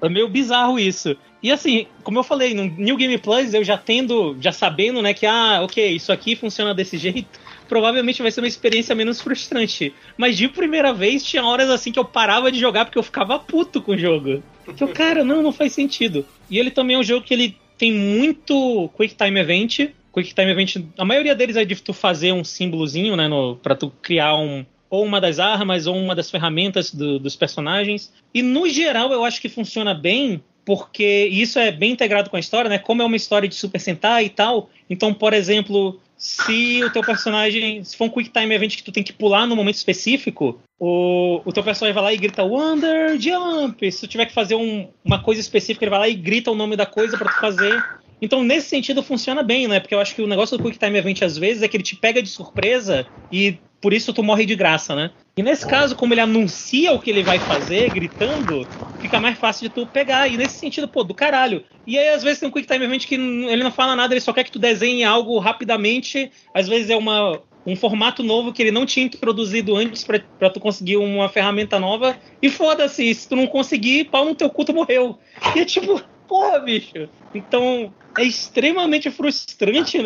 É 0.00 0.08
meio 0.08 0.28
bizarro 0.28 0.78
isso. 0.78 1.16
E 1.42 1.52
assim, 1.52 1.86
como 2.02 2.18
eu 2.18 2.24
falei, 2.24 2.54
no 2.54 2.64
New 2.64 2.96
Game 2.96 3.18
Plus 3.18 3.52
eu 3.52 3.62
já 3.62 3.76
tendo, 3.76 4.36
já 4.40 4.50
sabendo, 4.50 5.02
né, 5.02 5.12
que 5.12 5.26
ah, 5.26 5.60
ok, 5.62 5.90
isso 5.90 6.10
aqui 6.10 6.34
funciona 6.34 6.72
desse 6.74 6.96
jeito, 6.98 7.38
provavelmente 7.68 8.22
vai 8.22 8.30
ser 8.30 8.40
uma 8.40 8.48
experiência 8.48 8.94
menos 8.94 9.20
frustrante. 9.20 9.92
Mas 10.16 10.36
de 10.36 10.48
primeira 10.48 10.92
vez 10.92 11.22
tinha 11.22 11.44
horas 11.44 11.68
assim 11.68 11.92
que 11.92 11.98
eu 11.98 12.04
parava 12.04 12.50
de 12.50 12.58
jogar 12.58 12.86
porque 12.86 12.98
eu 12.98 13.02
ficava 13.02 13.38
puto 13.38 13.82
com 13.82 13.92
o 13.92 13.98
jogo. 13.98 14.42
Que 14.76 14.86
cara, 14.88 15.22
não, 15.22 15.42
não 15.42 15.52
faz 15.52 15.72
sentido. 15.72 16.24
E 16.48 16.58
ele 16.58 16.70
também 16.70 16.96
é 16.96 16.98
um 16.98 17.04
jogo 17.04 17.26
que 17.26 17.34
ele 17.34 17.56
tem 17.84 17.92
muito 17.92 18.88
Quick 18.96 19.14
Time 19.14 19.38
Event. 19.38 19.90
Quick 20.10 20.34
Time 20.34 20.50
Event, 20.50 20.76
a 20.96 21.04
maioria 21.04 21.34
deles 21.34 21.54
é 21.54 21.66
de 21.66 21.76
tu 21.76 21.92
fazer 21.92 22.32
um 22.32 22.42
símbolozinho, 22.42 23.14
né, 23.14 23.28
no, 23.28 23.56
pra 23.56 23.74
tu 23.74 23.92
criar 24.00 24.36
um, 24.36 24.64
ou 24.88 25.04
uma 25.04 25.20
das 25.20 25.38
armas 25.38 25.86
ou 25.86 25.94
uma 25.94 26.14
das 26.14 26.30
ferramentas 26.30 26.94
do, 26.94 27.18
dos 27.18 27.36
personagens. 27.36 28.10
E 28.32 28.40
no 28.40 28.66
geral 28.70 29.12
eu 29.12 29.22
acho 29.22 29.38
que 29.38 29.50
funciona 29.50 29.92
bem 29.92 30.42
porque 30.64 31.28
isso 31.30 31.58
é 31.58 31.70
bem 31.70 31.92
integrado 31.92 32.30
com 32.30 32.36
a 32.36 32.40
história, 32.40 32.70
né? 32.70 32.78
Como 32.78 33.02
é 33.02 33.04
uma 33.04 33.16
história 33.16 33.46
de 33.46 33.54
Super 33.54 33.78
Sentai 33.78 34.24
e 34.24 34.30
tal. 34.30 34.70
Então, 34.88 35.12
por 35.12 35.34
exemplo, 35.34 36.00
se 36.24 36.82
o 36.82 36.88
teu 36.88 37.02
personagem, 37.02 37.84
se 37.84 37.94
for 37.94 38.04
um 38.04 38.08
quick 38.08 38.30
time 38.30 38.54
event 38.54 38.76
que 38.76 38.82
tu 38.82 38.90
tem 38.90 39.02
que 39.02 39.12
pular 39.12 39.46
no 39.46 39.54
momento 39.54 39.74
específico, 39.74 40.58
o, 40.80 41.42
o 41.44 41.52
teu 41.52 41.62
personagem 41.62 41.92
vai 41.92 42.02
lá 42.02 42.14
e 42.14 42.16
grita 42.16 42.42
Wonder 42.42 43.20
Jump. 43.20 43.92
Se 43.92 44.00
tu 44.00 44.08
tiver 44.08 44.24
que 44.24 44.32
fazer 44.32 44.54
um, 44.54 44.88
uma 45.04 45.22
coisa 45.22 45.42
específica, 45.42 45.84
ele 45.84 45.90
vai 45.90 45.98
lá 45.98 46.08
e 46.08 46.14
grita 46.14 46.50
o 46.50 46.54
nome 46.54 46.76
da 46.76 46.86
coisa 46.86 47.18
para 47.18 47.30
tu 47.30 47.38
fazer. 47.38 47.84
Então, 48.22 48.42
nesse 48.42 48.70
sentido, 48.70 49.02
funciona 49.02 49.42
bem, 49.42 49.68
né? 49.68 49.78
Porque 49.80 49.94
eu 49.94 50.00
acho 50.00 50.14
que 50.14 50.22
o 50.22 50.26
negócio 50.26 50.56
do 50.56 50.64
Quick 50.64 50.78
Time 50.78 50.96
Event, 50.96 51.20
às 51.20 51.36
vezes, 51.36 51.62
é 51.62 51.68
que 51.68 51.76
ele 51.76 51.84
te 51.84 51.94
pega 51.94 52.22
de 52.22 52.28
surpresa 52.30 53.06
e 53.30 53.58
por 53.84 53.92
isso 53.92 54.14
tu 54.14 54.22
morre 54.22 54.46
de 54.46 54.56
graça, 54.56 54.96
né? 54.96 55.10
E 55.36 55.42
nesse 55.42 55.66
caso, 55.66 55.94
como 55.94 56.14
ele 56.14 56.22
anuncia 56.22 56.90
o 56.92 56.98
que 56.98 57.10
ele 57.10 57.22
vai 57.22 57.38
fazer, 57.38 57.90
gritando, 57.90 58.66
fica 58.98 59.20
mais 59.20 59.38
fácil 59.38 59.68
de 59.68 59.74
tu 59.74 59.86
pegar. 59.86 60.26
E 60.26 60.38
nesse 60.38 60.54
sentido, 60.54 60.88
pô, 60.88 61.04
do 61.04 61.12
caralho. 61.12 61.62
E 61.86 61.98
aí, 61.98 62.08
às 62.08 62.22
vezes, 62.22 62.40
tem 62.40 62.48
um 62.48 62.50
Quick 62.50 62.66
Time 62.66 62.82
Event 62.82 63.06
que 63.06 63.14
ele 63.14 63.62
não 63.62 63.70
fala 63.70 63.94
nada, 63.94 64.14
ele 64.14 64.22
só 64.22 64.32
quer 64.32 64.42
que 64.44 64.50
tu 64.50 64.58
desenhe 64.58 65.04
algo 65.04 65.38
rapidamente. 65.38 66.32
Às 66.54 66.66
vezes 66.66 66.88
é 66.88 66.96
uma, 66.96 67.42
um 67.66 67.76
formato 67.76 68.22
novo 68.22 68.54
que 68.54 68.62
ele 68.62 68.70
não 68.70 68.86
tinha 68.86 69.04
introduzido 69.04 69.76
antes 69.76 70.02
para 70.02 70.48
tu 70.48 70.60
conseguir 70.60 70.96
uma 70.96 71.28
ferramenta 71.28 71.78
nova. 71.78 72.16
E 72.40 72.48
foda-se, 72.48 73.14
se 73.14 73.28
tu 73.28 73.36
não 73.36 73.46
conseguir, 73.46 74.04
pau 74.04 74.24
no 74.24 74.34
teu 74.34 74.48
cu, 74.48 74.64
tu 74.64 74.72
morreu. 74.72 75.18
E 75.54 75.60
é 75.60 75.64
tipo, 75.66 76.02
porra, 76.28 76.58
bicho. 76.60 77.08
Então, 77.34 77.92
é 78.18 78.22
extremamente 78.22 79.10
frustrante 79.10 79.98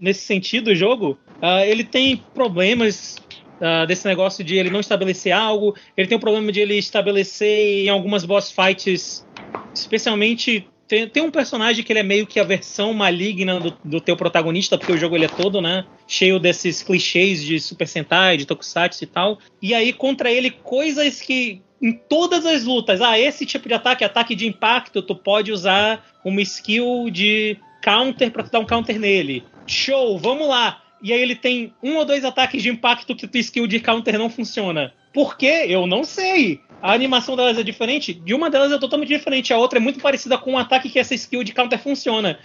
nesse 0.00 0.20
sentido 0.20 0.68
o 0.68 0.74
jogo. 0.74 1.18
Uh, 1.42 1.64
ele 1.66 1.84
tem 1.84 2.16
problemas 2.34 3.16
uh, 3.60 3.86
desse 3.86 4.06
negócio 4.06 4.44
de 4.44 4.56
ele 4.56 4.70
não 4.70 4.80
estabelecer 4.80 5.32
algo. 5.32 5.74
Ele 5.96 6.06
tem 6.06 6.16
o 6.16 6.20
problema 6.20 6.50
de 6.52 6.60
ele 6.60 6.76
estabelecer 6.76 7.86
em 7.86 7.88
algumas 7.88 8.24
boss 8.24 8.50
fights, 8.50 9.26
especialmente 9.74 10.68
tem, 10.88 11.06
tem, 11.06 11.22
um 11.22 11.30
personagem 11.30 11.84
que 11.84 11.92
ele 11.92 12.00
é 12.00 12.02
meio 12.02 12.26
que 12.26 12.40
a 12.40 12.44
versão 12.44 12.94
maligna 12.94 13.60
do, 13.60 13.76
do, 13.84 14.00
teu 14.00 14.16
protagonista, 14.16 14.78
porque 14.78 14.92
o 14.92 14.96
jogo 14.96 15.14
ele 15.14 15.26
é 15.26 15.28
todo, 15.28 15.60
né? 15.60 15.84
Cheio 16.06 16.40
desses 16.40 16.82
clichês 16.82 17.44
de 17.44 17.60
Super 17.60 17.86
Sentai, 17.86 18.38
de 18.38 18.46
Tokusatsu 18.46 19.04
e 19.04 19.06
tal. 19.06 19.38
E 19.60 19.74
aí, 19.74 19.92
contra 19.92 20.30
ele, 20.30 20.50
coisas 20.50 21.20
que. 21.20 21.62
Em 21.80 21.92
todas 21.92 22.44
as 22.44 22.64
lutas, 22.64 23.00
ah, 23.00 23.16
esse 23.16 23.46
tipo 23.46 23.68
de 23.68 23.74
ataque, 23.74 24.02
ataque 24.02 24.34
de 24.34 24.48
impacto, 24.48 25.00
tu 25.00 25.14
pode 25.14 25.52
usar 25.52 26.04
uma 26.24 26.40
skill 26.40 27.08
de 27.08 27.56
counter 27.84 28.32
para 28.32 28.42
dar 28.42 28.58
um 28.58 28.66
counter 28.66 28.98
nele. 28.98 29.44
Show, 29.64 30.18
vamos 30.18 30.48
lá. 30.48 30.82
E 31.00 31.12
aí 31.12 31.20
ele 31.20 31.36
tem 31.36 31.72
um 31.80 31.96
ou 31.96 32.04
dois 32.04 32.24
ataques 32.24 32.62
de 32.62 32.68
impacto 32.68 33.14
que 33.14 33.28
tua 33.28 33.40
skill 33.40 33.66
de 33.68 33.78
counter 33.78 34.18
não 34.18 34.28
funciona. 34.28 34.92
Por 35.12 35.36
quê? 35.36 35.66
Eu 35.68 35.86
não 35.86 36.02
sei. 36.02 36.60
A 36.80 36.92
animação 36.92 37.36
delas 37.36 37.58
é 37.58 37.62
diferente. 37.62 38.14
De 38.14 38.34
uma 38.34 38.48
delas 38.48 38.72
é 38.72 38.78
totalmente 38.78 39.08
diferente. 39.08 39.52
A 39.52 39.58
outra 39.58 39.78
é 39.78 39.82
muito 39.82 40.00
parecida 40.00 40.38
com 40.38 40.52
um 40.52 40.58
ataque 40.58 40.88
que 40.88 40.98
essa 40.98 41.14
skill 41.14 41.42
de 41.42 41.52
counter 41.52 41.78
funciona. 41.78 42.38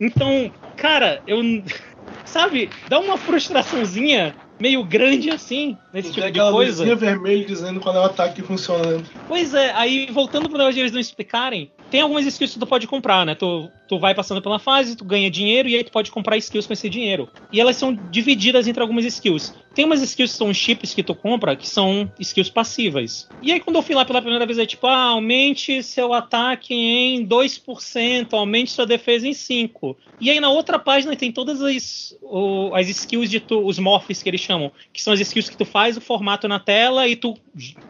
Então, 0.00 0.50
cara, 0.76 1.22
eu. 1.26 1.40
Sabe? 2.24 2.68
Dá 2.88 2.98
uma 2.98 3.16
frustraçãozinha 3.16 4.34
meio 4.60 4.84
grande 4.84 5.30
assim, 5.30 5.76
nesse 5.92 6.12
tipo 6.12 6.30
de 6.30 6.40
coisa. 6.40 6.94
vermelho 6.96 7.46
dizendo 7.46 7.80
qual 7.80 7.94
é 7.94 8.00
o 8.00 8.04
ataque 8.04 8.36
que 8.36 8.42
funciona. 8.42 9.02
Pois 9.26 9.54
é, 9.54 9.72
aí 9.72 10.08
voltando 10.10 10.48
pro 10.48 10.58
negócio 10.58 10.74
de 10.74 10.80
eles 10.80 10.92
não 10.92 11.00
explicarem, 11.00 11.70
tem 11.90 12.00
algumas 12.00 12.26
skills 12.26 12.52
que 12.52 12.60
tu 12.60 12.66
pode 12.66 12.86
comprar, 12.86 13.24
né? 13.24 13.34
Tu, 13.34 13.70
tu 13.88 13.98
vai 13.98 14.14
passando 14.14 14.42
pela 14.42 14.58
fase, 14.58 14.96
tu 14.96 15.04
ganha 15.04 15.30
dinheiro 15.30 15.68
e 15.68 15.76
aí 15.76 15.84
tu 15.84 15.90
pode 15.90 16.10
comprar 16.10 16.36
skills 16.36 16.66
com 16.66 16.72
esse 16.72 16.88
dinheiro. 16.88 17.28
E 17.52 17.60
elas 17.60 17.76
são 17.76 17.94
divididas 17.94 18.68
entre 18.68 18.82
algumas 18.82 19.04
skills. 19.04 19.54
Tem 19.74 19.84
umas 19.84 20.02
skills 20.02 20.32
que 20.32 20.38
são 20.38 20.52
chips 20.52 20.92
que 20.92 21.02
tu 21.02 21.14
compra 21.14 21.56
que 21.56 21.68
são 21.68 22.10
skills 22.18 22.50
passivas. 22.50 23.28
E 23.40 23.52
aí 23.52 23.60
quando 23.60 23.76
eu 23.76 23.82
fui 23.82 23.94
lá 23.94 24.04
pela 24.04 24.20
primeira 24.20 24.44
vez, 24.44 24.58
é 24.58 24.66
tipo, 24.66 24.86
ah, 24.86 25.10
aumente 25.10 25.82
seu 25.82 26.12
ataque 26.12 26.74
em 26.74 27.26
2%, 27.26 28.32
aumente 28.32 28.70
sua 28.70 28.86
defesa 28.86 29.26
em 29.26 29.32
5%. 29.32 29.96
E 30.20 30.30
aí 30.30 30.40
na 30.40 30.50
outra 30.50 30.78
página 30.78 31.14
tem 31.16 31.30
todas 31.32 31.62
as, 31.62 32.16
o, 32.22 32.70
as 32.74 32.88
skills 32.88 33.30
de 33.30 33.40
tu, 33.40 33.64
os 33.64 33.78
morphs 33.78 34.22
que 34.22 34.28
eles 34.28 34.40
chamam, 34.40 34.72
que 34.92 35.02
são 35.02 35.12
as 35.12 35.20
skills 35.20 35.48
que 35.48 35.56
tu 35.56 35.64
faz 35.64 35.96
o 35.96 36.00
formato 36.00 36.48
na 36.48 36.58
tela 36.58 37.06
e 37.06 37.16
tu 37.16 37.34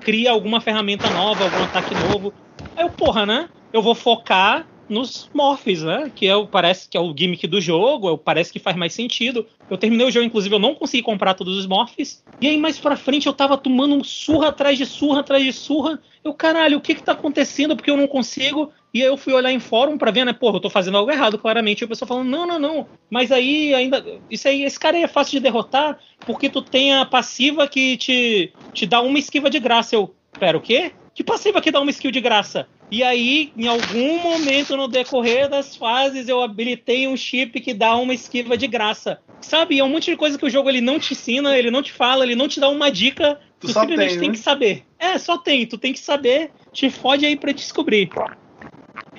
cria 0.00 0.30
alguma 0.30 0.60
ferramenta 0.60 1.08
nova, 1.10 1.44
algum 1.44 1.64
ataque 1.64 1.94
novo. 1.94 2.32
Aí 2.76 2.84
eu, 2.84 2.90
porra, 2.90 3.24
né? 3.24 3.48
Eu 3.72 3.82
vou 3.82 3.94
focar 3.94 4.66
nos 4.88 5.28
morphs, 5.34 5.82
né? 5.82 6.10
Que 6.14 6.26
é 6.26 6.34
o, 6.34 6.46
parece 6.46 6.88
que 6.88 6.96
é 6.96 7.00
o 7.00 7.14
gimmick 7.16 7.46
do 7.46 7.60
jogo, 7.60 8.16
parece 8.16 8.52
que 8.52 8.58
faz 8.58 8.76
mais 8.76 8.94
sentido. 8.94 9.46
Eu 9.68 9.76
terminei 9.76 10.06
o 10.06 10.10
jogo, 10.10 10.24
inclusive, 10.24 10.54
eu 10.54 10.58
não 10.58 10.74
consegui 10.74 11.02
comprar 11.02 11.34
todos 11.34 11.56
os 11.56 11.66
morphs. 11.66 12.24
E 12.40 12.48
aí, 12.48 12.56
mais 12.56 12.78
pra 12.78 12.96
frente, 12.96 13.26
eu 13.26 13.32
tava 13.32 13.58
tomando 13.58 13.94
um 13.94 14.02
surra 14.02 14.48
atrás 14.48 14.78
de 14.78 14.86
surra 14.86 15.20
atrás 15.20 15.44
de 15.44 15.52
surra. 15.52 16.00
Eu, 16.24 16.32
caralho, 16.32 16.78
o 16.78 16.80
que 16.80 16.94
que 16.94 17.02
tá 17.02 17.12
acontecendo? 17.12 17.76
Porque 17.76 17.90
eu 17.90 17.96
não 17.96 18.06
consigo. 18.06 18.72
E 18.92 19.02
aí 19.02 19.08
eu 19.08 19.18
fui 19.18 19.34
olhar 19.34 19.52
em 19.52 19.60
fórum 19.60 19.98
pra 19.98 20.10
ver, 20.10 20.24
né? 20.24 20.32
Porra, 20.32 20.56
eu 20.56 20.60
tô 20.60 20.70
fazendo 20.70 20.96
algo 20.96 21.10
errado, 21.10 21.38
claramente. 21.38 21.82
E 21.82 21.84
o 21.84 21.88
pessoal 21.88 22.08
falando, 22.08 22.28
não, 22.28 22.46
não, 22.46 22.58
não. 22.58 22.88
Mas 23.10 23.30
aí 23.30 23.74
ainda. 23.74 24.04
Isso 24.30 24.48
aí, 24.48 24.62
esse 24.62 24.80
cara 24.80 24.96
aí 24.96 25.02
é 25.02 25.08
fácil 25.08 25.32
de 25.32 25.40
derrotar 25.40 25.98
porque 26.20 26.48
tu 26.48 26.62
tem 26.62 26.94
a 26.94 27.04
passiva 27.04 27.68
que 27.68 27.96
te, 27.96 28.52
te 28.72 28.86
dá 28.86 29.02
uma 29.02 29.18
esquiva 29.18 29.50
de 29.50 29.60
graça. 29.60 29.94
Eu, 29.94 30.14
pera, 30.38 30.56
o 30.56 30.60
quê? 30.62 30.92
Que 31.18 31.24
passiva 31.24 31.60
que 31.60 31.72
dá 31.72 31.80
uma 31.80 31.90
skill 31.90 32.12
de 32.12 32.20
graça? 32.20 32.68
E 32.92 33.02
aí, 33.02 33.52
em 33.56 33.66
algum 33.66 34.22
momento 34.22 34.76
no 34.76 34.86
decorrer 34.86 35.48
das 35.48 35.74
fases, 35.74 36.28
eu 36.28 36.40
habilitei 36.40 37.08
um 37.08 37.16
chip 37.16 37.60
que 37.60 37.74
dá 37.74 37.96
uma 37.96 38.14
esquiva 38.14 38.56
de 38.56 38.68
graça. 38.68 39.18
Sabe? 39.40 39.80
É 39.80 39.82
um 39.82 39.88
monte 39.88 40.12
de 40.12 40.16
coisa 40.16 40.38
que 40.38 40.46
o 40.46 40.48
jogo 40.48 40.68
ele 40.68 40.80
não 40.80 40.96
te 40.96 41.14
ensina, 41.14 41.58
ele 41.58 41.72
não 41.72 41.82
te 41.82 41.90
fala, 41.90 42.22
ele 42.22 42.36
não 42.36 42.46
te 42.46 42.60
dá 42.60 42.68
uma 42.68 42.88
dica. 42.88 43.40
Tu, 43.58 43.66
tu 43.66 43.72
simplesmente 43.72 44.10
tem, 44.10 44.20
tem 44.20 44.28
né? 44.28 44.34
que 44.36 44.40
saber. 44.40 44.84
É, 44.96 45.18
só 45.18 45.36
tem. 45.36 45.66
Tu 45.66 45.76
tem 45.76 45.92
que 45.92 45.98
saber. 45.98 46.52
Te 46.72 46.88
fode 46.88 47.26
aí 47.26 47.34
pra 47.34 47.50
descobrir. 47.50 48.08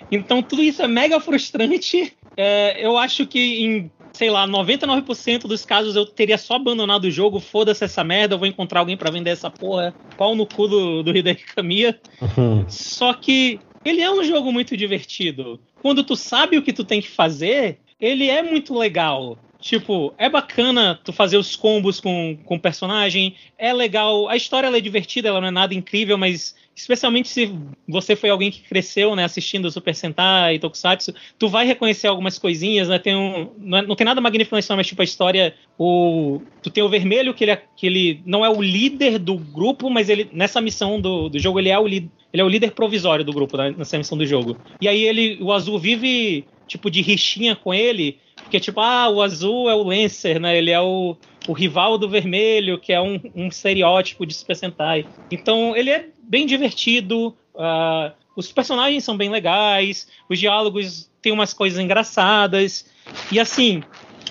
Então, 0.10 0.42
tudo 0.42 0.64
isso 0.64 0.82
é 0.82 0.88
mega 0.88 1.20
frustrante. 1.20 2.14
É, 2.38 2.78
eu 2.82 2.98
acho 2.98 3.28
que 3.28 3.66
em 3.66 3.92
sei 4.20 4.30
lá, 4.30 4.46
99% 4.46 5.48
dos 5.48 5.64
casos 5.64 5.96
eu 5.96 6.06
teria 6.06 6.38
só 6.38 6.56
abandonado 6.56 7.06
o 7.06 7.12
jogo, 7.12 7.40
foda-se 7.40 7.86
essa 7.86 8.04
merda, 8.04 8.36
eu 8.36 8.38
vou 8.38 8.50
encontrar 8.50 8.82
alguém 8.82 8.98
para 8.98 9.10
vender 9.10 9.30
essa 9.30 9.50
porra, 9.50 9.96
pau 10.18 10.36
no 10.36 10.46
cu 10.46 10.68
do, 10.68 11.02
do 11.02 11.16
Hideki 11.16 11.56
Kamiya. 11.56 11.98
Uhum. 12.22 12.66
Só 12.68 13.14
que 13.14 13.62
ele 13.86 14.02
é 14.02 14.12
um 14.12 14.22
jogo 14.22 14.52
muito 14.52 14.76
divertido. 14.76 15.58
Quando 15.82 16.04
tu 16.04 16.18
sabe 16.18 16.58
o 16.58 16.62
que 16.62 16.74
tu 16.74 16.84
tem 16.84 17.00
que 17.00 17.08
fazer, 17.08 17.80
ele 17.98 18.28
é 18.28 18.44
muito 18.44 18.78
legal. 18.78 19.38
Tipo, 19.62 20.14
é 20.18 20.30
bacana 20.30 20.98
tu 21.04 21.12
fazer 21.12 21.38
os 21.38 21.56
combos 21.56 22.00
com, 22.00 22.38
com 22.46 22.56
o 22.56 22.60
personagem, 22.60 23.36
é 23.58 23.74
legal. 23.74 24.30
A 24.30 24.38
história 24.38 24.68
é 24.68 24.82
divertida, 24.82 25.28
ela 25.28 25.42
não 25.42 25.50
é 25.50 25.52
nada 25.52 25.74
incrível, 25.74 26.18
mas 26.18 26.56
especialmente 26.74 27.28
se 27.28 27.54
você 27.86 28.16
foi 28.16 28.30
alguém 28.30 28.50
que 28.50 28.62
cresceu, 28.62 29.16
né, 29.16 29.26
assistindo 29.26 29.70
Super 29.70 29.94
Sentai 29.94 30.56
e 30.56 30.60
Tokusatsu, 30.60 31.14
tu 31.38 31.50
vai 31.50 31.66
reconhecer 31.66 32.08
algumas 32.08 32.40
coisinhas, 32.40 32.88
né, 32.88 32.98
tem 32.98 33.16
um, 33.16 33.50
não, 33.58 33.78
é, 33.78 33.82
não 33.82 33.96
tem 33.96 34.06
nada 34.06 34.22
magnífico 34.22 34.56
na 34.56 34.60
história, 34.60 34.78
mas 34.78 34.88
tipo 34.88 35.02
a 35.02 35.04
história, 35.06 35.54
o, 35.78 36.42
tu 36.64 36.70
tem 36.70 36.82
o 36.82 36.88
Vermelho, 36.88 37.34
que 37.34 37.44
ele, 37.44 37.52
é, 37.52 37.62
que 37.76 37.86
ele 37.86 38.22
não 38.26 38.46
é 38.46 38.50
o 38.50 38.62
líder 38.62 39.20
do 39.20 39.36
grupo, 39.36 39.90
mas 39.90 40.08
ele, 40.08 40.30
nessa 40.32 40.62
missão 40.62 41.02
do, 41.02 41.28
do 41.28 41.38
jogo, 41.38 41.60
ele 41.60 41.70
é 41.70 41.78
o 41.78 41.86
líder, 41.86 42.10
ele 42.32 42.42
é 42.42 42.46
o 42.46 42.50
líder 42.50 42.72
provisório 42.72 43.26
do 43.26 43.34
grupo, 43.34 43.58
né, 43.58 43.76
nessa 43.78 43.98
missão 43.98 44.18
do 44.18 44.26
jogo. 44.26 44.58
E 44.80 44.88
aí 44.88 45.04
ele, 45.04 45.38
o 45.42 45.52
Azul 45.52 45.78
vive, 45.78 46.46
tipo, 46.66 46.90
de 46.90 47.02
rixinha 47.02 47.58
com 47.58 47.74
ele, 47.74 48.18
porque, 48.50 48.60
tipo, 48.60 48.82
ah, 48.82 49.08
o 49.08 49.22
azul 49.22 49.70
é 49.70 49.76
o 49.76 49.84
Lancer, 49.84 50.40
né? 50.40 50.58
Ele 50.58 50.72
é 50.72 50.82
o, 50.82 51.16
o 51.48 51.54
rival 51.54 52.00
do 52.00 52.10
vermelho, 52.10 52.80
que 52.80 52.92
é 52.92 53.00
um, 53.00 53.22
um 53.36 53.48
estereótipo 53.48 54.26
de 54.26 54.34
Super 54.34 54.56
Sentai. 54.56 55.06
Então, 55.30 55.76
ele 55.76 55.92
é 55.92 56.08
bem 56.24 56.48
divertido, 56.48 57.38
uh, 57.54 58.12
os 58.36 58.52
personagens 58.52 59.04
são 59.04 59.16
bem 59.16 59.30
legais, 59.30 60.08
os 60.28 60.40
diálogos 60.40 61.12
têm 61.22 61.32
umas 61.32 61.54
coisas 61.54 61.78
engraçadas. 61.78 62.90
E, 63.32 63.40
assim, 63.40 63.84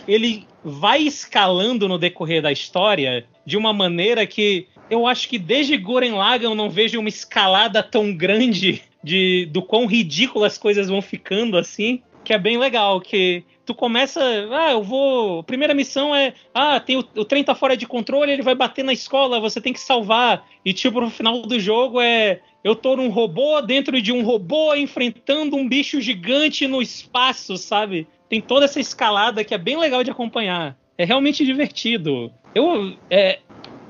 ele 0.08 0.44
vai 0.64 1.02
escalando 1.02 1.86
no 1.86 1.96
decorrer 1.96 2.42
da 2.42 2.50
história 2.50 3.24
de 3.46 3.56
uma 3.56 3.72
maneira 3.72 4.26
que 4.26 4.66
eu 4.90 5.06
acho 5.06 5.28
que 5.28 5.38
desde 5.38 5.76
Guren 5.76 6.14
Lagann 6.14 6.50
eu 6.50 6.54
não 6.56 6.68
vejo 6.68 6.98
uma 6.98 7.08
escalada 7.08 7.84
tão 7.84 8.12
grande 8.12 8.82
de 9.02 9.46
do 9.46 9.62
quão 9.62 9.86
ridículas 9.86 10.54
as 10.54 10.58
coisas 10.58 10.88
vão 10.88 11.00
ficando 11.00 11.56
assim 11.56 12.02
que 12.28 12.34
é 12.34 12.38
bem 12.38 12.58
legal, 12.58 13.00
que 13.00 13.42
tu 13.64 13.74
começa, 13.74 14.20
ah, 14.52 14.72
eu 14.72 14.82
vou, 14.82 15.42
primeira 15.42 15.72
missão 15.72 16.14
é, 16.14 16.34
ah, 16.52 16.78
tem 16.78 16.98
o, 16.98 17.04
o 17.16 17.24
trem 17.24 17.42
tá 17.42 17.54
fora 17.54 17.74
de 17.74 17.86
controle, 17.86 18.30
ele 18.30 18.42
vai 18.42 18.54
bater 18.54 18.84
na 18.84 18.92
escola, 18.92 19.40
você 19.40 19.62
tem 19.62 19.72
que 19.72 19.80
salvar. 19.80 20.46
E 20.62 20.74
tipo, 20.74 21.00
no 21.00 21.08
final 21.08 21.40
do 21.40 21.58
jogo 21.58 22.02
é, 22.02 22.42
eu 22.62 22.76
tô 22.76 22.96
num 22.96 23.08
robô 23.08 23.62
dentro 23.62 24.02
de 24.02 24.12
um 24.12 24.22
robô 24.22 24.74
enfrentando 24.74 25.56
um 25.56 25.66
bicho 25.66 26.02
gigante 26.02 26.66
no 26.66 26.82
espaço, 26.82 27.56
sabe? 27.56 28.06
Tem 28.28 28.42
toda 28.42 28.66
essa 28.66 28.78
escalada 28.78 29.42
que 29.42 29.54
é 29.54 29.58
bem 29.58 29.78
legal 29.78 30.04
de 30.04 30.10
acompanhar. 30.10 30.76
É 30.98 31.06
realmente 31.06 31.46
divertido. 31.46 32.30
Eu 32.54 32.94
é, 33.08 33.38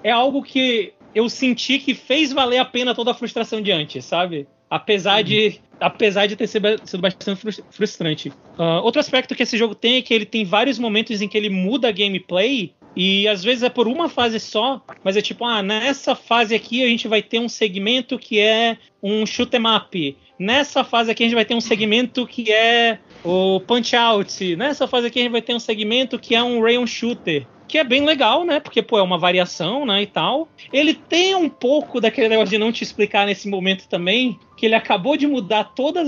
é 0.05 0.13
algo 0.13 0.45
que 0.45 0.93
eu 1.13 1.29
senti 1.29 1.81
que 1.81 1.93
fez 1.93 2.33
valer 2.33 2.59
a 2.59 2.65
pena 2.65 2.95
toda 2.95 3.11
a 3.11 3.15
frustração 3.15 3.61
de 3.61 3.73
antes, 3.73 4.05
sabe? 4.05 4.47
Apesar 4.71 5.23
de 5.23 5.61
apesar 5.81 6.27
de 6.27 6.37
ter 6.37 6.47
sido 6.47 7.01
bastante 7.01 7.63
frustrante. 7.71 8.31
Uh, 8.59 8.83
outro 8.83 9.01
aspecto 9.01 9.35
que 9.35 9.43
esse 9.43 9.57
jogo 9.57 9.75
tem 9.75 9.97
é 9.97 10.03
que 10.03 10.13
ele 10.13 10.27
tem 10.27 10.45
vários 10.45 10.79
momentos 10.79 11.23
em 11.23 11.29
que 11.29 11.39
ele 11.39 11.49
muda 11.49 11.89
a 11.89 11.93
gameplay 11.93 12.73
e 12.97 13.29
às 13.29 13.45
vezes 13.45 13.63
é 13.63 13.69
por 13.69 13.87
uma 13.87 14.09
fase 14.09 14.41
só, 14.41 14.83
mas 15.05 15.17
é 15.17 15.23
tipo, 15.23 15.45
ah, 15.45 15.63
nessa 15.63 16.17
fase 16.17 16.55
aqui 16.55 16.83
a 16.83 16.89
gente 16.89 17.07
vai 17.07 17.23
ter 17.23 17.39
um 17.39 17.49
segmento 17.49 18.19
que 18.19 18.41
é 18.41 18.77
um 19.01 19.25
shoot 19.25 19.57
'em 19.57 19.77
up. 19.77 20.17
Nessa 20.39 20.83
fase 20.83 21.11
aqui 21.11 21.23
a 21.23 21.27
gente 21.27 21.35
vai 21.35 21.45
ter 21.45 21.55
um 21.55 21.61
segmento 21.61 22.27
que 22.27 22.51
é 22.51 22.99
o 23.25 23.61
punch 23.61 23.95
out. 23.95 24.57
Nessa 24.57 24.89
fase 24.89 25.07
aqui 25.07 25.21
a 25.21 25.23
gente 25.23 25.33
vai 25.33 25.43
ter 25.43 25.55
um 25.55 25.61
segmento 25.61 26.19
que 26.19 26.35
é 26.35 26.43
um 26.43 26.61
rayon 26.61 26.87
shooter 26.87 27.47
que 27.69 27.79
é 27.79 27.85
bem 27.85 28.05
legal, 28.05 28.45
né? 28.45 28.59
Porque, 28.59 28.83
pô, 28.83 28.99
é 28.99 29.03
uma 29.03 29.19
variação, 29.19 29.85
né, 29.85 30.03
e 30.03 30.07
tal. 30.07 30.49
Ele 30.73 30.95
tem 30.95 31.35
um 31.35 31.49
pouco 31.49 32.01
daquele 32.01 32.29
negócio 32.29 32.51
de 32.51 32.59
não 32.59 32.73
te 32.73 32.83
explicar 32.83 33.27
nesse 33.27 33.49
momento 33.49 33.87
também, 33.89 34.39
que 34.57 34.67
ele 34.67 34.75
acabou 34.75 35.17
de 35.17 35.27
mudar 35.27 35.65
toda 35.65 36.03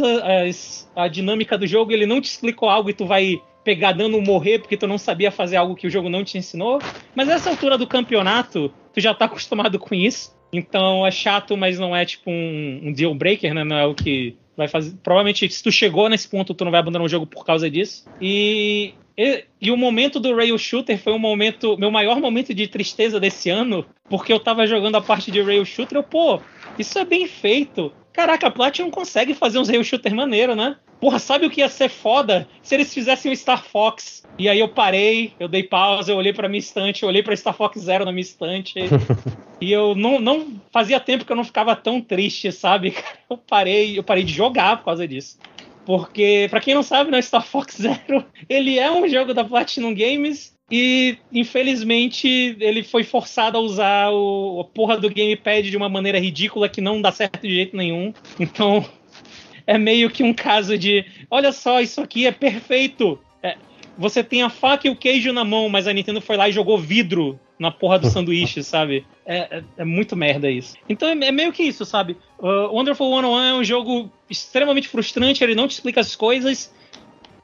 a 0.96 1.08
dinâmica 1.08 1.56
do 1.56 1.66
jogo, 1.66 1.92
ele 1.92 2.06
não 2.06 2.20
te 2.20 2.26
explicou 2.30 2.68
algo 2.68 2.90
e 2.90 2.94
tu 2.94 3.06
vai 3.06 3.40
pegar 3.62 3.92
dano 3.92 4.20
morrer 4.22 4.58
porque 4.58 4.76
tu 4.76 4.86
não 4.86 4.96
sabia 4.96 5.30
fazer 5.30 5.56
algo 5.56 5.76
que 5.76 5.86
o 5.86 5.90
jogo 5.90 6.08
não 6.08 6.24
te 6.24 6.38
ensinou. 6.38 6.80
Mas 7.14 7.28
nessa 7.28 7.50
altura 7.50 7.76
do 7.76 7.86
campeonato, 7.86 8.72
tu 8.92 9.00
já 9.00 9.14
tá 9.14 9.26
acostumado 9.26 9.78
com 9.78 9.94
isso. 9.94 10.34
Então 10.52 11.06
é 11.06 11.10
chato, 11.10 11.56
mas 11.56 11.78
não 11.78 11.94
é 11.94 12.04
tipo 12.04 12.30
um, 12.30 12.80
um 12.84 12.92
deal 12.92 13.14
breaker, 13.14 13.54
né? 13.54 13.62
Não 13.62 13.76
é 13.76 13.86
o 13.86 13.94
que 13.94 14.36
vai 14.56 14.66
fazer. 14.66 14.96
Provavelmente, 15.02 15.48
se 15.48 15.62
tu 15.62 15.70
chegou 15.70 16.08
nesse 16.08 16.28
ponto, 16.28 16.54
tu 16.54 16.64
não 16.64 16.72
vai 16.72 16.80
abandonar 16.80 17.06
o 17.06 17.08
jogo 17.08 17.26
por 17.26 17.44
causa 17.44 17.70
disso. 17.70 18.04
E 18.20 18.94
e, 19.22 19.44
e, 19.60 19.70
o 19.70 19.76
momento 19.76 20.18
do 20.18 20.34
Rail 20.34 20.56
Shooter 20.56 20.98
foi 20.98 21.12
um 21.12 21.18
momento, 21.18 21.76
meu 21.76 21.90
maior 21.90 22.18
momento 22.18 22.54
de 22.54 22.66
tristeza 22.66 23.20
desse 23.20 23.50
ano, 23.50 23.84
porque 24.08 24.32
eu 24.32 24.40
tava 24.40 24.66
jogando 24.66 24.94
a 24.94 25.02
parte 25.02 25.30
de 25.30 25.42
Rail 25.42 25.62
Shooter, 25.66 25.98
eu, 25.98 26.02
pô, 26.02 26.40
isso 26.78 26.98
é 26.98 27.04
bem 27.04 27.26
feito. 27.26 27.92
Caraca, 28.14 28.46
a 28.46 28.50
Platinum 28.50 28.90
consegue 28.90 29.34
fazer 29.34 29.58
uns 29.58 29.68
Rail 29.68 29.84
Shooter 29.84 30.14
maneiro, 30.14 30.54
né? 30.54 30.76
Porra, 30.98 31.18
sabe 31.18 31.44
o 31.44 31.50
que 31.50 31.60
ia 31.60 31.68
ser 31.68 31.90
foda 31.90 32.48
se 32.62 32.74
eles 32.74 32.94
fizessem 32.94 33.30
o 33.30 33.36
Star 33.36 33.62
Fox? 33.62 34.22
E 34.38 34.48
aí 34.48 34.58
eu 34.58 34.68
parei, 34.68 35.34
eu 35.38 35.48
dei 35.48 35.64
pausa, 35.64 36.12
eu 36.12 36.16
olhei 36.16 36.32
pra 36.32 36.48
minha 36.48 36.58
estante, 36.58 37.02
eu 37.02 37.08
olhei 37.10 37.22
pra 37.22 37.36
Star 37.36 37.54
Fox 37.54 37.78
Zero 37.78 38.06
na 38.06 38.12
minha 38.12 38.22
estante. 38.22 38.80
e 39.60 39.70
eu 39.70 39.94
não, 39.94 40.18
não 40.18 40.46
fazia 40.72 40.98
tempo 40.98 41.26
que 41.26 41.32
eu 41.32 41.36
não 41.36 41.44
ficava 41.44 41.76
tão 41.76 42.00
triste, 42.00 42.50
sabe? 42.50 42.94
Eu 43.28 43.36
parei, 43.36 43.96
eu 43.96 44.02
parei 44.02 44.24
de 44.24 44.32
jogar 44.32 44.78
por 44.78 44.86
causa 44.86 45.06
disso. 45.06 45.38
Porque, 45.84 46.46
para 46.50 46.60
quem 46.60 46.74
não 46.74 46.82
sabe, 46.82 47.10
né, 47.10 47.20
Star 47.22 47.44
Fox 47.44 47.76
Zero, 47.80 48.24
ele 48.48 48.78
é 48.78 48.90
um 48.90 49.08
jogo 49.08 49.34
da 49.34 49.44
Platinum 49.44 49.94
Games 49.94 50.54
e, 50.70 51.18
infelizmente, 51.32 52.56
ele 52.60 52.82
foi 52.82 53.02
forçado 53.02 53.58
a 53.58 53.60
usar 53.60 54.10
o, 54.10 54.60
a 54.60 54.64
porra 54.64 54.96
do 54.96 55.12
gamepad 55.12 55.68
de 55.68 55.76
uma 55.76 55.88
maneira 55.88 56.18
ridícula 56.18 56.68
que 56.68 56.80
não 56.80 57.00
dá 57.00 57.10
certo 57.10 57.40
de 57.42 57.54
jeito 57.54 57.76
nenhum. 57.76 58.12
Então, 58.38 58.84
é 59.66 59.76
meio 59.76 60.10
que 60.10 60.22
um 60.22 60.32
caso 60.32 60.78
de, 60.78 61.04
olha 61.30 61.50
só, 61.50 61.80
isso 61.80 62.00
aqui 62.00 62.26
é 62.26 62.32
perfeito. 62.32 63.18
É, 63.42 63.56
você 64.00 64.24
tem 64.24 64.42
a 64.42 64.48
faca 64.48 64.88
e 64.88 64.90
o 64.90 64.96
queijo 64.96 65.30
na 65.30 65.44
mão, 65.44 65.68
mas 65.68 65.86
a 65.86 65.92
Nintendo 65.92 66.22
foi 66.22 66.34
lá 66.34 66.48
e 66.48 66.52
jogou 66.52 66.78
vidro 66.78 67.38
na 67.58 67.70
porra 67.70 67.98
do 67.98 68.08
sanduíche, 68.10 68.64
sabe? 68.64 69.04
É, 69.26 69.58
é, 69.58 69.64
é, 69.76 69.84
muito 69.84 70.16
merda 70.16 70.50
isso. 70.50 70.74
Então 70.88 71.06
é, 71.06 71.12
é 71.12 71.30
meio 71.30 71.52
que 71.52 71.62
isso, 71.62 71.84
sabe? 71.84 72.16
Uh, 72.38 72.74
Wonderful 72.74 73.14
101 73.14 73.38
é 73.38 73.54
um 73.54 73.62
jogo 73.62 74.10
extremamente 74.30 74.88
frustrante, 74.88 75.44
ele 75.44 75.54
não 75.54 75.68
te 75.68 75.72
explica 75.72 76.00
as 76.00 76.16
coisas. 76.16 76.72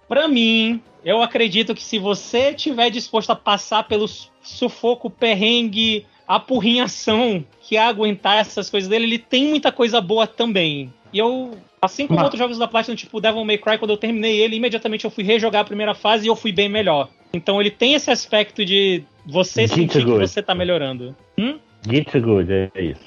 Para 0.09 0.27
mim, 0.27 0.81
eu 1.05 1.21
acredito 1.23 1.75
que 1.75 1.83
se 1.83 1.99
você 1.99 2.55
tiver 2.55 2.89
disposto 2.89 3.31
a 3.31 3.37
passar 3.37 3.85
pelo 3.85 4.09
sufoco, 4.41 5.11
perrengue, 5.11 6.07
apurrinhação 6.27 7.45
que 7.61 7.77
é 7.77 7.83
aguentar 7.83 8.39
essas 8.39 8.71
coisas 8.71 8.89
dele, 8.89 9.05
ele 9.05 9.19
tem 9.19 9.47
muita 9.47 9.71
coisa 9.71 10.01
boa 10.01 10.27
também. 10.27 10.91
E 11.17 11.19
eu, 11.19 11.57
assim 11.81 12.07
como 12.07 12.19
Mas... 12.19 12.25
outros 12.25 12.39
jogos 12.39 12.59
da 12.59 12.69
Platinum, 12.69 12.95
tipo 12.95 13.23
Devil 13.23 13.43
May 13.43 13.57
Cry, 13.57 13.79
quando 13.79 13.93
eu 13.93 13.97
terminei 13.97 14.39
ele, 14.39 14.57
imediatamente 14.57 15.07
eu 15.07 15.11
fui 15.11 15.25
rejogar 15.25 15.63
a 15.63 15.65
primeira 15.65 15.95
fase 15.95 16.27
e 16.27 16.29
eu 16.29 16.37
fui 16.37 16.53
bem 16.53 16.69
melhor. 16.69 17.09
Então 17.33 17.59
ele 17.59 17.71
tem 17.71 17.95
esse 17.95 18.11
aspecto 18.11 18.63
de 18.67 19.03
você 19.25 19.67
sentir 19.67 20.05
que 20.05 20.11
você 20.11 20.43
tá 20.43 20.55
melhorando. 20.55 21.17
Hum? 21.39 21.59
Git 21.89 22.21
good, 22.21 22.53
é 22.53 22.71
isso. 22.83 23.01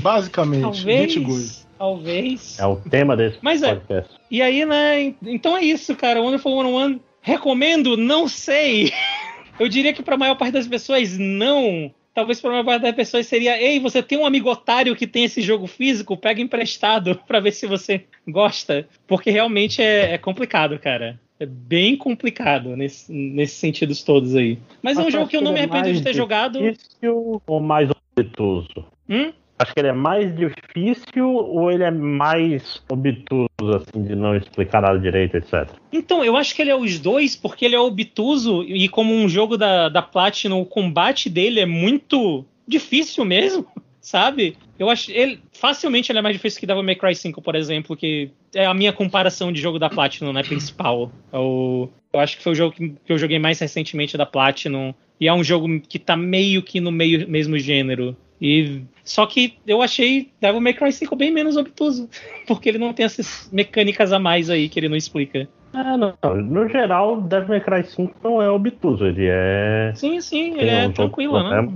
Basicamente, 0.00 0.62
talvez, 0.62 1.12
Git 1.12 1.24
good. 1.24 1.52
Talvez. 1.78 2.58
É 2.58 2.66
o 2.66 2.74
tema 2.74 3.16
desse 3.16 3.38
Mas 3.40 3.62
é. 3.62 3.76
podcast. 3.76 4.12
É. 4.12 4.18
E 4.32 4.42
aí, 4.42 4.66
né? 4.66 5.14
Então 5.22 5.56
é 5.56 5.62
isso, 5.62 5.94
cara. 5.94 6.20
Wonderful 6.20 6.60
101, 6.60 6.98
recomendo? 7.22 7.96
Não 7.96 8.26
sei. 8.26 8.92
Eu 9.60 9.68
diria 9.68 9.92
que 9.92 10.02
para 10.02 10.16
a 10.16 10.18
maior 10.18 10.34
parte 10.34 10.54
das 10.54 10.66
pessoas, 10.66 11.16
não. 11.16 11.94
Talvez 12.14 12.40
para 12.40 12.50
a 12.50 12.52
maior 12.52 12.64
parte 12.64 12.82
das 12.82 12.94
pessoas 12.94 13.26
seria: 13.26 13.60
ei, 13.60 13.80
você 13.80 14.00
tem 14.02 14.16
um 14.16 14.24
amigo 14.24 14.48
otário 14.48 14.94
que 14.94 15.06
tem 15.06 15.24
esse 15.24 15.42
jogo 15.42 15.66
físico? 15.66 16.16
Pega 16.16 16.40
emprestado 16.40 17.20
para 17.26 17.40
ver 17.40 17.52
se 17.52 17.66
você 17.66 18.04
gosta. 18.26 18.88
Porque 19.06 19.30
realmente 19.30 19.82
é, 19.82 20.12
é 20.12 20.18
complicado, 20.18 20.78
cara. 20.78 21.20
É 21.40 21.44
bem 21.44 21.96
complicado 21.96 22.76
nesse, 22.76 23.12
nesses 23.12 23.58
sentidos 23.58 24.04
todos 24.04 24.36
aí. 24.36 24.56
Mas, 24.80 24.96
é 24.96 25.02
um 25.02 25.10
jogo 25.10 25.26
que 25.26 25.36
eu 25.36 25.42
não 25.42 25.52
me 25.52 25.58
arrependo 25.58 25.92
de 25.92 26.00
ter 26.00 26.14
jogado. 26.14 26.60
Difícil 26.60 27.42
ou 27.44 27.60
mais 27.60 27.90
obtuso? 27.90 28.86
Hum? 29.08 29.32
Acho 29.58 29.72
que 29.72 29.80
ele 29.80 29.88
é 29.88 29.92
mais 29.92 30.34
difícil 30.36 31.28
ou 31.28 31.70
ele 31.70 31.84
é 31.84 31.90
mais 31.90 32.82
obtuso, 32.88 33.48
assim, 33.76 34.02
de 34.02 34.14
não 34.14 34.36
explicar 34.36 34.82
nada 34.82 34.98
direito, 34.98 35.36
etc. 35.36 35.68
Então, 35.92 36.24
eu 36.24 36.36
acho 36.36 36.54
que 36.54 36.62
ele 36.62 36.70
é 36.70 36.76
os 36.76 36.98
dois, 36.98 37.36
porque 37.36 37.64
ele 37.64 37.76
é 37.76 37.80
obtuso 37.80 38.62
e 38.64 38.88
como 38.88 39.14
um 39.14 39.28
jogo 39.28 39.56
da, 39.56 39.88
da 39.88 40.02
Platinum, 40.02 40.60
o 40.60 40.66
combate 40.66 41.30
dele 41.30 41.60
é 41.60 41.66
muito 41.66 42.44
difícil 42.66 43.24
mesmo 43.24 43.66
sabe? 44.04 44.56
Eu 44.78 44.90
acho 44.90 45.10
ele 45.10 45.40
facilmente 45.52 46.12
ele 46.12 46.18
é 46.18 46.22
mais 46.22 46.36
difícil 46.36 46.60
que 46.60 46.66
Devil 46.66 46.82
May 46.82 46.94
Cry 46.94 47.14
5, 47.14 47.40
por 47.40 47.54
exemplo, 47.54 47.96
que 47.96 48.30
é 48.54 48.66
a 48.66 48.74
minha 48.74 48.92
comparação 48.92 49.50
de 49.50 49.60
jogo 49.60 49.78
da 49.78 49.88
Platinum, 49.88 50.32
né, 50.32 50.42
principal. 50.42 51.10
Eu, 51.32 51.90
eu 52.12 52.20
acho 52.20 52.36
que 52.36 52.42
foi 52.42 52.52
o 52.52 52.54
jogo 52.54 52.76
que, 52.76 52.90
que, 52.90 53.12
eu 53.12 53.18
joguei 53.18 53.38
mais 53.38 53.58
recentemente 53.58 54.16
da 54.16 54.26
Platinum 54.26 54.92
e 55.18 55.26
é 55.26 55.32
um 55.32 55.42
jogo 55.42 55.80
que 55.80 55.98
tá 55.98 56.16
meio 56.16 56.62
que 56.62 56.80
no 56.80 56.92
meio 56.92 57.26
mesmo 57.28 57.58
gênero. 57.58 58.14
E 58.40 58.82
só 59.04 59.26
que 59.26 59.58
eu 59.66 59.80
achei 59.80 60.30
Devil 60.40 60.60
May 60.60 60.74
Cry 60.74 60.92
5 60.92 61.14
bem 61.16 61.30
menos 61.30 61.56
obtuso, 61.56 62.08
porque 62.46 62.68
ele 62.68 62.78
não 62.78 62.92
tem 62.92 63.06
essas 63.06 63.48
mecânicas 63.52 64.12
a 64.12 64.18
mais 64.18 64.50
aí 64.50 64.68
que 64.68 64.78
ele 64.80 64.88
não 64.88 64.96
explica. 64.96 65.48
Ah, 65.72 65.96
não. 65.96 66.14
No 66.36 66.68
geral, 66.68 67.20
Devil 67.20 67.48
May 67.48 67.60
Cry 67.60 67.84
5 67.84 68.14
não 68.22 68.40
é 68.40 68.48
obtuso, 68.50 69.06
ele 69.06 69.26
é. 69.28 69.92
Sim, 69.94 70.20
sim, 70.20 70.58
ele 70.58 70.70
é 70.70 70.86
um 70.86 70.92
tranquilo, 70.92 71.42
né? 71.42 71.72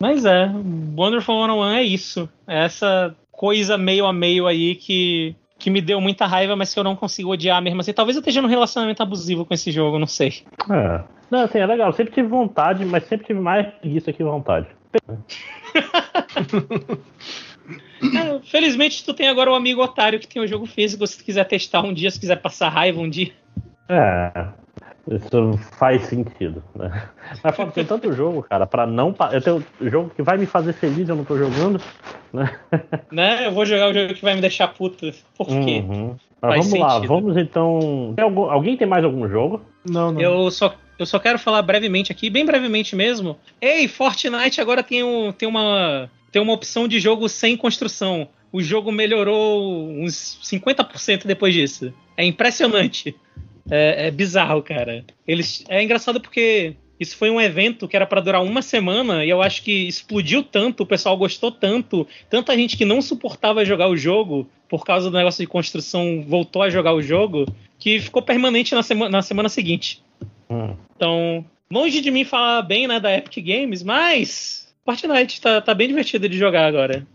Mas 0.00 0.24
é, 0.24 0.50
Wonderful 0.96 1.46
101 1.46 1.64
é 1.74 1.82
isso. 1.84 2.28
É 2.46 2.64
essa 2.64 3.14
coisa 3.30 3.78
meio 3.78 4.04
a 4.04 4.12
meio 4.12 4.48
aí 4.48 4.74
que, 4.74 5.36
que 5.58 5.70
me 5.70 5.80
deu 5.80 6.00
muita 6.00 6.26
raiva, 6.26 6.56
mas 6.56 6.74
que 6.74 6.80
eu 6.80 6.84
não 6.84 6.96
consigo 6.96 7.30
odiar 7.30 7.62
mesmo 7.62 7.80
assim. 7.80 7.92
Talvez 7.92 8.16
eu 8.16 8.20
esteja 8.20 8.42
num 8.42 8.48
relacionamento 8.48 9.02
abusivo 9.02 9.44
com 9.44 9.54
esse 9.54 9.70
jogo, 9.70 9.98
não 9.98 10.06
sei. 10.06 10.42
É. 10.68 11.04
Não, 11.30 11.40
assim, 11.42 11.58
é 11.58 11.66
legal. 11.66 11.88
Eu 11.88 11.92
sempre 11.92 12.12
tive 12.12 12.26
vontade, 12.26 12.84
mas 12.84 13.04
sempre 13.04 13.26
tive 13.26 13.38
mais 13.38 13.66
preguiça 13.74 14.12
que 14.12 14.24
vontade. 14.24 14.66
É, 18.14 18.40
felizmente 18.44 19.04
tu 19.04 19.14
tem 19.14 19.28
agora 19.28 19.50
o 19.50 19.52
um 19.54 19.56
amigo 19.56 19.82
otário 19.82 20.18
que 20.18 20.28
tem 20.28 20.42
o 20.42 20.46
jogo 20.46 20.66
físico, 20.66 21.06
se 21.06 21.18
tu 21.18 21.24
quiser 21.24 21.44
testar 21.44 21.82
um 21.82 21.92
dia, 21.92 22.10
se 22.10 22.20
quiser 22.20 22.36
passar 22.36 22.68
raiva 22.68 23.00
um 23.00 23.08
dia. 23.08 23.32
É, 23.88 24.48
isso 25.10 25.58
faz 25.78 26.02
sentido, 26.04 26.62
né? 26.74 27.08
Mas 27.42 27.56
falta 27.56 27.72
tem 27.72 27.84
tanto 27.84 28.12
jogo, 28.12 28.42
cara, 28.42 28.66
para 28.66 28.86
não. 28.86 29.14
Eu 29.32 29.42
tenho 29.42 29.64
jogo 29.80 30.10
que 30.14 30.22
vai 30.22 30.38
me 30.38 30.46
fazer 30.46 30.72
feliz, 30.72 31.08
eu 31.08 31.16
não 31.16 31.24
tô 31.24 31.36
jogando, 31.36 31.80
né? 32.32 32.58
Né? 33.10 33.46
Eu 33.46 33.52
vou 33.52 33.66
jogar 33.66 33.90
o 33.90 33.94
jogo 33.94 34.14
que 34.14 34.22
vai 34.22 34.34
me 34.34 34.40
deixar 34.40 34.68
puto. 34.68 35.10
Por 35.36 35.46
quê? 35.46 35.84
Uhum. 35.86 36.16
Mas 36.40 36.50
vamos 36.50 36.66
sentido. 36.66 36.86
lá, 36.86 36.98
vamos 37.00 37.36
então. 37.36 38.12
Tem 38.14 38.24
algum... 38.24 38.50
Alguém 38.50 38.76
tem 38.76 38.86
mais 38.86 39.04
algum 39.04 39.28
jogo? 39.28 39.60
Não, 39.88 40.12
não. 40.12 40.20
Eu 40.20 40.50
só, 40.50 40.74
eu 41.02 41.06
só 41.06 41.18
quero 41.18 41.38
falar 41.38 41.62
brevemente 41.62 42.12
aqui, 42.12 42.30
bem 42.30 42.44
brevemente 42.44 42.94
mesmo. 42.94 43.38
Ei, 43.60 43.88
Fortnite 43.88 44.60
agora 44.60 44.82
tem, 44.82 45.02
um, 45.02 45.32
tem, 45.32 45.48
uma, 45.48 46.10
tem 46.30 46.40
uma 46.40 46.52
opção 46.52 46.86
de 46.86 47.00
jogo 47.00 47.28
sem 47.28 47.56
construção. 47.56 48.28
O 48.52 48.62
jogo 48.62 48.92
melhorou 48.92 49.90
uns 49.90 50.38
50% 50.42 51.26
depois 51.26 51.54
disso. 51.54 51.92
É 52.16 52.24
impressionante. 52.24 53.14
É, 53.70 54.08
é 54.08 54.10
bizarro, 54.10 54.62
cara. 54.62 55.04
Eles, 55.26 55.64
é 55.68 55.82
engraçado 55.82 56.20
porque 56.20 56.76
isso 56.98 57.16
foi 57.16 57.30
um 57.30 57.40
evento 57.40 57.88
que 57.88 57.96
era 57.96 58.06
para 58.06 58.20
durar 58.20 58.42
uma 58.42 58.62
semana 58.62 59.24
e 59.24 59.30
eu 59.30 59.42
acho 59.42 59.62
que 59.62 59.88
explodiu 59.88 60.42
tanto, 60.42 60.84
o 60.84 60.86
pessoal 60.86 61.16
gostou 61.16 61.50
tanto, 61.50 62.06
tanta 62.30 62.56
gente 62.56 62.76
que 62.76 62.84
não 62.84 63.02
suportava 63.02 63.64
jogar 63.64 63.88
o 63.88 63.96
jogo 63.96 64.48
por 64.68 64.84
causa 64.84 65.10
do 65.10 65.16
negócio 65.16 65.42
de 65.42 65.48
construção 65.48 66.24
voltou 66.26 66.62
a 66.62 66.70
jogar 66.70 66.94
o 66.94 67.02
jogo 67.02 67.44
que 67.78 67.98
ficou 67.98 68.22
permanente 68.22 68.74
na, 68.74 68.82
sema 68.82 69.08
na 69.08 69.20
semana 69.20 69.48
seguinte. 69.48 70.00
Hum. 70.52 70.76
Então, 70.94 71.44
longe 71.70 72.00
de 72.00 72.10
mim 72.10 72.24
falar 72.24 72.62
bem 72.62 72.86
né, 72.86 73.00
da 73.00 73.16
Epic 73.16 73.44
Games, 73.44 73.82
mas 73.82 74.72
Fortnite 74.84 75.40
tá, 75.40 75.60
tá 75.60 75.74
bem 75.74 75.88
divertido 75.88 76.28
de 76.28 76.36
jogar 76.36 76.66
agora. 76.66 77.06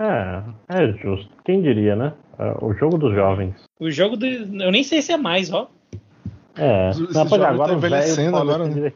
É, 0.00 0.42
é 0.68 0.92
justo. 0.98 1.28
Quem 1.44 1.62
diria, 1.62 1.96
né? 1.96 2.12
É, 2.38 2.54
o 2.60 2.74
jogo 2.74 2.98
dos 2.98 3.14
jovens. 3.14 3.54
O 3.80 3.90
jogo 3.90 4.16
do. 4.16 4.26
Eu 4.26 4.70
nem 4.70 4.82
sei 4.82 5.00
se 5.00 5.12
é 5.12 5.16
mais, 5.16 5.52
ó. 5.52 5.70
É, 6.56 6.90
não, 7.14 7.26
pode, 7.26 7.44
agora 7.44 7.70
tá 7.70 7.78
envelhecendo 7.78 8.36
agora, 8.36 8.66
né? 8.66 8.92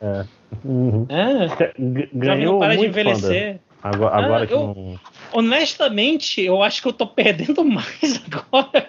É. 0.00 0.24
Uhum. 0.64 1.06
é. 1.08 1.72
Ganhou 2.12 2.54
não 2.54 2.58
para 2.58 2.68
muito 2.68 2.80
de 2.80 2.86
envelhecer. 2.86 3.60
Agora, 3.82 4.16
agora 4.16 4.44
ah, 4.44 4.46
que 4.48 4.52
eu, 4.54 4.58
não... 4.58 5.00
Honestamente, 5.32 6.42
eu 6.42 6.60
acho 6.62 6.82
que 6.82 6.88
eu 6.88 6.92
tô 6.92 7.06
perdendo 7.06 7.62
mais 7.64 8.20
agora. 8.26 8.88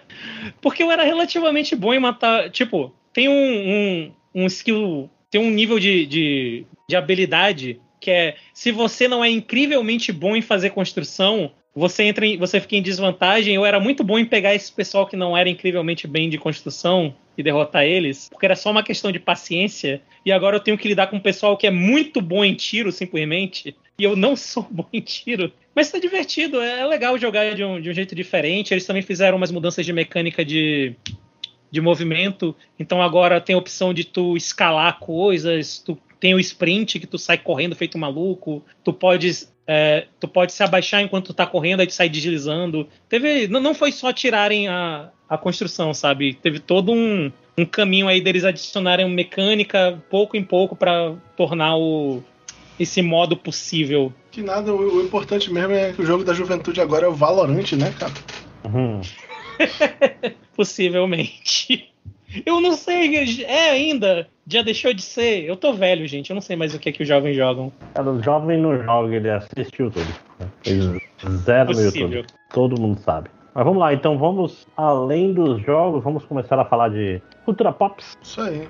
Porque 0.60 0.82
eu 0.82 0.92
era 0.92 1.04
relativamente 1.04 1.76
bom 1.76 1.94
em 1.94 2.00
matar. 2.00 2.50
Tipo, 2.50 2.92
tem 3.14 3.30
um, 3.30 3.34
um, 3.34 4.12
um 4.38 4.46
skill. 4.46 5.10
Tem 5.30 5.42
um 5.42 5.50
nível 5.50 5.80
de, 5.80 6.06
de, 6.06 6.66
de 6.88 6.96
habilidade 6.96 7.82
que 8.00 8.12
é 8.12 8.36
se 8.54 8.72
você 8.72 9.08
não 9.08 9.24
é 9.24 9.30
incrivelmente 9.30 10.12
bom 10.14 10.36
em 10.36 10.42
fazer 10.42 10.70
construção, 10.70 11.52
você 11.76 12.04
entra 12.04 12.26
em, 12.26 12.38
você 12.38 12.62
fica 12.62 12.76
em 12.76 12.82
desvantagem. 12.82 13.56
Eu 13.56 13.66
era 13.66 13.80
muito 13.80 14.04
bom 14.04 14.20
em 14.20 14.26
pegar 14.26 14.54
esse 14.54 14.72
pessoal 14.72 15.08
que 15.08 15.16
não 15.16 15.36
era 15.36 15.50
incrivelmente 15.50 16.08
bem 16.08 16.30
de 16.30 16.38
construção 16.38 17.16
e 17.38 17.44
derrotar 17.44 17.84
eles, 17.84 18.30
porque 18.30 18.46
era 18.46 18.56
só 18.56 18.72
uma 18.72 18.84
questão 18.84 19.12
de 19.12 19.20
paciência. 19.20 20.02
E 20.26 20.32
agora 20.32 20.56
eu 20.56 20.60
tenho 20.60 20.78
que 20.78 20.88
lidar 20.88 21.08
com 21.08 21.18
um 21.18 21.22
pessoal 21.22 21.58
que 21.58 21.68
é 21.68 21.72
muito 21.72 22.22
bom 22.22 22.44
em 22.46 22.54
tiro, 22.54 22.92
simplesmente. 22.92 23.76
E 24.00 24.04
eu 24.04 24.16
não 24.16 24.36
sou 24.36 24.66
bom 24.70 24.86
em 24.94 25.02
tiro. 25.02 25.52
Mas 25.76 25.92
tá 25.92 26.00
divertido, 26.00 26.62
é 26.62 26.86
legal 26.86 27.18
jogar 27.18 27.54
de 27.54 27.64
um, 27.64 27.80
de 27.80 27.90
um 27.90 27.94
jeito 27.94 28.16
diferente. 28.16 28.74
Eles 28.74 28.86
também 28.86 29.02
fizeram 29.02 29.38
umas 29.38 29.52
mudanças 29.52 29.86
de 29.86 29.94
mecânica 29.94 30.44
de, 30.44 30.96
de 31.72 31.82
movimento. 31.82 32.56
Então 32.80 33.02
agora 33.02 33.42
tem 33.42 33.56
a 33.56 33.60
opção 33.60 33.94
de 33.94 34.04
tu 34.04 34.36
escalar 34.36 35.00
coisas, 35.00 35.80
tu 35.80 35.98
tem 36.20 36.34
o 36.34 36.40
sprint 36.40 37.00
que 37.00 37.08
tu 37.08 37.18
sai 37.18 37.38
correndo 37.38 37.76
feito 37.76 37.98
maluco, 37.98 38.64
tu 38.84 38.92
pode 38.92 39.48
é, 39.68 40.08
tu 40.20 40.28
pode 40.28 40.54
se 40.54 40.64
abaixar 40.64 41.02
enquanto 41.02 41.28
tu 41.28 41.34
tá 41.34 41.46
correndo, 41.46 41.82
aí 41.82 41.88
tu 41.88 41.94
sai 41.94 42.08
deslizando. 42.08 42.88
Teve, 43.10 43.48
não, 43.48 43.60
não 43.60 43.76
foi 43.76 43.92
só 43.92 44.14
tirarem 44.14 44.70
a, 44.70 45.10
a 45.30 45.38
construção, 45.38 45.94
sabe? 45.94 46.34
Teve 46.36 46.60
todo 46.60 46.94
um, 46.94 47.32
um 47.58 47.66
caminho 47.66 48.08
aí 48.08 48.22
deles 48.22 48.46
adicionarem 48.46 49.10
mecânica 49.10 50.02
pouco 50.10 50.38
em 50.38 50.44
pouco 50.44 50.76
para 50.76 51.16
tornar 51.36 51.76
o, 51.76 52.24
esse 52.80 53.02
modo 53.02 53.36
possível. 53.36 54.14
Que 54.32 54.42
nada, 54.42 54.74
o, 54.74 54.98
o, 54.98 55.02
importante 55.02 55.52
mesmo 55.52 55.74
é 55.74 55.92
que 55.92 56.02
o 56.02 56.06
jogo 56.06 56.24
da 56.24 56.34
juventude 56.34 56.80
agora 56.80 57.06
é 57.06 57.10
o 57.10 57.14
Valorant, 57.14 57.74
né, 57.74 57.94
cara? 58.00 58.14
Uhum. 58.64 59.02
Possivelmente. 60.56 61.92
Eu 62.46 62.60
não 62.60 62.74
sei, 62.74 63.44
é 63.44 63.72
ainda. 63.72 64.28
Já 64.46 64.62
deixou 64.62 64.94
de 64.94 65.02
ser. 65.02 65.46
Eu 65.46 65.56
tô 65.56 65.74
velho, 65.74 66.06
gente. 66.08 66.30
Eu 66.30 66.36
não 66.36 66.42
sei 66.42 66.56
mais 66.56 66.74
o 66.74 66.80
que 66.80 66.90
é 66.90 66.92
que 66.92 67.04
os 67.04 67.08
jovens 67.08 67.36
jogam. 67.36 67.72
Cara, 67.94 68.12
o 68.12 68.22
jovem 68.22 68.58
não 68.60 68.84
joga, 68.84 69.16
ele 69.16 69.30
assistiu 69.30 69.90
tudo. 69.90 70.14
Ele 70.66 71.02
zero 71.44 71.72
no 71.72 71.82
YouTube. 71.82 72.26
Todo 72.54 72.80
mundo 72.80 73.00
sabe. 73.00 73.30
Mas 73.58 73.66
vamos 73.66 73.80
lá, 73.80 73.92
então 73.92 74.20
vamos 74.20 74.68
além 74.78 75.34
dos 75.34 75.60
jogos, 75.64 76.04
vamos 76.04 76.24
começar 76.26 76.60
a 76.60 76.66
falar 76.66 76.90
de 76.90 77.20
cultura 77.44 77.74
pop. 77.74 78.04
Isso 78.22 78.40
aí. 78.40 78.68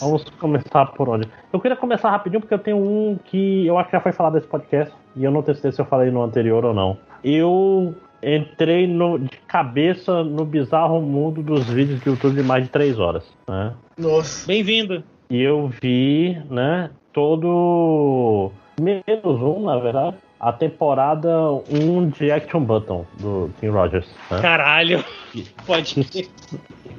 Vamos 0.00 0.24
começar 0.38 0.86
por 0.92 1.08
onde? 1.08 1.28
Eu 1.52 1.58
queria 1.58 1.76
começar 1.76 2.10
rapidinho 2.10 2.40
porque 2.40 2.54
eu 2.54 2.58
tenho 2.60 2.76
um 2.76 3.18
que 3.24 3.66
eu 3.66 3.76
acho 3.76 3.90
que 3.90 3.96
já 3.96 4.00
foi 4.00 4.12
falado 4.12 4.34
nesse 4.34 4.46
podcast 4.46 4.94
e 5.16 5.24
eu 5.24 5.32
não 5.32 5.42
testei 5.42 5.72
se 5.72 5.80
eu 5.80 5.84
falei 5.84 6.12
no 6.12 6.22
anterior 6.22 6.64
ou 6.64 6.72
não. 6.72 6.96
Eu 7.24 7.92
entrei 8.24 8.86
no, 8.86 9.18
de 9.18 9.36
cabeça 9.46 10.24
no 10.24 10.44
bizarro 10.44 11.00
mundo 11.00 11.42
dos 11.42 11.68
vídeos 11.68 12.00
de 12.00 12.08
YouTube 12.08 12.36
de 12.36 12.42
mais 12.42 12.64
de 12.64 12.70
três 12.70 12.98
horas. 12.98 13.24
Né? 13.46 13.72
Nossa. 13.98 14.46
Bem-vindo. 14.46 15.04
E 15.28 15.40
eu 15.42 15.68
vi, 15.82 16.40
né, 16.50 16.90
todo. 17.12 18.50
Menos 18.80 19.40
um, 19.40 19.64
na 19.64 19.78
verdade. 19.78 20.16
A 20.40 20.52
temporada 20.52 21.30
1 21.70 22.10
de 22.10 22.30
Action 22.30 22.60
Button 22.60 23.06
do 23.18 23.50
Tim 23.60 23.68
Rogers. 23.68 24.06
Né? 24.30 24.40
Caralho! 24.40 25.04
Pode 25.66 25.94
que, 26.04 26.28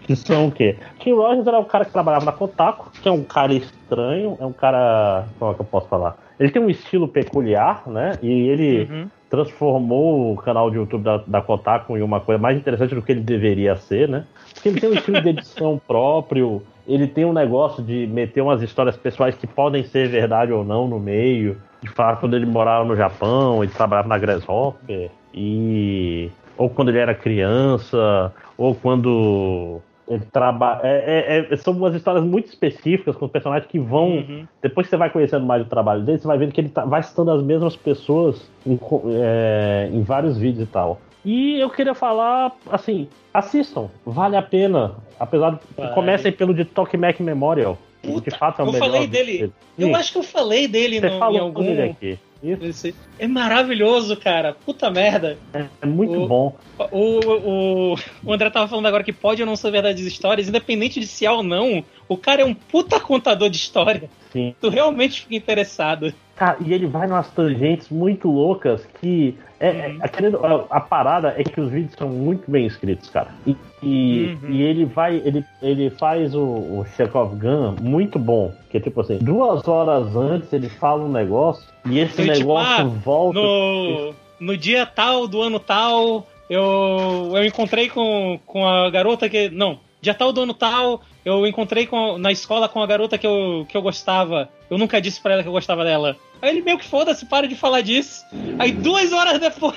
que 0.03 0.15
são 0.15 0.47
o 0.47 0.51
quê? 0.51 0.77
Tim 0.99 1.13
Rogers 1.13 1.45
era 1.45 1.59
o 1.59 1.65
cara 1.65 1.85
que 1.85 1.91
trabalhava 1.91 2.25
na 2.25 2.31
Kotaku, 2.31 2.89
que 2.91 3.07
é 3.07 3.11
um 3.11 3.23
cara 3.23 3.53
estranho, 3.53 4.37
é 4.39 4.45
um 4.45 4.53
cara. 4.53 5.27
Como 5.37 5.51
é 5.51 5.53
que 5.53 5.61
eu 5.61 5.65
posso 5.65 5.87
falar? 5.87 6.17
Ele 6.39 6.49
tem 6.49 6.61
um 6.61 6.69
estilo 6.69 7.07
peculiar, 7.07 7.83
né? 7.87 8.17
E 8.21 8.29
ele 8.29 8.89
uhum 8.91 9.09
transformou 9.29 10.33
o 10.33 10.37
canal 10.37 10.69
de 10.69 10.77
YouTube 10.77 11.03
da, 11.03 11.17
da 11.25 11.41
Kotaku 11.41 11.97
em 11.97 12.01
uma 12.01 12.19
coisa 12.19 12.41
mais 12.41 12.57
interessante 12.57 12.95
do 12.95 13.01
que 13.01 13.11
ele 13.11 13.21
deveria 13.21 13.75
ser, 13.75 14.07
né? 14.07 14.25
Porque 14.53 14.69
ele 14.69 14.79
tem 14.79 14.89
um 14.89 14.93
estilo 14.93 15.21
de 15.21 15.29
edição 15.29 15.81
próprio, 15.87 16.61
ele 16.87 17.07
tem 17.07 17.25
um 17.25 17.33
negócio 17.33 17.83
de 17.83 18.07
meter 18.07 18.41
umas 18.41 18.61
histórias 18.61 18.95
pessoais 18.95 19.35
que 19.35 19.47
podem 19.47 19.83
ser 19.83 20.07
verdade 20.07 20.51
ou 20.51 20.63
não 20.63 20.87
no 20.87 20.99
meio, 20.99 21.57
de 21.81 21.89
falar 21.89 22.17
quando 22.17 22.35
ele 22.35 22.45
morava 22.45 22.85
no 22.85 22.95
Japão 22.95 23.63
e 23.63 23.67
trabalhava 23.67 24.07
na 24.07 24.17
Grasshopper, 24.17 25.09
e 25.33 26.29
ou 26.57 26.69
quando 26.69 26.89
ele 26.89 26.99
era 26.99 27.13
criança, 27.13 28.33
ou 28.57 28.73
quando 28.73 29.81
ele 30.07 30.23
trabalha. 30.31 30.81
É, 30.83 31.47
é, 31.49 31.53
é, 31.53 31.57
são 31.57 31.73
umas 31.73 31.95
histórias 31.95 32.23
muito 32.23 32.47
específicas 32.47 33.15
com 33.15 33.25
os 33.25 33.31
personagens 33.31 33.69
que 33.69 33.79
vão. 33.79 34.17
Uhum. 34.17 34.47
Depois 34.61 34.85
que 34.85 34.91
você 34.91 34.97
vai 34.97 35.09
conhecendo 35.09 35.45
mais 35.45 35.61
o 35.61 35.65
trabalho 35.65 36.03
dele, 36.03 36.19
você 36.19 36.27
vai 36.27 36.37
vendo 36.37 36.51
que 36.51 36.61
ele 36.61 36.69
tá, 36.69 36.85
vai 36.85 37.01
citando 37.01 37.31
as 37.31 37.41
mesmas 37.41 37.75
pessoas 37.75 38.49
em, 38.65 38.79
é, 39.15 39.89
em 39.91 40.03
vários 40.03 40.37
vídeos 40.37 40.67
e 40.67 40.71
tal. 40.71 41.01
E 41.23 41.59
eu 41.59 41.71
queria 41.71 41.95
falar, 41.95 42.55
assim, 42.69 43.07
assistam, 43.33 43.89
vale 44.05 44.37
a 44.37 44.43
pena. 44.43 44.95
Apesar 45.19 45.51
de. 45.51 45.59
Vale. 45.75 45.93
Comecem 45.93 46.31
pelo 46.31 46.53
de 46.53 46.65
Talk 46.65 46.95
Mac 46.95 47.19
Memorial. 47.19 47.77
Puta, 48.03 48.29
de 48.29 48.37
fato 48.37 48.61
é 48.61 48.65
o 48.65 48.67
eu 48.67 48.73
melhor. 48.73 48.91
Falei 48.91 49.07
dele. 49.07 49.51
Eu 49.77 49.95
acho 49.95 50.11
que 50.11 50.19
eu 50.19 50.23
falei 50.23 50.67
dele 50.67 50.99
Você 50.99 51.09
no, 51.09 51.17
falou 51.17 51.35
em 51.35 51.39
algum. 51.39 51.63
Dele 51.63 51.81
aqui. 51.81 52.19
Isso. 52.43 52.93
É 53.17 53.27
maravilhoso, 53.27 54.15
cara. 54.17 54.53
Puta 54.53 54.89
merda. 54.89 55.37
É, 55.53 55.65
é 55.81 55.85
muito 55.85 56.23
o, 56.23 56.27
bom. 56.27 56.55
O, 56.91 57.19
o, 57.19 57.95
o, 58.23 58.33
André 58.33 58.49
tava 58.49 58.67
falando 58.67 58.85
agora 58.85 59.03
que 59.03 59.13
pode 59.13 59.41
ou 59.41 59.45
não 59.45 59.55
ser 59.55 59.71
verdade 59.71 60.01
as 60.01 60.07
histórias, 60.07 60.47
independente 60.47 60.99
de 60.99 61.07
se 61.07 61.25
é 61.25 61.31
ou 61.31 61.41
não, 61.41 61.83
o 62.07 62.17
cara 62.17 62.41
é 62.41 62.45
um 62.45 62.53
puta 62.53 62.99
contador 62.99 63.49
de 63.49 63.57
história. 63.57 64.09
Sim. 64.35 64.53
Tu 64.59 64.67
realmente 64.67 65.21
fica 65.21 65.35
interessado. 65.35 66.13
Cara, 66.35 66.57
e 66.59 66.73
ele 66.73 66.87
vai 66.87 67.07
nas 67.07 67.31
tangentes 67.31 67.87
muito 67.87 68.29
loucas 68.29 68.85
que. 68.99 69.33
É, 69.57 69.67
é, 69.67 69.97
a, 70.01 70.77
a, 70.77 70.81
parada 70.81 71.33
é 71.37 71.43
que 71.45 71.61
os 71.61 71.71
vídeos 71.71 71.93
são 71.97 72.09
muito 72.09 72.51
bem 72.51 72.65
escritos, 72.65 73.09
cara. 73.09 73.29
E, 73.47 73.55
e, 73.81 74.37
uhum. 74.43 74.49
e 74.49 74.61
ele 74.61 74.83
vai. 74.83 75.21
Ele, 75.23 75.41
ele 75.61 75.89
faz 75.91 76.35
o, 76.35 76.41
o 76.43 76.85
Chekhov 76.97 77.33
Gun 77.37 77.75
muito 77.81 78.19
bom. 78.19 78.53
Que 78.69 78.75
é 78.75 78.79
tipo 78.81 78.99
assim, 78.99 79.17
duas 79.19 79.65
horas 79.65 80.13
antes 80.13 80.51
ele 80.51 80.67
fala 80.67 81.05
um 81.05 81.11
negócio 81.11 81.63
e 81.89 81.99
esse 81.99 82.21
eu, 82.21 82.25
negócio 82.27 82.75
tipo, 82.75 82.97
ah, 82.97 83.01
volta. 83.05 83.39
No, 83.39 84.13
no 84.37 84.57
dia 84.57 84.85
tal 84.85 85.29
do 85.29 85.41
ano 85.41 85.61
tal, 85.61 86.27
eu, 86.49 87.31
eu 87.33 87.45
encontrei 87.45 87.87
com, 87.87 88.37
com 88.45 88.67
a 88.67 88.89
garota 88.89 89.29
que. 89.29 89.49
Não, 89.49 89.79
dia 90.01 90.13
tal 90.13 90.31
do 90.31 90.41
ano 90.41 90.53
tal, 90.53 91.01
eu 91.23 91.45
encontrei 91.47 91.87
com, 91.87 92.17
na 92.17 92.31
escola 92.31 92.69
com 92.69 92.81
a 92.81 92.87
garota 92.87 93.17
que 93.17 93.25
eu, 93.25 93.65
que 93.67 93.75
eu 93.75 93.81
gostava. 93.81 94.49
Eu 94.69 94.77
nunca 94.77 95.01
disse 95.01 95.21
pra 95.21 95.33
ela 95.33 95.43
que 95.43 95.49
eu 95.49 95.53
gostava 95.53 95.83
dela. 95.83 96.15
Aí 96.41 96.51
ele 96.51 96.61
meio 96.61 96.77
que 96.77 96.85
foda-se, 96.85 97.25
para 97.25 97.47
de 97.47 97.55
falar 97.55 97.81
disso. 97.81 98.23
Aí 98.59 98.71
duas 98.71 99.11
horas 99.11 99.39
depois, 99.39 99.75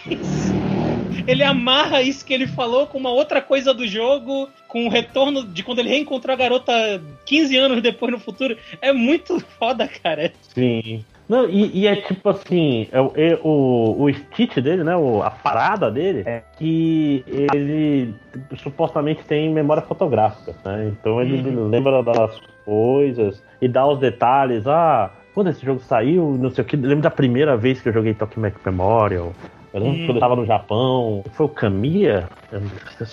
ele 1.26 1.42
amarra 1.42 2.02
isso 2.02 2.24
que 2.24 2.34
ele 2.34 2.46
falou 2.46 2.86
com 2.86 2.98
uma 2.98 3.10
outra 3.10 3.40
coisa 3.40 3.72
do 3.72 3.86
jogo, 3.86 4.48
com 4.66 4.86
o 4.86 4.90
retorno 4.90 5.44
de 5.44 5.62
quando 5.62 5.78
ele 5.78 5.90
reencontrou 5.90 6.34
a 6.34 6.38
garota 6.38 6.72
15 7.26 7.56
anos 7.56 7.82
depois 7.82 8.12
no 8.12 8.18
futuro. 8.18 8.56
É 8.80 8.92
muito 8.92 9.40
foda, 9.58 9.88
cara. 9.88 10.32
Sim. 10.54 11.04
Não, 11.28 11.48
e, 11.48 11.80
e, 11.80 11.86
é 11.86 11.96
tipo 11.96 12.28
assim, 12.30 12.88
é, 12.90 13.32
é, 13.32 13.40
o, 13.42 14.02
o 14.02 14.12
Stitch 14.12 14.56
dele, 14.58 14.82
né? 14.82 14.96
O, 14.96 15.22
a 15.22 15.30
parada 15.30 15.90
dele 15.90 16.22
é 16.24 16.42
que 16.56 17.22
ele 17.26 18.14
supostamente 18.56 19.22
tem 19.24 19.52
memória 19.52 19.82
fotográfica, 19.82 20.54
né? 20.64 20.88
Então 20.88 21.20
ele 21.20 21.50
uhum. 21.50 21.68
lembra 21.68 22.02
das 22.02 22.40
coisas 22.64 23.42
e 23.60 23.68
dá 23.68 23.86
os 23.86 23.98
detalhes. 23.98 24.66
Ah, 24.66 25.10
quando 25.34 25.50
esse 25.50 25.64
jogo 25.64 25.80
saiu, 25.80 26.36
não 26.38 26.50
sei 26.50 26.64
o 26.64 26.66
que. 26.66 26.76
Lembro 26.76 27.02
da 27.02 27.10
primeira 27.10 27.56
vez 27.56 27.80
que 27.80 27.90
eu 27.90 27.92
joguei 27.92 28.14
Tokyo 28.14 28.40
Mac 28.40 28.54
Memorial. 28.64 29.32
Eu 29.72 29.80
lembro 29.80 30.00
hum. 30.00 30.06
quando 30.06 30.16
eu 30.16 30.20
tava 30.20 30.36
no 30.36 30.46
Japão. 30.46 31.22
Foi 31.32 31.46
o 31.46 31.48
Kamiya? 31.48 32.28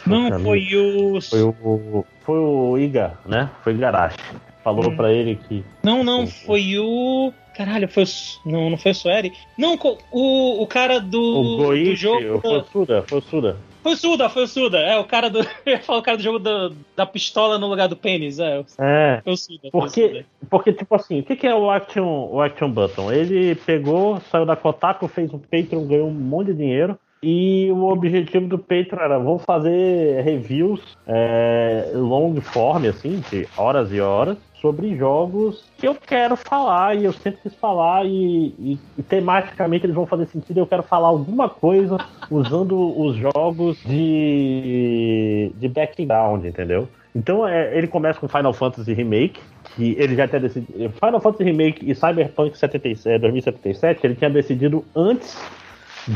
Não, 0.08 0.30
não 0.30 0.40
foi 0.40 0.68
o. 0.74 1.22
Foi 1.22 1.42
o. 1.44 2.06
Foi 2.22 2.40
o 2.40 2.78
Iga, 2.78 3.14
né? 3.26 3.50
Foi 3.62 3.74
o 3.74 3.76
Igarashi. 3.76 4.18
Falou 4.66 4.90
hum. 4.90 4.96
pra 4.96 5.14
ele 5.14 5.36
que. 5.36 5.64
Não, 5.84 6.04
não, 6.04 6.26
foi 6.26 6.80
o. 6.80 7.32
Caralho, 7.56 7.88
foi 7.88 8.04
o. 8.04 8.08
Não, 8.50 8.68
não 8.72 8.78
foi 8.78 8.94
o 8.94 8.96
Sueri. 8.96 9.32
Não, 9.56 9.78
o, 10.12 10.64
o 10.64 10.66
cara 10.66 11.00
do. 11.00 11.22
O 11.22 11.58
Goichi, 11.58 11.92
do 11.92 11.96
jogo. 11.96 12.42
Foi 12.42 12.58
o 12.58 12.64
Suda, 12.64 13.04
foi 13.08 13.20
o 13.20 13.22
Suda. 13.22 13.58
Foi 13.84 13.94
o 13.94 13.96
Suda, 13.96 14.30
foi 14.30 14.44
o 14.46 14.48
Suda. 14.48 14.80
É, 14.80 14.98
o 14.98 15.04
cara 15.04 15.30
do. 15.30 15.42
Eu 15.64 15.74
ia 15.74 15.80
falar 15.80 16.00
o 16.00 16.02
cara 16.02 16.18
do 16.18 16.24
jogo 16.24 16.40
do, 16.40 16.76
da 16.96 17.06
pistola 17.06 17.60
no 17.60 17.68
lugar 17.68 17.88
do 17.88 17.96
pênis. 17.96 18.40
É, 18.40 18.66
é 18.80 19.22
foi 19.24 19.34
o 19.34 19.38
Suda. 19.38 19.70
Porque, 19.72 20.04
o 20.04 20.08
Suda. 20.08 20.26
porque, 20.50 20.74
tipo 20.74 20.96
assim, 20.96 21.20
o 21.20 21.24
que, 21.24 21.36
que 21.36 21.46
é 21.46 21.54
o 21.54 21.70
Action, 21.70 22.28
o 22.32 22.42
Action 22.42 22.72
Button? 22.72 23.12
Ele 23.12 23.54
pegou, 23.54 24.20
saiu 24.32 24.48
da 24.48 24.56
Kotaku, 24.56 25.08
fez 25.08 25.32
um 25.32 25.38
Patreon, 25.38 25.86
ganhou 25.86 26.08
um 26.08 26.12
monte 26.12 26.48
de 26.48 26.56
dinheiro 26.56 26.98
E 27.22 27.70
o 27.72 27.86
objetivo 27.86 28.48
do 28.48 28.58
Patreon 28.58 29.00
era, 29.00 29.20
vou 29.20 29.38
fazer 29.38 30.24
reviews 30.24 30.82
é, 31.06 31.92
long 31.94 32.42
form, 32.42 32.88
assim, 32.88 33.22
de 33.30 33.48
horas 33.56 33.94
e 33.94 34.02
horas, 34.02 34.40
sobre 34.66 34.96
jogos 34.96 35.64
que 35.78 35.88
eu 35.88 35.94
quero 35.94 36.36
falar 36.36 36.98
e 36.98 37.06
eu 37.06 37.14
sempre 37.14 37.40
quis 37.44 37.54
falar 37.54 38.04
e, 38.04 38.48
e, 38.58 38.80
e, 38.98 39.04
tematicamente 39.04 39.86
eles 39.86 39.96
vão 39.96 40.08
fazer 40.08 40.26
sentido. 40.26 40.60
Eu 40.60 40.66
quero 40.66 40.82
falar 40.82 41.10
alguma 41.10 41.48
coisa 41.48 41.98
usando 42.32 43.00
os 43.00 43.16
jogos 43.16 43.78
de, 43.86 45.52
de 45.56 45.68
background, 45.68 46.46
entendeu? 46.46 46.90
Então 47.16 47.48
é, 47.48 47.78
ele 47.78 47.86
começa 47.86 48.20
com 48.20 48.28
Final 48.28 48.54
Fantasy 48.54 48.92
Remake, 48.92 49.40
que 49.76 49.96
ele 50.00 50.16
já 50.16 50.28
tinha 50.28 50.42
decidido. 50.42 50.90
Final 50.94 51.20
Fantasy 51.20 51.44
Remake 51.44 51.88
e 51.88 51.94
Cyberpunk 51.94 52.58
77, 52.58 53.22
2077, 53.22 54.00
ele 54.04 54.16
tinha 54.16 54.32
decidido 54.32 54.84
antes 54.96 55.40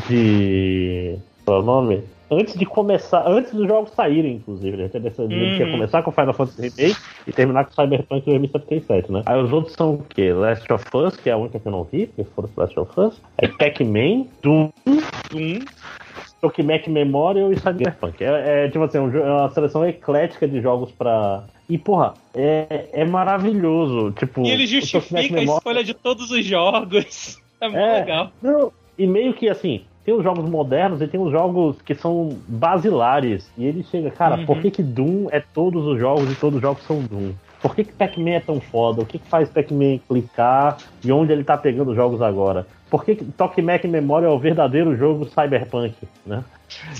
de. 0.08 1.20
Qual 1.46 1.60
é 1.60 1.62
o 1.62 1.66
nome? 1.66 2.04
Antes 2.32 2.54
de 2.56 2.66
começar, 2.66 3.28
antes 3.28 3.54
dos 3.54 3.68
jogos 3.68 3.92
saírem, 3.92 4.36
inclusive. 4.36 4.78
Ele 4.78 4.90
tinha 4.90 5.02
decidido 5.02 5.34
uhum. 5.34 5.58
que 5.58 5.64
ia 5.64 5.72
começar 5.72 6.04
com 6.04 6.12
Final 6.12 6.34
Fantasy 6.34 6.62
Remake 6.62 7.00
e 7.26 7.32
terminar 7.32 7.66
com 7.66 7.72
Cyberpunk 7.72 8.26
2077, 8.26 9.12
né? 9.12 9.24
Aí 9.26 9.42
os 9.42 9.52
outros 9.52 9.74
são 9.76 9.96
o 9.96 10.04
quê? 10.04 10.32
Last 10.32 10.72
of 10.72 10.86
Us, 10.94 11.18
que 11.18 11.30
é 11.30 11.34
a 11.34 11.38
única 11.38 11.60
que 11.60 11.68
eu 11.68 11.72
não 11.72 11.84
vi, 11.84 12.08
que 12.08 12.24
foram 12.24 12.50
Last 12.56 12.80
of 12.80 13.00
Us. 13.00 13.22
Aí 13.42 13.48
Pac-Man, 13.48 14.28
Doom. 14.42 14.70
Doom. 15.32 15.60
Tokimec 16.42 16.90
Memorial 16.90 17.52
e 17.52 17.60
Cyberpunk. 17.60 18.24
É, 18.24 18.66
é 18.66 18.70
tipo 18.70 18.84
assim, 18.84 18.98
é 18.98 19.02
uma 19.02 19.50
seleção 19.50 19.86
eclética 19.86 20.48
de 20.48 20.62
jogos 20.62 20.92
pra. 20.92 21.44
E, 21.70 21.78
porra, 21.78 22.14
é, 22.34 22.90
é 22.94 23.06
maravilhoso. 23.06 24.12
Tipo, 24.12 24.46
e 24.46 24.52
ele 24.52 24.66
justifica 24.66 25.20
a 25.20 25.24
Memorial... 25.24 25.58
escolha 25.58 25.84
de 25.84 25.94
todos 25.94 26.32
os 26.32 26.46
jogos. 26.46 27.38
É 27.62 27.66
muito 27.66 27.78
é, 27.78 28.00
legal. 28.00 28.32
Não, 28.42 28.72
e 28.98 29.06
meio 29.06 29.34
que 29.34 29.50
assim, 29.50 29.82
tem 30.10 30.18
os 30.18 30.24
jogos 30.24 30.50
modernos 30.50 31.02
e 31.02 31.08
tem 31.08 31.20
os 31.20 31.32
jogos 31.32 31.80
que 31.84 31.94
são 31.94 32.36
basilares. 32.48 33.48
E 33.56 33.64
ele 33.64 33.84
chega, 33.84 34.10
cara, 34.10 34.38
uhum. 34.38 34.46
por 34.48 34.60
que, 34.60 34.72
que 34.72 34.82
Doom 34.82 35.28
é 35.32 35.40
todos 35.40 35.86
os 35.86 36.00
jogos 36.00 36.32
e 36.32 36.36
todos 36.36 36.56
os 36.56 36.62
jogos 36.62 36.84
são 36.84 37.00
Doom? 37.00 37.34
Por 37.62 37.76
que, 37.76 37.84
que 37.84 37.94
Pac-Man 37.94 38.32
é 38.32 38.40
tão 38.40 38.60
foda? 38.60 39.02
O 39.02 39.06
que, 39.06 39.20
que 39.20 39.28
faz 39.28 39.48
Pac-Man 39.50 40.00
clicar 40.08 40.78
e 41.04 41.12
onde 41.12 41.32
ele 41.32 41.44
tá 41.44 41.56
pegando 41.56 41.92
os 41.92 41.96
jogos 41.96 42.24
agora? 42.24 42.66
Por 42.90 43.06
que, 43.06 43.18
que 43.18 43.26
Tokimec 43.26 43.88
Memória 43.88 44.26
é 44.26 44.30
o 44.30 44.40
verdadeiro 44.40 44.96
jogo 44.96 45.26
cyberpunk, 45.26 45.94
né? 46.26 46.44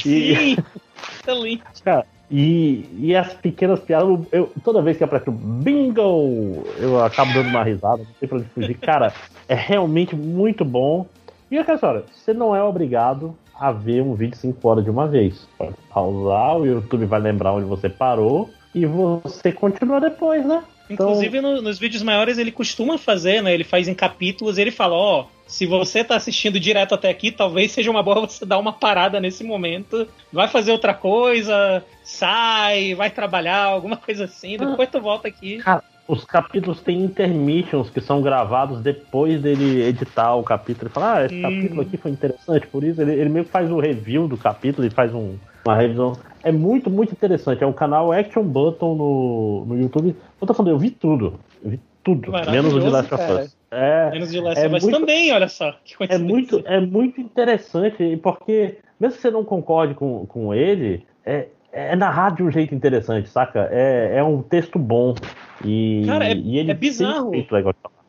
E... 0.06 0.36
Sim! 0.36 0.58
Excelente! 1.24 1.64
Cara, 1.84 2.06
e, 2.32 2.86
e 3.00 3.16
as 3.16 3.34
pequenas 3.34 3.80
piadas, 3.80 4.20
eu, 4.32 4.52
toda 4.64 4.84
vez 4.84 4.98
que 4.98 5.04
aparece 5.04 5.30
o 5.30 5.32
bingo, 5.32 6.64
eu 6.78 7.04
acabo 7.04 7.34
dando 7.34 7.50
uma 7.50 7.64
risada, 7.64 7.98
não 7.98 8.14
sei 8.20 8.28
pra 8.28 8.38
onde 8.38 8.48
fugir. 8.50 8.78
Cara, 8.78 9.12
é 9.48 9.56
realmente 9.56 10.16
muito 10.16 10.64
bom. 10.64 11.08
E 11.52 11.58
aquela 11.58 11.76
história, 11.76 12.04
você 12.14 12.34
não 12.34 12.56
é 12.56 12.64
obrigado 12.64 13.36
a 13.54 13.72
ver 13.72 14.02
um 14.02 14.14
vídeo 14.14 14.38
5 14.38 14.68
horas 14.68 14.84
de 14.84 14.90
uma 14.90 15.08
vez. 15.08 15.48
Pode 15.58 15.76
pausar, 15.90 16.58
o 16.58 16.66
YouTube 16.66 17.06
vai 17.06 17.20
lembrar 17.20 17.54
onde 17.54 17.66
você 17.66 17.90
parou 17.90 18.50
e 18.74 18.86
você 18.86 19.52
continua 19.52 20.00
depois, 20.00 20.46
né? 20.46 20.64
Inclusive 20.90 21.38
então... 21.38 21.56
no, 21.56 21.62
nos 21.62 21.78
vídeos 21.78 22.02
maiores 22.02 22.38
ele 22.38 22.52
costuma 22.52 22.98
fazer, 22.98 23.44
né? 23.44 23.54
Ele 23.54 23.64
faz 23.64 23.88
em 23.88 23.94
capítulos 23.94 24.58
e 24.58 24.62
ele 24.62 24.72
fala, 24.72 24.96
ó, 24.96 25.22
oh, 25.22 25.26
se 25.46 25.66
você 25.66 26.04
tá 26.04 26.16
assistindo 26.16 26.60
direto 26.60 26.96
até 26.96 27.10
aqui, 27.10 27.32
talvez 27.32 27.72
seja 27.72 27.92
uma 27.92 28.02
boa 28.02 28.22
você 28.28 28.46
dar 28.46 28.58
uma 28.58 28.74
parada 28.74 29.20
nesse 29.20 29.44
momento, 29.44 30.08
vai 30.32 30.48
fazer 30.48 30.72
outra 30.72 30.94
coisa, 30.94 31.84
sai, 32.04 32.96
vai 32.96 33.10
trabalhar, 33.10 33.66
alguma 33.66 33.98
coisa 33.98 34.26
assim, 34.26 34.56
ah. 34.56 34.66
depois 34.66 34.90
tu 34.90 35.02
volta 35.02 35.28
aqui. 35.28 35.58
Cara, 35.58 35.84
os 36.10 36.26
capítulos 36.26 36.82
têm 36.82 37.04
intermissions 37.04 37.92
que 37.92 38.02
são 38.02 38.20
gravados 38.20 38.82
depois 38.82 39.40
dele 39.40 39.84
editar 39.84 40.36
o 40.36 40.44
capítulo. 40.44 40.90
e 40.90 40.92
falar, 40.92 41.18
ah, 41.18 41.26
esse 41.26 41.36
hum. 41.36 41.42
capítulo 41.44 41.82
aqui 41.82 41.98
foi 41.98 42.10
interessante, 42.10 42.66
por 42.66 42.84
isso 42.84 43.00
ele, 43.00 43.14
ele 43.14 43.30
meio 43.30 43.46
que 43.46 43.52
faz 43.52 43.72
o 43.72 43.80
review 43.80 44.28
do 44.28 44.36
capítulo 44.36 44.88
e 44.88 44.90
faz 44.90 45.14
um, 45.14 45.36
uma 45.64 45.76
revisão. 45.76 46.18
É 46.44 46.52
muito, 46.52 46.90
muito 46.90 47.12
interessante. 47.12 47.64
É 47.64 47.68
um 47.68 47.74
canal 47.74 48.12
Action 48.12 48.44
Button 48.44 48.96
no, 48.96 49.66
no 49.68 49.80
YouTube. 49.80 50.16
Eu 50.42 50.48
tô 50.48 50.54
falando, 50.54 50.72
eu 50.72 50.80
vi 50.80 50.90
tudo. 50.90 51.40
Eu 51.64 51.70
vi 51.72 51.80
tudo. 52.04 52.32
Menos 52.50 52.74
o 52.74 52.80
de 52.80 52.90
Last 52.90 53.14
of 53.14 53.24
Us. 53.32 53.58
É, 53.70 54.10
menos 54.10 54.32
de 54.32 54.40
Last 54.40 54.66
of 54.66 54.76
Us 54.78 54.88
também, 54.88 55.32
olha 55.32 55.48
só. 55.48 55.76
é, 56.10 56.18
muito, 56.18 56.64
é 56.66 56.80
muito 56.80 57.22
interessante, 57.22 58.18
porque 58.18 58.78
mesmo 59.00 59.16
que 59.16 59.22
você 59.22 59.30
não 59.30 59.46
concorde 59.46 59.94
com, 59.94 60.26
com 60.26 60.56
ele, 60.56 61.06
é, 61.24 61.50
é 61.72 61.96
narrado 61.96 62.38
de 62.38 62.44
um 62.44 62.52
jeito 62.52 62.74
interessante, 62.74 63.30
saca? 63.30 63.70
É, 63.72 64.18
é 64.18 64.24
um 64.24 64.42
texto 64.42 64.80
bom. 64.80 65.16
E, 65.64 66.04
Cara, 66.06 66.26
é, 66.26 66.36
e 66.36 66.58
ele 66.58 66.72
é 66.72 66.74
bizarro. 66.74 67.32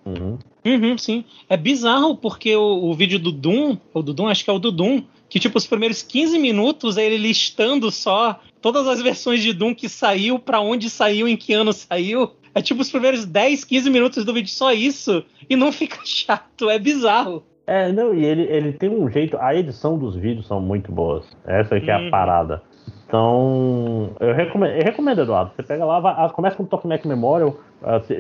Uhum. 0.05 0.39
Uhum, 0.65 0.99
sim. 0.99 1.25
É 1.49 1.57
bizarro 1.57 2.17
porque 2.17 2.55
o, 2.55 2.91
o, 2.91 2.95
vídeo 2.95 3.19
do 3.19 3.31
Doom, 3.31 3.77
ou 3.93 4.03
do 4.03 4.15
Doom, 4.15 4.29
acho 4.29 4.45
que 4.45 4.51
é 4.51 4.53
o 4.53 4.59
do 4.59 4.73
Doom, 4.73 5.03
que 5.29 5.39
tipo, 5.39 5.59
os 5.59 5.67
primeiros 5.67 6.03
15 6.03 6.39
minutos 6.39 6.97
é 6.97 7.05
ele 7.05 7.19
listando 7.19 7.91
só 7.91 8.41
todas 8.61 8.87
as 8.87 9.01
versões 9.01 9.43
de 9.43 9.53
Doom 9.53 9.75
que 9.75 9.89
saiu, 9.89 10.39
para 10.39 10.61
onde 10.61 10.89
saiu, 10.91 11.29
em 11.29 11.37
que 11.37 11.53
ano 11.53 11.73
saiu. 11.73 12.33
É 12.55 12.61
tipo 12.61 12.81
os 12.81 12.91
primeiros 12.91 13.25
10, 13.25 13.65
15 13.65 13.91
minutos 13.91 14.25
do 14.25 14.35
vídeo 14.35 14.51
só 14.51 14.73
isso, 14.73 15.25
e 15.49 15.55
não 15.55 15.71
fica 15.73 15.99
chato, 16.05 16.69
é 16.69 16.79
bizarro. 16.79 17.45
É, 17.67 17.93
não, 17.93 18.13
e 18.13 18.25
ele, 18.25 18.43
ele 18.43 18.73
tem 18.73 18.89
um 18.89 19.09
jeito. 19.09 19.39
A 19.39 19.55
edição 19.55 19.97
dos 19.97 20.17
vídeos 20.17 20.49
são 20.49 20.61
muito 20.61 20.91
boas. 20.91 21.25
Essa 21.47 21.77
aqui 21.77 21.87
uhum. 21.87 21.93
é 21.93 21.95
a 21.95 22.01
uhum. 22.01 22.11
parada. 22.11 22.63
Então, 23.11 24.11
eu 24.21 24.33
recomendo, 24.33 24.71
eu 24.71 24.85
recomendo, 24.85 25.23
Eduardo. 25.23 25.51
Você 25.57 25.65
pega 25.65 25.85
lá, 25.85 25.99
vai, 25.99 26.15
ah, 26.17 26.31
começa 26.31 26.57
com 26.57 26.63
o 26.63 26.67
Talkback 26.67 27.09
Memorial, 27.09 27.57
assim, 27.83 28.15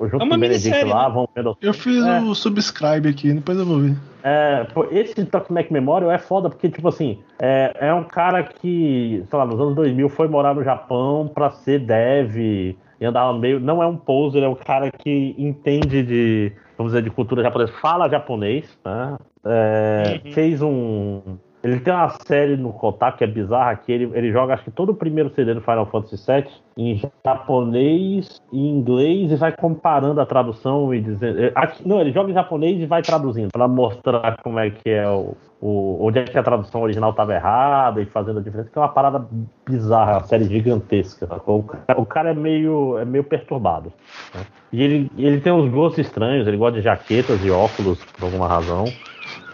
junto 0.00 0.16
é 0.16 0.18
com 0.18 0.34
o 0.34 0.38
Benedict 0.38 0.84
lá, 0.86 1.06
né? 1.06 1.14
vão 1.14 1.28
vendo. 1.36 1.58
Eu 1.60 1.74
fiz 1.74 2.02
é. 2.02 2.20
o 2.20 2.34
subscribe 2.34 3.10
aqui, 3.10 3.34
depois 3.34 3.58
eu 3.58 3.66
vou 3.66 3.80
ver. 3.80 3.94
É, 4.24 4.66
esse 4.90 5.22
Talkback 5.26 5.70
Memorial 5.70 6.10
é 6.10 6.16
foda, 6.16 6.48
porque, 6.48 6.70
tipo 6.70 6.88
assim, 6.88 7.18
é, 7.38 7.76
é 7.78 7.92
um 7.92 8.04
cara 8.04 8.42
que, 8.42 9.22
sei 9.28 9.38
lá, 9.38 9.44
nos 9.44 9.60
anos 9.60 9.74
2000 9.74 10.08
foi 10.08 10.28
morar 10.28 10.54
no 10.54 10.64
Japão 10.64 11.30
pra 11.32 11.50
ser 11.50 11.80
dev 11.80 12.36
e 12.38 13.04
andava 13.04 13.38
meio. 13.38 13.60
Não 13.60 13.82
é 13.82 13.86
um 13.86 13.98
poser, 13.98 14.42
é 14.42 14.48
um 14.48 14.54
cara 14.54 14.90
que 14.90 15.34
entende 15.36 16.02
de, 16.02 16.52
vamos 16.78 16.94
dizer, 16.94 17.04
de 17.04 17.10
cultura 17.10 17.42
japonesa, 17.42 17.72
fala 17.82 18.08
japonês, 18.08 18.66
né? 18.82 19.18
É, 19.44 20.20
uhum. 20.24 20.32
Fez 20.32 20.62
um 20.62 21.36
ele 21.66 21.80
tem 21.80 21.92
uma 21.92 22.08
série 22.26 22.56
no 22.56 22.72
Kotaku 22.72 23.18
que 23.18 23.24
é 23.24 23.26
bizarra, 23.26 23.74
que 23.76 23.90
ele, 23.90 24.10
ele 24.14 24.30
joga 24.30 24.54
acho 24.54 24.64
que 24.64 24.70
todo 24.70 24.90
o 24.90 24.94
primeiro 24.94 25.30
CD 25.30 25.52
do 25.52 25.60
Final 25.60 25.86
Fantasy 25.86 26.16
VII 26.16 26.46
em 26.78 27.00
japonês 27.24 28.40
e 28.52 28.68
inglês 28.68 29.32
e 29.32 29.36
vai 29.36 29.50
comparando 29.50 30.20
a 30.20 30.26
tradução 30.26 30.94
e 30.94 31.00
dizendo. 31.00 31.42
Eh, 31.42 31.52
não, 31.84 32.00
ele 32.00 32.12
joga 32.12 32.30
em 32.30 32.34
japonês 32.34 32.80
e 32.80 32.86
vai 32.86 33.02
traduzindo 33.02 33.50
para 33.50 33.66
mostrar 33.66 34.36
como 34.42 34.60
é 34.60 34.70
que 34.70 34.90
é 34.90 35.08
o, 35.08 35.36
o, 35.60 36.06
onde 36.06 36.20
é 36.20 36.24
que 36.24 36.38
a 36.38 36.42
tradução 36.42 36.82
original 36.82 37.10
estava 37.10 37.34
errada 37.34 38.00
e 38.00 38.06
fazendo 38.06 38.38
a 38.38 38.42
diferença, 38.42 38.70
que 38.70 38.78
é 38.78 38.80
uma 38.80 38.88
parada 38.88 39.26
bizarra, 39.68 40.18
uma 40.18 40.24
série 40.24 40.44
gigantesca. 40.44 41.26
O 41.46 41.62
cara, 41.62 42.00
o 42.00 42.06
cara 42.06 42.30
é 42.30 42.34
meio, 42.34 42.98
é 42.98 43.04
meio 43.04 43.24
perturbado. 43.24 43.92
Né? 44.34 44.42
E 44.72 44.82
ele, 44.82 45.10
ele 45.16 45.40
tem 45.40 45.52
uns 45.52 45.68
gostos 45.72 46.06
estranhos, 46.06 46.46
ele 46.46 46.56
gosta 46.56 46.78
de 46.78 46.84
jaquetas 46.84 47.44
e 47.44 47.50
óculos 47.50 48.04
por 48.04 48.26
alguma 48.26 48.46
razão. 48.46 48.84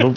No, 0.03 0.15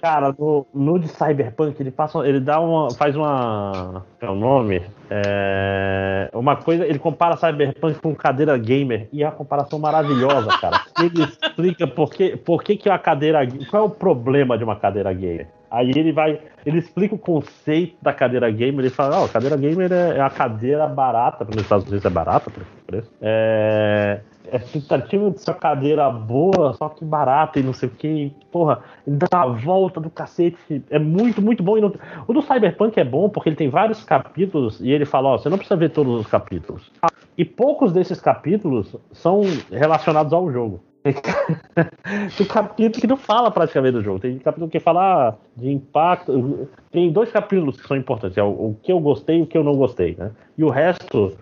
cara, 0.00 0.34
no, 0.36 0.66
no 0.74 0.98
de 0.98 1.08
Cyberpunk 1.08 1.80
ele 1.80 1.90
passa, 1.90 2.18
ele 2.26 2.40
dá 2.40 2.60
uma, 2.60 2.90
faz 2.92 3.14
uma, 3.14 4.04
é 4.20 4.28
o 4.28 4.34
nome, 4.34 4.82
é, 5.10 6.28
uma 6.32 6.56
coisa, 6.56 6.84
ele 6.84 6.98
compara 6.98 7.36
Cyberpunk 7.36 8.00
com 8.00 8.14
cadeira 8.14 8.56
gamer 8.58 9.08
e 9.12 9.22
é 9.22 9.26
uma 9.26 9.32
comparação 9.32 9.78
maravilhosa, 9.78 10.48
cara. 10.58 10.80
Ele 11.00 11.22
explica 11.22 11.86
por 11.86 12.10
que, 12.10 12.36
por 12.36 12.62
que 12.62 12.76
que 12.76 12.90
a 12.90 12.98
cadeira, 12.98 13.46
qual 13.70 13.84
é 13.84 13.86
o 13.86 13.90
problema 13.90 14.58
de 14.58 14.64
uma 14.64 14.76
cadeira 14.76 15.12
gamer. 15.12 15.46
Aí 15.70 15.90
ele 15.90 16.12
vai, 16.12 16.38
ele 16.66 16.78
explica 16.78 17.14
o 17.14 17.18
conceito 17.18 17.96
da 18.02 18.12
cadeira 18.12 18.50
gamer, 18.50 18.80
ele 18.80 18.90
fala, 18.90 19.20
ó, 19.20 19.24
oh, 19.24 19.28
cadeira 19.28 19.56
gamer 19.56 19.90
é, 19.90 20.18
é 20.18 20.20
a 20.20 20.28
cadeira 20.28 20.86
barata, 20.86 21.44
nos 21.44 21.62
Estados 21.62 21.86
Unidos 21.86 22.04
é 22.04 22.10
barata, 22.10 22.50
preço. 22.86 23.10
É 23.22 24.20
tentativa 24.58 25.30
de 25.30 25.40
ser 25.40 25.54
cadeira 25.54 26.10
boa, 26.10 26.74
só 26.74 26.88
que 26.88 27.04
barata 27.04 27.58
e 27.58 27.62
não 27.62 27.72
sei 27.72 27.88
o 27.88 27.92
que. 27.92 28.32
Porra, 28.50 28.82
dá 29.06 29.42
a 29.42 29.46
volta 29.46 30.00
do 30.00 30.10
cacete. 30.10 30.82
É 30.90 30.98
muito, 30.98 31.40
muito 31.40 31.62
bom. 31.62 31.80
Não... 31.80 31.92
O 32.26 32.32
do 32.32 32.42
Cyberpunk 32.42 32.98
é 32.98 33.04
bom 33.04 33.28
porque 33.28 33.48
ele 33.48 33.56
tem 33.56 33.68
vários 33.68 34.04
capítulos 34.04 34.80
e 34.80 34.90
ele 34.90 35.04
fala: 35.04 35.30
ó, 35.30 35.38
você 35.38 35.48
não 35.48 35.56
precisa 35.56 35.76
ver 35.76 35.90
todos 35.90 36.20
os 36.20 36.26
capítulos. 36.26 36.90
E 37.36 37.44
poucos 37.44 37.92
desses 37.92 38.20
capítulos 38.20 38.94
são 39.12 39.40
relacionados 39.70 40.32
ao 40.32 40.50
jogo. 40.52 40.82
tem 42.36 42.46
capítulo 42.46 43.00
que 43.00 43.06
não 43.06 43.16
fala 43.16 43.50
praticamente 43.50 43.94
do 43.94 44.02
jogo. 44.02 44.20
Tem 44.20 44.38
capítulo 44.38 44.70
que 44.70 44.78
fala 44.78 45.36
de 45.56 45.70
impacto. 45.70 46.68
Tem 46.90 47.10
dois 47.10 47.30
capítulos 47.32 47.80
que 47.80 47.88
são 47.88 47.96
importantes: 47.96 48.38
é 48.38 48.42
o, 48.42 48.48
o 48.48 48.76
que 48.82 48.92
eu 48.92 49.00
gostei 49.00 49.38
e 49.38 49.42
o 49.42 49.46
que 49.46 49.58
eu 49.58 49.64
não 49.64 49.74
gostei. 49.74 50.14
Né? 50.16 50.30
E 50.56 50.62
o 50.62 50.68
resto 50.68 51.36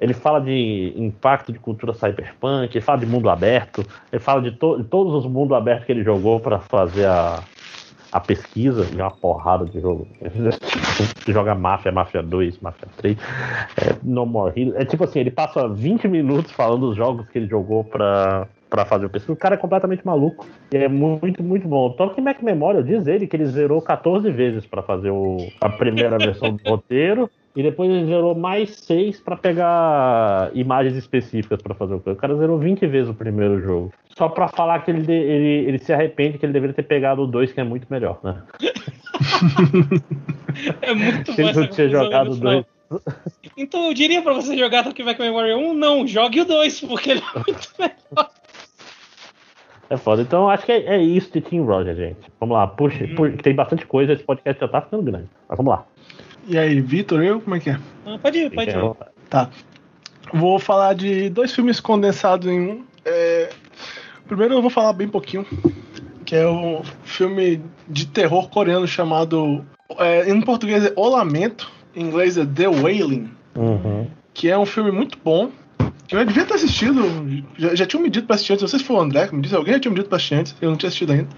ele 0.00 0.14
fala 0.14 0.40
de 0.40 0.92
impacto 0.96 1.52
de 1.52 1.58
cultura 1.58 1.94
cyberpunk, 1.94 2.76
ele 2.76 2.84
fala 2.84 2.98
de 2.98 3.06
mundo 3.06 3.30
aberto, 3.30 3.84
ele 4.12 4.20
fala 4.20 4.42
de, 4.42 4.52
to 4.52 4.78
de 4.78 4.84
todos 4.84 5.14
os 5.14 5.30
mundos 5.30 5.56
abertos 5.56 5.86
que 5.86 5.92
ele 5.92 6.02
jogou 6.02 6.38
para 6.38 6.58
fazer 6.58 7.06
a, 7.06 7.42
a 8.12 8.20
pesquisa, 8.20 8.84
de 8.84 8.96
uma 8.96 9.10
porrada 9.10 9.64
de 9.64 9.80
jogo. 9.80 10.06
joga 11.26 11.54
Mafia, 11.54 11.90
Mafia 11.92 12.22
2, 12.22 12.58
Mafia 12.60 12.88
3, 12.96 13.16
é, 13.18 13.96
No 14.02 14.26
More 14.26 14.52
Heroes. 14.58 14.76
É 14.76 14.84
tipo 14.84 15.04
assim, 15.04 15.20
ele 15.20 15.30
passa 15.30 15.66
20 15.68 16.08
minutos 16.08 16.52
falando 16.52 16.88
dos 16.88 16.96
jogos 16.96 17.28
que 17.28 17.38
ele 17.38 17.48
jogou 17.48 17.82
para 17.82 18.46
pra 18.68 18.84
fazer 18.84 19.06
o 19.06 19.10
pesquisa. 19.10 19.32
O 19.32 19.36
cara 19.36 19.54
é 19.54 19.58
completamente 19.58 20.04
maluco. 20.04 20.44
E 20.72 20.76
é 20.76 20.88
muito, 20.88 21.42
muito 21.42 21.68
bom. 21.68 21.90
Tolkien 21.90 22.24
Mac 22.24 22.42
Memorial 22.42 22.82
diz 22.82 23.06
ele 23.06 23.26
que 23.26 23.36
ele 23.36 23.46
zerou 23.46 23.80
14 23.80 24.30
vezes 24.30 24.66
para 24.66 24.82
fazer 24.82 25.10
o, 25.10 25.38
a 25.60 25.68
primeira 25.68 26.18
versão 26.18 26.52
do 26.52 26.62
roteiro. 26.68 27.30
E 27.56 27.62
depois 27.62 27.90
ele 27.90 28.04
zerou 28.04 28.34
mais 28.34 28.76
6 28.76 29.20
para 29.20 29.34
pegar 29.34 30.50
imagens 30.54 30.94
específicas 30.94 31.60
para 31.62 31.74
fazer 31.74 31.94
o 31.94 32.00
coisa. 32.00 32.18
O 32.18 32.20
cara 32.20 32.36
zerou 32.36 32.58
20 32.58 32.86
vezes 32.86 33.08
o 33.08 33.14
primeiro 33.14 33.58
jogo. 33.62 33.94
Só 34.16 34.28
para 34.28 34.46
falar 34.46 34.80
que 34.80 34.90
ele, 34.90 35.10
ele, 35.10 35.68
ele 35.68 35.78
se 35.78 35.90
arrepende 35.90 36.36
que 36.36 36.44
ele 36.44 36.52
deveria 36.52 36.74
ter 36.74 36.82
pegado 36.82 37.22
o 37.22 37.26
2, 37.26 37.52
que 37.52 37.60
é 37.60 37.64
muito 37.64 37.86
melhor, 37.90 38.20
né? 38.22 38.42
é 40.82 40.94
muito 40.94 41.32
bom. 41.32 41.42
Ele 41.42 41.52
não 41.54 41.66
tinha 41.66 41.88
jogado 41.88 42.32
o 42.32 42.36
2. 42.36 42.64
Então 43.56 43.86
eu 43.86 43.94
diria 43.94 44.20
pra 44.20 44.34
você 44.34 44.56
jogar 44.56 44.84
Tokyo 44.84 45.06
Memory 45.06 45.54
1, 45.54 45.72
não, 45.72 46.06
jogue 46.06 46.42
o 46.42 46.44
2, 46.44 46.82
porque 46.82 47.12
ele 47.12 47.20
é 47.20 47.38
muito 47.38 47.68
melhor. 47.78 48.30
É 49.88 49.96
foda. 49.96 50.20
Então 50.20 50.50
acho 50.50 50.66
que 50.66 50.72
é, 50.72 50.96
é 50.96 51.02
isso 51.02 51.32
de 51.32 51.40
Team 51.40 51.64
Roger, 51.64 51.94
gente. 51.94 52.30
Vamos 52.38 52.54
lá, 52.54 52.66
puxa, 52.66 53.04
hum. 53.04 53.14
puxa, 53.14 53.36
tem 53.38 53.54
bastante 53.54 53.86
coisa, 53.86 54.12
esse 54.12 54.22
podcast 54.22 54.60
já 54.60 54.68
tá 54.68 54.82
ficando 54.82 55.02
grande. 55.02 55.30
Mas 55.48 55.56
vamos 55.56 55.70
lá. 55.70 55.86
E 56.46 56.56
aí, 56.56 56.80
Vitor, 56.80 57.22
eu? 57.22 57.40
Como 57.40 57.56
é 57.56 57.60
que 57.60 57.70
é? 57.70 57.78
Ah, 58.06 58.18
pode 58.18 58.38
ir, 58.38 58.50
pode 58.50 58.70
ir. 58.70 58.96
Tá. 59.28 59.50
Vou 60.32 60.58
falar 60.58 60.94
de 60.94 61.28
dois 61.28 61.52
filmes 61.54 61.80
condensados 61.80 62.48
em 62.48 62.60
um. 62.60 62.84
É... 63.04 63.50
Primeiro 64.26 64.54
eu 64.54 64.62
vou 64.62 64.70
falar 64.70 64.92
bem 64.92 65.08
pouquinho, 65.08 65.46
que 66.24 66.34
é 66.34 66.48
um 66.48 66.82
filme 67.04 67.62
de 67.88 68.06
terror 68.06 68.48
coreano 68.48 68.86
chamado. 68.86 69.64
É, 69.98 70.28
em 70.28 70.40
português 70.40 70.84
é 70.84 70.92
O 70.96 71.08
Lamento, 71.08 71.70
em 71.94 72.04
inglês 72.04 72.36
é 72.36 72.44
The 72.44 72.68
Wailing. 72.68 73.30
Uhum. 73.54 74.08
Que 74.34 74.48
é 74.50 74.58
um 74.58 74.66
filme 74.66 74.90
muito 74.90 75.18
bom. 75.24 75.50
Que 76.08 76.14
eu 76.16 76.24
devia 76.24 76.44
ter 76.44 76.54
assistido. 76.54 77.02
Já, 77.56 77.74
já 77.74 77.86
tinha 77.86 78.02
me 78.02 78.10
dito 78.10 78.26
pra 78.26 78.34
assistir 78.34 78.52
antes. 78.52 78.62
Não 78.62 78.68
sei 78.68 78.78
se 78.78 78.84
foi 78.84 78.96
o 78.96 79.00
André 79.00 79.26
que 79.26 79.34
me 79.34 79.42
disse. 79.42 79.54
Alguém 79.54 79.74
já 79.74 79.80
tinha 79.80 79.90
me 79.90 79.96
dito 79.96 80.08
pra 80.08 80.16
assistir 80.16 80.34
antes. 80.34 80.54
Eu 80.60 80.70
não 80.70 80.76
tinha 80.76 80.88
assistido 80.88 81.12
ainda. 81.12 81.28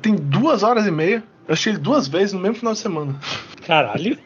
Tem 0.00 0.14
duas 0.14 0.62
horas 0.62 0.86
e 0.86 0.90
meia. 0.90 1.22
Eu 1.46 1.52
achei 1.52 1.72
ele 1.72 1.78
duas 1.78 2.08
vezes 2.08 2.32
no 2.32 2.40
mesmo 2.40 2.56
final 2.56 2.72
de 2.72 2.78
semana. 2.78 3.14
Caralho. 3.66 4.18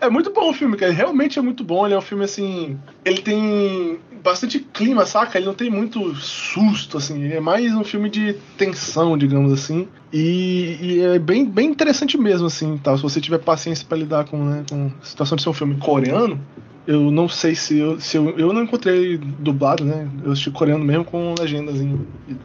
É 0.00 0.08
muito 0.08 0.32
bom 0.32 0.50
o 0.50 0.54
filme, 0.54 0.76
cara. 0.76 0.92
Realmente 0.92 1.38
é 1.38 1.42
muito 1.42 1.62
bom. 1.62 1.84
Ele 1.84 1.94
é 1.94 1.98
um 1.98 2.02
filme 2.02 2.24
assim. 2.24 2.78
Ele 3.04 3.20
tem 3.20 3.98
bastante 4.22 4.58
clima, 4.58 5.04
saca? 5.04 5.38
Ele 5.38 5.46
não 5.46 5.54
tem 5.54 5.70
muito 5.70 6.14
susto, 6.16 6.96
assim. 6.96 7.22
Ele 7.22 7.34
é 7.34 7.40
mais 7.40 7.74
um 7.74 7.84
filme 7.84 8.08
de 8.08 8.34
tensão, 8.56 9.16
digamos 9.16 9.52
assim. 9.52 9.86
E, 10.12 10.78
e 10.80 11.00
é 11.00 11.18
bem, 11.18 11.44
bem 11.44 11.68
interessante 11.68 12.16
mesmo, 12.16 12.46
assim, 12.46 12.78
tá? 12.78 12.96
Se 12.96 13.02
você 13.02 13.20
tiver 13.20 13.38
paciência 13.38 13.86
para 13.86 13.98
lidar 13.98 14.24
com, 14.24 14.42
né, 14.42 14.64
com 14.68 14.90
a 15.00 15.04
situação 15.04 15.36
de 15.36 15.42
ser 15.42 15.50
um 15.50 15.54
filme 15.54 15.76
coreano, 15.76 16.40
eu 16.86 17.10
não 17.10 17.28
sei 17.28 17.54
se 17.54 17.78
eu, 17.78 18.00
se 18.00 18.16
eu. 18.16 18.30
Eu 18.38 18.52
não 18.52 18.62
encontrei 18.62 19.18
dublado, 19.18 19.84
né? 19.84 20.08
Eu 20.24 20.32
assisti 20.32 20.50
coreano 20.50 20.84
mesmo 20.84 21.04
com 21.04 21.34
legendas 21.38 21.76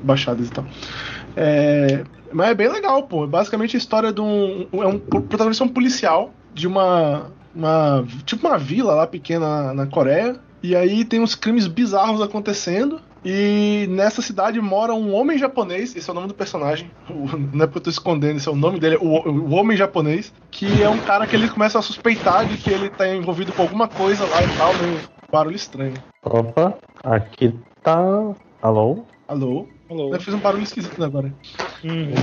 baixadas 0.04 0.48
e 0.48 0.52
tal. 0.52 0.66
É, 1.36 2.04
mas 2.34 2.50
é 2.50 2.54
bem 2.54 2.70
legal, 2.70 3.04
pô. 3.04 3.24
É 3.24 3.28
basicamente 3.28 3.76
a 3.76 3.80
história 3.80 4.12
de 4.12 4.22
um. 4.22 4.68
É 4.74 4.88
um 4.88 4.96
o 4.96 5.22
protagonista 5.22 5.64
é 5.64 5.68
um 5.68 5.70
policial 5.70 6.34
de 6.54 6.68
uma. 6.68 7.32
uma 7.56 8.06
tipo 8.26 8.48
uma 8.48 8.58
vila 8.58 8.96
lá 8.96 9.08
pequena 9.08 9.68
na, 9.68 9.74
na 9.74 9.88
Coreia. 9.88 10.40
E 10.62 10.76
aí 10.76 11.04
tem 11.04 11.20
uns 11.20 11.36
crimes 11.36 11.68
bizarros 11.68 12.22
acontecendo. 12.22 13.02
E 13.26 13.88
nessa 13.90 14.22
cidade 14.22 14.60
mora 14.60 14.94
um 14.94 15.14
homem 15.14 15.38
japonês, 15.38 15.96
esse 15.96 16.10
é 16.10 16.12
o 16.12 16.16
nome 16.16 16.28
do 16.28 16.34
personagem, 16.34 16.92
não 17.54 17.64
é 17.64 17.68
porque 17.68 17.78
eu 17.78 17.84
tô 17.84 17.90
escondendo, 17.90 18.36
esse 18.36 18.50
é 18.50 18.52
o 18.52 18.56
nome 18.56 18.82
dele, 18.82 18.98
o, 18.98 19.30
o 19.30 19.54
homem 19.54 19.78
japonês, 19.78 20.34
que 20.52 20.84
é 20.84 20.90
um 20.90 20.98
cara 21.00 21.26
que 21.26 21.34
ele 21.34 21.48
começa 21.48 21.80
a 21.80 21.82
suspeitar 21.82 22.46
de 22.46 22.58
que 22.58 22.70
ele 22.70 22.90
tá 22.90 23.08
envolvido 23.08 23.54
com 23.54 23.62
alguma 23.62 23.88
coisa 23.88 24.26
lá 24.26 24.44
e 24.44 24.58
tal, 24.58 24.74
meio 24.74 25.00
barulho 25.32 25.56
estranho. 25.56 25.94
Opa, 26.22 26.78
aqui 27.02 27.58
tá. 27.82 27.98
Alô? 28.62 29.06
Alô? 29.26 29.68
Eu 29.90 30.20
fiz 30.20 30.34
um 30.34 30.40
barulho 30.40 30.64
esquisito 30.64 31.04
agora. 31.04 31.34
Uhum. 31.84 32.14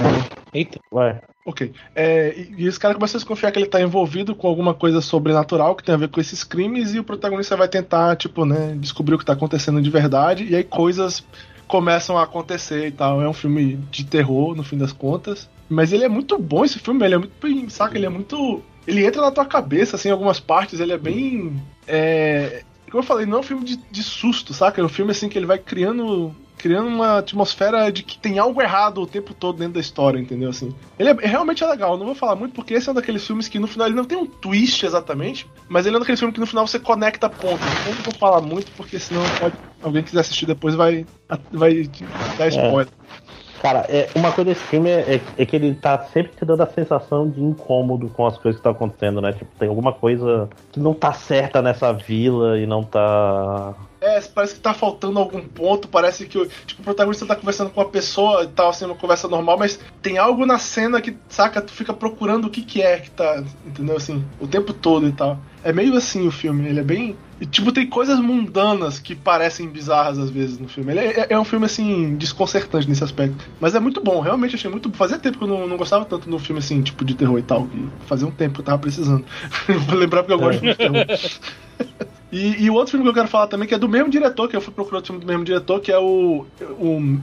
Eita. 0.53 0.81
Ué. 0.93 1.21
Ok. 1.45 1.73
É, 1.95 2.35
e, 2.37 2.65
e 2.65 2.67
esse 2.67 2.79
cara 2.79 2.95
começa 2.95 3.17
a 3.17 3.21
desconfiar 3.21 3.51
que 3.53 3.59
ele 3.59 3.67
tá 3.67 3.81
envolvido 3.81 4.35
com 4.35 4.49
alguma 4.49 4.75
coisa 4.75 5.01
sobrenatural 5.01 5.75
que 5.75 5.85
tem 5.85 5.95
a 5.95 5.99
ver 5.99 6.09
com 6.09 6.21
esses 6.21 6.43
crimes, 6.43 6.95
e 6.95 6.99
o 6.99 7.05
protagonista 7.05 7.57
vai 7.57 7.69
tentar, 7.69 8.17
tipo, 8.17 8.45
né, 8.45 8.75
descobrir 8.79 9.15
o 9.15 9.19
que 9.19 9.25
tá 9.25 9.33
acontecendo 9.33 9.81
de 9.81 9.91
verdade, 9.91 10.45
e 10.45 10.57
aí 10.57 10.65
coisas 10.65 11.25
começam 11.67 12.19
a 12.19 12.25
acontecer 12.25 12.89
e 12.89 12.91
tal. 12.91 13.23
É 13.23 13.29
um 13.29 13.33
filme 13.33 13.77
de 13.91 14.05
terror, 14.05 14.55
no 14.57 14.65
fim 14.65 14.77
das 14.77 14.93
contas. 14.93 15.49
Mas 15.69 15.93
ele 15.93 16.05
é 16.05 16.09
muito 16.09 16.37
bom 16.37 16.65
esse 16.65 16.79
filme, 16.81 17.05
ele 17.05 17.15
é 17.15 17.19
muito. 17.19 17.71
Saca, 17.71 17.97
ele 17.97 18.07
é 18.07 18.09
muito. 18.09 18.61
Ele 18.87 19.07
entra 19.07 19.23
na 19.23 19.31
tua 19.31 19.47
cabeça, 19.47 19.95
assim, 19.95 20.09
em 20.09 20.13
algumas 20.13 20.41
partes, 20.41 20.81
ele 20.81 20.93
é 20.93 20.99
bem. 20.99 21.63
É, 21.87 22.65
como 22.91 23.05
eu 23.05 23.07
falei, 23.07 23.25
não 23.25 23.37
é 23.37 23.41
um 23.41 23.45
filme 23.45 23.65
de, 23.65 23.77
de 23.77 24.03
susto, 24.03 24.53
saca? 24.53 24.81
É 24.81 24.85
um 24.85 24.89
filme 24.89 25.13
assim 25.13 25.29
que 25.29 25.39
ele 25.39 25.47
vai 25.47 25.59
criando 25.59 26.35
criando 26.61 26.89
uma 26.89 27.19
atmosfera 27.19 27.91
de 27.91 28.03
que 28.03 28.19
tem 28.19 28.39
algo 28.39 28.61
errado 28.61 29.01
o 29.01 29.07
tempo 29.07 29.33
todo 29.33 29.59
dentro 29.59 29.75
da 29.75 29.81
história, 29.81 30.19
entendeu? 30.19 30.51
Assim, 30.51 30.75
ele 30.99 31.09
é, 31.09 31.15
realmente 31.15 31.65
é 31.65 31.67
legal. 31.67 31.97
Não 31.97 32.07
vou 32.07 32.15
falar 32.15 32.37
muito 32.37 32.55
porque 32.55 32.75
esse 32.75 32.89
é 32.89 32.93
um 32.93 32.95
daqueles 32.95 33.27
filmes 33.27 33.49
que 33.49 33.59
no 33.59 33.67
final 33.67 33.87
ele 33.87 33.97
não 33.97 34.05
tem 34.05 34.19
um 34.19 34.27
twist 34.27 34.85
exatamente, 34.85 35.49
mas 35.69 35.87
ele 35.87 35.95
é 35.95 35.99
um 35.99 36.01
daqueles 36.01 36.21
filmes 36.21 36.35
que 36.35 36.41
no 36.41 36.47
final 36.47 36.67
você 36.67 36.79
conecta 36.79 37.29
pontos. 37.31 37.67
Eu 37.87 37.95
não 37.95 38.03
vou 38.03 38.15
falar 38.15 38.41
muito 38.41 38.71
porque 38.73 38.99
senão 38.99 39.23
pode 39.39 39.55
alguém 39.83 40.03
quiser 40.03 40.21
assistir 40.21 40.45
depois 40.45 40.75
vai 40.75 41.07
vai 41.51 41.89
dar 42.37 42.47
é. 42.47 42.49
spoiler. 42.49 42.89
É. 43.27 43.41
Cara, 43.61 43.85
é, 43.91 44.09
uma 44.15 44.33
coisa 44.33 44.51
desse 44.51 44.65
filme 44.65 44.89
é, 44.89 45.17
é, 45.17 45.21
é, 45.37 45.45
que 45.45 45.55
ele 45.55 45.75
tá 45.75 45.99
sempre 46.05 46.33
te 46.33 46.47
dando 46.47 46.63
a 46.63 46.67
sensação 46.67 47.29
de 47.29 47.43
incômodo 47.43 48.09
com 48.09 48.27
as 48.27 48.39
coisas 48.39 48.59
que 48.59 48.61
estão 48.61 48.73
acontecendo, 48.73 49.21
né? 49.21 49.35
Tipo, 49.35 49.51
tem 49.59 49.69
alguma 49.69 49.93
coisa 49.93 50.49
que 50.73 50.81
não 50.81 50.95
tá 50.95 51.13
certa 51.13 51.61
nessa 51.61 51.93
vila 51.93 52.59
e 52.59 52.67
não 52.67 52.83
tá 52.83 53.75
é, 54.01 54.21
parece 54.21 54.55
que 54.55 54.61
tá 54.61 54.73
faltando 54.73 55.19
algum 55.19 55.43
ponto, 55.43 55.87
parece 55.87 56.27
que 56.27 56.47
tipo, 56.67 56.81
o 56.81 56.85
protagonista 56.85 57.27
tá 57.27 57.37
conversando 57.37 57.71
com 57.71 57.81
uma 57.81 57.89
pessoa 57.89 58.45
e 58.45 58.49
tal, 58.49 58.71
assim, 58.71 58.87
uma 58.87 58.95
conversa 58.95 59.29
normal, 59.29 59.59
mas 59.59 59.79
tem 60.01 60.17
algo 60.17 60.47
na 60.47 60.59
cena 60.59 61.01
que, 61.01 61.17
saca, 61.29 61.61
tu 61.61 61.73
fica 61.73 61.93
procurando 61.93 62.47
o 62.47 62.51
que 62.51 62.63
que 62.63 62.81
é 62.81 62.99
que 62.99 63.11
tá, 63.11 63.45
entendeu, 63.67 63.97
assim, 63.97 64.25
o 64.41 64.47
tempo 64.47 64.73
todo 64.73 65.07
e 65.07 65.13
tal. 65.13 65.39
É 65.63 65.73
meio 65.73 65.95
assim 65.95 66.27
o 66.27 66.31
filme, 66.31 66.67
ele 66.69 66.81
é 66.81 66.83
bem... 66.83 67.17
E, 67.39 67.47
tipo, 67.47 67.73
tem 67.73 67.87
coisas 67.87 68.19
mundanas 68.19 68.99
que 68.99 69.15
parecem 69.15 69.67
bizarras 69.67 70.19
às 70.19 70.29
vezes 70.29 70.59
no 70.59 70.69
filme. 70.69 70.93
Ele 70.93 71.01
é, 71.01 71.27
é 71.31 71.39
um 71.39 71.45
filme, 71.45 71.65
assim, 71.65 72.15
desconcertante 72.17 72.87
nesse 72.87 73.03
aspecto. 73.03 73.49
Mas 73.59 73.75
é 73.75 73.81
muito 73.81 74.03
bom, 74.03 74.21
realmente 74.21 74.57
achei 74.57 74.71
muito 74.71 74.91
bom. 74.91 74.95
Fazia 74.95 75.19
tempo 75.19 75.39
que 75.39 75.45
eu 75.45 75.49
não, 75.49 75.67
não 75.67 75.79
gostava 75.79 76.05
tanto 76.05 76.29
no 76.29 76.39
filme, 76.39 76.59
assim, 76.59 76.83
tipo, 76.83 77.03
de 77.03 77.15
terror 77.15 77.39
e 77.39 77.43
tal. 77.43 77.67
Fazia 78.07 78.29
um 78.29 78.31
tempo 78.31 78.57
que 78.57 78.61
eu 78.61 78.65
tava 78.65 78.79
precisando. 78.79 79.25
Vou 79.89 79.99
lembrar 79.99 80.23
porque 80.23 80.35
eu 80.35 80.39
gosto 80.39 80.61
de 80.61 80.75
terror. 80.75 81.07
E, 82.33 82.65
e, 82.65 82.71
o 82.71 82.75
outro 82.75 82.93
filme 82.93 83.05
que 83.05 83.11
eu 83.11 83.15
quero 83.15 83.29
falar 83.29 83.49
também, 83.49 83.67
que 83.67 83.75
é 83.75 83.79
do 83.79 83.89
mesmo 83.89 84.09
diretor, 84.09 84.49
que 84.49 84.57
eu 84.57 84.61
fui 84.61 84.73
procurar 84.73 85.03
o 85.03 85.05
filme 85.05 85.21
do 85.21 85.27
mesmo 85.27 85.45
diretor, 85.45 85.81
que 85.81 85.91
é 85.91 85.99
o, 85.99 86.47
o 86.79 87.21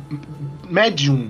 Medium. 0.69 1.29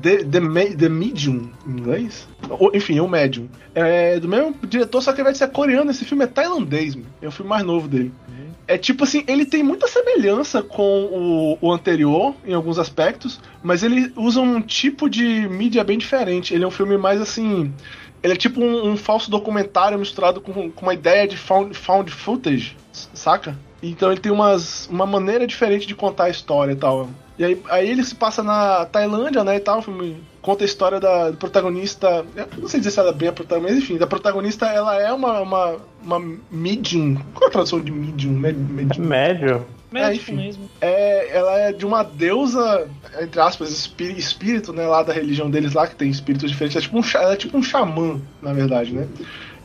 The, 0.00 0.24
the, 0.24 0.40
the 0.76 0.88
Medium, 0.88 1.50
em 1.66 1.70
inglês? 1.70 2.28
Ou, 2.50 2.70
enfim, 2.74 2.98
é 2.98 3.02
o 3.02 3.08
Medium. 3.08 3.48
É 3.74 4.20
do 4.20 4.28
mesmo 4.28 4.54
diretor, 4.68 5.00
só 5.00 5.12
que 5.12 5.22
vai 5.22 5.34
ser 5.34 5.48
coreano. 5.48 5.90
Esse 5.90 6.04
filme 6.04 6.24
é 6.24 6.26
tailandês, 6.26 6.94
mano. 6.94 7.08
é 7.20 7.28
o 7.28 7.30
filme 7.30 7.48
mais 7.48 7.64
novo 7.64 7.88
dele. 7.88 8.12
Uhum. 8.28 8.46
É 8.68 8.76
tipo 8.76 9.04
assim, 9.04 9.24
ele 9.28 9.46
tem 9.46 9.62
muita 9.62 9.86
semelhança 9.86 10.62
com 10.62 10.82
o, 10.82 11.58
o, 11.60 11.72
anterior, 11.72 12.34
em 12.44 12.52
alguns 12.52 12.78
aspectos, 12.78 13.40
mas 13.62 13.82
ele 13.82 14.12
usa 14.16 14.40
um 14.40 14.60
tipo 14.60 15.08
de 15.08 15.48
mídia 15.48 15.84
bem 15.84 15.96
diferente. 15.96 16.52
Ele 16.52 16.64
é 16.64 16.66
um 16.66 16.72
filme 16.72 16.98
mais 16.98 17.20
assim. 17.20 17.72
Ele 18.22 18.32
é 18.32 18.36
tipo 18.36 18.60
um, 18.60 18.90
um 18.90 18.96
falso 18.96 19.30
documentário 19.30 19.98
misturado 19.98 20.40
com, 20.40 20.70
com 20.70 20.86
uma 20.86 20.94
ideia 20.94 21.26
de 21.26 21.36
found, 21.36 21.74
found 21.74 22.10
footage 22.10 22.76
saca? 23.14 23.56
Então 23.82 24.10
ele 24.10 24.20
tem 24.20 24.32
umas, 24.32 24.88
uma 24.88 25.06
maneira 25.06 25.46
diferente 25.46 25.86
de 25.86 25.94
contar 25.94 26.24
a 26.24 26.30
história 26.30 26.72
e 26.72 26.76
tal. 26.76 27.08
E 27.38 27.44
aí, 27.44 27.62
aí 27.68 27.90
ele 27.90 28.02
se 28.02 28.14
passa 28.14 28.42
na 28.42 28.86
Tailândia, 28.86 29.44
né, 29.44 29.56
e 29.56 29.60
tal, 29.60 29.82
filme, 29.82 30.16
conta 30.40 30.64
a 30.64 30.66
história 30.66 30.98
da 30.98 31.30
do 31.30 31.36
protagonista, 31.36 32.24
não 32.56 32.66
sei 32.66 32.80
dizer 32.80 32.92
se 32.92 32.98
ela 32.98 33.10
é 33.10 33.12
bem 33.12 33.28
a 33.28 33.32
protagonista, 33.32 33.74
mas 33.74 33.84
enfim, 33.84 33.98
da 33.98 34.06
protagonista, 34.06 34.66
ela 34.66 34.98
é 34.98 35.12
uma, 35.12 35.40
uma, 35.40 35.76
uma 36.02 36.38
medium, 36.50 37.16
qual 37.34 37.44
é 37.44 37.48
a 37.48 37.52
tradução 37.52 37.80
de 37.80 37.92
medium? 37.92 38.32
medium? 38.32 39.04
Médio. 39.04 39.66
É, 39.94 40.14
enfim, 40.14 40.34
mesmo. 40.34 40.68
É, 40.80 41.36
ela 41.36 41.58
é 41.58 41.72
de 41.72 41.86
uma 41.86 42.02
deusa, 42.02 42.88
entre 43.20 43.40
aspas, 43.40 43.70
espírito, 43.70 44.72
né, 44.72 44.86
lá 44.86 45.02
da 45.02 45.12
religião 45.12 45.50
deles 45.50 45.74
lá, 45.74 45.86
que 45.86 45.94
tem 45.94 46.08
espíritos 46.08 46.50
diferentes, 46.50 46.76
é 46.76 46.80
tipo 46.80 46.98
um, 46.98 47.02
ela 47.14 47.32
é 47.32 47.36
tipo 47.36 47.56
um 47.56 47.62
xamã, 47.62 48.20
na 48.42 48.52
verdade, 48.52 48.92
né? 48.92 49.06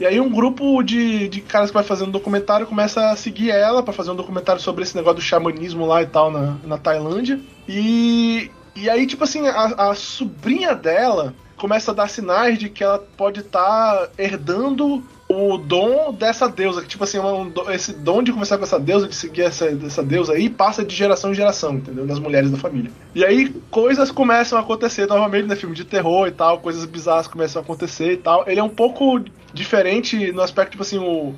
E 0.02 0.06
aí 0.08 0.20
um 0.20 0.32
grupo 0.32 0.82
de, 0.82 1.30
de 1.30 1.42
caras 1.42 1.70
que 1.70 1.76
vai 1.76 1.84
fazer 1.84 2.04
um 2.06 2.10
documentário 2.10 2.66
começa 2.66 3.12
a 3.12 3.16
seguir 3.16 3.52
ela 3.52 3.84
para 3.84 3.94
fazer 3.94 4.10
um 4.10 4.16
documentário 4.16 4.60
sobre 4.60 4.82
esse 4.82 4.96
negócio 4.96 5.18
do 5.18 5.22
xamanismo 5.22 5.86
lá 5.86 6.02
e 6.02 6.08
tal 6.08 6.32
na, 6.32 6.58
na 6.64 6.76
Tailândia. 6.76 7.40
E, 7.70 8.50
e 8.76 8.90
aí, 8.90 9.06
tipo 9.06 9.24
assim, 9.24 9.48
a, 9.48 9.92
a 9.92 9.94
sobrinha 9.94 10.74
dela 10.74 11.36
começa 11.56 11.92
a 11.92 11.94
dar 11.94 12.10
sinais 12.10 12.58
de 12.58 12.68
que 12.68 12.84
ela 12.84 12.98
pode 13.16 13.42
estar 13.42 13.60
tá 13.60 14.10
herdando 14.18 15.04
o 15.32 15.58
dom 15.58 16.14
dessa 16.14 16.48
deusa, 16.48 16.82
que 16.82 16.88
tipo 16.88 17.04
assim, 17.04 17.18
um, 17.20 17.52
esse 17.70 17.94
dom 17.94 18.22
de 18.22 18.32
conversar 18.32 18.58
com 18.58 18.64
essa 18.64 18.80
deusa, 18.80 19.08
de 19.08 19.16
seguir 19.16 19.44
essa, 19.44 19.66
essa 19.66 20.04
deusa 20.04 20.34
aí, 20.34 20.50
passa 20.50 20.84
de 20.84 20.94
geração 20.96 21.32
em 21.32 21.36
geração, 21.36 21.76
entendeu? 21.76 22.06
Das 22.06 22.20
mulheres 22.20 22.52
da 22.52 22.58
família. 22.58 22.92
E 23.16 23.24
aí 23.24 23.50
coisas 23.70 24.12
começam 24.12 24.58
a 24.58 24.62
acontecer 24.62 25.08
novamente, 25.08 25.48
né? 25.48 25.56
Filme 25.56 25.76
de 25.76 25.86
terror 25.86 26.28
e 26.28 26.32
tal, 26.32 26.60
coisas 26.60 26.86
bizarras 26.86 27.28
começam 27.28 27.62
a 27.62 27.64
acontecer 27.64 28.14
e 28.14 28.18
tal. 28.18 28.44
Ele 28.48 28.60
é 28.60 28.64
um 28.64 28.70
pouco 28.70 29.24
diferente 29.54 30.32
no 30.32 30.42
aspecto, 30.42 30.72
tipo 30.72 30.84
assim, 30.84 30.98
o, 30.98 31.34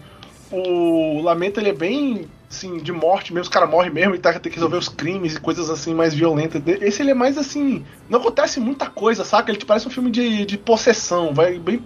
o 0.52 1.22
Lamento 1.22 1.60
ele 1.60 1.70
é 1.70 1.74
bem 1.74 2.28
assim, 2.55 2.77
de 2.77 2.91
morte 2.91 3.34
mesmo, 3.34 3.43
os 3.43 3.49
caras 3.49 3.69
morrem 3.69 3.91
mesmo 3.91 4.15
e 4.15 4.19
tá, 4.19 4.31
tem 4.34 4.51
que 4.51 4.57
resolver 4.57 4.77
os 4.77 4.88
crimes 4.88 5.35
e 5.35 5.39
coisas 5.39 5.69
assim 5.69 5.93
mais 5.93 6.13
violentas. 6.13 6.61
Esse 6.81 7.01
ele 7.01 7.11
é 7.11 7.13
mais 7.13 7.38
assim. 7.38 7.84
Não 8.09 8.19
acontece 8.19 8.59
muita 8.59 8.85
coisa, 8.88 9.23
saca? 9.23 9.51
Ele 9.51 9.57
te 9.57 9.65
parece 9.65 9.88
um 9.88 9.91
filme 9.91 10.11
de, 10.11 10.45
de 10.45 10.57
possessão, 10.57 11.34
vai 11.34 11.57
bem. 11.57 11.84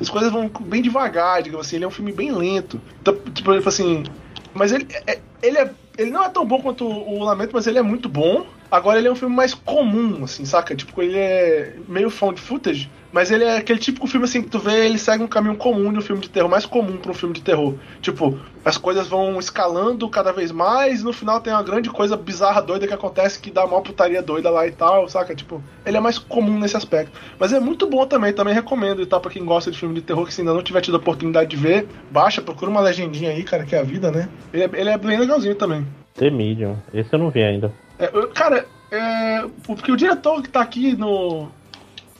As 0.00 0.08
coisas 0.08 0.32
vão 0.32 0.50
bem 0.60 0.82
devagar, 0.82 1.42
digamos 1.42 1.66
assim, 1.66 1.76
ele 1.76 1.84
é 1.84 1.88
um 1.88 1.92
filme 1.92 2.12
bem 2.12 2.32
lento. 2.32 2.80
Então, 3.00 3.16
tipo, 3.32 3.50
assim. 3.68 4.04
Mas 4.52 4.72
ele, 4.72 4.86
é, 5.06 5.18
ele 5.42 5.58
é. 5.58 5.70
Ele 5.96 6.10
não 6.12 6.22
é 6.22 6.28
tão 6.28 6.46
bom 6.46 6.62
quanto 6.62 6.86
o 6.86 7.24
Lamento, 7.24 7.50
mas 7.52 7.66
ele 7.66 7.78
é 7.78 7.82
muito 7.82 8.08
bom. 8.08 8.46
Agora 8.70 8.98
ele 8.98 9.08
é 9.08 9.10
um 9.10 9.16
filme 9.16 9.34
mais 9.34 9.52
comum, 9.52 10.22
assim, 10.24 10.44
saca? 10.44 10.76
Tipo, 10.76 11.02
ele 11.02 11.16
é 11.18 11.74
meio 11.88 12.08
found 12.08 12.40
footage, 12.40 12.88
mas 13.12 13.30
ele 13.30 13.44
é 13.44 13.56
aquele 13.56 13.78
típico 13.78 14.06
filme 14.06 14.24
assim 14.24 14.42
que 14.42 14.48
tu 14.48 14.58
vê, 14.58 14.86
ele 14.86 14.98
segue 14.98 15.22
um 15.22 15.28
caminho 15.28 15.56
comum 15.56 15.92
de 15.92 15.98
um 15.98 16.02
filme 16.02 16.20
de 16.20 16.28
terror, 16.28 16.48
mais 16.48 16.66
comum 16.66 16.96
para 16.96 17.10
um 17.10 17.14
filme 17.14 17.34
de 17.34 17.42
terror. 17.42 17.74
Tipo, 18.00 18.38
as 18.64 18.76
coisas 18.76 19.06
vão 19.06 19.38
escalando 19.38 20.08
cada 20.08 20.32
vez 20.32 20.52
mais, 20.52 21.00
e 21.00 21.04
no 21.04 21.12
final 21.12 21.40
tem 21.40 21.52
uma 21.52 21.62
grande 21.62 21.88
coisa 21.90 22.16
bizarra, 22.16 22.60
doida 22.60 22.86
que 22.86 22.94
acontece 22.94 23.40
que 23.40 23.50
dá 23.50 23.64
uma 23.64 23.80
putaria 23.80 24.22
doida 24.22 24.50
lá 24.50 24.66
e 24.66 24.72
tal, 24.72 25.08
saca? 25.08 25.34
Tipo, 25.34 25.62
ele 25.86 25.96
é 25.96 26.00
mais 26.00 26.18
comum 26.18 26.58
nesse 26.58 26.76
aspecto. 26.76 27.18
Mas 27.38 27.52
é 27.52 27.60
muito 27.60 27.86
bom 27.86 28.06
também, 28.06 28.32
também 28.32 28.54
recomendo 28.54 29.00
e 29.00 29.06
tal 29.06 29.20
para 29.20 29.30
quem 29.30 29.44
gosta 29.44 29.70
de 29.70 29.78
filme 29.78 29.94
de 29.94 30.02
terror 30.02 30.26
que 30.26 30.34
se 30.34 30.40
ainda 30.40 30.52
não 30.52 30.62
tiver 30.62 30.80
tido 30.80 30.96
a 30.96 31.00
oportunidade 31.00 31.50
de 31.50 31.56
ver, 31.56 31.86
baixa, 32.10 32.42
procura 32.42 32.70
uma 32.70 32.80
legendinha 32.80 33.30
aí, 33.30 33.42
cara, 33.42 33.64
que 33.64 33.74
é 33.74 33.80
a 33.80 33.84
vida, 33.84 34.10
né? 34.10 34.28
Ele 34.52 34.64
é, 34.64 34.70
ele 34.74 34.90
é 34.90 34.98
bem 34.98 35.18
legalzinho 35.18 35.54
também. 35.54 35.86
The 36.14 36.30
Medium, 36.30 36.76
esse 36.92 37.12
eu 37.12 37.18
não 37.18 37.30
vi 37.30 37.42
ainda. 37.42 37.72
É, 37.98 38.08
cara, 38.34 38.66
é, 38.90 39.44
porque 39.64 39.92
o 39.92 39.96
diretor 39.96 40.42
que 40.42 40.48
tá 40.48 40.60
aqui 40.60 40.96
no, 40.96 41.48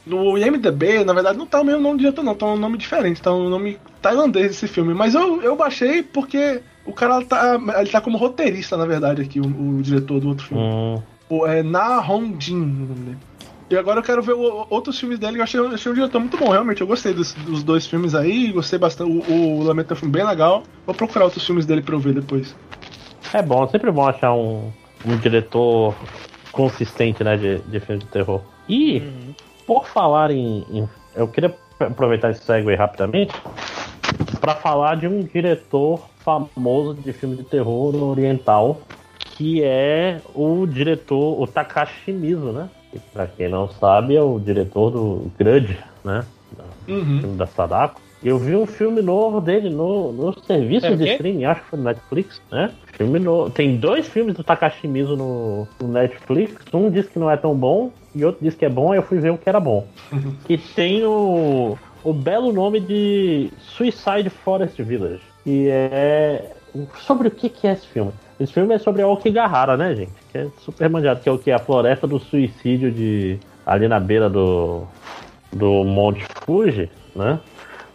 no 0.05 0.37
IMDB, 0.37 1.03
na 1.03 1.13
verdade, 1.13 1.37
não 1.37 1.45
tá 1.45 1.61
o 1.61 1.63
mesmo 1.63 1.81
nome 1.81 1.97
do 1.97 1.99
diretor, 2.01 2.23
não, 2.23 2.35
tá 2.35 2.45
um 2.45 2.57
nome 2.57 2.77
diferente, 2.77 3.21
tá 3.21 3.33
um 3.33 3.49
nome 3.49 3.77
tailandês 4.01 4.51
esse 4.51 4.67
filme. 4.67 4.93
Mas 4.93 5.13
eu, 5.13 5.41
eu 5.41 5.55
baixei 5.55 6.03
porque 6.03 6.61
o 6.85 6.93
cara 6.93 7.23
tá, 7.23 7.59
ele 7.77 7.89
tá 7.89 8.01
como 8.01 8.17
roteirista, 8.17 8.75
na 8.77 8.85
verdade, 8.85 9.21
aqui, 9.21 9.39
o, 9.39 9.45
o 9.45 9.81
diretor 9.81 10.19
do 10.19 10.29
outro 10.29 10.45
filme. 10.45 10.63
Hum. 10.63 11.01
O, 11.29 11.45
é 11.45 11.61
Na 11.61 11.99
Hong 11.99 12.35
Jin, 12.39 12.55
o 12.55 12.65
nome 12.65 13.05
dele. 13.05 13.17
E 13.69 13.77
agora 13.77 13.99
eu 13.99 14.03
quero 14.03 14.21
ver 14.23 14.33
o, 14.33 14.65
outros 14.69 14.99
filmes 14.99 15.19
dele. 15.19 15.37
Eu 15.37 15.43
achei, 15.43 15.59
achei 15.59 15.91
um 15.91 15.95
diretor 15.95 16.19
muito 16.19 16.37
bom, 16.37 16.49
realmente. 16.49 16.81
Eu 16.81 16.87
gostei 16.87 17.13
dos, 17.13 17.33
dos 17.33 17.61
dois 17.61 17.85
filmes 17.85 18.15
aí. 18.15 18.51
Gostei 18.51 18.79
bastante. 18.79 19.11
O, 19.11 19.59
o 19.59 19.63
Lamento 19.63 19.93
é 19.93 19.95
um 19.95 19.97
filme 19.97 20.11
bem 20.11 20.25
legal. 20.25 20.63
Vou 20.87 20.95
procurar 20.95 21.25
outros 21.25 21.45
filmes 21.45 21.67
dele 21.67 21.83
pra 21.83 21.93
eu 21.93 21.99
ver 21.99 22.15
depois. 22.15 22.55
É 23.31 23.43
bom, 23.43 23.67
sempre 23.67 23.91
bom 23.91 24.07
achar 24.07 24.33
um, 24.33 24.71
um 25.05 25.17
diretor 25.17 25.93
consistente, 26.51 27.23
né, 27.23 27.37
de, 27.37 27.59
de 27.59 27.79
filme 27.79 28.01
de 28.01 28.07
terror. 28.07 28.41
E, 28.67 28.99
uhum. 28.99 29.35
Por 29.69 29.85
falar 29.85 30.31
em, 30.31 30.65
em, 30.71 30.89
Eu 31.15 31.27
queria 31.27 31.55
aproveitar 31.79 32.31
esse 32.31 32.43
segue 32.43 32.73
rapidamente 32.73 33.31
para 34.41 34.55
falar 34.55 34.95
de 34.95 35.07
um 35.07 35.21
diretor 35.21 36.01
famoso 36.17 36.95
de 36.95 37.13
filme 37.13 37.35
de 37.35 37.43
terror 37.43 37.95
oriental, 37.95 38.81
que 39.19 39.63
é 39.63 40.21
o 40.33 40.65
diretor, 40.65 41.39
o 41.39 41.45
Takashi 41.45 42.11
Mizu, 42.11 42.51
né? 42.51 42.67
Que, 42.91 42.99
pra 42.99 43.27
quem 43.27 43.47
não 43.47 43.69
sabe, 43.69 44.15
é 44.15 44.21
o 44.21 44.39
diretor 44.39 44.89
do 44.89 45.31
Grudge, 45.37 45.77
né? 46.03 46.25
Uhum. 46.87 47.19
Filme 47.21 47.37
da 47.37 47.45
Sadako. 47.45 48.01
Eu 48.23 48.39
vi 48.39 48.55
um 48.55 48.65
filme 48.65 49.03
novo 49.03 49.39
dele 49.39 49.69
no, 49.69 50.11
no 50.11 50.33
serviço 50.45 50.87
é 50.87 50.95
de 50.95 51.11
streaming, 51.11 51.45
acho 51.45 51.61
que 51.61 51.67
foi 51.67 51.77
no 51.77 51.85
Netflix, 51.85 52.41
né? 52.51 52.71
Tem 53.53 53.77
dois 53.77 54.07
filmes 54.09 54.35
do 54.35 54.43
Takashi 54.43 54.87
Mizu 54.87 55.15
no, 55.15 55.67
no, 55.79 55.87
Netflix. 55.87 56.55
Um 56.73 56.89
diz 56.89 57.07
que 57.07 57.17
não 57.17 57.31
é 57.31 57.37
tão 57.37 57.55
bom 57.55 57.91
e 58.13 58.25
outro 58.25 58.43
diz 58.43 58.55
que 58.55 58.65
é 58.65 58.69
bom, 58.69 58.91
aí 58.91 58.97
eu 58.97 59.03
fui 59.03 59.19
ver 59.19 59.31
o 59.31 59.37
que 59.37 59.47
era 59.47 59.59
bom. 59.59 59.87
que 60.45 60.57
tem 60.57 61.05
o, 61.05 61.77
o 62.03 62.13
belo 62.13 62.51
nome 62.51 62.81
de 62.81 63.51
Suicide 63.59 64.29
Forest 64.29 64.81
Village. 64.83 65.21
E 65.45 65.67
é. 65.69 66.51
Sobre 66.97 67.29
o 67.29 67.31
que, 67.31 67.49
que 67.49 67.67
é 67.67 67.71
esse 67.71 67.87
filme? 67.87 68.11
Esse 68.39 68.53
filme 68.53 68.75
é 68.75 68.77
sobre 68.77 69.01
a 69.01 69.07
Okigahara, 69.07 69.75
né, 69.75 69.95
gente? 69.95 70.11
Que 70.31 70.37
é 70.37 70.47
super 70.59 70.89
manjado, 70.89 71.19
que 71.21 71.27
é 71.27 71.31
o 71.31 71.39
que? 71.39 71.51
A 71.51 71.59
floresta 71.59 72.05
do 72.05 72.19
suicídio 72.19 72.91
de. 72.91 73.39
ali 73.65 73.87
na 73.87 73.99
beira 73.99 74.29
do. 74.29 74.83
do 75.51 75.83
Monte 75.85 76.25
Fuji, 76.45 76.89
né? 77.15 77.39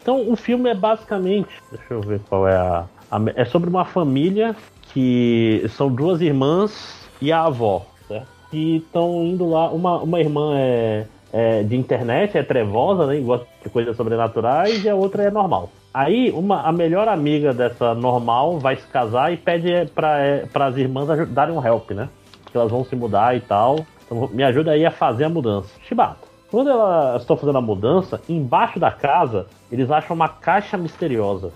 Então 0.01 0.31
o 0.31 0.35
filme 0.35 0.70
é 0.70 0.74
basicamente. 0.74 1.51
Deixa 1.70 1.94
eu 1.94 2.01
ver 2.01 2.20
qual 2.28 2.48
é 2.48 2.56
a. 2.56 2.85
a 3.10 3.20
é 3.36 3.44
sobre 3.44 3.68
uma 3.68 3.85
família 3.85 4.56
que 4.95 5.66
são 5.71 5.93
duas 5.93 6.21
irmãs 6.21 7.11
e 7.21 7.33
a 7.33 7.43
avó, 7.43 7.85
certo? 8.07 8.29
Que 8.51 8.77
estão 8.77 9.25
indo 9.25 9.51
lá. 9.51 9.69
Uma, 9.71 9.99
uma 9.99 10.21
irmã 10.21 10.57
é, 10.57 11.07
é, 11.33 11.62
de 11.65 11.77
internet, 11.77 12.39
é 12.39 12.43
trevosa, 12.45 13.05
né? 13.07 13.19
Gosta 13.19 13.47
de 13.62 13.69
coisas 13.69 13.97
sobrenaturais, 13.97 14.85
e 14.85 14.89
a 14.89 14.95
outra 14.95 15.25
é 15.25 15.31
normal. 15.31 15.69
Aí 15.93 16.31
uma, 16.31 16.62
a 16.62 16.73
melhor 16.73 17.09
amiga 17.09 17.53
dessa 17.53 17.93
normal 17.95 18.59
vai 18.59 18.77
se 18.77 18.87
casar 18.87 19.33
e 19.33 19.37
pede 19.37 19.91
para 19.93 20.21
é, 20.21 20.49
as 20.55 20.77
irmãs 20.77 21.29
darem 21.29 21.55
um 21.55 21.65
help, 21.65 21.91
né? 21.91 22.09
Que 22.51 22.57
elas 22.57 22.71
vão 22.71 22.85
se 22.85 22.95
mudar 22.95 23.37
e 23.37 23.41
tal. 23.41 23.85
Então 24.07 24.29
me 24.33 24.45
ajuda 24.45 24.71
aí 24.71 24.87
a 24.87 24.93
fazer 24.93 25.25
a 25.25 25.29
mudança. 25.29 25.69
Chibata. 25.83 26.35
Quando 26.51 26.71
elas 26.71 27.23
estão 27.23 27.37
fazendo 27.37 27.59
a 27.59 27.61
mudança, 27.61 28.21
embaixo 28.29 28.79
da 28.79 28.93
casa, 28.93 29.47
eles 29.73 29.91
acham 29.91 30.15
uma 30.15 30.29
caixa 30.29 30.77
misteriosa. 30.77 31.51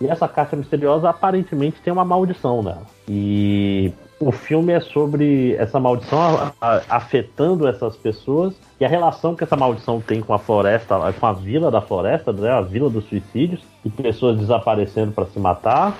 E 0.00 0.06
essa 0.06 0.28
caixa 0.28 0.56
misteriosa 0.56 1.08
aparentemente 1.08 1.80
tem 1.82 1.92
uma 1.92 2.04
maldição 2.04 2.62
nela. 2.62 2.86
E 3.08 3.92
o 4.20 4.30
filme 4.30 4.72
é 4.72 4.80
sobre 4.80 5.54
essa 5.54 5.80
maldição 5.80 6.52
afetando 6.88 7.66
essas 7.66 7.96
pessoas 7.96 8.54
e 8.78 8.84
a 8.84 8.88
relação 8.88 9.34
que 9.34 9.44
essa 9.44 9.56
maldição 9.56 10.00
tem 10.00 10.20
com 10.20 10.34
a 10.34 10.38
floresta, 10.38 10.96
com 11.18 11.26
a 11.26 11.32
vila 11.32 11.70
da 11.70 11.80
floresta, 11.80 12.32
né, 12.32 12.50
a 12.50 12.60
vila 12.60 12.90
dos 12.90 13.04
suicídios, 13.08 13.60
e 13.84 13.90
pessoas 13.90 14.38
desaparecendo 14.38 15.12
para 15.12 15.26
se 15.26 15.38
matar. 15.38 15.96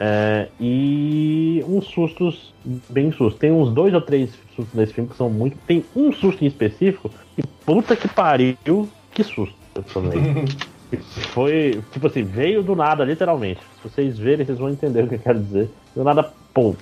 É, 0.00 0.48
e 0.58 1.64
uns 1.68 1.86
sustos 1.86 2.52
bem 2.88 3.12
sustos. 3.12 3.38
Tem 3.38 3.52
uns 3.52 3.70
dois 3.70 3.94
ou 3.94 4.00
três 4.00 4.30
sustos 4.54 4.74
nesse 4.74 4.92
filme 4.92 5.08
que 5.08 5.16
são 5.16 5.30
muito. 5.30 5.56
Tem 5.66 5.84
um 5.94 6.12
susto 6.12 6.42
em 6.44 6.48
específico 6.48 7.10
que 7.36 7.42
puta 7.64 7.94
que 7.94 8.08
pariu, 8.08 8.88
que 9.12 9.22
susto 9.22 9.54
também. 9.92 10.44
Foi, 10.96 11.82
tipo 11.92 12.06
assim, 12.06 12.22
veio 12.22 12.62
do 12.62 12.74
nada, 12.74 13.04
literalmente. 13.04 13.60
Se 13.82 13.88
vocês 13.88 14.18
verem, 14.18 14.44
vocês 14.44 14.58
vão 14.58 14.70
entender 14.70 15.04
o 15.04 15.08
que 15.08 15.14
eu 15.14 15.18
quero 15.20 15.38
dizer. 15.38 15.70
Do 15.94 16.04
nada, 16.04 16.30
pum. 16.52 16.74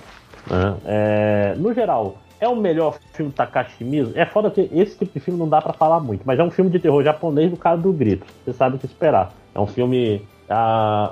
Né? 0.49 0.75
É, 0.85 1.55
no 1.57 1.73
geral, 1.73 2.17
é 2.39 2.47
o 2.47 2.55
melhor 2.55 2.97
filme 3.13 3.31
Takashi 3.31 3.83
Mizu? 3.83 4.11
É 4.15 4.25
foda 4.25 4.51
que 4.51 4.69
esse 4.73 4.97
tipo 4.97 5.13
de 5.13 5.19
filme 5.19 5.39
não 5.39 5.47
dá 5.47 5.61
para 5.61 5.73
falar 5.73 5.99
muito, 5.99 6.23
mas 6.25 6.39
é 6.39 6.43
um 6.43 6.51
filme 6.51 6.69
de 6.69 6.79
terror 6.79 7.03
japonês 7.03 7.49
do 7.49 7.57
cara 7.57 7.77
do 7.77 7.93
grito. 7.93 8.25
Você 8.43 8.53
sabe 8.53 8.75
o 8.75 8.79
que 8.79 8.85
esperar. 8.85 9.33
É 9.55 9.59
um 9.59 9.67
filme 9.67 10.21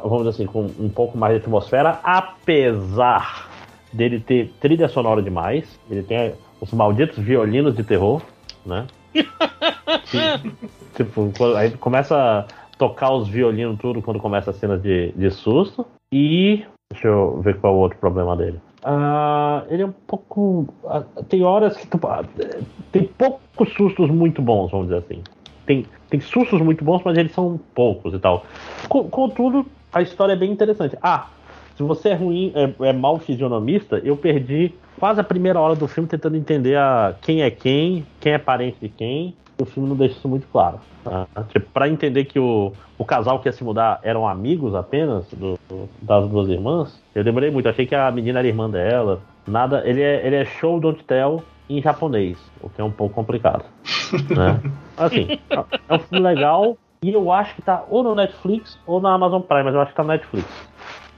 vamos 0.04 0.20
dizer 0.20 0.30
assim, 0.30 0.46
com 0.46 0.70
um 0.80 0.90
pouco 0.90 1.18
mais 1.18 1.34
de 1.34 1.42
atmosfera, 1.42 2.00
apesar 2.04 3.50
dele 3.92 4.20
ter 4.20 4.54
trilha 4.60 4.88
sonora 4.88 5.22
demais. 5.22 5.80
Ele 5.90 6.04
tem 6.04 6.34
os 6.60 6.72
malditos 6.72 7.18
violinos 7.18 7.76
de 7.76 7.84
terror, 7.84 8.22
né? 8.66 8.86
que, 9.14 11.04
tipo, 11.04 11.32
aí 11.56 11.72
começa 11.72 12.46
tocar 12.82 13.14
os 13.14 13.28
violinos 13.28 13.78
tudo 13.80 14.02
quando 14.02 14.20
começa 14.20 14.50
a 14.50 14.54
cena 14.54 14.78
de, 14.78 15.12
de 15.12 15.30
susto. 15.30 15.86
E. 16.12 16.66
Deixa 16.92 17.08
eu 17.08 17.40
ver 17.42 17.58
qual 17.60 17.74
é 17.74 17.76
o 17.78 17.80
outro 17.80 18.00
problema 18.00 18.36
dele. 18.36 18.60
Uh, 18.84 19.66
ele 19.70 19.84
é 19.84 19.86
um 19.86 19.94
pouco. 20.08 20.68
Uh, 20.84 21.24
tem 21.30 21.44
horas 21.44 21.78
que. 21.78 21.86
Uh, 21.96 22.66
tem 22.92 23.04
poucos 23.04 23.72
sustos 23.74 24.10
muito 24.10 24.42
bons, 24.42 24.72
vamos 24.72 24.88
dizer 24.88 25.00
assim 25.00 25.22
tem, 25.66 25.86
tem 26.10 26.20
sustos 26.20 26.62
muito 26.62 26.84
bons, 26.84 27.02
mas 27.04 27.18
eles 27.18 27.32
são 27.32 27.60
poucos 27.74 28.14
e 28.14 28.20
tal. 28.20 28.46
Contudo, 28.90 29.66
a 29.94 30.02
história 30.02 30.34
é 30.34 30.36
bem 30.36 30.52
interessante. 30.52 30.98
Ah, 31.02 31.28
se 31.76 31.84
você 31.84 32.10
é 32.10 32.14
ruim, 32.14 32.52
é, 32.56 32.90
é 32.90 32.94
mal 32.94 33.20
fisionomista, 33.20 34.02
eu 34.04 34.18
perdi 34.18 34.74
quase 35.00 35.20
a 35.22 35.24
primeira 35.24 35.60
hora 35.60 35.76
do 35.76 35.88
filme 35.88 36.10
tentando 36.10 36.36
entender 36.36 36.78
a, 36.78 37.16
quem 37.22 37.42
é 37.42 37.50
quem, 37.50 38.06
quem 38.20 38.34
é 38.34 38.38
parente 38.38 38.78
de 38.82 38.90
quem. 38.90 39.36
O 39.62 39.66
filme 39.66 39.90
não 39.90 39.96
deixa 39.96 40.18
isso 40.18 40.28
muito 40.28 40.48
claro. 40.48 40.80
Tá? 41.04 41.28
Tipo, 41.50 41.70
pra 41.72 41.88
entender 41.88 42.26
que 42.26 42.40
o, 42.40 42.74
o 42.98 43.06
casal 43.06 43.40
que 43.40 43.48
ia 43.48 43.52
se 43.52 43.64
mudar 43.64 44.00
eram 44.04 44.28
amigos 44.28 44.76
apenas 44.76 45.26
do, 45.32 45.58
das 46.02 46.28
duas 46.28 46.50
irmãs, 46.50 47.02
eu 47.14 47.24
demorei 47.24 47.52
muito. 47.52 47.70
Achei 47.70 47.86
que 47.86 47.96
a 47.96 48.10
menina 48.12 48.40
era 48.40 48.48
irmã 48.48 48.70
dela. 48.70 49.22
Nada. 49.48 49.84
Ele 49.86 50.02
é, 50.02 50.26
ele 50.26 50.36
é 50.36 50.46
show 50.46 50.80
don't 50.80 51.04
tell 51.06 51.44
em 51.70 51.82
japonês, 51.82 52.38
o 52.62 52.70
que 52.70 52.82
é 52.82 52.84
um 52.84 52.92
pouco 52.92 53.16
complicado. 53.16 53.64
né? 54.36 54.62
Assim, 54.98 55.40
é 55.50 55.94
um 55.94 56.00
filme 56.00 56.20
legal 56.20 56.78
e 57.04 57.12
eu 57.12 57.32
acho 57.32 57.56
que 57.56 57.62
tá 57.62 57.84
ou 57.90 58.04
no 58.04 58.14
Netflix 58.14 58.78
ou 58.86 59.02
na 59.02 59.14
Amazon 59.14 59.42
Prime, 59.42 59.64
mas 59.64 59.74
eu 59.74 59.82
acho 59.82 59.92
que 59.92 59.98
tá 59.98 60.04
no 60.04 60.10
Netflix. 60.10 60.48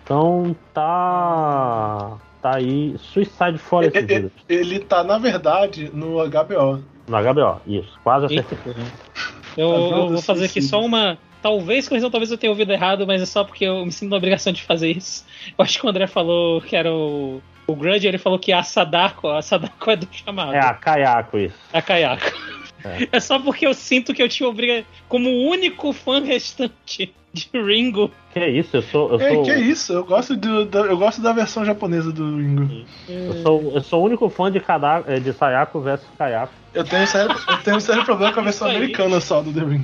Então 0.04 0.56
tá. 0.74 2.18
Tá 2.42 2.58
aí. 2.58 2.96
Suicide 2.98 3.58
Forest. 3.58 3.98
Ele, 3.98 4.14
ele, 4.14 4.32
ele 4.48 4.80
tá, 4.80 5.04
na 5.04 5.18
verdade, 5.18 5.90
no 5.94 6.18
HBO. 6.28 6.84
No 7.08 7.18
HBO, 7.18 7.62
isso. 7.68 8.00
Quase 8.04 8.26
acertei. 8.26 8.58
Eu, 9.56 9.70
eu 9.70 10.10
vou 10.10 10.22
fazer 10.22 10.46
aqui 10.46 10.62
só 10.62 10.84
uma. 10.84 11.18
Talvez, 11.42 11.88
correção, 11.90 12.10
talvez 12.10 12.32
eu 12.32 12.38
tenha 12.38 12.50
ouvido 12.50 12.72
errado, 12.72 13.06
mas 13.06 13.22
é 13.22 13.26
só 13.26 13.44
porque 13.44 13.66
eu 13.66 13.86
me 13.86 13.92
sinto 13.92 14.10
na 14.10 14.18
obrigação 14.18 14.54
de 14.54 14.64
fazer 14.64 14.92
isso. 14.92 15.26
Eu 15.58 15.64
acho 15.64 15.78
que 15.78 15.86
o 15.86 15.90
André 15.90 16.08
falou 16.08 16.62
que 16.62 16.76
era 16.76 16.92
o 16.92 17.42
o 17.66 17.76
Grudge 17.76 18.08
ele 18.08 18.18
falou 18.18 18.38
que 18.38 18.52
a 18.52 18.64
Sadako, 18.64 19.30
a 19.30 19.42
Sadako 19.42 19.92
é 19.92 19.96
do 19.96 20.08
chamado. 20.12 20.54
É 20.54 20.60
a 20.60 20.74
Kayako, 20.74 21.38
isso. 21.38 21.56
É 21.72 21.78
a 21.78 21.82
Kayako. 21.82 22.32
É. 22.84 23.08
é. 23.12 23.20
só 23.20 23.40
porque 23.40 23.66
eu 23.66 23.74
sinto 23.74 24.14
que 24.14 24.22
eu 24.22 24.28
tinha 24.28 24.48
obriga 24.48 24.86
como 25.08 25.30
único 25.30 25.94
fã 25.94 26.22
restante 26.22 27.14
de 27.34 27.50
Ringo. 27.54 28.12
Que 28.32 28.46
isso, 28.46 28.78
eu 28.78 28.82
sou. 28.84 29.10
Eu 29.12 29.20
É, 29.20 29.34
sou, 29.34 29.44
que 29.44 29.54
isso, 29.56 29.92
eu 29.94 30.06
gosto, 30.06 30.36
do, 30.38 30.66
da, 30.66 30.82
eu 30.82 30.98
gosto 30.98 31.22
da 31.22 31.34
versão 31.34 31.66
japonesa 31.66 32.12
do 32.12 32.38
Ringo. 32.38 32.86
eu 33.10 33.34
sou, 33.42 33.72
eu 33.74 33.82
sou 33.82 34.02
o 34.02 34.06
único 34.06 34.30
fã 34.30 34.52
de, 34.52 34.60
Kada, 34.60 35.04
eh, 35.08 35.20
de 35.20 35.34
Sayako 35.34 35.82
versus 35.82 36.08
Kayako. 36.18 36.54
Eu 36.74 36.84
tenho, 36.84 37.06
sério, 37.08 37.36
eu 37.48 37.58
tenho 37.64 37.78
um 37.78 37.80
sério 37.80 38.06
problema 38.06 38.32
com 38.34 38.40
a 38.40 38.44
versão 38.44 38.70
americana 38.70 39.20
só 39.20 39.42
do 39.42 39.52
The 39.52 39.60
Ring. 39.66 39.84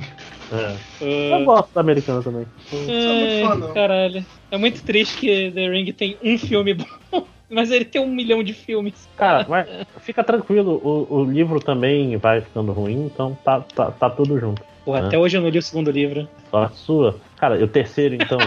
É. 0.52 0.76
Ah, 1.02 1.38
Eu 1.38 1.44
gosto 1.44 1.72
da 1.74 1.80
americana 1.80 2.22
também. 2.22 2.46
fã, 2.68 3.54
não. 3.56 3.72
Caralho. 3.74 4.24
É 4.50 4.56
muito 4.56 4.82
triste 4.82 5.16
que 5.18 5.50
The 5.52 5.68
Ring 5.68 5.92
tem 5.92 6.16
um 6.22 6.36
filme 6.38 6.74
bom, 6.74 7.24
mas 7.48 7.70
ele 7.70 7.84
tem 7.84 8.00
um 8.00 8.12
milhão 8.12 8.42
de 8.42 8.52
filmes. 8.52 9.08
Cara, 9.16 9.46
mas 9.48 9.68
fica 10.00 10.22
tranquilo, 10.24 10.80
o, 10.82 11.06
o 11.20 11.24
livro 11.24 11.60
também 11.60 12.16
vai 12.16 12.40
ficando 12.40 12.72
ruim, 12.72 13.06
então 13.06 13.36
tá, 13.44 13.60
tá, 13.60 13.90
tá 13.92 14.10
tudo 14.10 14.38
junto. 14.40 14.62
Pô, 14.90 14.96
É. 14.96 15.00
até 15.06 15.18
hoje 15.18 15.36
eu 15.36 15.42
não 15.42 15.48
li 15.48 15.58
o 15.58 15.62
segundo 15.62 15.90
livro. 15.90 16.28
Sorte 16.50 16.76
sua. 16.78 17.16
Cara, 17.36 17.56
e 17.58 17.62
o 17.62 17.68
terceiro, 17.68 18.14
então. 18.16 18.38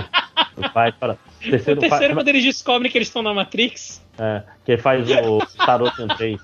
vai 0.74 0.92
para. 0.94 1.14
O 1.14 1.16
O 1.16 1.50
terceiro, 1.52 1.80
terceiro, 1.80 1.90
faz, 1.90 2.14
quando 2.14 2.28
eles 2.28 2.44
descobrem 2.44 2.92
que 2.92 2.98
eles 2.98 3.08
estão 3.08 3.22
na 3.22 3.34
Matrix. 3.34 4.02
é, 4.18 4.44
que 4.66 4.78
faz 4.78 5.08
o 5.10 5.40
Tarot 5.66 5.92
3. 6.18 6.40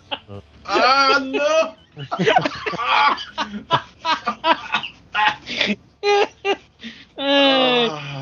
Ah, 0.66 1.20
não! 1.20 1.76
Ah, 2.78 3.18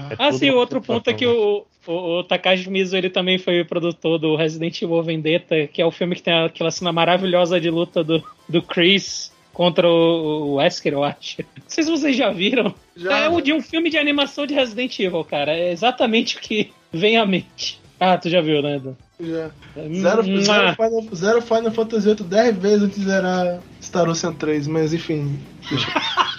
É 0.10 0.14
Ah, 0.18 0.28
tudo 0.28 0.38
sim, 0.40 0.49
uma 0.49 0.60
outro 0.60 0.82
ponto 0.82 1.08
é 1.10 1.14
que 1.14 1.26
o, 1.26 1.66
o, 1.86 1.91
o 2.20 2.24
Takashi 2.24 2.70
Mizu 2.70 2.98
ele 2.98 3.10
também 3.10 3.38
foi 3.38 3.62
o 3.62 3.66
produtor 3.66 4.18
do 4.18 4.36
Resident 4.36 4.82
Evil 4.82 5.04
Vendetta, 5.04 5.68
que 5.68 5.82
é 5.82 5.86
o 5.86 5.91
filme 5.91 6.16
que 6.16 6.24
tem 6.24 6.34
aquela 6.34 6.72
cena 6.72 6.91
maravilhosa 6.91 7.60
de 7.62 7.70
luta 7.70 8.04
do, 8.04 8.24
do 8.49 8.62
Chris 8.62 9.32
contra 9.57 9.89
o, 9.89 10.51
o 10.51 10.55
Wesker, 10.57 10.93
eu 10.93 11.03
acho. 11.03 11.41
Não 11.57 11.63
sei 11.67 11.84
se 11.84 11.89
vocês 11.89 12.15
já 12.15 12.29
viram. 12.29 12.75
Já. 12.95 13.17
É 13.17 13.27
o 13.27 13.41
de 13.41 13.51
um 13.51 13.59
filme 13.59 13.89
de 13.89 13.97
animação 13.97 14.45
de 14.45 14.53
Resident 14.53 14.99
Evil, 14.99 15.23
cara. 15.23 15.51
É 15.51 15.71
exatamente 15.71 16.38
o 16.38 16.39
que 16.39 16.71
vem 16.93 17.17
à 17.17 17.25
mente. 17.25 17.81
Ah, 17.99 18.15
tu 18.19 18.29
já 18.29 18.39
viu, 18.39 18.61
né? 18.61 18.75
Edu? 18.75 18.95
já. 19.19 19.49
Zero, 19.75 20.23
Mua. 20.23 20.41
zero, 20.43 20.75
Final, 20.75 21.15
zero 21.15 21.41
Final 21.41 21.71
Fantasy 21.71 22.05
VIII 22.05 22.23
10 22.23 22.57
vezes 22.57 22.84
antes 22.84 22.99
de 22.99 23.05
zerar 23.05 23.59
Star 23.81 24.07
Ocean 24.07 24.34
3, 24.34 24.67
mas 24.67 24.93
enfim. 24.93 25.39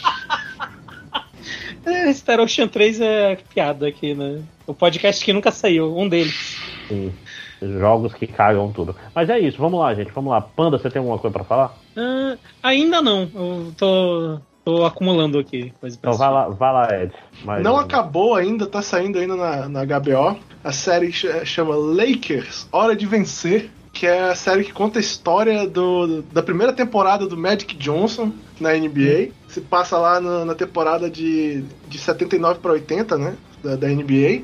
É, 1.87 2.13
Star 2.13 2.39
Ocean 2.39 2.69
3 2.69 3.01
é 3.01 3.39
piada 3.55 3.89
aqui, 3.89 4.15
né? 4.15 4.43
O 4.67 4.75
podcast 4.75 5.25
que 5.25 5.33
nunca 5.33 5.51
saiu, 5.51 5.97
um 5.97 6.07
deles. 6.07 6.59
Sim. 6.87 7.15
Jogos 7.61 8.15
que 8.15 8.27
cagam 8.27 8.71
tudo. 8.73 8.95
Mas 9.15 9.29
é 9.31 9.39
isso, 9.39 9.59
vamos 9.59 9.81
lá, 9.81 9.93
gente. 9.95 10.13
Vamos 10.13 10.31
lá. 10.31 10.41
Panda, 10.41 10.79
você 10.79 10.89
tem 10.91 11.01
alguma 11.01 11.19
coisa 11.19 11.33
pra 11.33 11.45
falar? 11.45 11.75
Ah, 11.97 12.37
ainda 12.63 13.03
não. 13.03 13.29
Eu 13.35 13.73
tô, 13.77 14.39
tô 14.65 14.85
acumulando 14.85 15.39
aqui 15.39 15.73
coisa 15.81 15.97
Então 15.99 16.13
vai 16.15 16.31
lá, 16.31 16.49
vai 16.49 16.73
lá, 16.73 17.03
Ed. 17.03 17.13
Mais 17.45 17.63
Não 17.63 17.77
acabou 17.79 18.35
ainda, 18.35 18.67
tá 18.67 18.81
saindo 18.83 19.19
ainda 19.19 19.35
na, 19.37 19.69
na 19.69 19.85
HBO. 19.85 20.39
A 20.63 20.73
série 20.73 21.13
ch- 21.13 21.45
chama 21.45 21.75
Lakers, 21.75 22.69
Hora 22.73 22.95
de 22.95 23.07
Vencer, 23.07 23.71
que 23.93 24.07
é 24.07 24.21
a 24.31 24.35
série 24.35 24.63
que 24.65 24.73
conta 24.73 24.99
a 24.99 25.01
história 25.01 25.67
do, 25.67 26.23
da 26.23 26.43
primeira 26.43 26.73
temporada 26.73 27.27
do 27.27 27.37
Magic 27.37 27.75
Johnson 27.77 28.31
na 28.61 28.73
NBA. 28.75 29.31
Se 29.49 29.61
passa 29.61 29.99
lá 29.99 30.21
na, 30.21 30.45
na 30.45 30.55
temporada 30.55 31.11
de, 31.11 31.65
de 31.89 31.99
79 31.99 32.61
para 32.61 32.73
80, 32.73 33.17
né? 33.19 33.35
Da, 33.65 33.75
da 33.75 33.89
NBA. 33.89 34.43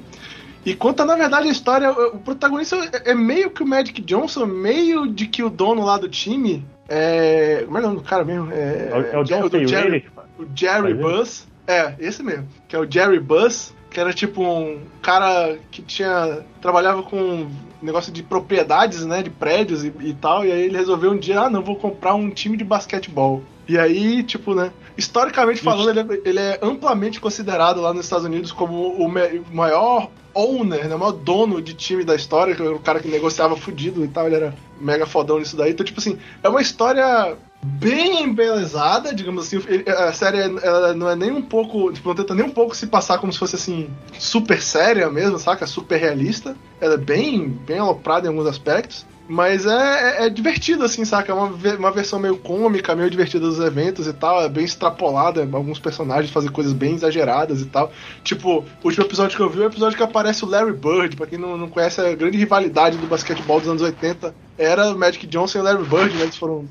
E 0.65 0.75
conta, 0.75 1.05
na 1.05 1.15
verdade, 1.17 1.49
a 1.49 1.53
história. 1.53 1.91
O 1.91 2.19
protagonista 2.19 2.77
é 3.05 3.11
é 3.11 3.15
meio 3.15 3.51
que 3.51 3.63
o 3.63 3.67
Magic 3.67 4.01
Johnson, 4.03 4.47
meio 4.47 5.07
de 5.07 5.27
que 5.27 5.43
o 5.43 5.51
dono 5.51 5.85
lá 5.85 5.99
do 5.99 6.09
time. 6.09 6.65
É. 6.89 7.63
Como 7.67 7.77
é 7.77 7.81
o 7.81 7.85
nome 7.85 7.97
do 7.97 8.03
cara 8.03 8.25
mesmo? 8.25 8.51
É, 8.53 8.89
É 8.91 8.97
o, 8.99 9.17
é 9.17 9.19
o 9.19 9.25
John 9.25 9.49
T. 9.49 9.67
Jerry- 9.67 9.83
Rayleigh, 9.83 10.07
o 10.39 10.45
Jerry 10.55 10.91
é? 10.93 10.95
Buzz. 10.95 11.47
É, 11.67 11.95
esse 11.99 12.23
mesmo. 12.23 12.47
Que 12.69 12.77
é 12.77 12.79
o 12.79 12.91
Jerry 12.91 13.19
Buzz, 13.21 13.75
que 13.91 13.99
era 14.01 14.13
tipo 14.13 14.43
um 14.43 14.81
cara 15.03 15.57
que 15.71 15.83
tinha. 15.83 16.41
trabalhava 16.61 17.03
com 17.03 17.47
negócio 17.83 18.13
de 18.13 18.23
propriedades, 18.23 19.05
né? 19.05 19.23
De 19.23 19.31
prédios 19.31 19.85
e, 19.85 19.93
e 20.01 20.15
tal. 20.15 20.45
E 20.45 20.53
aí 20.53 20.63
ele 20.63 20.77
resolveu 20.77 21.11
um 21.13 21.19
dia, 21.19 21.41
ah, 21.43 21.51
não, 21.51 21.63
vou 21.63 21.77
comprar 21.77 22.15
um 22.15 22.31
time 22.31 22.57
de 22.57 22.65
basquetebol. 22.65 23.43
E 23.69 23.79
aí, 23.79 24.23
tipo, 24.23 24.55
né? 24.55 24.71
Historicamente 24.97 25.63
falando, 25.63 25.89
ele 25.89 26.01
é, 26.01 26.21
ele 26.29 26.39
é 26.39 26.59
amplamente 26.63 27.19
considerado 27.21 27.81
lá 27.81 27.93
nos 27.95 28.05
Estados 28.05 28.27
Unidos 28.27 28.53
como 28.53 28.89
o 28.93 29.09
maior 29.53 30.11
owner, 30.35 30.89
né, 30.89 30.95
o 30.95 30.99
maior 30.99 31.13
dono 31.13 31.63
de 31.63 31.75
time 31.75 32.05
da 32.05 32.15
história, 32.15 32.55
que 32.55 32.63
era 32.63 32.75
o 32.75 32.81
cara 32.81 33.01
que 33.01 33.09
negociava 33.09 33.57
fudido 33.57 34.05
e 34.05 34.09
tal, 34.09 34.27
ele 34.27 34.37
era 34.37 34.55
mega 34.81 35.07
fodão 35.07 35.39
nisso 35.39 35.57
daí. 35.57 35.73
Então, 35.73 35.87
tipo 35.87 36.01
assim, 36.01 36.19
é 36.43 36.49
uma 36.49 36.61
história 36.61 37.37
bem 37.63 38.23
embelezada, 38.23 39.15
digamos 39.15 39.47
assim. 39.47 39.63
A 39.87 40.13
série 40.13 40.39
ela 40.39 40.93
não 40.93 41.09
é 41.09 41.17
nem 41.17 41.31
um 41.31 41.43
pouco. 41.43 41.93
Tipo, 41.93 42.09
não 42.09 42.17
tenta 42.17 42.35
nem 42.35 42.45
um 42.45 42.51
pouco 42.51 42.77
se 42.77 42.87
passar 42.87 43.19
como 43.19 43.33
se 43.33 43.39
fosse 43.39 43.57
assim, 43.57 43.89
super 44.19 44.61
séria 44.61 45.09
mesmo, 45.11 45.39
saca? 45.39 45.67
Super 45.67 45.99
realista. 45.99 46.55
Ela 46.81 46.95
é 46.95 46.99
bem, 46.99 47.49
bem 47.49 47.79
aloprada 47.79 48.27
em 48.27 48.31
alguns 48.31 48.47
aspectos. 48.47 49.07
Mas 49.27 49.65
é, 49.65 49.71
é, 49.71 50.27
é 50.27 50.31
divertido, 50.31 50.85
assim, 50.85 51.05
saca? 51.05 51.33
É 51.33 51.35
uma, 51.35 51.47
uma 51.79 51.91
versão 51.91 52.19
meio 52.19 52.37
cômica, 52.37 52.95
meio 52.95 53.09
divertida 53.09 53.47
dos 53.47 53.59
eventos 53.59 54.07
e 54.07 54.13
tal. 54.13 54.43
É 54.43 54.49
bem 54.49 54.65
extrapolada. 54.65 55.41
Alguns 55.41 55.79
personagens 55.79 56.31
fazem 56.31 56.51
coisas 56.51 56.73
bem 56.73 56.95
exageradas 56.95 57.63
e 57.63 57.67
tal. 57.67 57.91
Tipo, 58.23 58.59
o 58.83 58.87
último 58.87 59.05
episódio 59.05 59.37
que 59.37 59.43
eu 59.43 59.49
vi 59.49 59.61
é 59.61 59.65
o 59.65 59.69
episódio 59.69 59.97
que 59.97 60.03
aparece 60.03 60.45
o 60.45 60.49
Larry 60.49 60.73
Bird. 60.73 61.17
Pra 61.17 61.27
quem 61.27 61.39
não, 61.39 61.57
não 61.57 61.69
conhece, 61.69 62.01
a 62.01 62.15
grande 62.15 62.37
rivalidade 62.37 62.99
do 62.99 63.07
basquetebol 63.07 63.61
dos 63.61 63.69
anos 63.69 63.83
80 63.83 64.35
era 64.59 64.91
o 64.91 64.99
Magic 64.99 65.27
Johnson 65.27 65.59
e 65.59 65.61
o 65.63 65.65
Larry 65.65 65.85
Bird, 65.85 66.15
né? 66.17 66.23
Eles 66.25 66.37
foram 66.37 66.69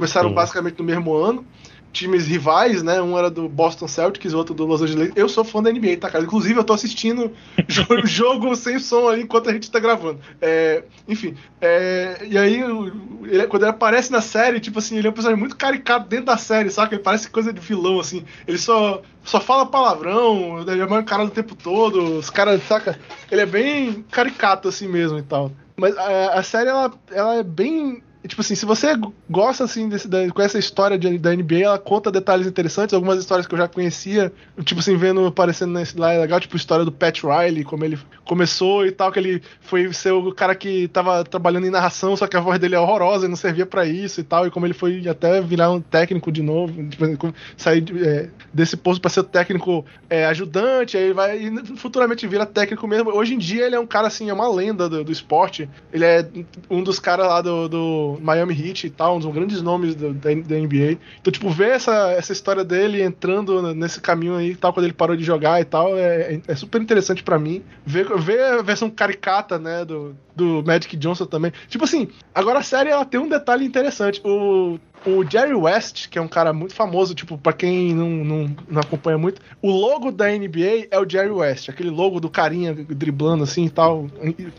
Começaram 0.00 0.32
basicamente 0.32 0.78
no 0.78 0.84
mesmo 0.84 1.14
ano. 1.14 1.44
Times 1.92 2.26
rivais, 2.26 2.82
né? 2.82 3.00
Um 3.02 3.18
era 3.18 3.28
do 3.30 3.48
Boston 3.48 3.88
Celtics, 3.88 4.32
o 4.32 4.38
outro 4.38 4.54
do 4.54 4.64
Los 4.64 4.80
Angeles. 4.82 5.12
Eu 5.16 5.28
sou 5.28 5.42
fã 5.44 5.62
da 5.62 5.70
NBA, 5.72 5.96
tá, 5.98 6.08
cara? 6.10 6.24
Inclusive, 6.24 6.58
eu 6.58 6.64
tô 6.64 6.72
assistindo 6.72 7.32
o 7.90 8.06
jogo 8.06 8.54
sem 8.54 8.78
som 8.78 9.08
ali 9.08 9.22
enquanto 9.22 9.50
a 9.50 9.52
gente 9.52 9.70
tá 9.70 9.78
gravando. 9.80 10.20
É, 10.40 10.84
enfim. 11.08 11.34
é, 11.60 12.18
e 12.28 12.38
aí, 12.38 12.62
o- 12.64 13.26
ele- 13.26 13.46
quando 13.48 13.62
ele 13.64 13.70
aparece 13.70 14.10
na 14.12 14.20
série, 14.20 14.60
tipo 14.60 14.78
assim, 14.78 14.96
ele 14.98 15.06
é 15.06 15.10
um 15.10 15.12
personagem 15.12 15.38
muito 15.40 15.56
caricato 15.56 16.08
dentro 16.08 16.26
da 16.26 16.36
série, 16.36 16.70
saca? 16.70 16.94
Ele 16.94 17.02
parece 17.02 17.28
coisa 17.28 17.52
de 17.52 17.60
vilão, 17.60 17.98
assim. 18.00 18.24
Ele 18.46 18.58
só, 18.58 19.02
só 19.24 19.40
fala 19.40 19.66
palavrão, 19.66 20.60
ele 20.66 20.80
é 20.82 20.86
mais 20.86 21.04
cara 21.04 21.24
o 21.24 21.30
tempo 21.30 21.54
todo. 21.54 22.18
Os 22.18 22.30
caras, 22.30 22.62
saca? 22.68 22.98
Ele 23.30 23.40
é 23.40 23.46
bem 23.46 24.04
caricato 24.10 24.68
assim 24.68 24.86
mesmo 24.88 25.18
e 25.18 25.22
tal. 25.22 25.50
Mas 25.76 25.96
a, 25.96 26.34
a 26.38 26.42
série, 26.42 26.68
ela, 26.68 26.92
ela 27.10 27.34
é 27.36 27.42
bem 27.42 28.02
Tipo 28.26 28.42
assim, 28.42 28.54
se 28.54 28.66
você 28.66 28.88
gosta 29.30 29.64
assim 29.64 29.88
desse, 29.88 30.06
da, 30.06 30.28
com 30.30 30.42
essa 30.42 30.58
história 30.58 30.98
de- 30.98 31.18
da 31.18 31.32
NBA, 31.34 31.60
ela 31.64 31.78
conta 31.78 32.10
detalhes 32.12 32.46
interessantes, 32.46 32.92
algumas 32.94 33.18
histórias 33.18 33.46
que 33.46 33.54
eu 33.54 33.58
já 33.58 33.66
conhecia, 33.66 34.30
tipo 34.62 34.80
assim, 34.80 34.94
vendo 34.96 35.24
aparecendo 35.26 35.72
nesse 35.72 35.96
lá 35.98 36.12
é 36.12 36.18
legal, 36.20 36.38
tipo 36.38 36.54
a 36.54 36.58
história 36.58 36.84
do 36.84 36.92
Pat 36.92 37.22
Riley, 37.22 37.64
como 37.64 37.82
ele 37.84 37.98
começou 38.24 38.84
e 38.86 38.92
tal, 38.92 39.10
que 39.10 39.18
ele 39.18 39.42
foi 39.62 39.90
ser 39.94 40.12
o 40.12 40.32
cara 40.34 40.54
que 40.54 40.86
tava 40.88 41.24
trabalhando 41.24 41.66
em 41.66 41.70
narração, 41.70 42.14
só 42.14 42.26
que 42.26 42.36
a 42.36 42.40
voz 42.40 42.58
dele 42.58 42.74
é 42.74 42.78
horrorosa 42.78 43.24
e 43.24 43.28
não 43.28 43.36
servia 43.36 43.64
pra 43.64 43.86
isso 43.86 44.20
e 44.20 44.22
tal, 44.24 44.46
e 44.46 44.50
como 44.50 44.66
ele 44.66 44.74
foi 44.74 45.06
até 45.08 45.40
virar 45.40 45.70
um 45.70 45.80
técnico 45.80 46.30
de 46.30 46.42
novo, 46.42 46.86
tipo, 46.88 47.34
sair 47.56 47.84
é, 48.04 48.28
desse 48.52 48.76
posto 48.76 49.00
pra 49.00 49.10
ser 49.10 49.22
técnico 49.24 49.84
é, 50.10 50.26
ajudante, 50.26 50.96
aí 50.96 51.12
vai 51.12 51.38
e 51.38 51.76
futuramente 51.76 52.26
vira 52.26 52.44
técnico 52.44 52.86
mesmo. 52.86 53.10
Hoje 53.10 53.34
em 53.34 53.38
dia 53.38 53.64
ele 53.66 53.76
é 53.76 53.80
um 53.80 53.86
cara 53.86 54.08
assim, 54.08 54.28
é 54.28 54.32
uma 54.32 54.48
lenda 54.52 54.88
do, 54.88 55.04
do 55.04 55.12
esporte. 55.12 55.68
Ele 55.92 56.04
é 56.04 56.26
um 56.68 56.82
dos 56.82 56.98
caras 56.98 57.26
lá 57.26 57.40
do, 57.40 57.68
do 57.68 58.09
Miami 58.20 58.54
Heat 58.54 58.86
e 58.86 58.90
tal, 58.90 59.16
um 59.16 59.18
dos 59.20 59.32
grandes 59.32 59.60
nomes 59.62 59.94
do- 59.94 60.12
da, 60.14 60.30
da 60.34 60.56
NBA. 60.58 60.98
Então, 61.20 61.30
tipo, 61.32 61.50
ver 61.50 61.70
essa, 61.70 62.10
essa 62.12 62.32
história 62.32 62.64
dele 62.64 63.02
entrando 63.02 63.74
nesse 63.74 64.00
caminho 64.00 64.36
aí 64.36 64.54
tal, 64.56 64.72
quando 64.72 64.84
ele 64.86 64.92
parou 64.94 65.16
de 65.16 65.22
jogar 65.24 65.60
e 65.60 65.64
tal, 65.64 65.96
é, 65.96 66.40
é 66.46 66.54
super 66.54 66.80
interessante 66.80 67.22
pra 67.22 67.38
mim. 67.38 67.62
Ver, 67.84 68.06
ver 68.18 68.42
a 68.42 68.62
versão 68.62 68.88
caricata, 68.90 69.58
né, 69.58 69.84
do, 69.84 70.16
do 70.34 70.62
Magic 70.66 70.96
Johnson 70.96 71.26
também. 71.26 71.52
Tipo 71.68 71.84
assim, 71.84 72.08
agora 72.34 72.58
a 72.60 72.62
série 72.62 72.90
ela 72.90 73.04
tem 73.04 73.20
um 73.20 73.28
detalhe 73.28 73.64
interessante. 73.64 74.20
O, 74.24 74.78
o 75.06 75.24
Jerry 75.28 75.54
West, 75.54 76.08
que 76.08 76.18
é 76.18 76.22
um 76.22 76.28
cara 76.28 76.52
muito 76.52 76.74
famoso, 76.74 77.14
tipo, 77.14 77.38
pra 77.38 77.52
quem 77.52 77.94
não, 77.94 78.08
não, 78.08 78.56
não 78.68 78.80
acompanha 78.80 79.16
muito, 79.16 79.40
o 79.62 79.70
logo 79.70 80.10
da 80.10 80.28
NBA 80.28 80.88
é 80.90 80.98
o 80.98 81.08
Jerry 81.08 81.30
West, 81.30 81.68
aquele 81.68 81.90
logo 81.90 82.20
do 82.20 82.28
carinha 82.28 82.74
driblando 82.74 83.44
assim 83.44 83.64
e 83.64 83.70
tal, 83.70 84.06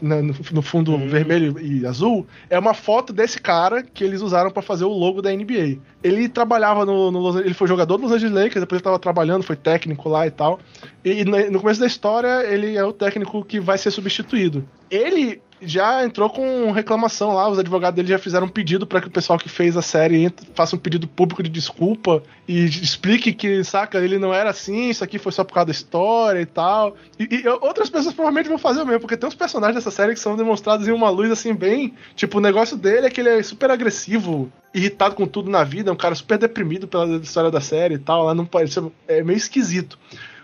no, 0.01 0.21
no 0.51 0.61
fundo 0.61 0.97
vermelho 0.97 1.59
e 1.59 1.85
azul, 1.85 2.25
é 2.49 2.57
uma 2.57 2.73
foto 2.73 3.13
desse 3.13 3.39
cara 3.39 3.83
que 3.83 4.03
eles 4.03 4.21
usaram 4.21 4.51
pra 4.51 4.61
fazer 4.61 4.85
o 4.85 4.89
logo 4.89 5.21
da 5.21 5.31
NBA. 5.31 5.77
Ele 6.03 6.27
trabalhava 6.27 6.85
no, 6.85 7.11
no 7.11 7.39
ele 7.39 7.53
foi 7.53 7.67
jogador 7.67 7.97
do 7.97 8.03
Los 8.03 8.11
Angeles 8.11 8.33
Lakers, 8.33 8.61
depois 8.61 8.79
ele 8.79 8.83
tava 8.83 8.99
trabalhando, 8.99 9.43
foi 9.43 9.55
técnico 9.55 10.09
lá 10.09 10.25
e 10.25 10.31
tal. 10.31 10.59
E 11.05 11.23
no 11.23 11.59
começo 11.59 11.79
da 11.79 11.87
história, 11.87 12.43
ele 12.51 12.75
é 12.75 12.83
o 12.83 12.93
técnico 12.93 13.43
que 13.45 13.59
vai 13.59 13.77
ser 13.77 13.91
substituído. 13.91 14.67
Ele 14.89 15.41
já 15.61 16.03
entrou 16.03 16.29
com 16.29 16.71
reclamação 16.71 17.33
lá, 17.33 17.47
os 17.49 17.59
advogados 17.59 17.95
dele 17.95 18.07
já 18.07 18.17
fizeram 18.17 18.47
um 18.47 18.49
pedido 18.49 18.87
para 18.87 18.99
que 18.99 19.07
o 19.07 19.11
pessoal 19.11 19.37
que 19.37 19.47
fez 19.47 19.77
a 19.77 19.81
série 19.81 20.23
entre- 20.23 20.47
faça 20.55 20.75
um 20.75 20.79
pedido 20.79 21.07
público 21.07 21.43
de 21.43 21.49
desculpa 21.49 22.23
e 22.47 22.65
explique 22.65 23.31
que, 23.31 23.63
saca, 23.63 23.99
ele 23.99 24.17
não 24.17 24.33
era 24.33 24.49
assim, 24.49 24.89
isso 24.89 25.03
aqui 25.03 25.19
foi 25.19 25.31
só 25.31 25.43
por 25.43 25.53
causa 25.53 25.67
da 25.67 25.71
história 25.71 26.41
e 26.41 26.45
tal. 26.45 26.95
E, 27.19 27.43
e 27.43 27.47
outras 27.47 27.89
pessoas 27.89 28.13
provavelmente 28.13 28.49
vão 28.49 28.57
fazer 28.57 28.81
o 28.81 28.85
mesmo, 28.85 29.01
porque 29.01 29.15
tem 29.15 29.27
uns 29.27 29.35
personagens 29.35 29.75
dessa 29.75 29.91
série 29.91 30.13
que 30.13 30.19
são 30.19 30.35
demonstrados 30.35 30.87
em 30.87 30.91
uma 30.91 31.09
luz 31.09 31.31
assim, 31.31 31.53
bem. 31.53 31.93
Tipo, 32.15 32.39
o 32.39 32.41
negócio 32.41 32.75
dele 32.75 33.07
é 33.07 33.09
que 33.09 33.21
ele 33.21 33.29
é 33.29 33.43
super 33.43 33.69
agressivo, 33.69 34.51
irritado 34.73 35.15
com 35.15 35.27
tudo 35.27 35.49
na 35.49 35.63
vida, 35.63 35.89
é 35.89 35.93
um 35.93 35.97
cara 35.97 36.15
super 36.15 36.37
deprimido 36.37 36.87
pela 36.87 37.17
história 37.17 37.51
da 37.51 37.61
série 37.61 37.95
e 37.95 37.99
tal, 37.99 38.25
lá 38.25 38.33
não 38.33 38.45
parece. 38.45 38.81
É 39.07 39.23
meio 39.23 39.37
esquisito. 39.37 39.97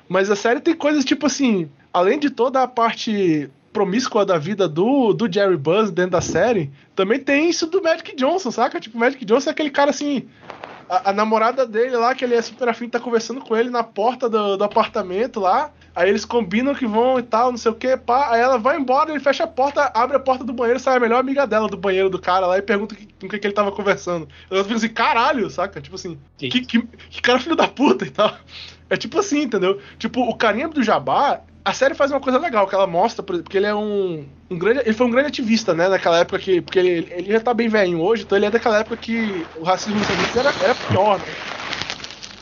Mas 0.07 0.29
a 0.29 0.35
série 0.35 0.59
tem 0.59 0.73
coisas 0.73 1.03
tipo 1.03 1.25
assim, 1.25 1.69
além 1.91 2.17
de 2.19 2.29
toda 2.29 2.63
a 2.63 2.67
parte 2.67 3.49
promíscua 3.77 4.25
da 4.25 4.39
vida 4.39 4.67
do, 4.67 5.13
do 5.13 5.31
Jerry 5.31 5.55
Buzz 5.55 5.91
dentro 5.91 6.11
da 6.13 6.21
série, 6.21 6.71
também 6.95 7.19
tem 7.19 7.47
isso 7.47 7.67
do 7.67 7.79
Magic 7.79 8.15
Johnson, 8.15 8.49
saca? 8.49 8.79
Tipo, 8.79 8.97
o 8.97 8.99
Magic 8.99 9.23
Johnson 9.23 9.51
é 9.51 9.53
aquele 9.53 9.69
cara 9.69 9.91
assim. 9.91 10.27
A, 10.89 11.11
a, 11.11 11.13
namorada 11.13 11.63
dele 11.63 11.95
lá, 11.95 12.15
que 12.15 12.25
ele 12.25 12.33
é 12.33 12.41
super 12.41 12.67
afim, 12.67 12.89
tá 12.89 12.99
conversando 12.99 13.39
com 13.39 13.55
ele 13.55 13.69
na 13.69 13.83
porta 13.83 14.27
do, 14.27 14.57
do 14.57 14.63
apartamento 14.63 15.39
lá. 15.39 15.69
Aí 15.95 16.09
eles 16.09 16.25
combinam 16.25 16.73
que 16.73 16.87
vão 16.87 17.19
e 17.19 17.23
tal, 17.23 17.51
não 17.51 17.57
sei 17.57 17.71
o 17.71 17.75
que, 17.75 17.95
pá. 17.97 18.33
Aí 18.33 18.41
ela 18.41 18.57
vai 18.57 18.79
embora, 18.79 19.11
ele 19.11 19.19
fecha 19.19 19.43
a 19.43 19.47
porta, 19.47 19.91
abre 19.93 20.17
a 20.17 20.19
porta 20.19 20.43
do 20.43 20.53
banheiro, 20.53 20.79
sai 20.79 20.97
a 20.97 20.99
melhor 20.99 21.19
amiga 21.19 21.45
dela 21.45 21.67
do 21.67 21.77
banheiro 21.77 22.09
do 22.09 22.17
cara 22.17 22.47
lá 22.47 22.57
e 22.57 22.63
pergunta 22.63 22.95
com 22.95 23.27
o 23.27 23.29
que, 23.29 23.37
que 23.37 23.45
ele 23.45 23.53
tava 23.53 23.71
conversando. 23.71 24.27
Eu 24.49 24.63
fico 24.63 24.77
assim, 24.77 24.89
caralho, 24.89 25.51
saca? 25.51 25.79
Tipo 25.79 25.97
assim, 25.97 26.17
que, 26.35 26.49
que, 26.49 26.81
que, 26.81 27.21
cara 27.21 27.39
filho 27.39 27.55
da 27.55 27.67
puta 27.67 28.07
e 28.07 28.09
tal. 28.09 28.35
É 28.89 28.97
tipo 28.97 29.19
assim, 29.19 29.41
entendeu? 29.41 29.79
Tipo, 29.99 30.21
o 30.21 30.35
carinha 30.35 30.67
do 30.67 30.81
Jabá, 30.81 31.41
a 31.67 31.73
série 31.73 31.93
faz 31.93 32.11
uma 32.11 32.21
coisa 32.21 32.39
legal, 32.39 32.65
que 32.65 32.73
ela 32.73 32.87
mostra, 32.87 33.21
porque 33.21 33.57
ele 33.57 33.65
é 33.65 33.75
um, 33.75 34.25
um 34.49 34.57
grande. 34.57 34.79
Ele 34.85 34.93
foi 34.93 35.05
um 35.05 35.11
grande 35.11 35.27
ativista, 35.27 35.73
né? 35.73 35.89
Naquela 35.89 36.19
época 36.19 36.39
que. 36.39 36.61
Porque 36.61 36.79
ele, 36.79 37.07
ele 37.11 37.31
já 37.33 37.41
tá 37.41 37.53
bem 37.53 37.67
velhinho 37.67 37.99
hoje, 37.99 38.23
então 38.23 38.37
ele 38.37 38.45
é 38.45 38.49
daquela 38.49 38.79
época 38.79 38.95
que 38.95 39.45
o 39.57 39.63
racismo 39.63 39.95
nos 39.95 40.03
Estados 40.03 40.23
Unidos 40.23 40.37
era, 40.37 40.63
era 40.63 40.75
pior, 40.75 41.19
né? 41.19 41.25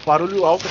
Barulho 0.06 0.46
alto. 0.46 0.66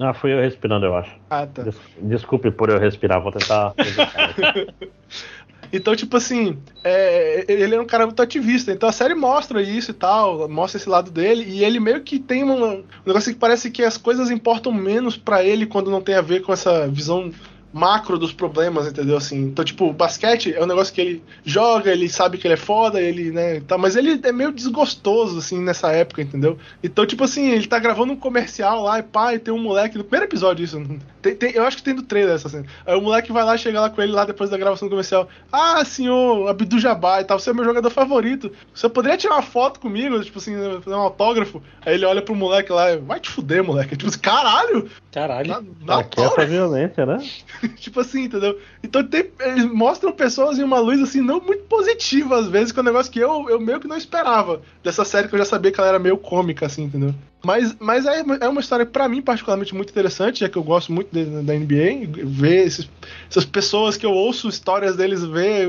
Ah, 0.00 0.14
fui 0.14 0.32
eu 0.32 0.40
respirando, 0.40 0.86
eu 0.86 0.96
acho. 0.96 1.14
Ah, 1.28 1.46
tá. 1.46 1.64
Des 1.64 1.76
desculpe 1.98 2.50
por 2.50 2.70
eu 2.70 2.78
respirar, 2.78 3.20
vou 3.20 3.30
tentar. 3.30 3.74
Então, 5.76 5.96
tipo 5.96 6.16
assim, 6.16 6.56
é, 6.84 7.44
ele 7.48 7.74
é 7.74 7.80
um 7.80 7.84
cara 7.84 8.06
muito 8.06 8.22
ativista. 8.22 8.70
Então 8.70 8.88
a 8.88 8.92
série 8.92 9.12
mostra 9.12 9.60
isso 9.60 9.90
e 9.90 9.94
tal, 9.94 10.48
mostra 10.48 10.78
esse 10.78 10.88
lado 10.88 11.10
dele. 11.10 11.44
E 11.48 11.64
ele 11.64 11.80
meio 11.80 12.00
que 12.00 12.20
tem 12.20 12.44
um, 12.44 12.64
um 12.64 12.84
negócio 13.04 13.32
que 13.32 13.38
parece 13.40 13.72
que 13.72 13.82
as 13.82 13.96
coisas 13.96 14.30
importam 14.30 14.70
menos 14.70 15.16
para 15.16 15.42
ele 15.42 15.66
quando 15.66 15.90
não 15.90 16.00
tem 16.00 16.14
a 16.14 16.20
ver 16.20 16.42
com 16.42 16.52
essa 16.52 16.86
visão 16.86 17.32
macro 17.74 18.16
dos 18.16 18.32
problemas, 18.32 18.86
entendeu? 18.86 19.16
Assim, 19.16 19.36
então, 19.36 19.64
tipo, 19.64 19.92
basquete 19.92 20.54
é 20.54 20.62
um 20.62 20.66
negócio 20.66 20.94
que 20.94 21.00
ele 21.00 21.24
joga, 21.44 21.90
ele 21.90 22.08
sabe 22.08 22.38
que 22.38 22.46
ele 22.46 22.54
é 22.54 22.56
foda, 22.56 23.00
ele, 23.00 23.32
né, 23.32 23.60
tá, 23.60 23.76
mas 23.76 23.96
ele 23.96 24.20
é 24.22 24.30
meio 24.30 24.52
desgostoso, 24.52 25.38
assim, 25.38 25.60
nessa 25.60 25.90
época, 25.90 26.22
entendeu? 26.22 26.56
Então, 26.84 27.04
tipo 27.04 27.24
assim, 27.24 27.50
ele 27.50 27.66
tá 27.66 27.80
gravando 27.80 28.12
um 28.12 28.16
comercial 28.16 28.84
lá 28.84 29.00
e 29.00 29.02
pá, 29.02 29.34
e 29.34 29.40
tem 29.40 29.52
um 29.52 29.58
moleque, 29.58 29.98
no 29.98 30.04
primeiro 30.04 30.30
episódio 30.30 30.64
isso, 30.64 30.80
tem, 31.20 31.34
tem, 31.34 31.50
eu 31.50 31.64
acho 31.64 31.78
que 31.78 31.82
tem 31.82 31.96
do 31.96 32.02
trailer 32.02 32.36
essa 32.36 32.48
cena. 32.48 32.64
Aí 32.86 32.96
o 32.96 33.00
moleque 33.00 33.32
vai 33.32 33.42
lá, 33.42 33.56
chega 33.56 33.80
lá 33.80 33.90
com 33.90 34.00
ele 34.00 34.12
lá 34.12 34.24
depois 34.24 34.48
da 34.48 34.56
gravação 34.56 34.86
do 34.86 34.90
comercial, 34.90 35.28
ah, 35.50 35.84
senhor 35.84 36.48
Abdu 36.48 36.78
Jabá 36.78 37.22
e 37.22 37.24
tal, 37.24 37.40
você 37.40 37.50
é 37.50 37.52
meu 37.52 37.64
jogador 37.64 37.90
favorito, 37.90 38.52
você 38.72 38.88
poderia 38.88 39.18
tirar 39.18 39.34
uma 39.34 39.42
foto 39.42 39.80
comigo, 39.80 40.22
tipo 40.22 40.38
assim, 40.38 40.54
fazer 40.80 40.94
um 40.94 41.00
autógrafo? 41.00 41.60
Aí 41.84 41.94
ele 41.94 42.06
olha 42.06 42.22
pro 42.22 42.36
moleque 42.36 42.70
lá, 42.70 42.96
vai 42.98 43.18
te 43.18 43.30
fuder, 43.30 43.64
moleque, 43.64 43.96
tipo 43.98 44.08
assim, 44.08 44.20
caralho! 44.20 44.88
Caralho. 45.14 45.48
Na, 45.48 45.62
na 45.86 46.00
Aqui 46.00 46.20
é 46.20 46.44
violência, 46.44 47.06
né? 47.06 47.18
tipo 47.78 48.00
assim, 48.00 48.24
entendeu? 48.24 48.58
Então 48.82 49.04
tem, 49.04 49.30
eles 49.38 49.64
mostram 49.64 50.10
pessoas 50.10 50.58
em 50.58 50.64
uma 50.64 50.80
luz 50.80 51.00
assim, 51.00 51.20
não 51.20 51.40
muito 51.40 51.62
positiva 51.64 52.36
às 52.36 52.48
vezes, 52.48 52.72
que 52.72 52.80
é 52.80 52.82
um 52.82 52.86
negócio 52.86 53.12
que 53.12 53.20
eu, 53.20 53.48
eu 53.48 53.60
meio 53.60 53.78
que 53.78 53.86
não 53.86 53.96
esperava 53.96 54.60
dessa 54.82 55.04
série 55.04 55.28
que 55.28 55.34
eu 55.36 55.38
já 55.38 55.44
sabia 55.44 55.70
que 55.70 55.78
ela 55.78 55.90
era 55.90 55.98
meio 56.00 56.18
cômica, 56.18 56.66
assim, 56.66 56.82
entendeu? 56.82 57.14
Mas, 57.44 57.76
mas 57.78 58.06
é, 58.06 58.24
é 58.40 58.48
uma 58.48 58.60
história, 58.60 58.86
para 58.86 59.08
mim, 59.08 59.20
particularmente 59.20 59.74
muito 59.74 59.90
interessante, 59.90 60.40
já 60.40 60.48
que 60.48 60.56
eu 60.56 60.62
gosto 60.62 60.92
muito 60.92 61.08
de, 61.12 61.24
da 61.42 61.54
NBA, 61.54 62.24
ver 62.24 62.66
esses, 62.66 62.88
essas 63.28 63.44
pessoas 63.44 63.96
que 63.96 64.06
eu 64.06 64.12
ouço 64.12 64.48
histórias 64.48 64.96
deles, 64.96 65.24
ver, 65.24 65.68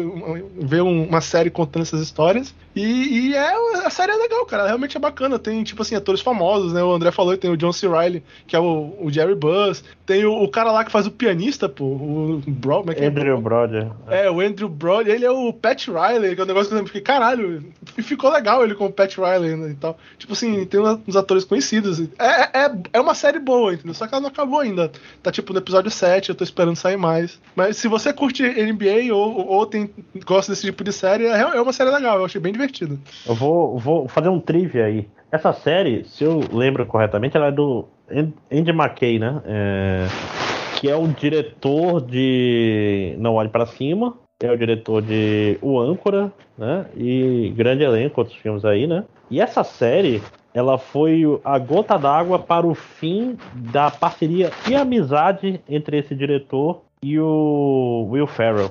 ver 0.57 0.81
uma 0.81 1.21
série 1.21 1.49
contando 1.49 1.83
essas 1.83 2.01
histórias. 2.01 2.53
E, 2.75 3.29
e, 3.29 3.35
é, 3.35 3.85
a 3.85 3.89
série 3.89 4.11
é 4.11 4.15
legal, 4.15 4.45
cara. 4.45 4.67
Realmente 4.67 4.97
é 4.97 4.99
bacana. 4.99 5.39
Tem, 5.39 5.63
tipo 5.63 5.81
assim, 5.81 5.95
atores 5.95 6.21
famosos, 6.21 6.73
né? 6.73 6.83
O 6.83 6.91
André 6.91 7.11
falou, 7.11 7.37
tem 7.37 7.49
o 7.49 7.57
John 7.57 7.71
C. 7.71 7.87
Reilly, 7.87 8.23
que 8.45 8.55
é 8.55 8.59
o, 8.59 8.95
o 8.99 9.11
Jerry 9.11 9.35
Buzz. 9.35 9.83
Tem 10.05 10.25
o, 10.25 10.43
o, 10.43 10.49
cara 10.49 10.71
lá 10.71 10.83
que 10.83 10.91
faz 10.91 11.07
o 11.07 11.11
pianista, 11.11 11.69
pô. 11.69 11.85
O 11.85 12.41
Bro, 12.45 12.79
como 12.79 12.91
é 12.91 12.95
que 12.95 13.03
é? 13.03 13.07
Andrew 13.07 13.39
Brody. 13.39 13.87
É, 14.07 14.29
o 14.29 14.41
Andrew 14.41 14.69
Brody. 14.69 15.09
Ele 15.09 15.25
é 15.25 15.31
o 15.31 15.53
Pat 15.53 15.87
Riley, 15.87 16.35
que 16.35 16.41
é 16.41 16.43
um 16.43 16.47
negócio 16.47 16.69
que 16.69 16.75
eu 16.75 16.85
fiquei, 16.85 17.01
caralho. 17.01 17.63
E 17.97 18.01
ficou 18.01 18.31
legal 18.31 18.63
ele 18.63 18.75
com 18.75 18.85
o 18.85 18.91
Pat 18.91 19.15
Riley 19.17 19.55
né, 19.55 19.69
e 19.71 19.75
tal. 19.75 19.97
Tipo 20.17 20.33
assim, 20.33 20.65
tem 20.65 20.79
uns 20.79 21.15
atores 21.15 21.45
conhecidos. 21.45 22.01
É, 22.19 22.65
é, 22.65 22.71
é 22.93 22.99
uma 22.99 23.15
série 23.15 23.39
boa, 23.39 23.73
entendeu? 23.73 23.93
Só 23.93 24.05
que 24.05 24.13
ela 24.13 24.21
não 24.21 24.29
acabou 24.29 24.59
ainda. 24.59 24.91
Tá 25.23 25.31
tipo 25.31 25.53
no 25.53 25.59
episódio 25.59 25.89
7, 25.89 26.29
eu 26.29 26.35
tô 26.35 26.43
esperando 26.43 26.75
sair 26.75 26.97
mais. 26.97 27.39
Mas 27.55 27.77
se 27.77 27.87
você 27.87 28.11
curte 28.11 28.43
NBA 28.43 29.13
ou, 29.13 29.47
ou 29.47 29.65
tem, 29.65 29.89
gosta 30.25 30.51
desse 30.51 30.67
tipo 30.67 30.83
de 30.83 30.91
série, 30.91 31.25
é, 31.25 31.39
é 31.39 31.61
uma 31.61 31.73
série 31.73 31.89
legal. 31.89 32.19
Eu 32.19 32.25
achei 32.25 32.39
bem 32.39 32.51
divertido 32.51 32.65
divertido. 32.65 32.99
Eu 33.25 33.35
vou, 33.35 33.77
vou 33.77 34.07
fazer 34.07 34.29
um 34.29 34.39
trivia 34.39 34.85
aí. 34.85 35.07
Essa 35.31 35.53
série, 35.53 36.05
se 36.05 36.23
eu 36.23 36.41
lembro 36.51 36.85
corretamente, 36.85 37.35
ela 37.35 37.47
é 37.47 37.51
do 37.51 37.87
Andy 38.51 38.71
McKay, 38.71 39.19
né? 39.19 39.41
É, 39.45 40.07
que 40.79 40.89
é 40.89 40.95
o 40.95 41.07
diretor 41.07 42.01
de 42.01 43.15
Não 43.17 43.35
Olhe 43.35 43.49
para 43.49 43.65
Cima, 43.65 44.15
é 44.41 44.51
o 44.51 44.57
diretor 44.57 45.01
de 45.01 45.57
O 45.61 45.79
Âncora, 45.79 46.31
né? 46.57 46.85
E 46.95 47.53
grande 47.55 47.83
elenco, 47.83 48.21
outros 48.21 48.37
filmes 48.37 48.65
aí, 48.65 48.85
né? 48.85 49.03
E 49.29 49.41
essa 49.41 49.63
série, 49.63 50.21
ela 50.53 50.77
foi 50.77 51.23
a 51.43 51.57
gota 51.57 51.97
d'água 51.97 52.37
para 52.37 52.67
o 52.67 52.75
fim 52.75 53.37
da 53.53 53.89
parceria 53.89 54.51
e 54.69 54.75
amizade 54.75 55.61
entre 55.67 55.97
esse 55.97 56.13
diretor 56.13 56.81
e 57.01 57.19
o 57.19 58.07
Will 58.11 58.27
Ferrell, 58.27 58.69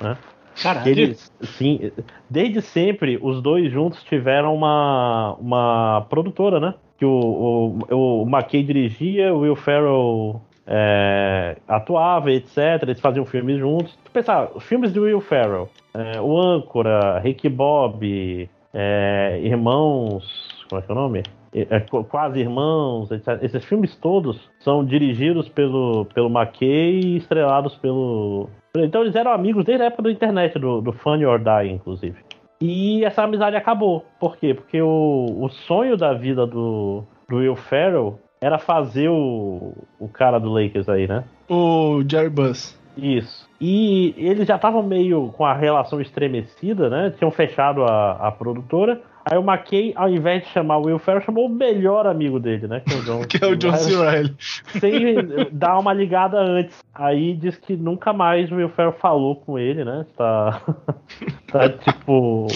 né? 0.00 0.16
Caralho. 0.62 0.88
Eles, 0.88 1.32
sim, 1.42 1.90
desde 2.30 2.62
sempre 2.62 3.18
os 3.20 3.42
dois 3.42 3.72
juntos 3.72 4.02
tiveram 4.04 4.54
uma, 4.54 5.36
uma 5.40 6.06
produtora, 6.08 6.60
né? 6.60 6.74
Que 6.98 7.04
o, 7.04 7.78
o, 7.90 8.22
o 8.22 8.28
McKay 8.28 8.62
dirigia, 8.62 9.34
o 9.34 9.40
Will 9.40 9.56
Ferrell 9.56 10.40
é, 10.66 11.56
atuava, 11.66 12.30
etc. 12.30 12.82
Eles 12.82 13.00
faziam 13.00 13.24
filmes 13.24 13.58
juntos. 13.58 13.96
Pensar, 14.12 14.50
os 14.54 14.64
filmes 14.64 14.92
do 14.92 15.02
Will 15.02 15.20
Ferrell, 15.20 15.68
é, 15.92 16.20
o 16.20 16.38
Âncora, 16.38 17.18
Rick 17.18 17.48
Bob, 17.48 18.48
é, 18.72 19.40
Irmãos. 19.42 20.48
Como 20.68 20.80
é 20.80 20.84
que 20.84 20.90
é 20.90 20.94
o 20.94 20.98
nome? 20.98 21.22
É, 21.54 21.76
é 21.76 21.80
Quase 21.80 22.40
Irmãos, 22.40 23.10
etc. 23.10 23.42
Esses 23.42 23.64
filmes 23.64 23.96
todos 23.96 24.48
são 24.60 24.84
dirigidos 24.84 25.48
pelo, 25.48 26.06
pelo 26.06 26.28
McKay 26.28 27.00
e 27.00 27.16
estrelados 27.16 27.76
pelo, 27.76 28.48
então 28.76 29.02
eles 29.02 29.14
eram 29.14 29.30
amigos 29.30 29.64
desde 29.64 29.84
a 29.84 29.86
época 29.86 30.02
da 30.02 30.10
internet, 30.10 30.58
do, 30.58 30.80
do 30.80 30.92
Funny 30.92 31.24
or 31.24 31.38
Die, 31.38 31.70
inclusive. 31.70 32.16
E 32.60 33.04
essa 33.04 33.22
amizade 33.22 33.56
acabou. 33.56 34.04
Por 34.18 34.36
quê? 34.36 34.54
Porque 34.54 34.80
o, 34.80 35.26
o 35.40 35.48
sonho 35.48 35.96
da 35.96 36.12
vida 36.12 36.46
do, 36.46 37.04
do 37.28 37.36
Will 37.36 37.56
Ferrell 37.56 38.18
era 38.40 38.58
fazer 38.58 39.08
o, 39.08 39.72
o 39.98 40.08
cara 40.08 40.38
do 40.38 40.52
Lakers 40.52 40.88
aí, 40.88 41.06
né? 41.06 41.24
O 41.48 42.02
Jerry 42.08 42.30
Buss. 42.30 42.78
Isso. 42.96 43.48
E 43.60 44.14
eles 44.16 44.46
já 44.46 44.56
estavam 44.56 44.82
meio 44.82 45.32
com 45.36 45.44
a 45.44 45.54
relação 45.54 46.00
estremecida, 46.00 46.88
né? 46.88 47.12
Tinham 47.16 47.30
fechado 47.30 47.82
a, 47.82 48.12
a 48.28 48.30
produtora. 48.30 49.00
Aí 49.24 49.38
o 49.38 49.42
McKay, 49.42 49.92
ao 49.96 50.08
invés 50.08 50.42
de 50.42 50.50
chamar 50.50 50.78
o 50.78 50.86
Will 50.86 50.98
Ferrell, 50.98 51.22
chamou 51.22 51.46
o 51.46 51.48
melhor 51.48 52.06
amigo 52.06 52.38
dele, 52.38 52.68
né? 52.68 52.80
Que 52.80 52.92
é 52.92 52.96
o 52.96 53.02
John, 53.04 53.20
que 53.28 53.44
é 53.44 53.46
o 53.46 53.56
John 53.56 53.76
C. 53.76 53.96
Reilly. 53.96 54.36
Sem 54.78 55.48
dar 55.50 55.78
uma 55.78 55.92
ligada 55.92 56.38
antes. 56.38 56.82
Aí 56.94 57.34
diz 57.34 57.56
que 57.56 57.76
nunca 57.76 58.12
mais 58.12 58.52
o 58.52 58.56
Will 58.56 58.68
Ferrell 58.68 58.92
falou 58.92 59.36
com 59.36 59.58
ele, 59.58 59.84
né? 59.84 60.04
Tá, 60.16 60.60
tá 61.50 61.68
tipo... 61.70 62.46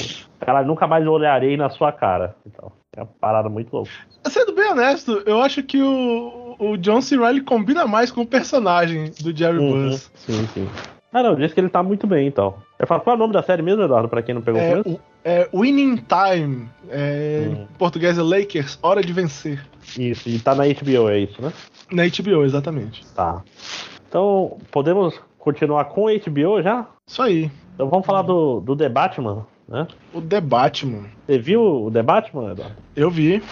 Cara, 0.41 0.63
nunca 0.63 0.87
mais 0.87 1.07
olharei 1.07 1.57
na 1.57 1.71
sua 1.71 1.91
cara. 1.91 2.37
Então, 2.47 2.71
é 2.97 3.03
uma 3.03 3.09
parada 3.21 3.49
muito 3.49 3.73
louca. 3.73 3.91
Sendo 4.27 4.55
bem 4.55 4.71
honesto, 4.71 5.23
eu 5.27 5.41
acho 5.41 5.63
que 5.63 5.81
o, 5.81 6.57
o 6.59 6.77
John 6.77 7.01
C. 7.01 7.17
Reilly 7.17 7.41
combina 7.41 7.87
mais 7.87 8.11
com 8.11 8.23
o 8.23 8.27
personagem 8.27 9.11
do 9.21 9.37
Jerry 9.37 9.59
uhum, 9.59 9.89
Buzz. 9.89 10.11
Sim, 10.15 10.47
sim. 10.49 10.69
Ah, 11.13 11.23
não, 11.23 11.35
diz 11.35 11.55
que 11.55 11.61
ele 11.61 11.71
tá 11.71 11.83
muito 11.83 12.07
bem, 12.07 12.27
então. 12.27 12.55
Eu 12.79 12.87
falo, 12.87 13.01
qual 13.01 13.15
é 13.15 13.17
o 13.17 13.19
nome 13.19 13.33
da 13.33 13.43
série 13.43 13.63
mesmo, 13.63 13.83
Eduardo, 13.83 14.09
pra 14.09 14.23
quem 14.23 14.35
não 14.35 14.43
pegou 14.43 14.61
é, 14.61 14.81
o 14.81 15.01
É 15.25 15.49
Winning 15.55 15.97
Time. 15.97 16.69
É, 16.91 17.47
hum. 17.49 17.63
Em 17.63 17.79
português 17.79 18.19
é 18.19 18.23
Lakers, 18.23 18.79
Hora 18.83 19.03
de 19.03 19.13
Vencer. 19.13 19.65
Isso, 19.99 20.29
e 20.29 20.39
tá 20.39 20.55
na 20.55 20.65
HBO, 20.65 21.09
é 21.09 21.21
isso, 21.21 21.41
né? 21.41 21.53
Na 21.91 22.03
HBO, 22.05 22.45
exatamente. 22.45 23.07
Tá. 23.15 23.43
Então, 24.07 24.59
podemos 24.71 25.19
continuar 25.39 25.87
com 25.87 26.09
a 26.09 26.13
HBO 26.13 26.63
já? 26.63 26.87
Isso 27.07 27.23
aí. 27.23 27.51
Então 27.75 27.89
vamos 27.89 28.05
falar 28.05 28.23
do, 28.23 28.61
do 28.61 28.77
The 28.77 28.89
Batman, 28.89 29.47
né? 29.67 29.87
O 30.13 30.21
The 30.21 30.41
Batman. 30.41 31.05
Você 31.27 31.39
viu 31.39 31.63
o 31.63 31.91
The 31.91 32.03
Batman, 32.03 32.53
Eduardo? 32.53 32.77
Eu 32.95 33.11
vi. 33.11 33.43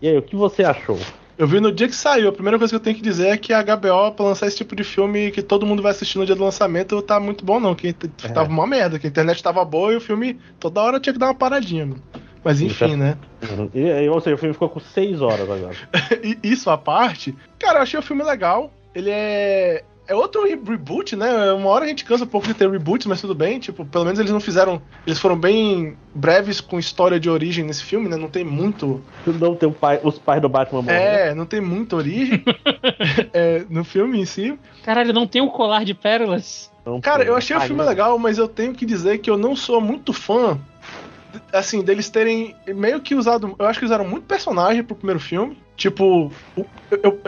E 0.00 0.08
aí, 0.08 0.16
o 0.16 0.22
que 0.22 0.34
você 0.34 0.64
achou? 0.64 0.98
Eu 1.38 1.46
vi 1.46 1.60
no 1.60 1.70
dia 1.70 1.86
que 1.86 1.94
saiu. 1.94 2.28
A 2.28 2.32
primeira 2.32 2.58
coisa 2.58 2.72
que 2.72 2.76
eu 2.76 2.80
tenho 2.80 2.96
que 2.96 3.02
dizer 3.02 3.28
é 3.28 3.36
que 3.36 3.52
a 3.52 3.62
HBO, 3.62 4.12
pra 4.12 4.26
lançar 4.26 4.48
esse 4.48 4.56
tipo 4.56 4.74
de 4.74 4.82
filme 4.82 5.30
que 5.30 5.40
todo 5.40 5.64
mundo 5.64 5.80
vai 5.80 5.92
assistir 5.92 6.18
no 6.18 6.26
dia 6.26 6.34
do 6.34 6.42
lançamento, 6.42 7.00
tá 7.00 7.20
muito 7.20 7.44
bom, 7.44 7.60
não. 7.60 7.76
Que 7.76 7.94
é. 8.24 8.28
tava 8.28 8.50
uma 8.50 8.66
merda, 8.66 8.98
que 8.98 9.06
a 9.06 9.10
internet 9.10 9.40
tava 9.40 9.64
boa 9.64 9.92
e 9.92 9.96
o 9.96 10.00
filme 10.00 10.36
toda 10.58 10.82
hora 10.82 10.98
tinha 10.98 11.12
que 11.12 11.18
dar 11.18 11.26
uma 11.26 11.34
paradinha, 11.34 11.86
mano. 11.86 12.02
Mas 12.42 12.60
enfim, 12.60 12.96
né? 12.96 13.16
Uhum. 13.42 13.70
E, 13.72 14.08
ou 14.08 14.20
seja, 14.20 14.34
o 14.34 14.38
filme 14.38 14.52
ficou 14.52 14.68
com 14.68 14.80
6 14.80 15.20
horas 15.22 15.48
agora. 15.48 15.76
Isso 16.42 16.70
à 16.70 16.76
parte, 16.76 17.36
cara, 17.58 17.78
eu 17.78 17.82
achei 17.82 18.00
o 18.00 18.02
filme 18.02 18.24
legal. 18.24 18.72
Ele 18.92 19.10
é 19.10 19.84
é 20.08 20.14
outro 20.14 20.44
re- 20.44 20.58
reboot, 20.66 21.14
né? 21.14 21.52
Uma 21.52 21.68
hora 21.68 21.84
a 21.84 21.88
gente 21.88 22.04
cansa 22.04 22.24
um 22.24 22.26
pouco 22.26 22.46
de 22.46 22.54
ter 22.54 22.68
reboots, 22.68 23.06
mas 23.06 23.20
tudo 23.20 23.34
bem. 23.34 23.58
Tipo, 23.58 23.84
pelo 23.84 24.04
menos 24.04 24.18
eles 24.18 24.32
não 24.32 24.40
fizeram. 24.40 24.80
Eles 25.06 25.18
foram 25.18 25.36
bem 25.38 25.96
breves 26.14 26.60
com 26.60 26.78
história 26.78 27.20
de 27.20 27.28
origem 27.28 27.64
nesse 27.64 27.84
filme, 27.84 28.08
né? 28.08 28.16
Não 28.16 28.28
tem 28.28 28.42
muito. 28.42 29.02
Não 29.26 29.54
tem 29.54 29.70
pai, 29.70 30.00
os 30.02 30.18
pais 30.18 30.40
do 30.40 30.48
Batman 30.48 30.82
morrendo. 30.82 31.00
É, 31.02 31.34
não 31.34 31.44
tem 31.44 31.60
muita 31.60 31.96
origem 31.96 32.42
é, 33.32 33.64
no 33.68 33.84
filme 33.84 34.18
em 34.20 34.24
si. 34.24 34.58
Caralho, 34.82 35.12
não 35.12 35.26
tem 35.26 35.42
o 35.42 35.50
colar 35.50 35.84
de 35.84 35.92
pérolas? 35.94 36.72
Então, 36.80 37.00
Cara, 37.02 37.22
eu 37.22 37.36
achei 37.36 37.54
o 37.54 37.60
filme 37.60 37.82
né? 37.82 37.88
legal, 37.88 38.18
mas 38.18 38.38
eu 38.38 38.48
tenho 38.48 38.72
que 38.72 38.86
dizer 38.86 39.18
que 39.18 39.28
eu 39.28 39.36
não 39.36 39.54
sou 39.54 39.78
muito 39.80 40.12
fã. 40.14 40.58
Assim, 41.52 41.82
deles 41.82 42.08
terem 42.08 42.56
meio 42.66 43.00
que 43.00 43.14
usado. 43.14 43.54
Eu 43.58 43.66
acho 43.66 43.78
que 43.78 43.84
usaram 43.84 44.08
muito 44.08 44.24
personagem 44.24 44.82
pro 44.82 44.96
primeiro 44.96 45.20
filme. 45.20 45.58
Tipo, 45.76 46.32
eu, 46.56 46.66
eu, 47.02 47.20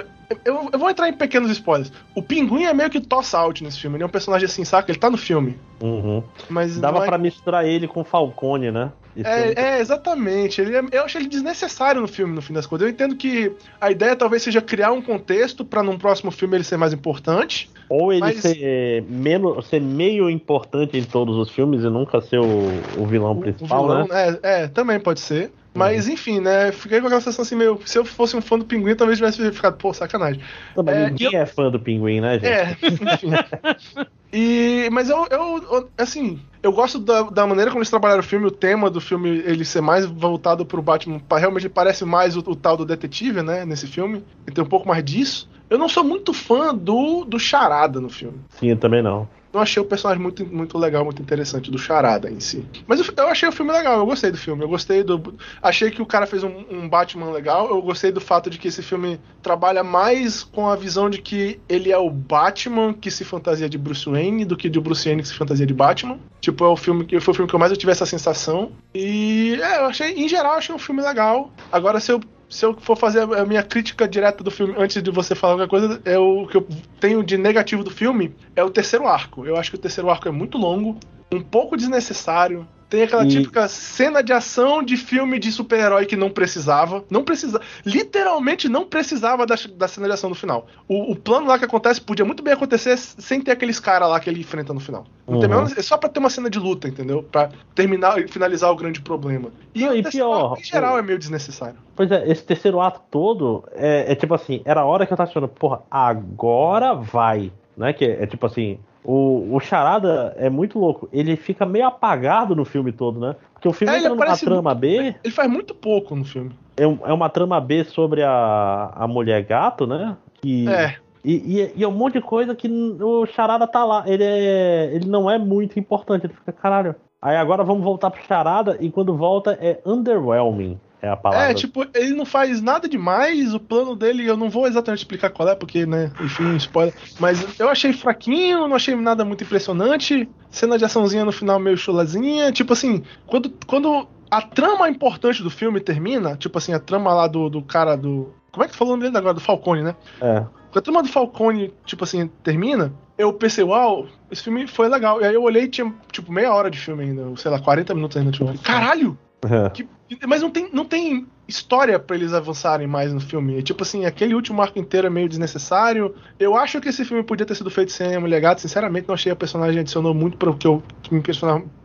eu- 0.45 0.71
eu 0.73 0.79
vou 0.79 0.91
entrar 0.91 1.09
em 1.09 1.13
pequenos 1.13 1.51
spoilers. 1.51 1.93
O 2.15 2.23
pinguim 2.23 2.65
é 2.65 2.73
meio 2.73 2.91
que 2.91 3.01
toss 3.01 3.35
out 3.35 3.63
nesse 3.63 3.81
filme. 3.81 3.97
Ele 3.97 4.05
é 4.05 4.07
um 4.07 4.11
personagem 4.11 4.47
assim, 4.47 4.65
saca? 4.65 4.91
Ele 4.91 4.99
tá 4.99 5.11
no 5.11 5.17
filme. 5.17 5.59
Uhum. 5.81 6.23
Mas 6.49 6.79
Dava 6.79 7.03
é- 7.03 7.07
pra 7.07 7.19
misturar 7.19 7.65
ele 7.67 7.87
com 7.89 8.01
o 8.01 8.05
Falcone, 8.05 8.71
né? 8.71 8.93
É, 9.25 9.77
é, 9.77 9.81
exatamente. 9.81 10.61
Ele 10.61 10.77
é- 10.77 10.83
eu 10.93 11.05
achei 11.05 11.21
ele 11.21 11.29
desnecessário 11.29 12.01
no 12.01 12.07
filme, 12.09 12.35
no 12.35 12.41
fim 12.41 12.53
das 12.53 12.65
contas. 12.67 12.87
Eu 12.87 12.91
entendo 12.93 13.17
que 13.17 13.53
a 13.81 13.91
ideia 13.91 14.15
talvez 14.15 14.43
seja 14.43 14.61
criar 14.63 14.93
um 14.93 15.03
contexto 15.03 15.65
pra 15.65 15.83
num 15.83 15.99
próximo 15.99 16.31
filme 16.31 16.57
ele 16.57 16.65
ser 16.65 16.77
mais 16.77 16.93
importante. 16.93 17.69
Ou 17.91 18.13
ele 18.13 18.21
Mas- 18.21 18.37
ser, 18.41 19.03
menos, 19.09 19.67
ser 19.67 19.81
meio 19.81 20.31
importante 20.31 20.97
em 20.97 21.03
todos 21.03 21.37
os 21.37 21.51
filmes 21.51 21.83
e 21.83 21.91
nunca 21.91 22.21
ser 22.21 22.39
o, 22.39 22.69
o 22.97 23.05
vilão 23.05 23.33
O 23.33 23.41
principal, 23.41 23.83
vilão, 23.83 24.07
né? 24.07 24.39
É, 24.43 24.63
é, 24.63 24.69
também 24.69 25.01
pode 25.01 25.19
ser. 25.19 25.51
Mas 25.75 26.09
enfim, 26.09 26.41
né? 26.41 26.73
Fiquei 26.73 27.01
com 27.01 27.07
aquela 27.07 27.21
sensação 27.21 27.43
assim, 27.43 27.55
meio. 27.55 27.79
Se 27.85 27.97
eu 27.99 28.05
fosse 28.05 28.37
um 28.37 28.41
fã 28.41 28.59
do 28.59 28.65
pinguim, 28.65 28.95
talvez 28.95 29.19
tivesse 29.19 29.53
ficado, 29.53 29.77
pô, 29.77 29.93
sacanagem. 29.93 30.41
Também 30.75 30.95
É, 30.95 31.11
ninguém 31.11 31.37
é 31.37 31.47
fã 31.47 31.71
do 31.71 31.79
Pinguim, 31.79 32.21
né, 32.21 32.35
gente? 32.35 32.47
É, 32.47 32.77
enfim. 32.83 33.31
E, 34.33 34.89
mas 34.93 35.11
eu, 35.11 35.27
eu, 35.29 35.91
assim, 35.99 36.39
eu 36.63 36.73
gosto 36.73 37.01
da, 37.01 37.23
da 37.23 37.45
maneira 37.49 37.71
como 37.71 37.81
eles 37.81 37.91
trabalharam 37.91 38.21
o 38.21 38.25
filme, 38.25 38.47
o 38.47 38.51
tema 38.51 38.89
do 38.89 39.01
filme 39.01 39.29
ele 39.29 39.65
ser 39.65 39.81
mais 39.81 40.07
voltado 40.07 40.65
pro 40.65 40.81
Batman, 40.81 41.21
realmente 41.37 41.69
parece 41.69 42.05
mais 42.05 42.37
o, 42.37 42.41
o 42.47 42.55
tal 42.55 42.77
do 42.77 42.85
detetive, 42.85 43.43
né, 43.43 43.65
nesse 43.65 43.89
filme, 43.89 44.23
ele 44.47 44.55
tem 44.55 44.63
um 44.63 44.69
pouco 44.69 44.87
mais 44.87 45.05
disso. 45.05 45.51
Eu 45.71 45.79
não 45.79 45.89
sou 45.89 46.03
muito 46.03 46.35
fã 46.35 46.75
do, 46.75 47.25
do 47.25 47.39
Charada 47.39 48.01
no 48.01 48.11
filme. 48.11 48.41
Sim, 48.51 48.71
eu 48.71 48.77
também 48.77 49.03
não. 49.03 49.29
Não 49.53 49.61
achei 49.61 49.83
o 49.83 49.87
personagem 49.87 50.23
muito, 50.23 50.47
muito 50.47 50.79
legal, 50.79 51.05
muito 51.05 51.21
interessante 51.21 51.71
do 51.71 51.79
Charada 51.79 52.31
em 52.31 52.39
si. 52.39 52.65
Mas 52.87 53.01
eu, 53.01 53.07
eu 53.17 53.29
achei 53.29 53.49
o 53.49 53.53
filme 53.53 53.73
legal, 53.73 53.99
eu 53.99 54.07
gostei 54.07 54.31
do 54.31 54.37
filme. 54.37 54.63
Eu 54.63 54.69
gostei 54.69 55.03
do. 55.03 55.35
Achei 55.61 55.91
que 55.91 56.01
o 56.01 56.07
cara 56.07 56.27
fez 56.27 56.45
um, 56.45 56.65
um 56.71 56.89
Batman 56.89 57.31
legal. 57.33 57.69
Eu 57.69 57.83
gostei 57.83 58.13
do 58.13 58.21
fato 58.21 58.49
de 58.49 58.59
que 58.59 58.69
esse 58.69 58.83
filme 58.83 59.21
trabalha 59.43 59.83
mais 59.83 60.45
com 60.45 60.69
a 60.69 60.77
visão 60.77 61.11
de 61.11 61.21
que 61.21 61.59
ele 61.69 61.91
é 61.91 61.99
o 61.99 62.11
Batman 62.11 62.93
que 62.93 63.11
se 63.11 63.25
fantasia 63.25 63.69
de 63.69 63.77
Bruce 63.77 64.09
Wayne 64.09 64.45
do 64.45 64.57
que 64.57 64.69
de 64.69 64.79
Bruce 64.79 65.05
Wayne 65.05 65.23
que 65.23 65.29
se 65.29 65.35
fantasia 65.35 65.67
de 65.67 65.75
Batman. 65.75 66.19
Tipo, 66.41 66.65
é 66.65 66.69
o 66.69 66.77
filme 66.77 67.05
que 67.05 67.19
foi 67.19 67.33
o 67.33 67.35
filme 67.35 67.49
que 67.49 67.55
eu 67.55 67.61
mais 67.61 67.73
eu 67.73 67.79
tive 67.79 67.91
essa 67.91 68.07
sensação. 68.07 68.71
E 68.95 69.59
é, 69.61 69.79
eu 69.79 69.87
achei, 69.87 70.13
em 70.13 70.29
geral, 70.29 70.55
achei 70.55 70.75
um 70.75 70.79
filme 70.79 71.03
legal. 71.03 71.51
Agora, 71.73 71.99
se 71.99 72.13
eu 72.13 72.21
se 72.51 72.67
eu 72.67 72.77
for 72.79 72.97
fazer 72.97 73.23
a 73.23 73.47
minha 73.47 73.63
crítica 73.63 74.09
direta 74.09 74.43
do 74.43 74.51
filme 74.51 74.75
antes 74.77 75.01
de 75.01 75.11
você 75.11 75.37
falar 75.37 75.55
qualquer 75.55 75.71
coisa, 75.71 76.03
é 76.05 76.19
o 76.19 76.47
que 76.49 76.57
eu 76.57 76.67
tenho 76.99 77.23
de 77.23 77.39
negativo 77.39 77.85
do 77.85 77.91
filme 77.91 78.35
é 78.57 78.65
o 78.65 78.71
terceiro 78.71 79.07
arco. 79.07 79.47
Eu 79.47 79.57
acho 79.57 79.71
que 79.71 79.77
o 79.77 79.81
terceiro 79.81 80.11
arco 80.11 80.29
é 80.29 80.33
muito 80.33 80.59
longo, 80.59 80.99
um 81.33 81.41
pouco 81.41 81.77
desnecessário. 81.77 82.67
Tem 82.91 83.03
aquela 83.05 83.25
E- 83.25 83.29
típica 83.29 83.69
cena 83.69 84.21
de 84.21 84.33
ação 84.33 84.83
de 84.83 84.97
filme 84.97 85.39
de 85.39 85.53
super-herói 85.53 86.07
que 86.07 86.17
não 86.17 86.29
precisava. 86.29 87.05
Não 87.09 87.23
precisava. 87.23 87.63
Literalmente 87.87 88.69
não 88.69 88.85
precisava 88.85 89.47
da, 89.47 89.55
da 89.77 89.87
cena 89.87 90.09
de 90.09 90.13
ação 90.15 90.29
no 90.29 90.35
final. 90.35 90.67
O, 90.89 91.13
o 91.13 91.17
plano 91.17 91.47
lá 91.47 91.57
que 91.57 91.65
acontece 91.65 92.01
podia 92.01 92.25
muito 92.25 92.43
bem 92.43 92.53
acontecer 92.53 92.97
sem 92.99 93.41
ter 93.41 93.53
aqueles 93.53 93.79
caras 93.79 94.09
lá 94.09 94.19
que 94.19 94.29
ele 94.29 94.41
enfrenta 94.41 94.75
no 94.75 94.81
final. 94.81 95.07
Não 95.27 95.39
tem 95.39 95.49
Uhum. 95.49 95.63
menor- 95.63 95.73
é 95.79 95.83
só 95.83 95.97
pra 95.97 96.09
ter 96.09 96.19
uma 96.19 96.29
cena 96.31 96.51
de 96.51 96.59
luta, 96.59 96.89
entendeu? 96.89 97.23
Pra 97.23 97.51
terminar 97.77 98.19
e 98.21 98.27
finalizar 98.27 98.73
o 98.73 98.77
grande 98.77 99.01
problema. 99.01 99.51
E, 99.73 99.85
Não, 99.85 99.95
e 99.95 100.03
pior, 100.03 100.57
em 100.59 100.65
geral 100.65 100.99
é 100.99 101.03
meio 101.03 101.19
desnecessário. 101.19 101.77
Pois 101.95 102.11
é, 102.11 102.29
esse 102.29 102.43
terceiro 102.43 102.81
ato 102.81 103.01
todo 103.09 103.63
é, 103.73 104.11
é 104.11 104.15
tipo 104.17 104.35
assim, 104.35 104.63
era 104.65 104.81
a 104.81 104.85
hora 104.85 105.07
que 105.07 105.13
eu 105.13 105.17
tava 105.17 105.31
achando, 105.31 105.47
porra, 105.47 105.83
agora 105.89 106.95
vai. 106.95 107.53
Né? 107.77 107.93
Que 107.93 108.05
é, 108.05 108.25
é 108.25 108.27
tipo 108.27 108.45
assim, 108.47 108.79
o, 109.05 109.55
o 109.55 109.61
Charada 109.61 110.35
é 110.37 110.51
muito 110.51 110.79
louco. 110.79 111.09
Ele 111.13 111.37
fica 111.37 111.65
meio 111.65 111.87
apagado 111.87 112.55
no 112.55 112.65
filme 112.65 112.93
todo, 112.93 113.19
né? 113.21 113.37
Porque 113.55 113.69
o 113.69 113.73
filme 113.73 113.95
É, 113.95 113.99
entra 113.99 114.11
numa 114.11 114.37
trama 114.37 114.75
B, 114.75 115.15
Ele 115.23 115.35
faz 115.35 115.51
muito 115.51 115.75
pouco 115.75 116.15
no 116.15 116.25
filme. 116.25 116.51
é, 116.77 116.85
é 116.85 117.13
uma 117.13 117.29
trama 117.29 117.61
B 117.61 117.85
sobre 117.85 118.23
a, 118.23 118.93
a 118.95 119.09
mulher 119.09 119.43
gato, 119.45 119.87
né? 119.87 120.17
Que, 120.41 120.69
É. 120.69 120.97
E, 121.23 121.35
e, 121.35 121.73
e 121.77 121.85
é 121.85 121.89
um 121.89 121.93
monte 121.93 122.15
de 122.15 122.23
coisa 122.23 122.55
que 122.55 122.67
o 122.69 123.27
Charada 123.27 123.67
tá 123.67 123.85
lá. 123.85 124.05
Ele, 124.07 124.25
é, 124.25 124.91
ele 124.95 125.07
não 125.07 125.31
é 125.31 125.39
muito 125.39 125.79
importante. 125.79 126.25
Ele 126.25 126.33
fica, 126.33 126.53
caralho. 126.53 126.95
Aí 127.21 127.37
agora 127.37 127.63
vamos 127.63 127.85
voltar 127.85 128.11
pro 128.11 128.25
Charada 128.25 128.79
e 128.81 128.91
quando 128.91 129.15
volta 129.15 129.59
é 129.61 129.79
underwhelming. 129.85 130.79
É 131.03 131.09
a 131.09 131.17
palavra. 131.17 131.51
É, 131.51 131.55
tipo, 131.55 131.87
ele 131.95 132.15
não 132.15 132.27
faz 132.27 132.61
nada 132.61 132.89
demais, 132.89 133.55
o 133.55 133.61
plano 133.61 133.97
dele, 133.97 134.27
eu 134.27 134.37
não 134.37 134.51
vou 134.51 134.67
exatamente 134.67 135.01
explicar 135.01 135.31
qual 135.31 135.49
é, 135.49 135.55
porque, 135.55 135.87
né, 135.87 136.13
enfim, 136.21 136.57
spoiler. 136.57 136.95
Mas 137.19 137.59
eu 137.59 137.69
achei 137.69 137.93
fraquinho, 137.93 138.69
não 138.69 138.77
achei 138.77 138.95
nada 138.95 139.25
muito 139.25 139.43
impressionante. 139.45 140.29
Cena 140.51 140.77
de 140.77 140.85
açãozinha 140.85 141.25
no 141.25 141.33
final 141.33 141.59
meio 141.59 141.77
chulazinha. 141.77 142.53
Tipo 142.53 142.75
assim, 142.75 143.03
quando, 143.27 143.51
quando 143.67 144.07
a 144.31 144.43
trama 144.43 144.89
importante 144.89 145.43
do 145.43 145.51
filme 145.51 145.81
termina, 145.81 146.37
tipo 146.37 146.59
assim, 146.59 146.73
a 146.73 146.79
trama 146.79 147.13
lá 147.15 147.27
do, 147.27 147.49
do 147.49 147.63
cara 147.63 147.97
do. 147.97 148.33
Como 148.53 148.65
é 148.65 148.67
que 148.67 148.73
tu 148.73 148.79
falou 148.79 148.95
o 148.95 148.97
nome 148.97 149.09
dele 149.09 149.19
agora? 149.19 149.35
Do 149.35 149.41
Falcone, 149.41 149.83
né? 149.83 149.95
É. 150.21 150.45
Quando 150.71 150.79
a 150.79 150.83
trama 150.83 151.03
do 151.03 151.09
Falcone, 151.09 151.73
tipo 151.85 152.05
assim, 152.05 152.29
termina, 152.43 152.93
eu 153.17 153.33
pensei, 153.33 153.65
uau, 153.65 154.07
esse 154.31 154.43
filme 154.43 154.67
foi 154.67 154.89
legal. 154.89 155.21
E 155.21 155.25
aí 155.25 155.35
eu 155.35 155.43
olhei 155.43 155.65
e 155.65 155.69
tinha, 155.69 155.93
tipo, 156.13 156.33
meia 156.33 156.53
hora 156.53 156.71
de 156.71 156.79
filme 156.79 157.05
ainda, 157.05 157.37
sei 157.37 157.51
lá, 157.51 157.59
40 157.59 157.95
minutos 157.95 158.17
ainda. 158.17 158.31
Tipo, 158.31 158.57
caralho! 158.61 159.19
É. 159.43 159.71
Que- 159.71 159.89
mas 160.27 160.43
não 160.43 160.51
tem, 160.51 160.69
não 160.73 160.85
tem 160.85 161.27
história 161.47 161.99
pra 161.99 162.17
eles 162.17 162.33
avançarem 162.33 162.87
mais 162.87 163.13
no 163.13 163.21
filme. 163.21 163.59
É 163.59 163.63
tipo 163.63 163.83
assim, 163.83 164.05
aquele 164.05 164.35
último 164.35 164.61
arco 164.61 164.79
inteiro 164.79 165.07
é 165.07 165.11
meio 165.11 165.29
desnecessário. 165.29 166.15
Eu 166.39 166.57
acho 166.57 166.81
que 166.81 166.89
esse 166.89 167.05
filme 167.05 167.23
podia 167.23 167.47
ter 167.47 167.55
sido 167.55 167.71
feito 167.71 167.93
sem 167.93 168.15
a 168.15 168.21
Mulher 168.21 168.41
Gato. 168.41 168.61
Sinceramente, 168.61 169.07
não 169.09 169.15
achei 169.15 169.31
a 169.33 169.37
personagem 169.37 169.81
adicionou 169.81 170.13
muito 170.13 170.37
para 170.37 170.51
o 170.51 170.57
que 170.57 170.67
eu 170.67 170.83
que 171.03 171.15
me 171.15 171.23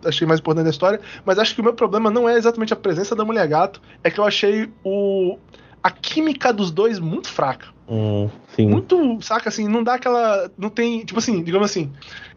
achei 0.03 0.27
mais 0.27 0.39
importante 0.39 0.65
da 0.65 0.69
história. 0.71 0.99
Mas 1.23 1.39
acho 1.39 1.53
que 1.55 1.61
o 1.61 1.63
meu 1.63 1.73
problema 1.73 2.09
não 2.09 2.27
é 2.27 2.35
exatamente 2.35 2.73
a 2.73 2.77
presença 2.77 3.15
da 3.15 3.23
Mulher 3.23 3.47
Gato, 3.47 3.81
é 4.03 4.09
que 4.11 4.19
eu 4.19 4.25
achei 4.25 4.69
o 4.83 5.37
a 5.81 5.91
química 5.91 6.51
dos 6.51 6.71
dois 6.71 6.97
muito 6.97 7.29
fraca. 7.29 7.67
Hum, 7.87 8.27
sim. 8.55 8.67
Muito, 8.67 9.19
saca 9.21 9.49
assim, 9.49 9.67
não 9.67 9.83
dá 9.83 9.93
aquela, 9.93 10.49
não 10.57 10.69
tem, 10.69 11.05
tipo 11.05 11.19
assim, 11.19 11.43
digamos 11.43 11.69
assim, 11.69 11.93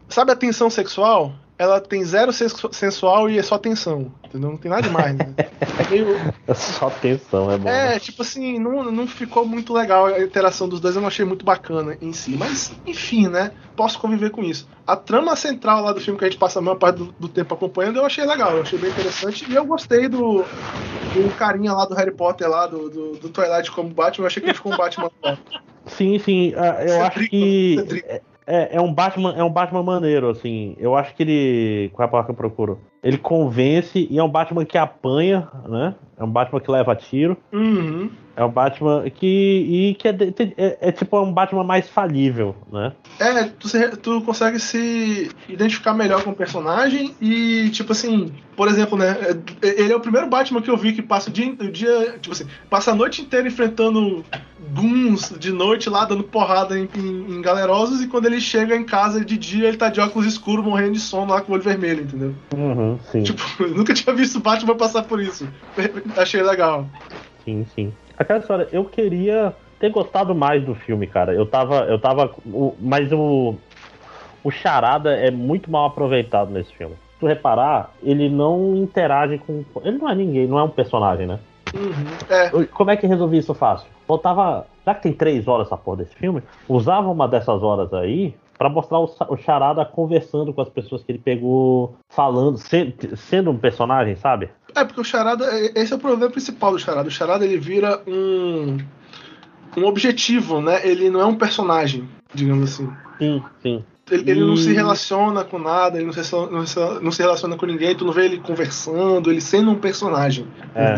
sabe 0.07 0.31
a 0.31 0.35
tensão 0.35 0.69
sexual? 0.69 1.33
Ela 1.59 1.81
tem 1.81 2.01
zero 2.05 2.31
sensu- 2.31 2.69
sensual 2.71 3.29
e 3.29 3.37
é 3.37 3.43
só 3.43 3.57
tensão, 3.57 4.09
entendeu? 4.25 4.49
Não 4.51 4.57
tem 4.57 4.71
nada 4.71 4.81
demais, 4.83 5.13
né? 5.13 5.35
É 5.77 5.89
meio 5.91 6.15
É 6.47 6.53
só 6.53 6.89
tensão, 6.89 7.51
é 7.51 7.57
bom. 7.57 7.65
né? 7.69 7.95
é, 7.95 7.99
tipo 7.99 8.21
assim, 8.21 8.57
não, 8.57 8.89
não 8.89 9.05
ficou 9.05 9.45
muito 9.45 9.73
legal 9.73 10.05
a 10.05 10.21
interação 10.21 10.69
dos 10.69 10.79
dois, 10.79 10.95
eu 10.95 11.01
não 11.01 11.09
achei 11.09 11.25
muito 11.25 11.43
bacana 11.45 11.97
em 12.01 12.13
si. 12.13 12.31
Mas, 12.37 12.71
enfim, 12.87 13.27
né? 13.27 13.51
Posso 13.75 13.99
conviver 13.99 14.29
com 14.29 14.41
isso. 14.41 14.69
A 14.87 14.95
trama 14.95 15.35
central 15.35 15.83
lá 15.83 15.91
do 15.91 15.99
filme 15.99 16.17
que 16.17 16.23
a 16.23 16.29
gente 16.29 16.39
passa 16.39 16.59
a 16.59 16.61
maior 16.61 16.77
parte 16.77 16.95
do, 16.97 17.13
do 17.19 17.27
tempo 17.27 17.53
acompanhando, 17.53 17.97
eu 17.97 18.05
achei 18.05 18.25
legal, 18.25 18.55
eu 18.55 18.61
achei 18.61 18.79
bem 18.79 18.89
interessante. 18.91 19.45
E 19.49 19.53
eu 19.53 19.65
gostei 19.65 20.07
do, 20.07 20.37
do 21.13 21.35
carinha 21.37 21.73
lá 21.73 21.85
do 21.85 21.93
Harry 21.93 22.11
Potter, 22.15 22.49
lá, 22.49 22.67
do, 22.67 22.89
do, 22.89 23.11
do 23.17 23.29
Twilight 23.29 23.69
como 23.71 23.89
Batman. 23.89 24.23
Eu 24.23 24.27
achei 24.27 24.41
que 24.41 24.47
ele 24.47 24.55
ficou 24.55 24.71
um 24.73 24.77
Batman. 24.77 25.11
Sim, 25.87 26.19
sim. 26.19 26.53
ah, 26.55 26.85
Eu 26.85 27.03
acho 27.03 27.27
que 27.29 27.75
Cedrico. 27.79 28.28
É, 28.49 28.75
é- 28.77 28.81
um 28.81 28.93
Batman, 28.93 29.33
é 29.37 29.43
um 29.43 29.51
Batman 29.51 29.83
maneiro, 29.83 30.29
assim. 30.29 30.75
Eu 30.79 30.95
acho 30.95 31.15
que 31.15 31.23
ele. 31.23 31.89
Qual 31.93 32.05
é 32.05 32.07
a 32.07 32.11
palavra 32.11 32.27
que 32.27 32.31
eu 32.31 32.37
procuro? 32.49 32.88
Ele 33.03 33.17
convence 33.17 34.07
e 34.09 34.17
é 34.19 34.23
um 34.23 34.29
Batman 34.29 34.65
que 34.65 34.77
apanha, 34.77 35.47
né? 35.67 35.95
É 36.17 36.23
um 36.23 36.29
Batman 36.29 36.59
que 36.59 36.69
leva 36.69 36.95
tiro. 36.95 37.37
Uhum. 37.53 38.09
É 38.35 38.43
um 38.43 38.49
Batman 38.51 39.09
que. 39.09 39.25
E 39.27 39.95
que 39.95 40.07
é, 40.07 40.15
é, 40.57 40.77
é 40.89 40.91
tipo 40.91 41.19
um 41.21 41.31
Batman 41.31 41.63
mais 41.63 41.87
falível, 41.89 42.55
né? 42.71 42.93
É, 43.19 43.43
tu, 43.45 43.67
se- 43.67 43.95
tu 43.97 44.21
consegue 44.21 44.59
se 44.59 45.29
identificar 45.47 45.93
melhor 45.93 46.23
com 46.23 46.31
o 46.31 46.35
personagem 46.35 47.13
e, 47.21 47.69
tipo 47.71 47.91
assim, 47.91 48.31
por 48.55 48.67
exemplo, 48.69 48.97
né? 48.97 49.17
é- 49.61 49.81
Ele 49.81 49.91
é 49.91 49.95
o 49.95 49.99
primeiro 49.99 50.27
Batman 50.27 50.61
que 50.61 50.69
eu 50.71 50.77
vi 50.77 50.93
que 50.93 51.01
passa 51.01 51.29
o 51.29 51.33
dia, 51.33 51.51
o 51.51 51.71
dia 51.71 52.17
tipo 52.21 52.33
assim, 52.33 52.45
passa 52.69 52.91
a 52.91 52.95
noite 52.95 53.21
inteira 53.21 53.47
enfrentando 53.47 54.23
goons 54.73 55.33
de 55.37 55.51
noite 55.51 55.89
lá, 55.89 56.05
dando 56.05 56.23
porrada 56.23 56.77
em, 56.79 56.87
em, 56.95 57.37
em 57.37 57.41
galerosos, 57.41 58.01
e 58.01 58.07
quando 58.07 58.27
ele 58.27 58.39
chega 58.39 58.75
em 58.75 58.83
casa 58.85 59.23
de 59.23 59.37
dia, 59.37 59.67
ele 59.67 59.77
tá 59.77 59.89
de 59.89 59.99
óculos 59.99 60.27
escuros, 60.27 60.63
morrendo 60.63 60.93
de 60.93 60.99
sono 60.99 61.31
lá 61.33 61.41
com 61.41 61.51
o 61.51 61.55
olho 61.55 61.63
vermelho, 61.63 62.03
entendeu? 62.03 62.33
Uhum, 62.55 62.88
sim. 63.11 63.23
Tipo, 63.23 63.41
eu 63.63 63.69
nunca 63.69 63.93
tinha 63.93 64.15
visto 64.15 64.37
o 64.37 64.41
Batman 64.41 64.75
passar 64.75 65.03
por 65.03 65.21
isso. 65.21 65.47
Achei 66.17 66.41
legal. 66.41 66.85
Sim, 67.45 67.65
sim. 67.75 67.93
Aquela 68.17 68.39
história, 68.39 68.67
eu 68.71 68.83
queria 68.85 69.53
ter 69.79 69.89
gostado 69.91 70.33
mais 70.35 70.63
do 70.63 70.75
filme, 70.75 71.07
cara. 71.07 71.33
Eu 71.33 71.45
tava. 71.45 71.81
Eu 71.85 71.99
tava. 71.99 72.31
o- 72.45 72.75
mas 72.79 73.11
o. 73.11 73.55
O 74.43 74.49
Charada 74.51 75.11
é 75.15 75.29
muito 75.29 75.69
mal 75.69 75.85
aproveitado 75.87 76.49
nesse 76.49 76.73
filme. 76.73 76.95
Se 76.95 77.19
tu 77.19 77.27
reparar, 77.27 77.91
ele 78.01 78.29
não 78.29 78.75
interage 78.75 79.37
com. 79.37 79.63
Ele 79.83 79.97
não 79.97 80.09
é 80.09 80.15
ninguém, 80.15 80.47
não 80.47 80.57
é 80.59 80.63
um 80.63 80.69
personagem, 80.69 81.27
né? 81.27 81.39
Uhum. 81.73 81.93
É, 82.29 82.49
Como 82.67 82.89
é 82.89 82.97
que 82.97 83.05
resolvi 83.05 83.37
isso 83.37 83.53
fácil? 83.53 83.87
Botava. 84.07 84.65
Já 84.85 84.95
que 84.95 85.03
tem 85.03 85.13
três 85.13 85.47
horas 85.47 85.67
essa 85.67 85.77
porra 85.77 85.97
desse 85.97 86.15
filme, 86.15 86.41
usava 86.67 87.09
uma 87.09 87.27
dessas 87.27 87.61
horas 87.61 87.93
aí 87.93 88.33
para 88.59 88.69
mostrar 88.69 88.99
o, 88.99 89.09
o 89.29 89.37
Charada 89.37 89.85
conversando 89.85 90.53
com 90.53 90.61
as 90.61 90.69
pessoas 90.69 91.01
que 91.01 91.11
ele 91.11 91.19
pegou, 91.19 91.95
falando, 92.09 92.57
se, 92.57 92.93
sendo 93.15 93.49
um 93.49 93.57
personagem, 93.57 94.15
sabe? 94.17 94.49
É, 94.75 94.83
porque 94.83 95.01
o 95.01 95.03
Charada, 95.03 95.45
esse 95.75 95.93
é 95.93 95.95
o 95.95 95.99
problema 95.99 96.29
principal 96.29 96.73
do 96.73 96.77
Charada. 96.77 97.07
O 97.07 97.11
Charada 97.11 97.45
ele 97.45 97.57
vira 97.57 98.01
um 98.05 98.77
um 99.77 99.85
objetivo, 99.85 100.61
né? 100.61 100.85
Ele 100.85 101.09
não 101.09 101.21
é 101.21 101.25
um 101.25 101.35
personagem, 101.35 102.07
digamos 102.33 102.73
assim. 102.73 102.89
Sim, 103.17 103.43
sim. 103.61 103.83
Ele, 104.11 104.31
ele 104.31 104.41
não 104.43 104.57
se 104.57 104.73
relaciona 104.73 105.43
com 105.43 105.59
nada, 105.59 105.97
ele 105.97 106.07
não 106.07 106.13
se, 106.13 106.33
não, 106.33 106.99
não 106.99 107.11
se, 107.11 107.21
relaciona 107.21 107.55
com 107.55 107.65
ninguém, 107.67 107.95
tu 107.95 108.05
não 108.05 108.11
vê 108.11 108.25
ele 108.25 108.39
conversando, 108.39 109.29
ele 109.29 109.39
sendo 109.39 109.69
um 109.69 109.75
personagem. 109.75 110.47
É. 110.73 110.95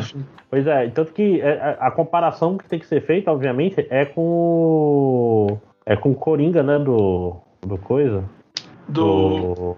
Pois 0.50 0.66
é, 0.66 0.90
tanto 0.90 1.12
que 1.12 1.42
é, 1.42 1.78
a, 1.80 1.88
a, 1.88 1.92
comparação 1.92 2.58
que 2.58 2.68
tem 2.70 2.80
que 2.80 2.88
ser 2.88 3.06
feita, 3.06 3.32
obviamente, 3.32 3.86
é 3.90 4.06
com. 4.06 5.60
É 5.86 5.96
com 5.96 6.12
o 6.12 6.16
Coringa, 6.16 6.64
né? 6.64 6.80
Do. 6.80 7.42
Do 7.66 7.78
coisa. 7.78 8.24
Do. 8.88 9.54
do 9.56 9.78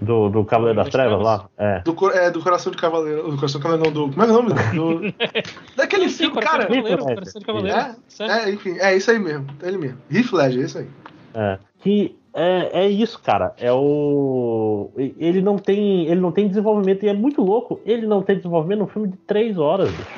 do, 0.00 0.28
do 0.28 0.44
Cavaleiro 0.44 0.76
das 0.76 0.90
Trevas 0.90 1.20
lá? 1.20 1.48
É. 1.58 1.80
Do, 1.80 2.10
é, 2.12 2.30
do 2.30 2.40
Coração 2.40 2.70
de 2.70 2.78
Cavaleiro. 2.78 3.30
Do 3.30 3.36
Coração 3.36 3.60
de 3.60 3.66
Cavaleiro, 3.66 3.94
não, 3.94 4.06
do. 4.06 4.12
Como 4.12 4.22
é, 4.22 4.28
é 4.28 4.30
o 4.30 4.32
nome? 4.32 4.54
Do, 4.74 5.14
daquele 5.76 6.08
filme, 6.08 6.40
cara. 6.40 6.66
Cavaleiro, 6.66 7.04
Coração 7.04 7.40
de 7.40 7.46
Cavaleiro. 7.46 7.78
É, 7.78 7.94
é, 8.20 8.50
enfim, 8.50 8.76
é 8.78 8.96
isso 8.96 9.10
aí 9.10 9.18
mesmo. 9.18 9.46
É 9.62 9.68
ele 9.68 9.78
mesmo. 9.78 9.98
Heath 10.10 10.32
Ledger, 10.32 10.62
é 10.62 10.64
isso 10.64 10.78
aí. 10.78 10.88
É. 11.34 11.58
Que 11.80 12.16
é, 12.32 12.84
é 12.84 12.88
isso, 12.88 13.20
cara. 13.20 13.52
É 13.58 13.72
o. 13.72 14.90
Ele 14.96 15.42
não 15.42 15.58
tem. 15.58 16.06
Ele 16.06 16.20
não 16.20 16.30
tem 16.30 16.46
desenvolvimento 16.46 17.04
e 17.04 17.08
é 17.08 17.12
muito 17.12 17.42
louco. 17.42 17.80
Ele 17.84 18.06
não 18.06 18.22
tem 18.22 18.36
desenvolvimento 18.36 18.80
num 18.80 18.86
filme 18.86 19.08
de 19.08 19.16
três 19.18 19.58
horas, 19.58 19.90
bicho. 19.90 20.08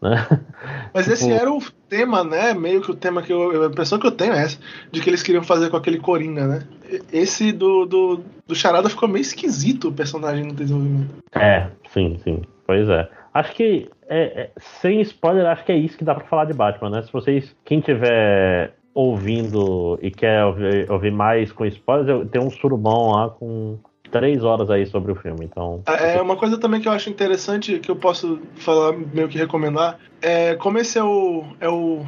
Né? 0.00 0.40
Mas 0.92 1.04
tipo... 1.04 1.14
esse 1.14 1.30
era 1.30 1.50
o 1.50 1.60
tema, 1.88 2.24
né? 2.24 2.54
Meio 2.54 2.80
que 2.80 2.90
o 2.90 2.94
tema 2.94 3.22
que 3.22 3.32
eu. 3.32 3.62
A 3.62 3.66
impressão 3.66 3.98
que 3.98 4.06
eu 4.06 4.12
tenho 4.12 4.32
é 4.32 4.42
essa, 4.42 4.58
de 4.90 5.00
que 5.00 5.10
eles 5.10 5.22
queriam 5.22 5.42
fazer 5.42 5.70
com 5.70 5.76
aquele 5.76 5.98
Coringa, 5.98 6.46
né? 6.46 6.66
Esse 7.12 7.52
do, 7.52 7.84
do, 7.86 8.20
do 8.46 8.54
Charada 8.54 8.88
ficou 8.88 9.08
meio 9.08 9.22
esquisito 9.22 9.88
o 9.88 9.92
personagem 9.92 10.44
no 10.44 10.54
desenvolvimento. 10.54 11.14
É, 11.34 11.68
sim, 11.92 12.18
sim. 12.24 12.42
Pois 12.66 12.88
é. 12.88 13.08
Acho 13.32 13.52
que, 13.54 13.88
é, 14.08 14.42
é, 14.42 14.50
sem 14.80 15.00
spoiler, 15.02 15.46
acho 15.46 15.64
que 15.64 15.72
é 15.72 15.76
isso 15.76 15.96
que 15.96 16.04
dá 16.04 16.14
pra 16.14 16.26
falar 16.26 16.46
de 16.46 16.52
Batman, 16.52 16.90
né? 16.90 17.02
Se 17.02 17.12
vocês, 17.12 17.54
quem 17.64 17.80
tiver 17.80 18.74
ouvindo 18.92 19.98
e 20.02 20.10
quer 20.10 20.44
ouvir, 20.44 20.90
ouvir 20.90 21.12
mais 21.12 21.52
com 21.52 21.64
spoilers, 21.64 22.28
tem 22.30 22.42
um 22.42 22.50
surubão 22.50 23.12
lá 23.12 23.30
com 23.30 23.78
três 24.10 24.42
horas 24.42 24.70
aí 24.70 24.86
sobre 24.86 25.12
o 25.12 25.14
filme, 25.14 25.44
então. 25.44 25.82
É 25.86 26.20
uma 26.20 26.36
coisa 26.36 26.58
também 26.58 26.80
que 26.80 26.88
eu 26.88 26.92
acho 26.92 27.08
interessante, 27.08 27.78
que 27.78 27.90
eu 27.90 27.96
posso 27.96 28.40
falar, 28.56 28.92
meio 28.92 29.28
que 29.28 29.38
recomendar, 29.38 29.98
é 30.20 30.54
como 30.56 30.78
esse 30.78 30.98
é 30.98 31.04
o. 31.04 31.44
É 31.60 31.68
o 31.68 32.04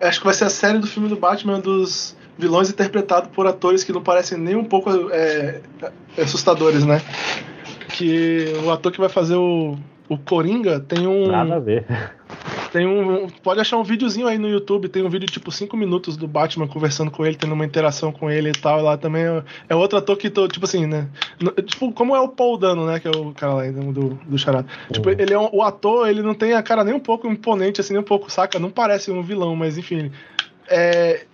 acho 0.00 0.18
que 0.18 0.24
vai 0.24 0.34
ser 0.34 0.44
a 0.44 0.50
série 0.50 0.78
do 0.78 0.86
filme 0.86 1.08
do 1.08 1.16
Batman 1.16 1.60
dos 1.60 2.16
vilões 2.36 2.70
interpretados 2.70 3.30
por 3.30 3.46
atores 3.46 3.84
que 3.84 3.92
não 3.92 4.02
parecem 4.02 4.38
nem 4.38 4.56
um 4.56 4.64
pouco 4.64 4.90
é, 5.10 5.60
assustadores, 6.18 6.84
né? 6.84 7.00
Que 7.90 8.54
o 8.64 8.70
ator 8.70 8.90
que 8.90 8.98
vai 8.98 9.08
fazer 9.08 9.36
o, 9.36 9.76
o 10.08 10.18
Coringa 10.18 10.80
tem 10.80 11.06
um. 11.06 11.26
Nada 11.28 11.56
a 11.56 11.60
ver. 11.60 11.86
Tem 12.72 12.86
um. 12.86 13.28
Pode 13.42 13.60
achar 13.60 13.76
um 13.76 13.84
videozinho 13.84 14.26
aí 14.26 14.38
no 14.38 14.48
YouTube, 14.48 14.88
tem 14.88 15.04
um 15.04 15.08
vídeo 15.10 15.26
tipo 15.26 15.52
5 15.52 15.76
minutos 15.76 16.16
do 16.16 16.26
Batman 16.26 16.66
conversando 16.66 17.10
com 17.10 17.24
ele, 17.24 17.36
tendo 17.36 17.52
uma 17.52 17.66
interação 17.66 18.10
com 18.10 18.30
ele 18.30 18.48
e 18.48 18.52
tal. 18.52 18.78
E 18.80 18.82
lá 18.82 18.96
também 18.96 19.24
é, 19.24 19.44
é 19.68 19.74
outro 19.74 19.98
ator 19.98 20.16
que, 20.16 20.30
tô, 20.30 20.48
tipo 20.48 20.64
assim, 20.64 20.86
né? 20.86 21.06
Tipo, 21.66 21.92
como 21.92 22.16
é 22.16 22.20
o 22.20 22.28
Paul 22.28 22.56
Dano, 22.56 22.86
né? 22.86 22.98
Que 22.98 23.08
é 23.08 23.10
o 23.10 23.32
cara 23.34 23.52
lá 23.52 23.62
do, 23.70 24.14
do 24.14 24.38
Charada. 24.38 24.66
Uhum. 24.86 24.92
Tipo, 24.92 25.10
ele 25.10 25.34
é 25.34 25.38
um, 25.38 25.50
o 25.52 25.62
ator, 25.62 26.08
ele 26.08 26.22
não 26.22 26.32
tem 26.32 26.54
a 26.54 26.62
cara 26.62 26.82
nem 26.82 26.94
um 26.94 27.00
pouco 27.00 27.28
imponente, 27.28 27.78
assim, 27.78 27.92
nem 27.92 28.00
um 28.00 28.06
pouco, 28.06 28.32
saca? 28.32 28.58
Não 28.58 28.70
parece 28.70 29.10
um 29.10 29.22
vilão, 29.22 29.54
mas 29.54 29.76
enfim. 29.76 30.10
É, 30.66 31.26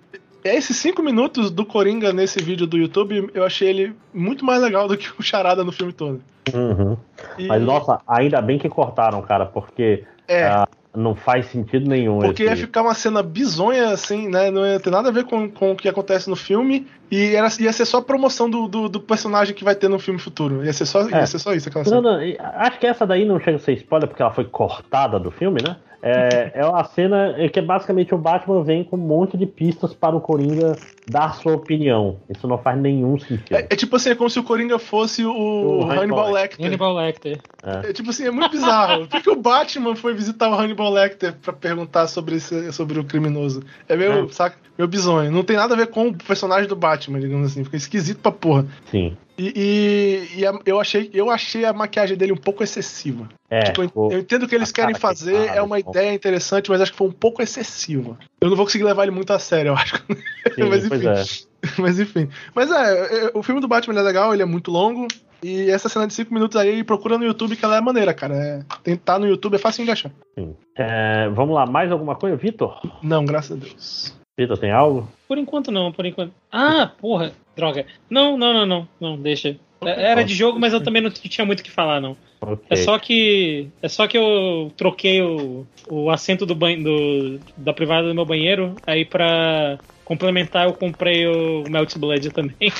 é 0.42 0.56
esses 0.56 0.76
cinco 0.76 1.04
minutos 1.04 1.52
do 1.52 1.64
Coringa 1.64 2.12
nesse 2.12 2.42
vídeo 2.42 2.66
do 2.66 2.76
YouTube, 2.76 3.30
eu 3.32 3.44
achei 3.44 3.68
ele 3.68 3.94
muito 4.12 4.44
mais 4.44 4.60
legal 4.60 4.88
do 4.88 4.96
que 4.96 5.08
o 5.16 5.22
Charada 5.22 5.62
no 5.62 5.70
filme 5.70 5.92
todo. 5.92 6.20
Uhum. 6.52 6.96
E... 7.38 7.46
Mas 7.46 7.62
nossa, 7.62 8.00
ainda 8.08 8.42
bem 8.42 8.58
que 8.58 8.68
cortaram, 8.68 9.22
cara, 9.22 9.46
porque 9.46 10.04
é. 10.26 10.50
Uh, 10.50 10.66
não 10.98 11.14
faz 11.14 11.46
sentido 11.46 11.88
nenhum. 11.88 12.18
Porque 12.18 12.42
esse... 12.42 12.52
ia 12.52 12.56
ficar 12.56 12.82
uma 12.82 12.94
cena 12.94 13.22
bizonha, 13.22 13.90
assim, 13.90 14.28
né? 14.28 14.50
Não 14.50 14.66
ia 14.66 14.80
ter 14.80 14.90
nada 14.90 15.08
a 15.08 15.12
ver 15.12 15.24
com, 15.24 15.50
com 15.50 15.72
o 15.72 15.76
que 15.76 15.88
acontece 15.88 16.28
no 16.28 16.36
filme. 16.36 16.86
E 17.10 17.34
era, 17.34 17.48
ia 17.60 17.72
ser 17.72 17.84
só 17.84 18.00
promoção 18.00 18.50
do, 18.50 18.68
do, 18.68 18.88
do 18.88 19.00
personagem 19.00 19.54
que 19.54 19.64
vai 19.64 19.74
ter 19.74 19.88
no 19.88 19.98
filme 19.98 20.20
futuro. 20.20 20.64
Ia 20.64 20.72
ser 20.72 20.86
só, 20.86 21.08
é. 21.08 21.20
ia 21.20 21.26
ser 21.26 21.38
só 21.38 21.54
isso, 21.54 21.68
aquela 21.68 21.84
cena. 21.84 22.00
Não, 22.00 22.12
não, 22.12 22.36
acho 22.56 22.78
que 22.78 22.86
essa 22.86 23.06
daí 23.06 23.24
não 23.24 23.38
chega 23.40 23.56
a 23.56 23.60
ser 23.60 23.72
spoiler, 23.74 24.08
porque 24.08 24.22
ela 24.22 24.32
foi 24.32 24.44
cortada 24.44 25.18
do 25.18 25.30
filme, 25.30 25.62
né? 25.62 25.76
É, 26.00 26.52
é 26.54 26.64
uma 26.64 26.84
cena 26.84 27.34
que 27.52 27.60
basicamente 27.60 28.14
o 28.14 28.18
Batman 28.18 28.62
vem 28.62 28.84
com 28.84 28.96
um 28.96 29.00
monte 29.00 29.36
de 29.36 29.46
pistas 29.46 29.92
para 29.92 30.14
o 30.14 30.20
Coringa 30.20 30.76
dar 31.08 31.34
sua 31.34 31.54
opinião. 31.54 32.18
Isso 32.28 32.46
não 32.46 32.58
faz 32.58 32.78
nenhum 32.78 33.18
sentido. 33.18 33.56
É, 33.56 33.66
é 33.70 33.76
tipo 33.76 33.96
assim, 33.96 34.10
é 34.10 34.14
como 34.14 34.30
se 34.30 34.38
o 34.38 34.44
Coringa 34.44 34.78
fosse 34.78 35.24
o, 35.24 35.32
o 35.32 35.90
Hannibal 35.90 36.30
Lecter. 36.30 36.66
Hannibal 36.66 36.94
Lecter. 36.94 37.40
É. 37.62 37.90
é. 37.90 37.92
tipo 37.92 38.10
assim, 38.10 38.26
é 38.26 38.30
muito 38.30 38.50
bizarro. 38.50 39.06
Por 39.08 39.22
que 39.22 39.30
o 39.30 39.36
Batman 39.36 39.96
foi 39.96 40.14
visitar 40.14 40.48
o 40.48 40.54
Hannibal 40.54 40.92
Lecter 40.92 41.34
para 41.34 41.52
perguntar 41.52 42.06
sobre, 42.06 42.36
esse, 42.36 42.72
sobre 42.72 42.98
o 42.98 43.04
criminoso? 43.04 43.62
É 43.88 43.96
meio, 43.96 44.26
é. 44.26 44.28
saca? 44.28 44.56
Meio 44.76 44.88
bizonho. 44.88 45.30
Não 45.32 45.42
tem 45.42 45.56
nada 45.56 45.74
a 45.74 45.76
ver 45.76 45.88
com 45.88 46.08
o 46.08 46.14
personagem 46.14 46.68
do 46.68 46.76
Batman, 46.76 47.18
digamos 47.18 47.50
assim. 47.50 47.64
Fica 47.64 47.76
esquisito 47.76 48.20
pra 48.20 48.30
porra. 48.30 48.66
Sim. 48.90 49.16
E, 49.38 49.52
e, 49.54 50.40
e 50.40 50.46
a, 50.46 50.52
eu, 50.66 50.80
achei, 50.80 51.08
eu 51.14 51.30
achei 51.30 51.64
a 51.64 51.72
maquiagem 51.72 52.16
dele 52.16 52.32
um 52.32 52.36
pouco 52.36 52.64
excessiva. 52.64 53.28
É, 53.48 53.60
tipo, 53.62 53.82
eu, 53.82 54.10
eu 54.10 54.18
entendo 54.18 54.42
o 54.42 54.48
que 54.48 54.54
eles 54.54 54.72
querem 54.72 54.94
fazer, 54.96 55.50
que 55.50 55.56
é 55.56 55.62
uma 55.62 55.78
ideia 55.78 56.12
interessante, 56.12 56.68
mas 56.68 56.80
acho 56.80 56.90
que 56.90 56.98
foi 56.98 57.06
um 57.06 57.12
pouco 57.12 57.40
excessiva. 57.40 58.18
Eu 58.40 58.48
não 58.48 58.56
vou 58.56 58.66
conseguir 58.66 58.84
levar 58.84 59.04
ele 59.04 59.12
muito 59.12 59.32
a 59.32 59.38
sério, 59.38 59.70
eu 59.70 59.74
acho. 59.74 59.96
Sim, 60.54 60.64
mas 60.68 60.84
enfim. 60.84 61.06
É. 61.06 61.48
Mas 61.80 62.00
enfim. 62.00 62.28
Mas 62.54 62.70
é, 62.70 63.26
é, 63.26 63.30
o 63.34 63.42
filme 63.42 63.60
do 63.60 63.68
Batman 63.68 63.98
é 63.98 64.02
legal, 64.02 64.34
ele 64.34 64.42
é 64.42 64.46
muito 64.46 64.70
longo. 64.70 65.06
E 65.42 65.70
essa 65.70 65.88
cena 65.88 66.06
de 66.06 66.14
5 66.14 66.34
minutos 66.34 66.56
aí, 66.56 66.82
procura 66.82 67.16
no 67.16 67.24
YouTube 67.24 67.54
que 67.54 67.64
ela 67.64 67.76
é 67.76 67.80
maneira, 67.80 68.12
cara. 68.12 68.34
É, 68.34 68.62
tentar 68.82 69.20
no 69.20 69.26
YouTube 69.26 69.54
é 69.54 69.58
fácil 69.58 69.84
de 69.84 69.90
achar. 69.92 70.10
Sim. 70.36 70.56
É, 70.76 71.28
vamos 71.28 71.54
lá, 71.54 71.64
mais 71.64 71.92
alguma 71.92 72.16
coisa, 72.16 72.36
Vitor? 72.36 72.80
Não, 73.02 73.24
graças 73.24 73.56
a 73.56 73.60
Deus. 73.60 74.18
Vitor, 74.38 74.56
tem 74.56 74.70
algo? 74.70 75.08
Por 75.26 75.36
enquanto 75.36 75.72
não, 75.72 75.90
por 75.90 76.06
enquanto. 76.06 76.32
Ah, 76.52 76.92
porra, 77.00 77.32
droga. 77.56 77.84
Não, 78.08 78.38
não, 78.38 78.52
não, 78.52 78.64
não, 78.64 78.88
não, 79.00 79.18
deixa. 79.18 79.56
É, 79.84 80.12
era 80.12 80.22
de 80.22 80.32
jogo, 80.32 80.60
mas 80.60 80.72
eu 80.72 80.80
também 80.80 81.02
não 81.02 81.10
tinha 81.10 81.44
muito 81.44 81.58
o 81.58 81.62
que 81.64 81.70
falar, 81.72 82.00
não. 82.00 82.16
Okay. 82.40 82.66
É 82.70 82.76
só 82.76 82.96
que. 83.00 83.68
É 83.82 83.88
só 83.88 84.06
que 84.06 84.16
eu 84.16 84.72
troquei 84.76 85.20
o, 85.20 85.66
o 85.90 86.08
assento 86.08 86.46
do 86.46 86.54
banho 86.54 86.84
do, 86.84 87.40
da 87.56 87.72
privada 87.72 88.06
do 88.06 88.14
meu 88.14 88.24
banheiro. 88.24 88.76
Aí 88.86 89.04
pra 89.04 89.76
complementar 90.04 90.66
eu 90.68 90.72
comprei 90.72 91.26
o 91.26 91.64
Melt 91.68 91.96
Blood 91.98 92.30
também. 92.30 92.54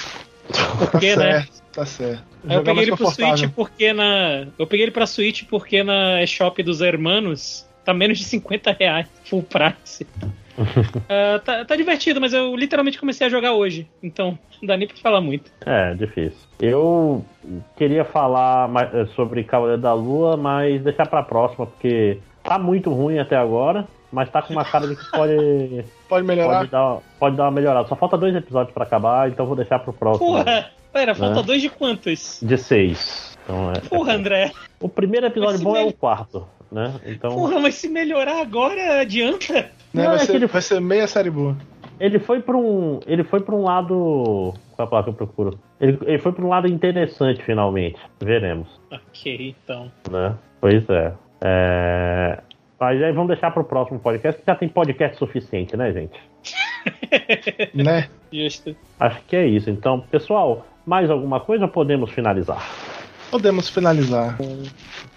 Porque, 0.79 1.15
tá 1.15 1.21
né? 1.21 1.47
Tá 1.73 1.85
certo. 1.85 2.23
Aí 2.49 2.57
eu 2.57 2.63
peguei 2.63 2.85
ele 2.85 2.97
pro 2.97 3.11
Switch 3.11 3.49
porque 3.55 3.93
na. 3.93 4.47
Eu 4.57 4.67
peguei 4.67 4.85
ele 4.85 4.93
pra 4.93 5.07
Switch 5.07 5.43
porque 5.45 5.83
na 5.83 6.23
eShop 6.23 6.63
dos 6.63 6.81
Hermanos 6.81 7.67
tá 7.85 7.93
menos 7.93 8.17
de 8.17 8.25
50 8.25 8.73
reais, 8.79 9.07
full 9.25 9.43
price 9.43 10.07
uh, 10.59 11.39
tá, 11.45 11.65
tá, 11.65 11.77
divertido, 11.77 12.21
mas 12.21 12.33
eu 12.33 12.55
literalmente 12.57 12.99
comecei 12.99 13.27
a 13.27 13.31
jogar 13.31 13.53
hoje, 13.53 13.89
então 14.03 14.39
não 14.61 14.67
dá 14.67 14.77
nem 14.77 14.89
pra 14.89 14.97
falar 14.97 15.21
muito. 15.21 15.51
É, 15.65 15.95
difícil. 15.95 16.39
Eu 16.61 17.25
queria 17.77 18.05
falar 18.05 18.69
sobre 19.15 19.45
Cavaleiro 19.45 19.81
da 19.81 19.95
Lua, 19.95 20.37
mas 20.37 20.83
deixar 20.83 21.07
pra 21.07 21.23
próxima, 21.23 21.67
porque 21.67 22.19
tá 22.43 22.59
muito 22.59 22.93
ruim 22.93 23.19
até 23.19 23.37
agora, 23.37 23.87
mas 24.13 24.31
tá 24.31 24.43
com 24.43 24.53
uma 24.53 24.65
cara 24.65 24.87
de 24.87 24.97
que 24.97 25.11
pode. 25.11 25.85
pode 26.09 26.27
melhorar? 26.27 26.59
Pode 26.59 26.71
dar, 26.71 26.99
pode 27.19 27.37
dar 27.37 27.45
uma 27.45 27.51
melhorada. 27.51 27.89
Só 27.89 27.97
falta 27.97 28.17
dois 28.17 28.35
episódios 28.35 28.75
pra 28.75 28.85
acabar, 28.85 29.29
então 29.29 29.47
vou 29.47 29.57
deixar 29.57 29.79
pro 29.79 29.93
próximo. 29.93 30.27
Porra! 30.27 30.71
Pera, 30.93 31.15
falta 31.15 31.37
né? 31.37 31.43
dois 31.43 31.63
de 31.63 31.69
quantos? 31.69 32.41
De 32.43 32.57
seis. 32.57 33.38
Então, 33.49 33.73
é, 33.73 33.81
Porra, 33.81 34.12
é... 34.12 34.15
André! 34.16 34.53
O 34.79 34.89
primeiro 34.91 35.27
episódio 35.27 35.61
bom 35.61 35.73
me... 35.73 35.79
é 35.79 35.85
o 35.85 35.93
quarto, 35.93 36.47
né? 36.70 37.01
Então... 37.07 37.31
Porra, 37.31 37.59
mas 37.59 37.77
se 37.77 37.89
melhorar 37.89 38.43
agora, 38.43 39.01
adianta? 39.01 39.70
Não, 39.93 40.05
vai, 40.05 40.16
é 40.16 40.19
ser, 40.19 40.35
ele... 40.37 40.47
vai 40.47 40.61
ser 40.61 40.81
meia 40.83 41.07
série 41.07 41.31
boa. 41.31 41.57
Ele 41.99 42.19
foi 42.19 42.43
para 42.43 42.57
um, 42.57 43.01
ele 43.07 43.25
foi 43.25 43.41
para 43.41 43.55
um 43.55 43.65
lado, 43.65 44.55
qual 44.77 44.81
é 44.81 44.83
a 44.83 44.87
palavra 44.87 45.12
que 45.12 45.23
eu 45.23 45.27
procuro? 45.27 45.59
Ele, 45.81 45.99
ele 46.03 46.19
foi 46.19 46.31
para 46.31 46.45
um 46.45 46.49
lado 46.49 46.69
interessante 46.69 47.43
finalmente. 47.43 47.99
Veremos. 48.20 48.69
Ok, 48.93 49.57
então. 49.62 49.91
Né? 50.11 50.35
Pois 50.61 50.89
é. 50.89 51.12
é... 51.41 52.39
Mas 52.79 53.03
aí 53.03 53.12
vamos 53.12 53.29
deixar 53.29 53.51
para 53.51 53.62
o 53.62 53.65
próximo 53.65 53.99
podcast, 53.99 54.41
que 54.41 54.47
já 54.47 54.55
tem 54.55 54.69
podcast 54.69 55.16
suficiente, 55.16 55.77
né, 55.77 55.93
gente? 55.93 56.20
né? 57.75 58.09
Justo. 58.33 58.77
Acho 59.01 59.20
que 59.23 59.35
é 59.35 59.47
isso. 59.47 59.69
Então, 59.69 60.01
pessoal, 60.01 60.65
mais 60.87 61.11
alguma 61.11 61.41
coisa 61.41 61.66
podemos 61.66 62.12
finalizar? 62.12 62.62
Podemos 63.31 63.69
finalizar. 63.69 64.39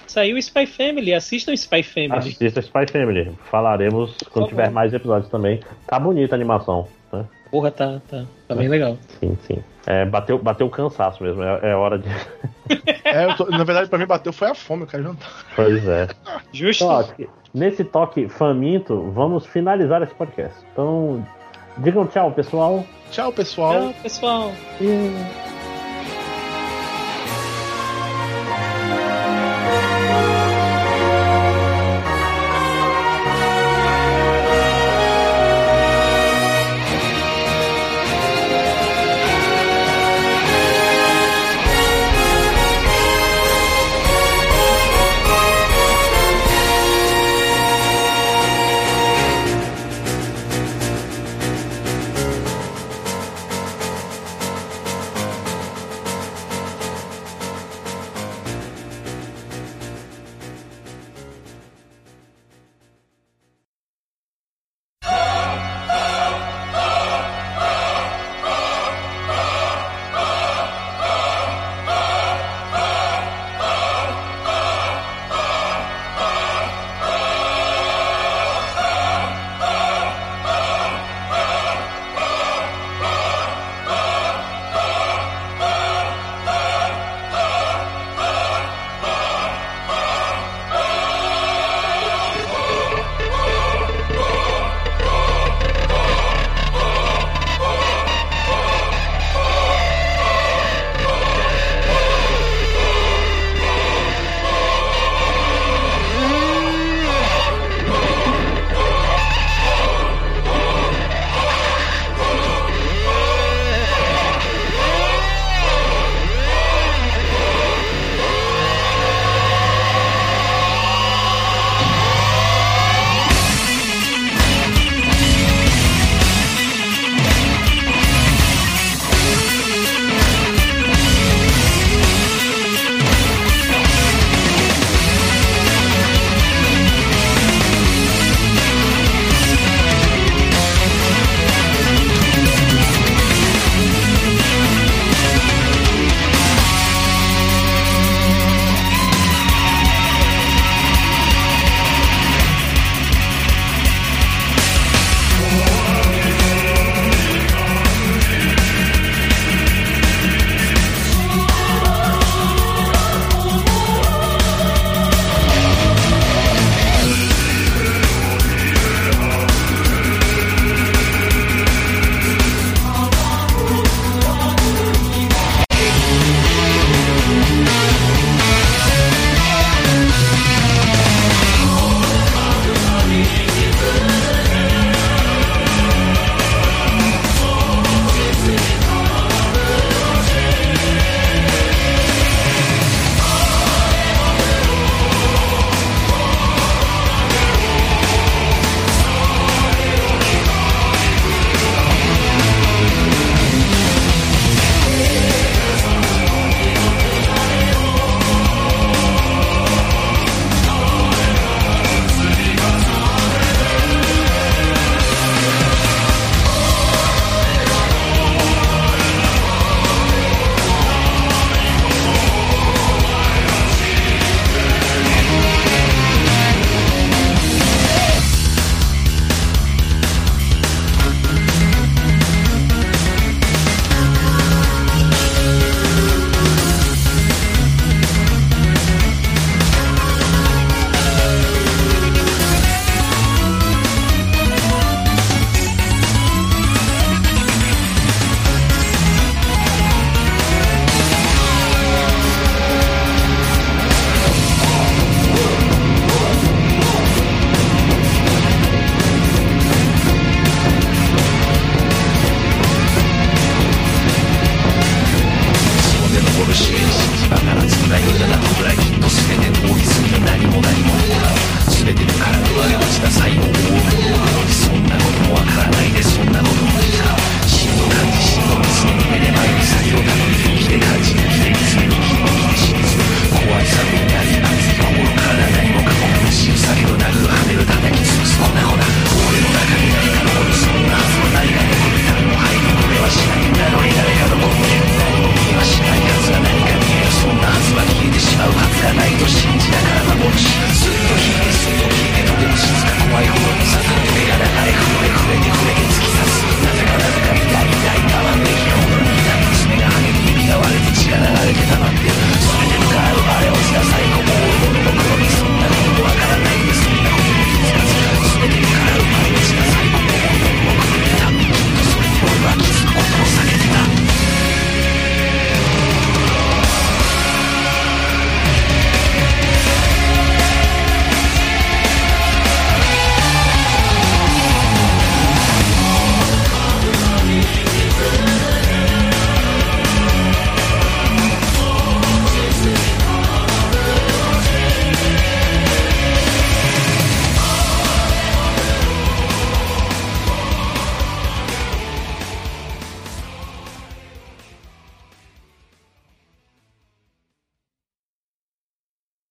Saiu 0.08 0.38
Spy 0.38 0.66
Family, 0.66 1.14
assistam 1.14 1.54
Spy 1.54 1.84
Family. 1.84 2.30
Assista 2.30 2.62
Spy 2.62 2.86
Family. 2.92 3.32
Falaremos 3.50 4.16
quando 4.32 4.50
tiver 4.50 4.70
mais 4.70 4.94
episódios 4.94 5.32
também. 5.32 5.62
Tá 5.88 6.00
bonita 6.00 6.36
a 6.36 6.38
animação. 6.38 6.88
Né? 7.12 7.26
Porra, 7.50 7.72
tá, 7.72 8.02
tá, 8.10 8.26
tá 8.48 8.56
bem 8.56 8.68
legal. 8.68 8.98
Sim, 9.20 9.38
sim. 9.48 9.64
É, 9.86 10.06
bateu, 10.06 10.38
bateu 10.38 10.68
o 10.68 10.70
cansaço 10.70 11.24
mesmo, 11.24 11.42
é, 11.42 11.72
é 11.72 11.76
hora 11.76 11.98
de. 11.98 12.08
é, 13.04 13.34
tô, 13.36 13.46
na 13.46 13.64
verdade, 13.64 13.90
pra 13.90 13.98
mim 13.98 14.06
bateu 14.06 14.32
foi 14.32 14.50
a 14.50 14.56
fome, 14.56 14.84
eu 14.84 14.88
quero 14.88 15.04
jantar. 15.04 15.46
Pois 15.56 15.88
é. 15.88 16.08
Justo. 16.52 16.84
Então, 16.84 17.28
nesse 17.54 17.84
toque 17.84 18.30
faminto, 18.30 19.10
vamos 19.12 19.46
finalizar 19.46 20.02
esse 20.04 20.14
podcast. 20.14 20.56
Então, 20.72 21.26
Digam 21.78 22.06
tchau, 22.08 22.32
pessoal. 22.32 22.86
Tchau, 23.12 23.32
pessoal. 23.32 23.74
Tchau, 23.74 23.94
pessoal. 24.04 24.52
E... 24.80 25.51